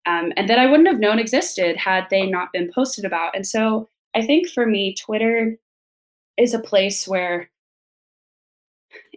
um, 0.08 0.32
and 0.38 0.50
that 0.50 0.58
I 0.58 0.68
wouldn't 0.68 0.88
have 0.88 1.00
known 1.00 1.20
existed 1.20 1.76
had 1.76 2.08
they 2.10 2.26
not 2.26 2.54
been 2.54 2.72
posted 2.74 3.04
about. 3.04 3.36
And 3.36 3.46
so 3.46 3.90
I 4.16 4.26
think 4.26 4.48
for 4.50 4.66
me, 4.66 4.96
Twitter 4.96 5.58
is 6.38 6.54
a 6.54 6.60
place 6.60 7.08
where 7.08 7.50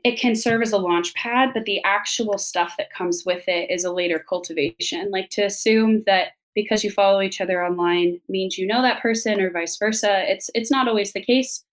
it 0.02 0.18
can 0.18 0.34
serve 0.34 0.62
as 0.62 0.72
a 0.72 0.78
launch 0.78 1.14
pad, 1.14 1.50
but 1.54 1.64
the 1.64 1.82
actual 1.84 2.38
stuff 2.38 2.74
that 2.76 2.92
comes 2.92 3.22
with 3.24 3.44
it 3.46 3.70
is 3.70 3.84
a 3.84 3.92
later 3.92 4.24
cultivation. 4.28 5.10
Like 5.12 5.30
to 5.30 5.42
assume 5.42 6.02
that 6.06 6.32
because 6.54 6.82
you 6.84 6.90
follow 6.90 7.20
each 7.20 7.40
other 7.40 7.64
online 7.64 8.20
means 8.28 8.58
you 8.58 8.66
know 8.66 8.82
that 8.82 9.02
person 9.02 9.40
or 9.40 9.50
vice 9.50 9.76
versa. 9.78 10.30
It's 10.30 10.50
it's 10.54 10.70
not 10.70 10.88
always 10.88 11.12
the 11.12 11.24
case. 11.24 11.64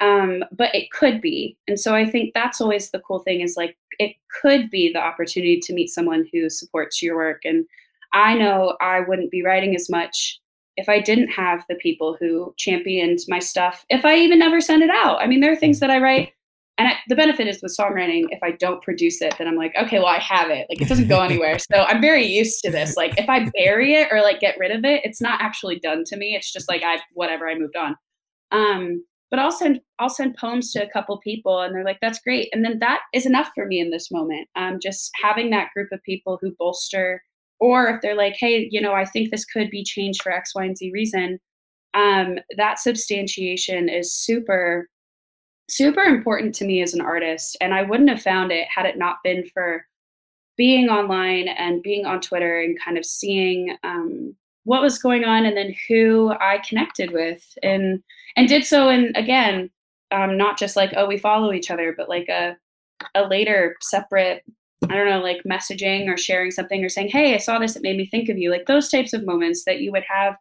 Um, 0.00 0.42
but 0.50 0.74
it 0.74 0.90
could 0.92 1.20
be. 1.20 1.58
And 1.68 1.78
so 1.78 1.94
I 1.94 2.08
think 2.08 2.32
that's 2.32 2.58
always 2.58 2.90
the 2.90 3.00
cool 3.00 3.20
thing 3.20 3.42
is 3.42 3.54
like 3.58 3.76
it 3.98 4.16
could 4.40 4.70
be 4.70 4.90
the 4.90 4.98
opportunity 4.98 5.60
to 5.60 5.74
meet 5.74 5.90
someone 5.90 6.26
who 6.32 6.48
supports 6.48 7.02
your 7.02 7.16
work. 7.16 7.42
And 7.44 7.66
I 8.14 8.34
know 8.34 8.78
I 8.80 9.00
wouldn't 9.00 9.30
be 9.30 9.44
writing 9.44 9.74
as 9.74 9.90
much 9.90 10.40
if 10.78 10.88
I 10.88 11.00
didn't 11.00 11.28
have 11.28 11.64
the 11.68 11.74
people 11.74 12.16
who 12.18 12.54
championed 12.56 13.18
my 13.28 13.38
stuff, 13.38 13.84
if 13.90 14.06
I 14.06 14.16
even 14.16 14.38
never 14.38 14.60
sent 14.60 14.82
it 14.82 14.90
out. 14.90 15.20
I 15.20 15.26
mean, 15.26 15.40
there 15.40 15.52
are 15.52 15.56
things 15.56 15.80
that 15.80 15.90
I 15.90 15.98
write, 15.98 16.32
and 16.80 16.88
I, 16.88 16.94
the 17.08 17.14
benefit 17.14 17.46
is 17.46 17.60
with 17.60 17.76
songwriting, 17.78 18.24
if 18.30 18.42
I 18.42 18.52
don't 18.52 18.82
produce 18.82 19.20
it, 19.20 19.34
then 19.36 19.46
I'm 19.46 19.54
like, 19.54 19.74
okay, 19.76 19.98
well, 19.98 20.06
I 20.06 20.18
have 20.18 20.48
it. 20.48 20.66
Like, 20.70 20.80
it 20.80 20.88
doesn't 20.88 21.08
go 21.08 21.20
anywhere. 21.20 21.58
so 21.58 21.82
I'm 21.82 22.00
very 22.00 22.24
used 22.24 22.62
to 22.64 22.70
this. 22.70 22.96
Like, 22.96 23.12
if 23.18 23.28
I 23.28 23.50
bury 23.54 23.92
it 23.92 24.08
or 24.10 24.22
like 24.22 24.40
get 24.40 24.56
rid 24.58 24.70
of 24.70 24.82
it, 24.82 25.02
it's 25.04 25.20
not 25.20 25.42
actually 25.42 25.78
done 25.78 26.04
to 26.06 26.16
me. 26.16 26.34
It's 26.34 26.50
just 26.50 26.70
like 26.70 26.82
I, 26.82 26.96
whatever, 27.12 27.46
I 27.46 27.58
moved 27.58 27.76
on. 27.76 27.96
Um, 28.50 29.04
but 29.30 29.38
I'll 29.38 29.52
send 29.52 29.82
I'll 29.98 30.08
send 30.08 30.38
poems 30.38 30.72
to 30.72 30.82
a 30.82 30.90
couple 30.90 31.18
people 31.18 31.60
and 31.60 31.74
they're 31.74 31.84
like 31.84 31.98
that's 32.00 32.18
great 32.18 32.48
and 32.52 32.64
then 32.64 32.78
that 32.80 33.02
is 33.14 33.26
enough 33.26 33.50
for 33.54 33.64
me 33.64 33.78
in 33.78 33.90
this 33.90 34.10
moment 34.10 34.48
um, 34.56 34.80
just 34.82 35.12
having 35.22 35.50
that 35.50 35.68
group 35.72 35.92
of 35.92 36.02
people 36.02 36.36
who 36.40 36.50
bolster 36.58 37.22
or 37.60 37.86
if 37.88 38.00
they're 38.00 38.16
like 38.16 38.34
hey 38.36 38.68
you 38.72 38.80
know 38.80 38.92
i 38.92 39.04
think 39.04 39.30
this 39.30 39.44
could 39.44 39.70
be 39.70 39.84
changed 39.84 40.20
for 40.20 40.32
x 40.32 40.52
y 40.52 40.64
and 40.64 40.76
z 40.76 40.90
reason 40.92 41.38
um, 41.94 42.38
that 42.56 42.80
substantiation 42.80 43.88
is 43.88 44.12
super 44.12 44.88
super 45.70 46.02
important 46.02 46.54
to 46.54 46.64
me 46.64 46.82
as 46.82 46.94
an 46.94 47.00
artist 47.00 47.56
and 47.60 47.74
i 47.74 47.82
wouldn't 47.82 48.08
have 48.08 48.22
found 48.22 48.50
it 48.50 48.66
had 48.74 48.86
it 48.86 48.98
not 48.98 49.16
been 49.22 49.44
for 49.52 49.86
being 50.56 50.88
online 50.88 51.48
and 51.48 51.82
being 51.82 52.06
on 52.06 52.20
twitter 52.20 52.60
and 52.60 52.78
kind 52.82 52.98
of 52.98 53.04
seeing 53.04 53.76
um, 53.82 54.34
what 54.64 54.82
was 54.82 54.98
going 54.98 55.24
on 55.24 55.46
and 55.46 55.56
then 55.56 55.74
who 55.88 56.32
i 56.40 56.60
connected 56.68 57.12
with 57.12 57.42
and 57.62 58.02
and 58.36 58.48
did 58.48 58.64
so 58.64 58.88
in 58.88 59.12
again 59.16 59.70
um, 60.12 60.36
not 60.36 60.58
just 60.58 60.76
like 60.76 60.92
oh 60.96 61.06
we 61.06 61.18
follow 61.18 61.52
each 61.52 61.70
other 61.70 61.94
but 61.96 62.08
like 62.08 62.28
a 62.28 62.56
a 63.14 63.26
later 63.26 63.76
separate 63.80 64.42
I 64.88 64.94
don't 64.94 65.10
know, 65.10 65.20
like 65.20 65.42
messaging 65.44 66.08
or 66.08 66.16
sharing 66.16 66.50
something 66.50 66.82
or 66.82 66.88
saying, 66.88 67.08
Hey, 67.08 67.34
I 67.34 67.38
saw 67.38 67.58
this, 67.58 67.76
it 67.76 67.82
made 67.82 67.98
me 67.98 68.06
think 68.06 68.28
of 68.28 68.38
you. 68.38 68.50
Like 68.50 68.66
those 68.66 68.88
types 68.88 69.12
of 69.12 69.26
moments 69.26 69.64
that 69.64 69.80
you 69.80 69.92
would 69.92 70.04
have 70.08 70.36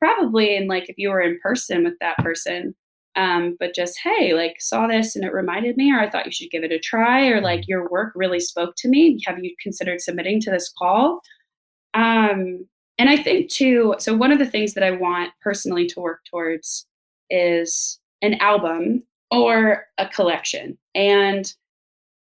probably 0.00 0.56
in 0.56 0.66
like 0.66 0.88
if 0.88 0.98
you 0.98 1.10
were 1.10 1.20
in 1.20 1.38
person 1.40 1.84
with 1.84 1.94
that 2.00 2.18
person. 2.18 2.74
Um, 3.16 3.56
but 3.60 3.74
just, 3.74 3.98
hey, 4.02 4.34
like 4.34 4.56
saw 4.60 4.86
this 4.86 5.14
and 5.14 5.24
it 5.24 5.32
reminded 5.32 5.76
me, 5.76 5.92
or 5.92 6.00
I 6.00 6.10
thought 6.10 6.26
you 6.26 6.32
should 6.32 6.50
give 6.50 6.64
it 6.64 6.72
a 6.72 6.78
try, 6.78 7.28
or 7.28 7.40
like 7.40 7.68
your 7.68 7.88
work 7.88 8.12
really 8.14 8.40
spoke 8.40 8.74
to 8.78 8.88
me. 8.88 9.20
Have 9.26 9.38
you 9.38 9.54
considered 9.62 10.00
submitting 10.00 10.40
to 10.40 10.50
this 10.50 10.72
call? 10.76 11.20
Um, 11.94 12.66
and 12.98 13.08
I 13.08 13.16
think 13.16 13.50
too, 13.50 13.94
so 13.98 14.16
one 14.16 14.32
of 14.32 14.38
the 14.38 14.46
things 14.46 14.74
that 14.74 14.84
I 14.84 14.92
want 14.92 15.32
personally 15.40 15.86
to 15.88 16.00
work 16.00 16.20
towards 16.30 16.86
is 17.30 17.98
an 18.22 18.34
album 18.34 19.02
or 19.30 19.86
a 19.98 20.08
collection. 20.08 20.78
And 20.94 21.52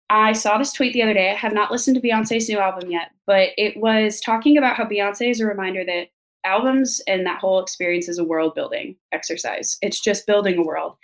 I 0.10 0.32
saw 0.34 0.58
this 0.58 0.72
tweet 0.72 0.94
the 0.94 1.04
other 1.04 1.14
day. 1.14 1.32
I 1.32 1.36
have 1.36 1.54
not 1.54 1.72
listened 1.72 1.96
to 1.96 2.02
Beyonce's 2.02 2.48
new 2.48 2.60
album 2.60 2.90
yet, 2.90 3.12
but 3.26 3.50
it 3.58 3.78
was 3.78 4.22
talking 4.22 4.58
about 4.58 4.78
how 4.78 4.86
Beyonce 4.86 5.30
is 5.30 5.42
a 5.42 5.46
reminder 5.46 5.84
that 5.86 6.08
albums 6.46 7.02
and 7.08 7.26
that 7.26 7.40
whole 7.40 7.62
experience 7.62 8.08
is 8.08 8.18
a 8.18 8.24
world 8.24 8.56
building 8.56 8.96
exercise. 9.12 9.78
It's 9.82 10.00
just 10.00 10.28
building 10.28 10.58
a 10.58 10.64
world. 10.64 10.96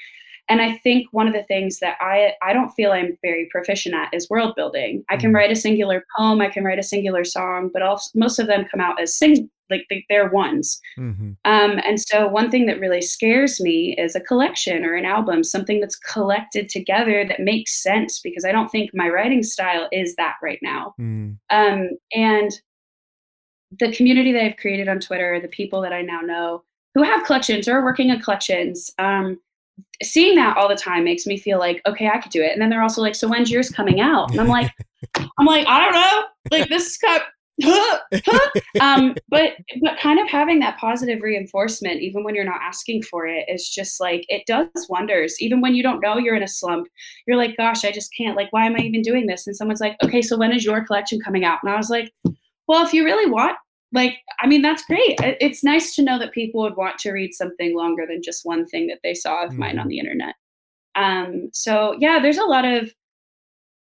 And 0.50 0.62
I 0.62 0.78
think 0.78 1.08
one 1.12 1.28
of 1.28 1.34
the 1.34 1.44
things 1.44 1.80
that 1.80 1.98
I 2.02 2.34
I 2.42 2.52
don't 2.52 2.72
feel 2.72 2.92
I'm 2.92 3.18
very 3.22 3.48
proficient 3.50 3.96
at 3.96 4.14
is 4.14 4.30
world 4.30 4.56
building. 4.56 5.04
I 5.10 5.16
can 5.16 5.32
mm. 5.32 5.36
write 5.36 5.52
a 5.52 5.56
singular 5.56 6.06
poem, 6.18 6.42
I 6.42 6.50
can 6.50 6.66
write 6.66 6.80
a 6.80 6.84
singular 6.84 7.24
song, 7.24 7.70
but 7.72 7.82
also, 7.82 8.10
most 8.14 8.40
of 8.40 8.48
them 8.48 8.66
come 8.70 8.82
out 8.82 9.02
as 9.02 9.16
sing 9.16 9.50
like 9.70 9.86
they, 9.90 10.16
are 10.16 10.30
ones. 10.30 10.80
Mm-hmm. 11.00 11.32
Um, 11.46 11.80
and 11.84 12.00
so 12.00 12.28
one 12.28 12.52
thing 12.52 12.66
that 12.68 12.80
really 12.80 13.02
scares 13.02 13.60
me 13.60 13.96
is 13.98 14.16
a 14.16 14.20
collection 14.20 14.84
or 14.84 14.94
an 14.94 15.06
album, 15.06 15.44
something 15.44 15.80
that's 15.80 15.96
collected 15.96 16.70
together 16.70 17.26
that 17.26 17.40
makes 17.40 17.82
sense 17.82 18.20
because 18.20 18.46
I 18.46 18.52
don't 18.52 18.70
think 18.70 18.92
my 18.94 19.10
writing 19.10 19.42
style 19.42 19.88
is 19.92 20.16
that 20.16 20.36
right 20.44 20.60
now. 20.62 20.94
Mm. 21.00 21.38
Um, 21.50 21.90
and 22.14 22.52
the 23.80 23.92
community 23.94 24.32
that 24.32 24.44
I've 24.44 24.58
created 24.58 24.88
on 24.88 25.00
Twitter, 25.00 25.40
the 25.40 25.48
people 25.48 25.82
that 25.82 25.94
I 25.94 26.02
now 26.02 26.22
know 26.22 26.64
who 26.94 27.04
have 27.04 27.26
collections 27.26 27.68
or 27.68 27.78
are 27.78 27.84
working 27.84 28.12
on 28.12 28.20
collections, 28.22 28.92
um, 29.00 29.40
seeing 30.02 30.36
that 30.36 30.58
all 30.58 30.70
the 30.70 30.76
time 30.76 31.04
makes 31.04 31.26
me 31.26 31.38
feel 31.38 31.58
like 31.58 31.82
okay 31.86 32.08
i 32.08 32.20
could 32.20 32.32
do 32.32 32.42
it. 32.42 32.52
And 32.52 32.62
then 32.62 32.70
they're 32.70 32.84
also 32.84 33.02
like 33.02 33.16
so 33.16 33.28
when's 33.28 33.50
yours 33.50 33.70
coming 33.70 34.00
out? 34.00 34.32
And 34.32 34.40
i'm 34.40 34.48
like 34.48 34.72
i'm 35.16 35.46
like 35.46 35.66
i 35.68 35.80
don't 35.80 35.94
know. 35.94 36.24
Like 36.52 36.70
this 36.70 36.88
is 36.88 36.98
kind 36.98 37.22
um, 38.82 39.14
but 39.30 39.52
but 39.84 40.00
kind 40.00 40.20
of 40.20 40.28
having 40.28 40.60
that 40.60 40.76
positive 40.80 41.22
reinforcement 41.22 42.02
even 42.02 42.24
when 42.24 42.34
you're 42.34 42.44
not 42.44 42.60
asking 42.64 43.04
for 43.04 43.28
it 43.28 43.46
is 43.48 43.70
just 43.70 44.00
like 44.00 44.26
it 44.28 44.44
does 44.48 44.68
wonders. 44.90 45.36
Even 45.40 45.62
when 45.62 45.76
you 45.76 45.84
don't 45.84 46.02
know 46.02 46.18
you're 46.18 46.36
in 46.36 46.44
a 46.44 46.48
slump 46.48 46.88
you're 47.28 47.38
like 47.38 47.56
gosh 47.58 47.86
i 47.86 47.92
just 47.92 48.12
can't. 48.16 48.36
Like 48.36 48.52
why 48.52 48.66
am 48.66 48.76
i 48.76 48.80
even 48.80 49.02
doing 49.02 49.28
this? 49.28 49.48
And 49.48 49.56
someone's 49.56 49.82
like 49.82 49.96
okay 50.04 50.22
so 50.22 50.38
when 50.38 50.52
is 50.52 50.66
your 50.66 50.84
collection 50.86 51.20
coming 51.20 51.46
out? 51.46 51.60
And 51.64 51.72
i 51.72 51.78
was 51.78 51.90
like 51.90 52.12
well 52.68 52.86
if 52.86 52.94
you 52.94 53.04
really 53.04 53.30
want 53.30 53.58
like 53.92 54.18
i 54.40 54.48
mean 54.48 54.62
that's 54.62 54.86
great. 54.86 55.18
It's 55.20 55.64
nice 55.64 55.96
to 55.96 56.04
know 56.04 56.20
that 56.20 56.32
people 56.32 56.62
would 56.62 56.76
want 56.76 56.98
to 57.00 57.12
read 57.12 57.34
something 57.34 57.76
longer 57.76 58.06
than 58.08 58.24
just 58.24 58.46
one 58.46 58.66
thing 58.66 58.88
that 58.88 59.00
they 59.04 59.14
saw 59.14 59.44
of 59.44 59.52
mm-hmm. 59.52 59.60
mine 59.60 59.80
on 59.80 59.88
the 59.88 60.00
internet. 60.00 60.36
Um 60.96 61.50
so 61.54 61.96
yeah 62.00 62.20
there's 62.20 62.38
a 62.38 62.46
lot 62.46 62.66
of 62.66 62.94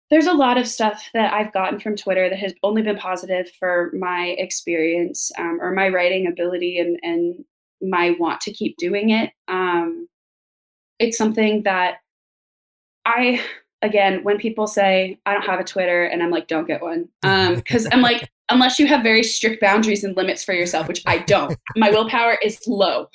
there's 0.10 0.28
a 0.28 0.34
lot 0.34 0.58
of 0.58 0.68
stuff 0.68 1.08
that 1.14 1.34
i've 1.34 1.54
gotten 1.54 1.80
from 1.80 1.96
twitter 1.96 2.30
that 2.30 2.40
has 2.40 2.54
only 2.64 2.82
been 2.82 2.98
positive 2.98 3.48
for 3.60 3.92
my 3.94 4.36
experience 4.40 5.32
um, 5.38 5.60
or 5.62 5.72
my 5.72 5.88
writing 5.88 6.26
ability 6.28 6.80
and 6.80 7.00
and 7.04 7.46
my 7.82 8.16
want 8.20 8.42
to 8.42 8.52
keep 8.52 8.76
doing 8.78 9.12
it. 9.12 9.32
Um 9.48 10.08
it's 11.00 11.18
something 11.18 11.64
that 11.64 11.98
i 13.06 13.42
again 13.82 14.24
when 14.24 14.38
people 14.38 14.68
say 14.68 15.18
i 15.26 15.34
don't 15.34 15.46
have 15.46 15.60
a 15.60 15.64
twitter 15.64 16.04
and 16.04 16.22
i'm 16.22 16.30
like 16.30 16.48
don't 16.48 16.68
get 16.68 16.82
one 16.82 17.08
um 17.24 17.56
because 17.56 17.88
i'm 17.92 18.02
like 18.02 18.30
unless 18.50 18.80
you 18.80 18.88
have 18.88 19.04
very 19.04 19.24
strict 19.24 19.62
boundaries 19.62 20.04
and 20.04 20.16
limits 20.16 20.44
for 20.44 20.54
yourself, 20.54 20.88
which 20.88 21.02
I 21.06 21.20
don't. 21.20 21.58
My 21.76 21.90
willpower 21.90 22.38
is 22.44 22.60
low. 22.68 23.08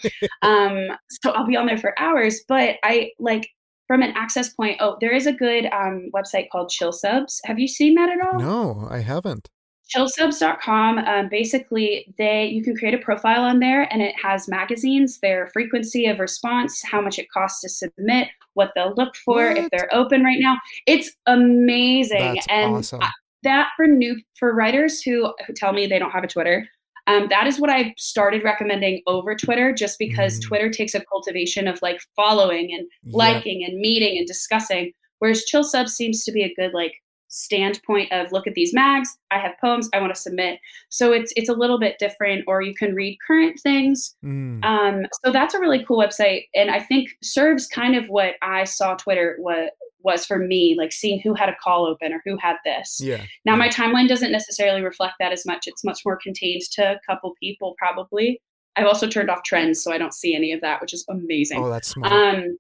Um, 0.43 0.89
so 1.23 1.31
I'll 1.31 1.47
be 1.47 1.57
on 1.57 1.67
there 1.67 1.79
for 1.79 1.99
hours, 1.99 2.45
but 2.47 2.77
I 2.83 3.11
like 3.19 3.49
from 3.87 4.03
an 4.03 4.13
access 4.17 4.53
point. 4.53 4.77
Oh, 4.81 4.97
there 5.01 5.13
is 5.13 5.27
a 5.27 5.33
good 5.33 5.67
um, 5.67 6.11
website 6.15 6.49
called 6.51 6.71
Chill 6.71 6.93
Subs. 6.93 7.41
Have 7.45 7.59
you 7.59 7.69
seen 7.69 7.95
that 7.95 8.11
at 8.11 8.19
all? 8.27 8.39
No, 8.39 8.89
I 8.91 8.99
haven't. 8.99 9.49
Chillsubs.com. 9.95 10.99
Um, 10.99 11.29
basically, 11.29 12.15
they 12.17 12.47
you 12.47 12.63
can 12.63 12.75
create 12.77 12.95
a 12.95 12.99
profile 12.99 13.43
on 13.43 13.59
there, 13.59 13.83
and 13.93 14.01
it 14.01 14.15
has 14.21 14.49
magazines, 14.49 15.21
their 15.21 15.49
frequency 15.53 16.07
of 16.07 16.21
response, 16.21 16.83
how 16.83 17.03
much 17.03 17.19
it 17.19 17.31
costs 17.31 17.61
to 17.61 17.69
submit, 17.69 18.29
what 18.55 18.73
they'll 18.75 18.95
look 18.97 19.15
for, 19.17 19.49
what? 19.49 19.59
if 19.59 19.71
they're 19.71 19.95
open 19.95 20.25
right 20.25 20.39
now. 20.41 20.57
It's 20.87 21.15
amazing, 21.27 22.35
That's 22.35 22.47
and 22.49 22.77
awesome 22.77 23.01
that 23.45 23.69
for 23.77 23.87
new 23.87 24.21
for 24.39 24.55
writers 24.55 25.01
who, 25.01 25.33
who 25.47 25.53
tell 25.53 25.73
me 25.73 25.87
they 25.87 25.99
don't 25.99 26.11
have 26.11 26.25
a 26.25 26.29
Twitter, 26.29 26.69
um, 27.07 27.29
that 27.29 27.47
is 27.47 27.61
what 27.61 27.71
I 27.71 27.95
started 27.97 28.43
recommending 28.45 29.03
over 29.07 29.35
Twitter, 29.35 29.73
just 29.73 29.99
because 29.99 30.39
mm. 30.39 30.43
Twitter 30.43 30.71
takes 30.71 30.95
a 30.95 31.05
cultivation 31.05 31.69
of 31.69 31.81
like 31.83 32.01
following 32.17 32.73
and 32.73 32.87
liking 33.13 33.65
and 33.65 33.79
meeting 33.79 34.19
and 34.19 34.27
discussing, 34.27 34.93
whereas 35.19 35.45
Chill 35.45 35.65
Sub 35.65 35.89
seems 35.89 36.25
to 36.25 36.33
be 36.33 36.43
a 36.43 36.55
good 36.55 36.73
like 36.73 36.95
standpoint 37.35 38.13
of 38.13 38.31
look 38.31 38.47
at 38.47 38.55
these 38.55 38.73
mags 38.73 39.17
i 39.33 39.39
have 39.39 39.51
poems 39.61 39.89
i 39.93 40.01
want 40.01 40.15
to 40.15 40.21
submit 40.21 40.61
so 40.89 41.13
it's 41.13 41.33
it's 41.35 41.49
a 41.49 41.53
little 41.53 41.81
bit 41.81 41.97
different 41.99 42.45
or 42.47 42.63
you 42.63 42.73
can 42.75 42.95
read 42.95 43.19
current 43.27 43.59
things 43.61 44.15
mm. 44.25 44.65
um, 44.65 45.05
so 45.25 45.33
that's 45.33 45.53
a 45.53 45.59
really 45.59 45.85
cool 45.85 45.99
website 45.99 46.45
and 46.55 46.71
i 46.71 46.79
think 46.79 47.09
serves 47.25 47.67
kind 47.67 47.97
of 47.97 48.07
what 48.09 48.35
i 48.43 48.63
saw 48.63 48.95
twitter 48.95 49.35
what 49.41 49.73
was 50.05 50.25
for 50.25 50.39
me, 50.39 50.77
like 50.79 50.93
seeing 50.93 51.21
who 51.21 51.35
had 51.35 51.49
a 51.49 51.57
call 51.57 51.87
open 51.87 52.13
or 52.13 52.23
who 52.25 52.37
had 52.37 52.57
this. 52.65 53.01
Yeah. 53.03 53.25
Now 53.45 53.53
yeah. 53.53 53.59
my 53.59 53.69
timeline 53.69 54.09
doesn't 54.09 54.31
necessarily 54.31 54.83
reflect 54.83 55.15
that 55.19 55.33
as 55.33 55.45
much. 55.45 55.67
It's 55.67 55.83
much 55.83 56.01
more 56.05 56.19
contained 56.23 56.63
to 56.73 56.93
a 56.93 57.01
couple 57.07 57.35
people 57.41 57.75
probably. 57.79 58.41
I've 58.77 58.87
also 58.87 59.09
turned 59.09 59.31
off 59.31 59.43
trends 59.45 59.83
so 59.83 59.93
I 59.93 59.99
don't 59.99 60.15
see 60.15 60.35
any 60.35 60.53
of 60.53 60.61
that, 60.61 60.81
which 60.81 60.93
is 60.93 61.05
amazing. 61.09 61.65
Oh, 61.65 61.71
that's 61.71 61.89
smart. 61.89 62.13
Um 62.13 62.59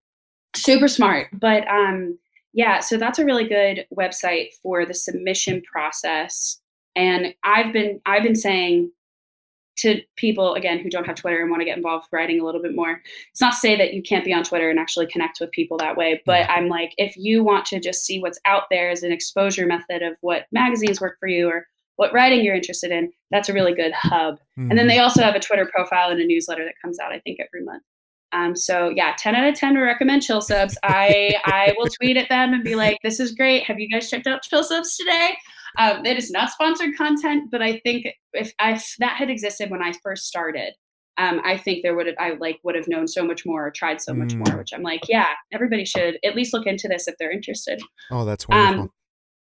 super 0.56 0.88
smart. 0.88 1.28
But 1.32 1.68
um 1.68 2.18
yeah, 2.52 2.80
so 2.80 2.96
that's 2.96 3.18
a 3.18 3.24
really 3.24 3.46
good 3.46 3.86
website 3.96 4.48
for 4.62 4.86
the 4.86 4.94
submission 4.94 5.62
process. 5.70 6.60
And 6.96 7.34
I've 7.44 7.72
been 7.72 8.00
I've 8.06 8.22
been 8.22 8.36
saying 8.36 8.90
to 9.76 10.00
people 10.16 10.54
again 10.54 10.78
who 10.78 10.88
don't 10.88 11.06
have 11.06 11.16
Twitter 11.16 11.40
and 11.40 11.50
want 11.50 11.60
to 11.60 11.64
get 11.64 11.76
involved 11.76 12.08
writing 12.12 12.40
a 12.40 12.44
little 12.44 12.62
bit 12.62 12.74
more. 12.74 13.00
It's 13.30 13.40
not 13.40 13.54
to 13.54 13.58
say 13.58 13.76
that 13.76 13.94
you 13.94 14.02
can't 14.02 14.24
be 14.24 14.32
on 14.32 14.44
Twitter 14.44 14.70
and 14.70 14.78
actually 14.78 15.06
connect 15.06 15.40
with 15.40 15.50
people 15.50 15.76
that 15.78 15.96
way, 15.96 16.22
but 16.26 16.48
I'm 16.48 16.68
like, 16.68 16.94
if 16.96 17.16
you 17.16 17.42
want 17.42 17.66
to 17.66 17.80
just 17.80 18.04
see 18.04 18.20
what's 18.20 18.38
out 18.44 18.64
there 18.70 18.90
as 18.90 19.02
an 19.02 19.12
exposure 19.12 19.66
method 19.66 20.02
of 20.02 20.16
what 20.20 20.46
magazines 20.52 21.00
work 21.00 21.18
for 21.18 21.28
you 21.28 21.48
or 21.48 21.66
what 21.96 22.12
writing 22.12 22.44
you're 22.44 22.54
interested 22.54 22.90
in, 22.90 23.12
that's 23.30 23.48
a 23.48 23.52
really 23.52 23.74
good 23.74 23.92
hub. 23.92 24.34
Mm-hmm. 24.34 24.70
And 24.70 24.78
then 24.78 24.86
they 24.86 24.96
mm-hmm. 24.96 25.04
also 25.04 25.22
have 25.22 25.34
a 25.34 25.40
Twitter 25.40 25.68
profile 25.72 26.10
and 26.10 26.20
a 26.20 26.26
newsletter 26.26 26.64
that 26.64 26.74
comes 26.82 26.98
out, 26.98 27.12
I 27.12 27.20
think, 27.20 27.38
every 27.40 27.64
month. 27.64 27.82
Um, 28.32 28.56
so 28.56 28.88
yeah, 28.88 29.14
10 29.16 29.36
out 29.36 29.46
of 29.46 29.54
10 29.54 29.74
would 29.74 29.80
recommend 29.80 30.22
chill 30.22 30.40
subs. 30.40 30.76
I 30.82 31.36
I 31.44 31.72
will 31.78 31.86
tweet 32.00 32.16
at 32.16 32.28
them 32.28 32.52
and 32.52 32.64
be 32.64 32.74
like, 32.74 32.98
this 33.02 33.20
is 33.20 33.32
great. 33.32 33.62
Have 33.64 33.78
you 33.78 33.88
guys 33.88 34.10
checked 34.10 34.26
out 34.26 34.42
chill 34.42 34.64
subs 34.64 34.96
today? 34.96 35.36
Um, 35.78 36.04
it 36.06 36.16
is 36.16 36.30
not 36.30 36.50
sponsored 36.50 36.96
content, 36.96 37.50
but 37.50 37.62
I 37.62 37.78
think 37.80 38.06
if, 38.32 38.52
if 38.60 38.94
that 38.98 39.16
had 39.16 39.30
existed 39.30 39.70
when 39.70 39.82
I 39.82 39.92
first 40.02 40.26
started, 40.26 40.74
um, 41.16 41.40
I 41.44 41.56
think 41.56 41.82
there 41.82 41.94
would 41.94 42.06
have 42.06 42.16
I 42.18 42.32
like 42.40 42.58
would 42.64 42.74
have 42.74 42.88
known 42.88 43.06
so 43.06 43.24
much 43.24 43.46
more 43.46 43.66
or 43.66 43.70
tried 43.70 44.00
so 44.00 44.12
much 44.12 44.34
mm. 44.34 44.46
more. 44.46 44.58
Which 44.58 44.72
I'm 44.72 44.82
like, 44.82 45.02
yeah, 45.08 45.28
everybody 45.52 45.84
should 45.84 46.18
at 46.24 46.34
least 46.34 46.52
look 46.52 46.66
into 46.66 46.88
this 46.88 47.06
if 47.06 47.16
they're 47.18 47.30
interested. 47.30 47.80
Oh, 48.10 48.24
that's 48.24 48.48
wonderful. 48.48 48.82
Um, 48.82 48.90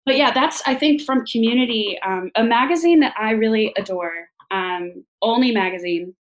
but 0.06 0.16
yeah, 0.16 0.32
that's 0.32 0.62
I 0.66 0.76
think 0.76 1.02
from 1.02 1.26
community, 1.26 2.00
um, 2.06 2.32
a 2.36 2.44
magazine 2.44 3.02
that 3.02 3.14
I 3.18 3.32
really 3.32 3.74
adore, 3.78 4.30
um, 4.52 5.04
Only 5.22 5.52
Magazine. 5.52 6.16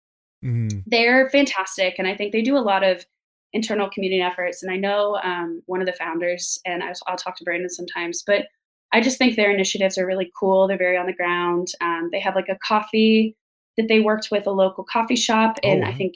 Mm. 0.46 0.84
they're 0.86 1.32
fantastic, 1.32 1.96
and 1.98 2.08
I 2.08 2.16
think 2.16 2.32
they 2.32 2.44
do 2.44 2.56
a 2.56 2.60
lot 2.60 2.84
of 2.84 3.04
internal 3.54 3.90
community 3.90 4.22
efforts. 4.22 4.62
And 4.62 4.72
I 4.72 4.76
know 4.76 5.20
um, 5.24 5.64
one 5.66 5.82
of 5.82 5.88
the 5.88 5.94
founders, 5.94 6.60
and 6.66 6.84
I, 6.84 6.90
will 6.90 7.18
talk 7.18 7.38
to 7.38 7.44
Brandon 7.44 7.70
sometimes, 7.70 8.24
but 8.26 8.46
I 8.94 9.02
just 9.02 9.18
think 9.18 9.36
their 9.36 9.52
initiatives 9.52 9.98
are 9.98 10.06
really 10.06 10.32
cool. 10.40 10.68
They're 10.68 10.78
very 10.78 10.98
on 10.98 11.08
the 11.08 11.14
ground. 11.14 11.68
Um, 11.82 12.10
they 12.12 12.20
have 12.20 12.36
like 12.36 12.50
a 12.50 12.58
coffee 12.66 13.36
that 13.78 13.88
they 13.88 14.00
worked 14.00 14.30
with 14.32 14.48
a 14.48 14.52
local 14.52 14.84
coffee 14.84 15.16
shop 15.16 15.60
in, 15.62 15.84
Oh, 15.84 15.88
I 15.88 15.94
think, 15.94 16.16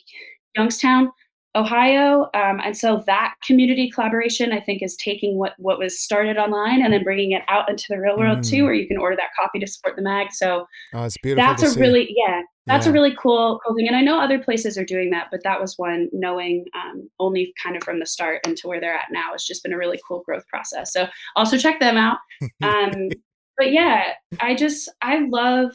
Youngstown, 0.55 1.11
Ohio. 1.56 2.30
Um, 2.34 2.62
and 2.64 2.78
so 2.78 3.04
that 3.08 3.34
community 3.45 3.89
collaboration, 3.91 4.54
I 4.54 4.62
think, 4.62 4.82
is 4.82 4.95
taking 4.95 5.38
what 5.38 5.54
what 5.58 5.80
was 5.80 5.99
started 5.99 6.38
online 6.38 6.82
and 6.84 6.93
then 6.93 7.04
bringing 7.04 7.32
it 7.32 7.43
out 7.49 7.70
into 7.70 7.86
the 7.89 7.99
real 7.99 8.18
world 8.18 8.43
too, 8.43 8.62
Mm. 8.62 8.66
where 8.66 8.74
you 8.74 8.88
can 8.88 8.97
order 8.97 9.18
that 9.18 9.32
coffee 9.38 9.60
to 9.60 9.68
support 9.68 9.95
the 9.97 10.02
mag. 10.02 10.32
So 10.32 10.66
Oh, 10.93 11.04
it's 11.04 11.18
beautiful. 11.18 11.45
that's 11.47 11.64
a 11.64 11.70
see. 11.72 11.80
really 11.82 12.16
yeah, 12.16 12.41
that's 12.68 12.86
Yeah. 12.86 12.91
a 12.91 12.93
really 12.93 13.14
cool 13.16 13.60
cool 13.66 13.76
thing. 13.76 13.88
And 13.88 13.97
I 13.97 14.02
know 14.02 14.18
other 14.20 14.39
places 14.39 14.78
are 14.78 14.86
doing 14.86 15.10
that, 15.10 15.28
but 15.30 15.43
that 15.43 15.60
was 15.60 15.78
one 15.78 16.08
knowing 16.14 16.66
um, 16.74 17.10
only 17.20 17.54
kind 17.62 17.76
of 17.76 17.84
from 17.84 17.99
the 17.99 18.06
start 18.06 18.39
and 18.45 18.56
to 18.58 18.68
where 18.70 18.80
they're 18.80 18.93
at 18.95 19.12
now. 19.12 19.34
It's 19.34 19.45
just 19.45 19.62
been 19.64 19.74
a 19.74 19.78
really 19.78 19.99
cool 20.08 20.24
growth 20.26 20.47
process. 20.47 20.93
So 20.93 21.08
also 21.36 21.58
check 21.58 21.80
them 21.82 21.97
out. 21.97 22.18
Um, 22.64 23.10
but 23.58 23.74
yeah, 23.74 24.14
I 24.39 24.56
just 24.56 24.89
I 25.02 25.20
love 25.30 25.72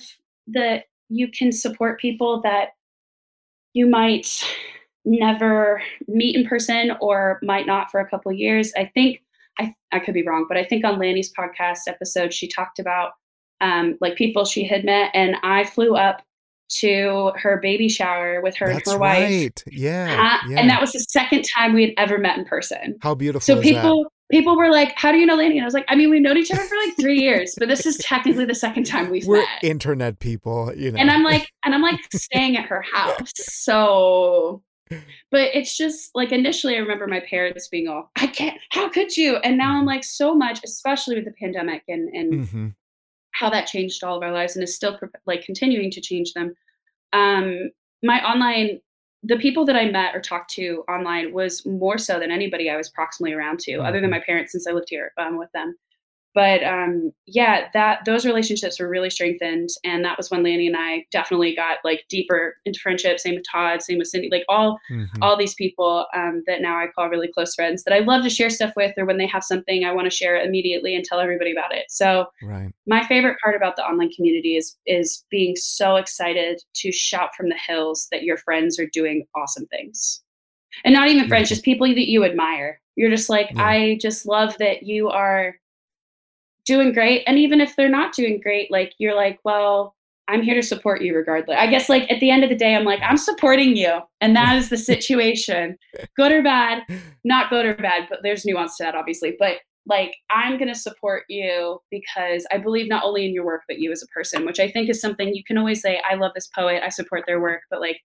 that 0.48 0.84
you 1.10 1.28
can 1.30 1.52
support 1.52 2.00
people 2.00 2.40
that 2.42 2.70
you 3.74 3.86
might 3.86 4.42
never 5.06 5.80
meet 6.08 6.36
in 6.36 6.46
person 6.46 6.92
or 7.00 7.38
might 7.42 7.66
not 7.66 7.90
for 7.90 8.00
a 8.00 8.08
couple 8.08 8.32
years. 8.32 8.72
I 8.76 8.90
think 8.92 9.22
I 9.58 9.74
I 9.92 10.00
could 10.00 10.14
be 10.14 10.26
wrong, 10.26 10.46
but 10.48 10.58
I 10.58 10.64
think 10.64 10.84
on 10.84 10.98
Lannie's 10.98 11.32
podcast 11.32 11.80
episode 11.86 12.34
she 12.34 12.48
talked 12.48 12.78
about 12.78 13.12
um, 13.60 13.96
like 14.00 14.16
people 14.16 14.44
she 14.44 14.64
had 14.64 14.84
met, 14.84 15.10
and 15.14 15.36
I 15.42 15.64
flew 15.64 15.96
up 15.96 16.22
to 16.68 17.32
her 17.36 17.60
baby 17.62 17.88
shower 17.88 18.40
with 18.42 18.56
her 18.56 18.66
That's 18.66 18.88
and 18.88 18.94
her 18.94 18.98
wife, 18.98 19.22
right. 19.22 19.64
Yeah. 19.68 20.40
uh, 20.42 20.48
yeah. 20.48 20.58
and 20.58 20.68
that 20.68 20.80
was 20.80 20.92
the 20.92 20.98
second 20.98 21.44
time 21.56 21.74
we 21.74 21.82
had 21.82 21.92
ever 21.96 22.18
met 22.18 22.36
in 22.38 22.44
person. 22.44 22.98
How 23.00 23.14
beautiful 23.14 23.40
So 23.40 23.62
people 23.62 24.12
people 24.30 24.56
were 24.56 24.70
like, 24.70 24.92
"How 24.96 25.12
do 25.12 25.18
you 25.18 25.26
know 25.26 25.36
Lannie?" 25.36 25.58
And 25.58 25.62
I 25.62 25.64
was 25.64 25.74
like, 25.74 25.86
"I 25.88 25.94
mean, 25.94 26.10
we've 26.10 26.22
known 26.22 26.36
each 26.36 26.50
other 26.50 26.62
for 26.62 26.76
like 26.84 26.96
three 26.98 27.20
years, 27.20 27.54
but 27.58 27.68
this 27.68 27.86
is 27.86 27.96
technically 27.98 28.44
the 28.44 28.54
second 28.54 28.84
time 28.84 29.10
we've 29.10 29.26
We're 29.26 29.38
met." 29.38 29.48
internet 29.62 30.18
people, 30.18 30.72
you 30.76 30.92
know. 30.92 30.98
and 30.98 31.10
I'm 31.10 31.22
like, 31.22 31.48
and 31.64 31.74
I'm 31.74 31.82
like 31.82 32.00
staying 32.12 32.56
at 32.56 32.66
her 32.66 32.82
house. 32.92 33.32
So, 33.36 34.62
but 35.30 35.50
it's 35.54 35.76
just 35.76 36.10
like 36.14 36.32
initially, 36.32 36.76
I 36.76 36.78
remember 36.78 37.06
my 37.06 37.20
parents 37.20 37.68
being 37.68 37.88
all, 37.88 38.10
"I 38.16 38.26
can't. 38.28 38.60
How 38.70 38.88
could 38.88 39.16
you?" 39.16 39.36
And 39.38 39.58
now 39.58 39.76
I'm 39.76 39.84
Mhm. 39.84 39.86
like, 39.86 40.04
so 40.04 40.34
much, 40.34 40.60
especially 40.64 41.16
with 41.16 41.24
the 41.24 41.32
pandemic 41.32 41.82
and 41.88 42.08
and 42.14 42.48
hmm 42.50 42.68
how 43.32 43.50
that 43.50 43.66
changed 43.66 44.02
all 44.04 44.16
of 44.16 44.22
our 44.22 44.32
lives 44.32 44.56
and 44.56 44.62
is 44.64 44.74
still 44.74 44.98
like 45.26 45.44
continuing 45.44 45.90
to 45.90 46.00
change 46.00 46.32
them. 46.34 46.54
Um, 47.12 47.70
my 48.02 48.24
online, 48.24 48.80
the 49.22 49.36
people 49.36 49.64
that 49.66 49.76
I 49.76 49.90
met 49.90 50.14
or 50.16 50.20
talked 50.22 50.50
to 50.52 50.84
online 50.88 51.32
was 51.34 51.64
more 51.66 51.98
so 51.98 52.18
than 52.20 52.30
anybody 52.30 52.70
I 52.70 52.76
was 52.76 52.90
proximally 52.90 53.36
around 53.36 53.60
to, 53.60 53.80
other 53.82 54.00
than 54.00 54.10
Mhm. 54.10 54.12
my 54.12 54.20
parents 54.20 54.52
since 54.52 54.66
I 54.66 54.72
lived 54.72 54.88
here 54.90 55.12
um, 55.18 55.36
with 55.38 55.52
them. 55.52 55.76
But 56.36 56.62
um, 56.62 57.12
yeah, 57.24 57.68
that 57.72 58.04
those 58.04 58.26
relationships 58.26 58.78
were 58.78 58.90
really 58.90 59.08
strengthened, 59.08 59.70
and 59.84 60.04
that 60.04 60.18
was 60.18 60.30
when 60.30 60.42
Lannie 60.42 60.66
and 60.66 60.76
I 60.76 61.06
definitely 61.10 61.56
got 61.56 61.78
like 61.82 62.04
deeper 62.10 62.54
into 62.66 62.78
friendship. 62.78 63.18
Same 63.18 63.36
with 63.36 63.46
Todd, 63.50 63.80
same 63.82 63.96
with 63.96 64.08
Cindy, 64.08 64.28
like 64.30 64.44
all 64.50 64.78
hmm 64.88 65.04
all 65.22 65.34
these 65.34 65.54
people 65.54 66.04
um, 66.14 66.42
that 66.46 66.60
now 66.60 66.76
I 66.76 66.88
call 66.94 67.08
really 67.08 67.32
close 67.32 67.54
friends 67.54 67.84
that 67.84 67.94
I 67.94 68.00
love 68.00 68.22
to 68.22 68.28
share 68.28 68.50
stuff 68.50 68.74
with, 68.76 68.92
or 68.98 69.06
when 69.06 69.16
they 69.16 69.26
have 69.26 69.42
something 69.42 69.82
I 69.82 69.92
want 69.94 70.04
to 70.04 70.14
share 70.14 70.36
immediately 70.38 70.94
and 70.94 71.02
tell 71.02 71.20
everybody 71.20 71.52
about 71.52 71.74
it. 71.74 71.86
So 71.88 72.26
Right. 72.42 72.70
my 72.86 73.02
favorite 73.06 73.38
part 73.42 73.56
about 73.56 73.76
the 73.76 73.82
online 73.86 74.10
community 74.12 74.56
is 74.56 74.76
is 74.84 75.24
being 75.30 75.56
so 75.56 75.96
excited 75.96 76.62
to 76.74 76.92
shout 76.92 77.34
from 77.34 77.48
the 77.48 77.56
hills 77.66 78.08
that 78.12 78.24
your 78.24 78.36
friends 78.36 78.78
are 78.78 78.86
doing 78.92 79.26
awesome 79.34 79.66
things 79.68 80.22
and 80.84 80.92
not 80.92 81.08
even 81.08 81.26
friends 81.28 81.48
Beautiful. 81.48 81.54
just 81.56 81.64
people 81.64 81.86
that 81.88 82.10
you 82.10 82.24
admire 82.24 82.78
you're 82.96 83.10
just 83.10 83.30
like 83.30 83.48
Yeah. 83.54 83.64
i 83.66 83.98
just 84.02 84.26
love 84.26 84.54
that 84.58 84.82
you 84.82 85.08
are 85.08 85.56
doing 86.66 86.92
great. 86.92 87.22
And 87.26 87.38
even 87.38 87.60
if 87.60 87.74
they're 87.76 87.88
not 87.88 88.14
doing 88.14 88.40
great 88.40 88.70
like 88.70 88.92
you're 88.98 89.16
like 89.16 89.38
well 89.44 89.94
i'm 90.28 90.42
here 90.42 90.54
to 90.54 90.62
support 90.62 91.02
you 91.02 91.14
regardless. 91.14 91.56
I 91.58 91.68
guess 91.68 91.88
like 91.88 92.10
at 92.10 92.20
the 92.20 92.30
end 92.30 92.44
of 92.44 92.50
the 92.50 92.56
day 92.56 92.74
i'm 92.74 92.84
like 92.84 93.00
i'm 93.02 93.16
supporting 93.16 93.76
you. 93.76 94.00
And 94.20 94.34
that 94.36 94.56
is 94.56 94.68
the 94.68 94.78
situation. 94.78 95.78
Good 96.16 96.32
or 96.32 96.42
bad 96.42 96.82
not 97.26 97.50
good 97.50 97.66
or 97.66 97.74
bad, 97.74 98.06
but 98.08 98.20
there's 98.22 98.44
nuance 98.44 98.76
to 98.76 98.84
that, 98.84 98.94
obviously. 98.94 99.36
But 99.38 99.56
like, 99.84 100.16
I'm 100.30 100.56
going 100.58 100.72
to 100.72 100.78
support 100.78 101.24
you 101.28 101.80
because 101.90 102.46
I 102.50 102.58
believe 102.58 102.88
not 102.88 103.04
only 103.04 103.26
in 103.26 103.34
your 103.34 103.44
work, 103.44 103.62
but 103.68 103.78
you 103.78 103.92
as 103.92 104.02
a 104.02 104.06
person, 104.08 104.46
which 104.46 104.60
I 104.60 104.70
think 104.70 104.88
is 104.88 105.00
something 105.00 105.34
you 105.34 105.44
can 105.44 105.58
always 105.58 105.82
say, 105.82 106.00
I 106.08 106.14
love 106.14 106.32
this 106.34 106.48
poet, 106.48 106.82
I 106.84 106.88
support 106.88 107.24
their 107.26 107.40
work, 107.40 107.62
but 107.70 107.80
like, 107.80 108.00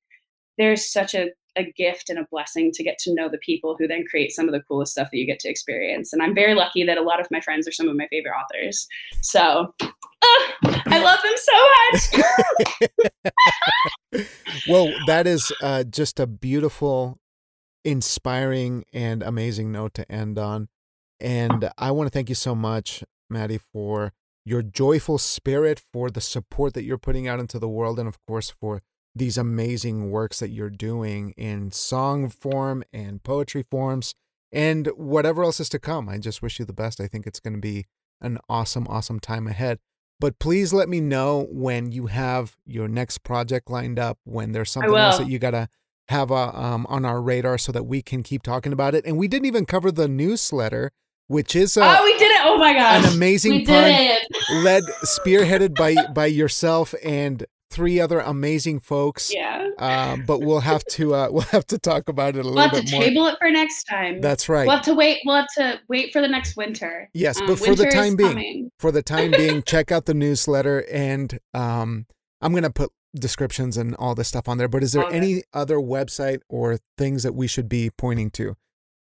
there's 0.58 0.92
such 0.92 1.16
a, 1.16 1.30
a 1.58 1.72
gift 1.72 2.10
and 2.10 2.18
a 2.18 2.28
blessing 2.32 2.72
to 2.72 2.84
get 2.84 2.98
to 3.00 3.14
know 3.14 3.30
the 3.30 3.38
people 3.40 3.76
who 3.78 3.88
then 3.88 4.06
create 4.10 4.32
some 4.32 4.48
of 4.48 4.54
the 4.54 4.62
coolest 4.62 4.94
stuff 4.94 5.10
that 5.12 5.18
you 5.18 5.26
get 5.26 5.40
to 5.40 5.50
experience. 5.50 6.14
And 6.14 6.22
I'm 6.22 6.34
very 6.34 6.56
lucky 6.56 6.84
that 6.86 6.98
a 6.98 7.02
lot 7.02 7.20
of 7.20 7.28
my 7.32 7.42
friends 7.42 7.68
are 7.68 7.72
some 7.72 7.90
of 7.90 7.96
my 7.96 8.08
favorite 8.08 8.32
authors. 8.32 8.88
So 9.22 9.72
I 10.64 11.00
love 11.04 11.20
them 11.24 11.34
so 11.38 11.54
much. 14.12 14.26
well, 14.70 14.94
that 15.08 15.28
is 15.28 15.52
uh, 15.62 15.84
just 15.84 16.20
a 16.20 16.28
beautiful, 16.28 17.20
inspiring, 17.84 18.86
and 18.94 19.24
amazing 19.24 19.72
note 19.72 19.94
to 19.96 20.10
end 20.12 20.38
on. 20.38 20.70
And 21.20 21.70
I 21.78 21.92
want 21.92 22.08
to 22.08 22.12
thank 22.12 22.30
you 22.30 22.36
so 22.36 22.56
much, 22.56 23.04
Maddie, 23.30 23.60
for 23.72 24.14
your 24.44 24.62
joyful 24.62 25.18
spirit, 25.18 25.82
for 25.94 26.10
the 26.10 26.22
support 26.22 26.74
that 26.74 26.84
you're 26.84 26.98
putting 26.98 27.28
out 27.28 27.40
into 27.40 27.60
the 27.60 27.70
world, 27.70 28.00
and 28.00 28.08
of 28.08 28.18
course, 28.26 28.50
for 28.50 28.82
these 29.14 29.38
amazing 29.38 30.10
works 30.10 30.40
that 30.40 30.50
you're 30.50 30.70
doing 30.70 31.32
in 31.38 31.72
song 31.72 32.30
form 32.30 32.84
and 32.94 33.24
poetry 33.24 33.66
forms 33.70 34.14
and 34.52 34.88
whatever 34.96 35.44
else 35.44 35.60
is 35.60 35.70
to 35.70 35.80
come. 35.80 36.10
I 36.10 36.18
just 36.18 36.42
wish 36.42 36.60
you 36.60 36.66
the 36.66 36.74
best. 36.74 37.00
I 37.00 37.08
think 37.08 37.26
it's 37.26 37.40
going 37.40 37.54
to 37.54 37.60
be 37.60 37.86
an 38.22 38.38
awesome, 38.50 38.88
awesome 38.88 39.20
time 39.20 39.48
ahead. 39.48 39.80
But 40.20 40.38
please 40.38 40.72
let 40.72 40.88
me 40.88 41.02
know 41.02 41.48
when 41.50 41.92
you 41.92 42.06
have 42.06 42.56
your 42.66 42.88
next 42.88 43.24
project 43.24 43.70
lined 43.70 43.98
up, 43.98 44.20
when 44.24 44.52
there's 44.52 44.70
something 44.70 44.96
else 44.96 45.18
that 45.18 45.28
you 45.28 45.40
got 45.40 45.52
to 45.52 45.68
have 46.10 46.32
uh, 46.32 46.52
um, 46.54 46.86
on 46.90 47.06
our 47.06 47.20
radar 47.22 47.58
so 47.58 47.72
that 47.72 47.84
we 47.84 48.04
can 48.04 48.22
keep 48.22 48.44
talking 48.44 48.72
about 48.72 48.94
it. 48.94 49.04
And 49.06 49.18
we 49.18 49.28
didn't 49.28 49.46
even 49.48 49.66
cover 49.66 49.92
the 49.92 50.08
newsletter, 50.08 50.92
which 51.28 51.56
is 51.56 51.76
uh, 51.76 51.98
oh, 52.00 52.04
we 52.04 52.14
did 52.20 52.30
it. 52.32 52.42
Oh 52.44 52.58
my 52.58 52.74
gosh. 52.74 53.04
an 53.04 53.16
amazing 53.16 53.52
we 53.52 53.66
pun 53.66 53.84
did 53.86 54.20
it. 54.22 54.64
led, 54.64 54.84
spearheaded 55.04 55.76
by 55.76 55.96
by 56.14 56.28
yourself 56.28 56.94
and 57.04 57.46
three 57.72 58.00
other 58.00 58.20
amazing 58.20 58.80
folks. 58.82 59.34
Yeah. 59.34 59.70
Um, 59.80 60.24
but 60.28 60.42
we'll 60.42 60.60
have 60.60 60.84
to 60.92 61.16
uh, 61.16 61.30
we'll 61.32 61.42
have 61.44 61.66
to 61.68 61.80
talk 61.80 62.10
about 62.10 62.36
it 62.36 62.46
a 62.46 62.50
little 62.50 62.54
bit. 62.70 62.72
We'll 62.74 62.82
have 62.82 62.86
to 62.90 62.96
more. 62.96 63.04
table 63.04 63.28
it 63.28 63.38
for 63.40 63.50
next 63.50 63.86
time. 63.86 64.22
That's 64.22 64.48
right. 64.50 64.68
We'll 64.68 64.76
have 64.76 64.86
to 64.86 64.94
wait. 64.94 65.20
We'll 65.26 65.38
have 65.38 65.48
to 65.58 65.80
wait 65.88 66.12
for 66.14 66.22
the 66.22 66.28
next 66.28 66.56
winter. 66.58 67.10
Yes, 67.14 67.40
Um, 67.42 67.48
but 67.48 67.58
for 67.60 67.74
the 67.76 67.86
time 67.88 68.16
being, 68.16 68.30
coming. 68.30 68.72
for 68.78 68.92
the 68.92 69.02
time 69.02 69.32
being, 69.32 69.64
check 69.66 69.92
out 69.92 70.06
the 70.06 70.14
newsletter 70.14 70.86
and 70.92 71.40
um, 71.54 72.06
I'm 72.42 72.54
gonna 72.54 72.70
put 72.70 72.92
descriptions 73.16 73.78
and 73.78 73.96
all 73.96 74.16
this 74.16 74.28
stuff 74.28 74.48
on 74.48 74.58
there. 74.58 74.68
But 74.68 74.84
is 74.84 74.92
there 74.94 75.04
All 75.04 75.10
good. 75.10 75.16
any 75.18 75.44
other 75.54 75.78
website 75.78 76.40
or 76.50 76.78
things 76.98 77.24
that 77.24 77.34
we 77.34 77.48
should 77.48 77.68
be 77.70 77.90
pointing 77.98 78.30
to? 78.32 78.56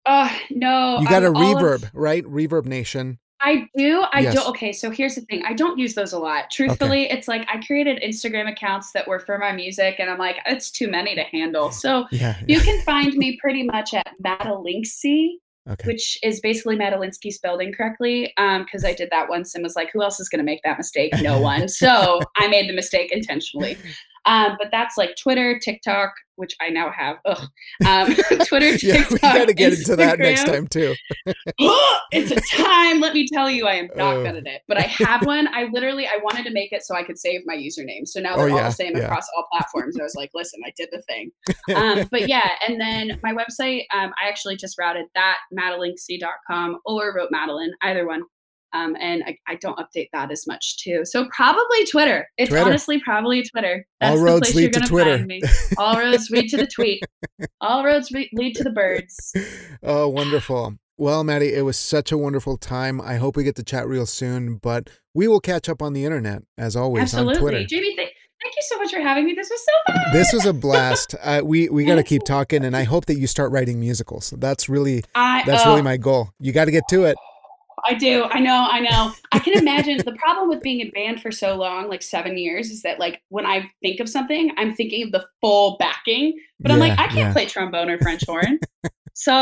Oh 0.06 0.36
no! 0.50 0.98
You 1.00 1.06
got 1.08 1.22
a 1.22 1.28
um, 1.28 1.36
of- 1.36 1.42
Reverb, 1.42 1.90
right? 1.94 2.24
Reverb 2.24 2.66
Nation. 2.66 3.18
I 3.44 3.66
do. 3.76 4.04
I 4.12 4.20
Yes. 4.20 4.34
do. 4.34 4.42
Okay, 4.50 4.72
so 4.72 4.90
here's 4.90 5.16
the 5.16 5.22
thing. 5.22 5.44
I 5.44 5.52
don't 5.52 5.76
use 5.78 5.94
those 5.94 6.12
a 6.12 6.18
lot. 6.18 6.50
Truthfully, 6.50 7.10
it's 7.10 7.26
like 7.26 7.46
I 7.52 7.60
created 7.66 8.00
Instagram 8.02 8.48
accounts 8.50 8.92
that 8.92 9.06
were 9.08 9.18
for 9.18 9.36
my 9.36 9.50
music, 9.52 9.96
and 9.98 10.08
I'm 10.08 10.18
like, 10.18 10.36
it's 10.46 10.70
too 10.70 10.88
many 10.88 11.14
to 11.16 11.22
handle. 11.24 11.70
So 11.72 12.06
Yeah. 12.12 12.36
you 12.46 12.60
can 12.60 12.80
find 12.82 13.12
me 13.14 13.36
pretty 13.40 13.64
much 13.64 13.94
at 13.94 14.12
Madalinksy, 14.24 15.30
Okay. 15.68 15.86
which 15.88 16.18
is 16.22 16.40
basically 16.40 16.76
Madalinsky 16.76 17.32
spelled 17.32 17.60
incorrectly. 17.62 18.32
Um, 18.36 18.62
because 18.64 18.84
I 18.84 18.92
did 18.94 19.10
that 19.10 19.28
once 19.28 19.54
and 19.54 19.62
was 19.64 19.74
like, 19.76 19.90
who 19.92 20.02
else 20.02 20.20
is 20.20 20.28
gonna 20.28 20.42
make 20.44 20.62
that 20.62 20.78
mistake? 20.78 21.12
No 21.20 21.40
one. 21.40 21.68
So 21.68 22.20
I 22.36 22.46
made 22.48 22.68
the 22.68 22.74
mistake 22.74 23.10
intentionally. 23.12 23.76
Um, 24.24 24.56
but 24.58 24.68
that's 24.70 24.96
like 24.96 25.16
Twitter, 25.20 25.58
TikTok, 25.58 26.12
which 26.36 26.54
I 26.60 26.68
now 26.70 26.90
have. 26.90 27.16
Ugh. 27.24 27.48
Um, 27.86 28.14
Twitter, 28.46 28.74
yeah, 28.86 29.04
we 29.10 29.18
gotta 29.18 29.52
get 29.52 29.72
into 29.74 29.96
that 29.96 30.18
next 30.18 30.44
time 30.44 30.66
too. 30.68 30.94
it's 31.26 32.30
a 32.30 32.56
time. 32.56 33.00
Let 33.00 33.14
me 33.14 33.26
tell 33.32 33.50
you, 33.50 33.66
I 33.66 33.74
am 33.74 33.88
not 33.96 34.16
Oh. 34.16 34.22
good 34.24 34.36
at 34.36 34.46
it. 34.46 34.62
But 34.68 34.78
I 34.78 34.82
have 34.82 35.26
one. 35.26 35.48
I 35.54 35.64
literally 35.72 36.06
I 36.06 36.18
wanted 36.22 36.44
to 36.46 36.52
make 36.52 36.72
it 36.72 36.82
so 36.84 36.94
I 36.94 37.02
could 37.02 37.18
save 37.18 37.40
my 37.46 37.54
username. 37.56 38.06
So 38.06 38.20
now 38.20 38.34
Oh, 38.34 38.38
they're 38.38 38.50
all 38.50 38.56
yeah, 38.56 38.68
the 38.68 38.74
same 38.74 38.96
yeah. 38.96 39.04
across 39.04 39.26
all 39.36 39.46
platforms. 39.52 39.98
I 39.98 40.02
was 40.02 40.14
like, 40.14 40.30
listen, 40.34 40.60
I 40.66 40.72
did 40.76 40.88
the 40.92 41.02
thing. 41.02 41.30
Um, 41.74 42.06
but 42.10 42.28
yeah, 42.28 42.50
and 42.68 42.80
then 42.80 43.18
my 43.22 43.32
website, 43.32 43.84
um, 43.94 44.12
I 44.22 44.28
actually 44.28 44.56
just 44.56 44.78
routed 44.78 45.06
that 45.14 45.38
madalinksy.com 45.56 46.78
or 46.84 47.14
wrote 47.14 47.30
Madeline, 47.30 47.72
either 47.82 48.06
one. 48.06 48.22
Um, 48.74 48.96
and 48.98 49.22
I, 49.26 49.36
I 49.46 49.54
don't 49.56 49.78
update 49.78 50.08
that 50.12 50.30
as 50.30 50.46
much 50.46 50.78
too. 50.78 51.04
So 51.04 51.28
probably 51.34 51.84
Twitter. 51.86 52.28
It's 52.38 52.48
Twitter. 52.48 52.64
honestly 52.64 53.00
probably 53.00 53.42
Twitter. 53.42 53.86
All 54.00 54.08
That's 54.08 54.20
the 54.20 54.24
roads 54.24 54.52
place 54.52 54.54
lead 54.54 54.72
to 54.74 54.80
Twitter. 54.80 55.26
All 55.78 55.98
roads 55.98 56.30
lead 56.30 56.48
to 56.48 56.56
the 56.56 56.66
tweet. 56.66 57.02
All 57.60 57.84
roads 57.84 58.10
re- 58.12 58.30
lead 58.32 58.54
to 58.56 58.64
the 58.64 58.70
birds. 58.70 59.32
oh, 59.82 60.08
wonderful. 60.08 60.76
Well, 60.96 61.24
Maddie, 61.24 61.54
it 61.54 61.64
was 61.64 61.76
such 61.76 62.12
a 62.12 62.18
wonderful 62.18 62.56
time. 62.56 63.00
I 63.00 63.16
hope 63.16 63.36
we 63.36 63.44
get 63.44 63.56
to 63.56 63.64
chat 63.64 63.88
real 63.88 64.06
soon, 64.06 64.56
but 64.56 64.88
we 65.14 65.26
will 65.26 65.40
catch 65.40 65.68
up 65.68 65.82
on 65.82 65.92
the 65.92 66.04
internet 66.04 66.42
as 66.56 66.76
always 66.76 67.14
on 67.14 67.34
Twitter. 67.34 67.64
Jamie, 67.64 67.96
th- 67.96 68.12
thank 68.42 68.54
you 68.56 68.62
so 68.62 68.78
much 68.78 68.92
for 68.92 69.00
having 69.00 69.24
me. 69.24 69.34
This 69.34 69.50
was 69.50 69.64
so 69.64 69.92
fun. 69.92 70.12
This 70.12 70.32
was 70.32 70.46
a 70.46 70.52
blast. 70.52 71.14
Uh, 71.22 71.40
we 71.44 71.68
we 71.68 71.84
got 71.84 71.94
to 71.96 72.02
keep 72.02 72.24
talking, 72.24 72.64
and 72.64 72.76
I 72.76 72.82
hope 72.82 73.06
that 73.06 73.16
you 73.16 73.28
start 73.28 73.52
writing 73.52 73.78
musicals. 73.78 74.34
That's 74.38 74.68
really 74.68 75.04
I, 75.14 75.44
that's 75.46 75.64
oh, 75.64 75.70
really 75.70 75.82
my 75.82 75.96
goal. 75.96 76.30
You 76.40 76.52
got 76.52 76.64
to 76.64 76.72
get 76.72 76.82
to 76.88 77.04
it. 77.04 77.16
I 77.84 77.94
do. 77.94 78.24
I 78.24 78.38
know. 78.40 78.66
I 78.70 78.80
know. 78.80 79.12
I 79.32 79.38
can 79.38 79.58
imagine 79.58 79.98
the 79.98 80.12
problem 80.12 80.48
with 80.48 80.62
being 80.62 80.80
in 80.80 80.90
band 80.90 81.20
for 81.20 81.30
so 81.32 81.56
long, 81.56 81.88
like 81.88 82.02
seven 82.02 82.38
years, 82.38 82.70
is 82.70 82.82
that 82.82 82.98
like 83.00 83.20
when 83.28 83.44
I 83.46 83.70
think 83.82 84.00
of 84.00 84.08
something, 84.08 84.52
I'm 84.56 84.74
thinking 84.74 85.02
of 85.04 85.12
the 85.12 85.24
full 85.40 85.76
backing, 85.78 86.38
but 86.60 86.70
I'm 86.70 86.78
like, 86.78 86.92
I 86.92 87.06
can't 87.06 87.16
yeah. 87.16 87.32
play 87.32 87.46
trombone 87.46 87.90
or 87.90 87.98
French 87.98 88.22
horn. 88.26 88.58
so 89.14 89.32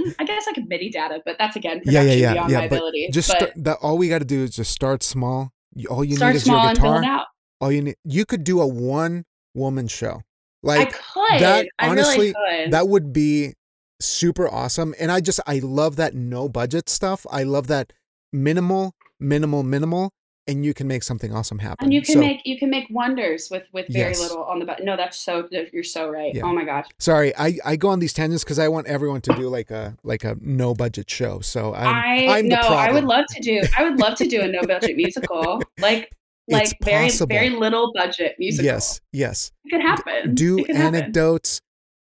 mm, 0.00 0.14
I 0.18 0.24
guess 0.24 0.46
I 0.48 0.52
could 0.52 0.68
MIDI 0.68 0.90
data, 0.90 1.20
but 1.24 1.36
that's 1.38 1.56
again 1.56 1.80
Yeah, 1.84 2.02
yeah, 2.02 2.12
yeah, 2.12 2.32
beyond 2.34 2.50
yeah. 2.52 2.58
my 2.58 2.64
ability. 2.64 3.08
just 3.12 3.28
but 3.28 3.36
start, 3.38 3.52
that 3.56 3.78
all 3.80 3.96
we 3.98 4.08
got 4.08 4.18
to 4.20 4.24
do 4.26 4.44
is 4.44 4.50
just 4.50 4.70
start 4.72 5.02
small. 5.02 5.52
All 5.88 6.04
you 6.04 6.18
need 6.18 6.34
is 6.34 6.44
small 6.44 6.60
your 6.60 6.70
and 6.70 6.80
build 6.80 6.94
guitar. 6.96 7.02
it 7.02 7.06
out. 7.06 7.26
All 7.60 7.72
you 7.72 7.82
need. 7.82 7.96
You 8.04 8.24
could 8.26 8.44
do 8.44 8.60
a 8.60 8.66
one 8.66 9.24
woman 9.54 9.88
show. 9.88 10.20
I 10.64 10.66
Like 10.66 10.92
could. 10.92 11.40
that, 11.40 11.66
I 11.78 11.88
honestly, 11.88 12.32
really 12.32 12.64
could. 12.64 12.72
that 12.72 12.88
would 12.88 13.12
be 13.12 13.54
super 14.00 14.48
awesome. 14.48 14.94
And 14.98 15.10
I 15.10 15.20
just 15.20 15.40
I 15.46 15.58
love 15.60 15.96
that 15.96 16.14
no 16.14 16.48
budget 16.48 16.88
stuff. 16.88 17.26
I 17.30 17.42
love 17.44 17.66
that 17.68 17.92
minimal, 18.32 18.94
minimal, 19.20 19.62
minimal, 19.62 20.12
and 20.46 20.64
you 20.64 20.72
can 20.74 20.86
make 20.88 21.02
something 21.02 21.32
awesome 21.34 21.58
happen. 21.58 21.84
and 21.84 21.92
you 21.94 22.00
can 22.02 22.14
So- 22.14 22.20
make 22.20 22.40
you 22.44 22.58
can 22.58 22.70
make 22.70 22.86
wonders 22.90 23.48
with 23.50 23.64
with 23.72 23.86
very 23.88 24.10
Yes. 24.10 24.20
little 24.20 24.44
on 24.44 24.58
the 24.60 24.64
button. 24.64 24.84
No, 24.86 24.96
that's 24.96 25.18
so 25.18 25.48
you're 25.72 25.82
so 25.82 26.08
right. 26.08 26.34
Yeah. 26.34 26.42
Oh 26.44 26.52
my 26.54 26.64
gosh. 26.64 26.86
Sorry, 26.98 27.34
I, 27.36 27.58
I 27.64 27.76
go 27.76 27.88
on 27.88 27.98
these 27.98 28.12
tangents 28.12 28.44
because 28.44 28.58
I 28.58 28.68
want 28.68 28.86
everyone 28.86 29.20
to 29.22 29.32
do 29.34 29.48
like 29.48 29.70
a 29.70 29.96
like 30.04 30.24
a 30.24 30.36
no 30.40 30.74
budget 30.74 31.10
show. 31.10 31.40
So 31.40 31.74
I'm 31.74 31.86
I 31.88 32.38
I'm 32.38 32.48
no, 32.48 32.56
I 32.56 32.92
would 32.92 33.04
love 33.04 33.26
to 33.34 33.40
do. 33.42 33.62
I 33.76 33.84
would 33.84 33.98
love 33.98 34.16
to 34.18 34.26
do 34.26 34.40
a 34.40 34.48
no 34.48 34.62
budget 34.62 34.96
musical, 34.96 35.62
like 35.78 36.10
like 36.48 36.64
It's 36.64 36.74
very 36.82 37.04
possible. 37.08 37.34
very 37.34 37.50
little 37.50 37.92
budget 37.92 38.36
musical. 38.38 38.64
Yes, 38.64 39.00
yes. 39.12 39.52
it 39.66 39.70
could 39.70 39.82
happen. 39.82 40.34
Do 40.34 40.58
It 40.58 40.66
could 40.66 40.76
happen. 40.76 41.12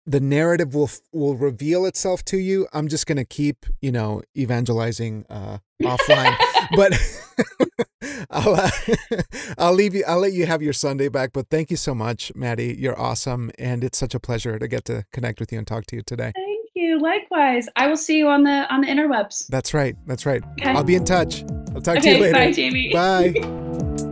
The 0.08 0.20
narrative 0.20 0.74
will 0.74 0.90
will 1.14 1.36
reveal 1.36 1.86
itself 1.86 2.26
to 2.26 2.38
you. 2.38 2.68
I'm 2.74 2.88
just 2.88 3.06
gonna 3.06 3.26
keep 3.26 3.66
you 3.82 3.92
know 3.92 4.22
evangelizing 4.36 5.26
uh, 5.30 5.60
offline, 5.84 6.36
but 6.76 6.94
I'll 8.32 8.56
uh, 8.56 8.70
I'll 9.58 9.74
leave 9.74 9.94
you. 9.94 10.04
I'll 10.08 10.20
let 10.20 10.34
you 10.34 10.46
have 10.48 10.62
your 10.62 10.74
Sunday 10.74 11.08
back. 11.08 11.34
But 11.34 11.50
thank 11.50 11.70
you 11.70 11.78
so 11.78 11.94
much, 11.94 12.32
Maddie. 12.36 12.76
You're 12.80 13.00
awesome, 13.00 13.52
and 13.60 13.84
it's 13.84 13.98
such 13.98 14.16
a 14.16 14.20
pleasure 14.20 14.58
to 14.58 14.68
get 14.68 14.86
to 14.86 15.06
connect 15.14 15.40
with 15.40 15.52
you 15.52 15.60
and 15.60 15.68
talk 15.68 15.86
to 15.88 15.96
you 15.96 16.02
today. 16.02 16.32
Thank 16.36 16.70
you. 16.74 17.00
Likewise. 17.00 17.68
I 17.76 17.88
will 17.88 17.98
see 17.98 18.18
you 18.18 18.28
on 18.28 18.44
the 18.44 18.66
on 18.74 18.82
the 18.82 18.88
interwebs. 18.88 19.48
That's 19.48 19.74
right. 19.74 19.96
That's 20.08 20.26
right. 20.26 20.44
Okay. 20.60 20.72
I'll 20.72 20.84
be 20.84 20.96
in 20.96 21.06
touch. 21.06 21.44
I'll 21.76 21.82
talk 21.82 22.00
to 22.00 22.10
you 22.10 22.16
Okay. 22.16 22.22
later. 22.22 22.34
Bye, 22.34 22.52
Jamie. 22.52 22.92
Bye. 22.92 24.08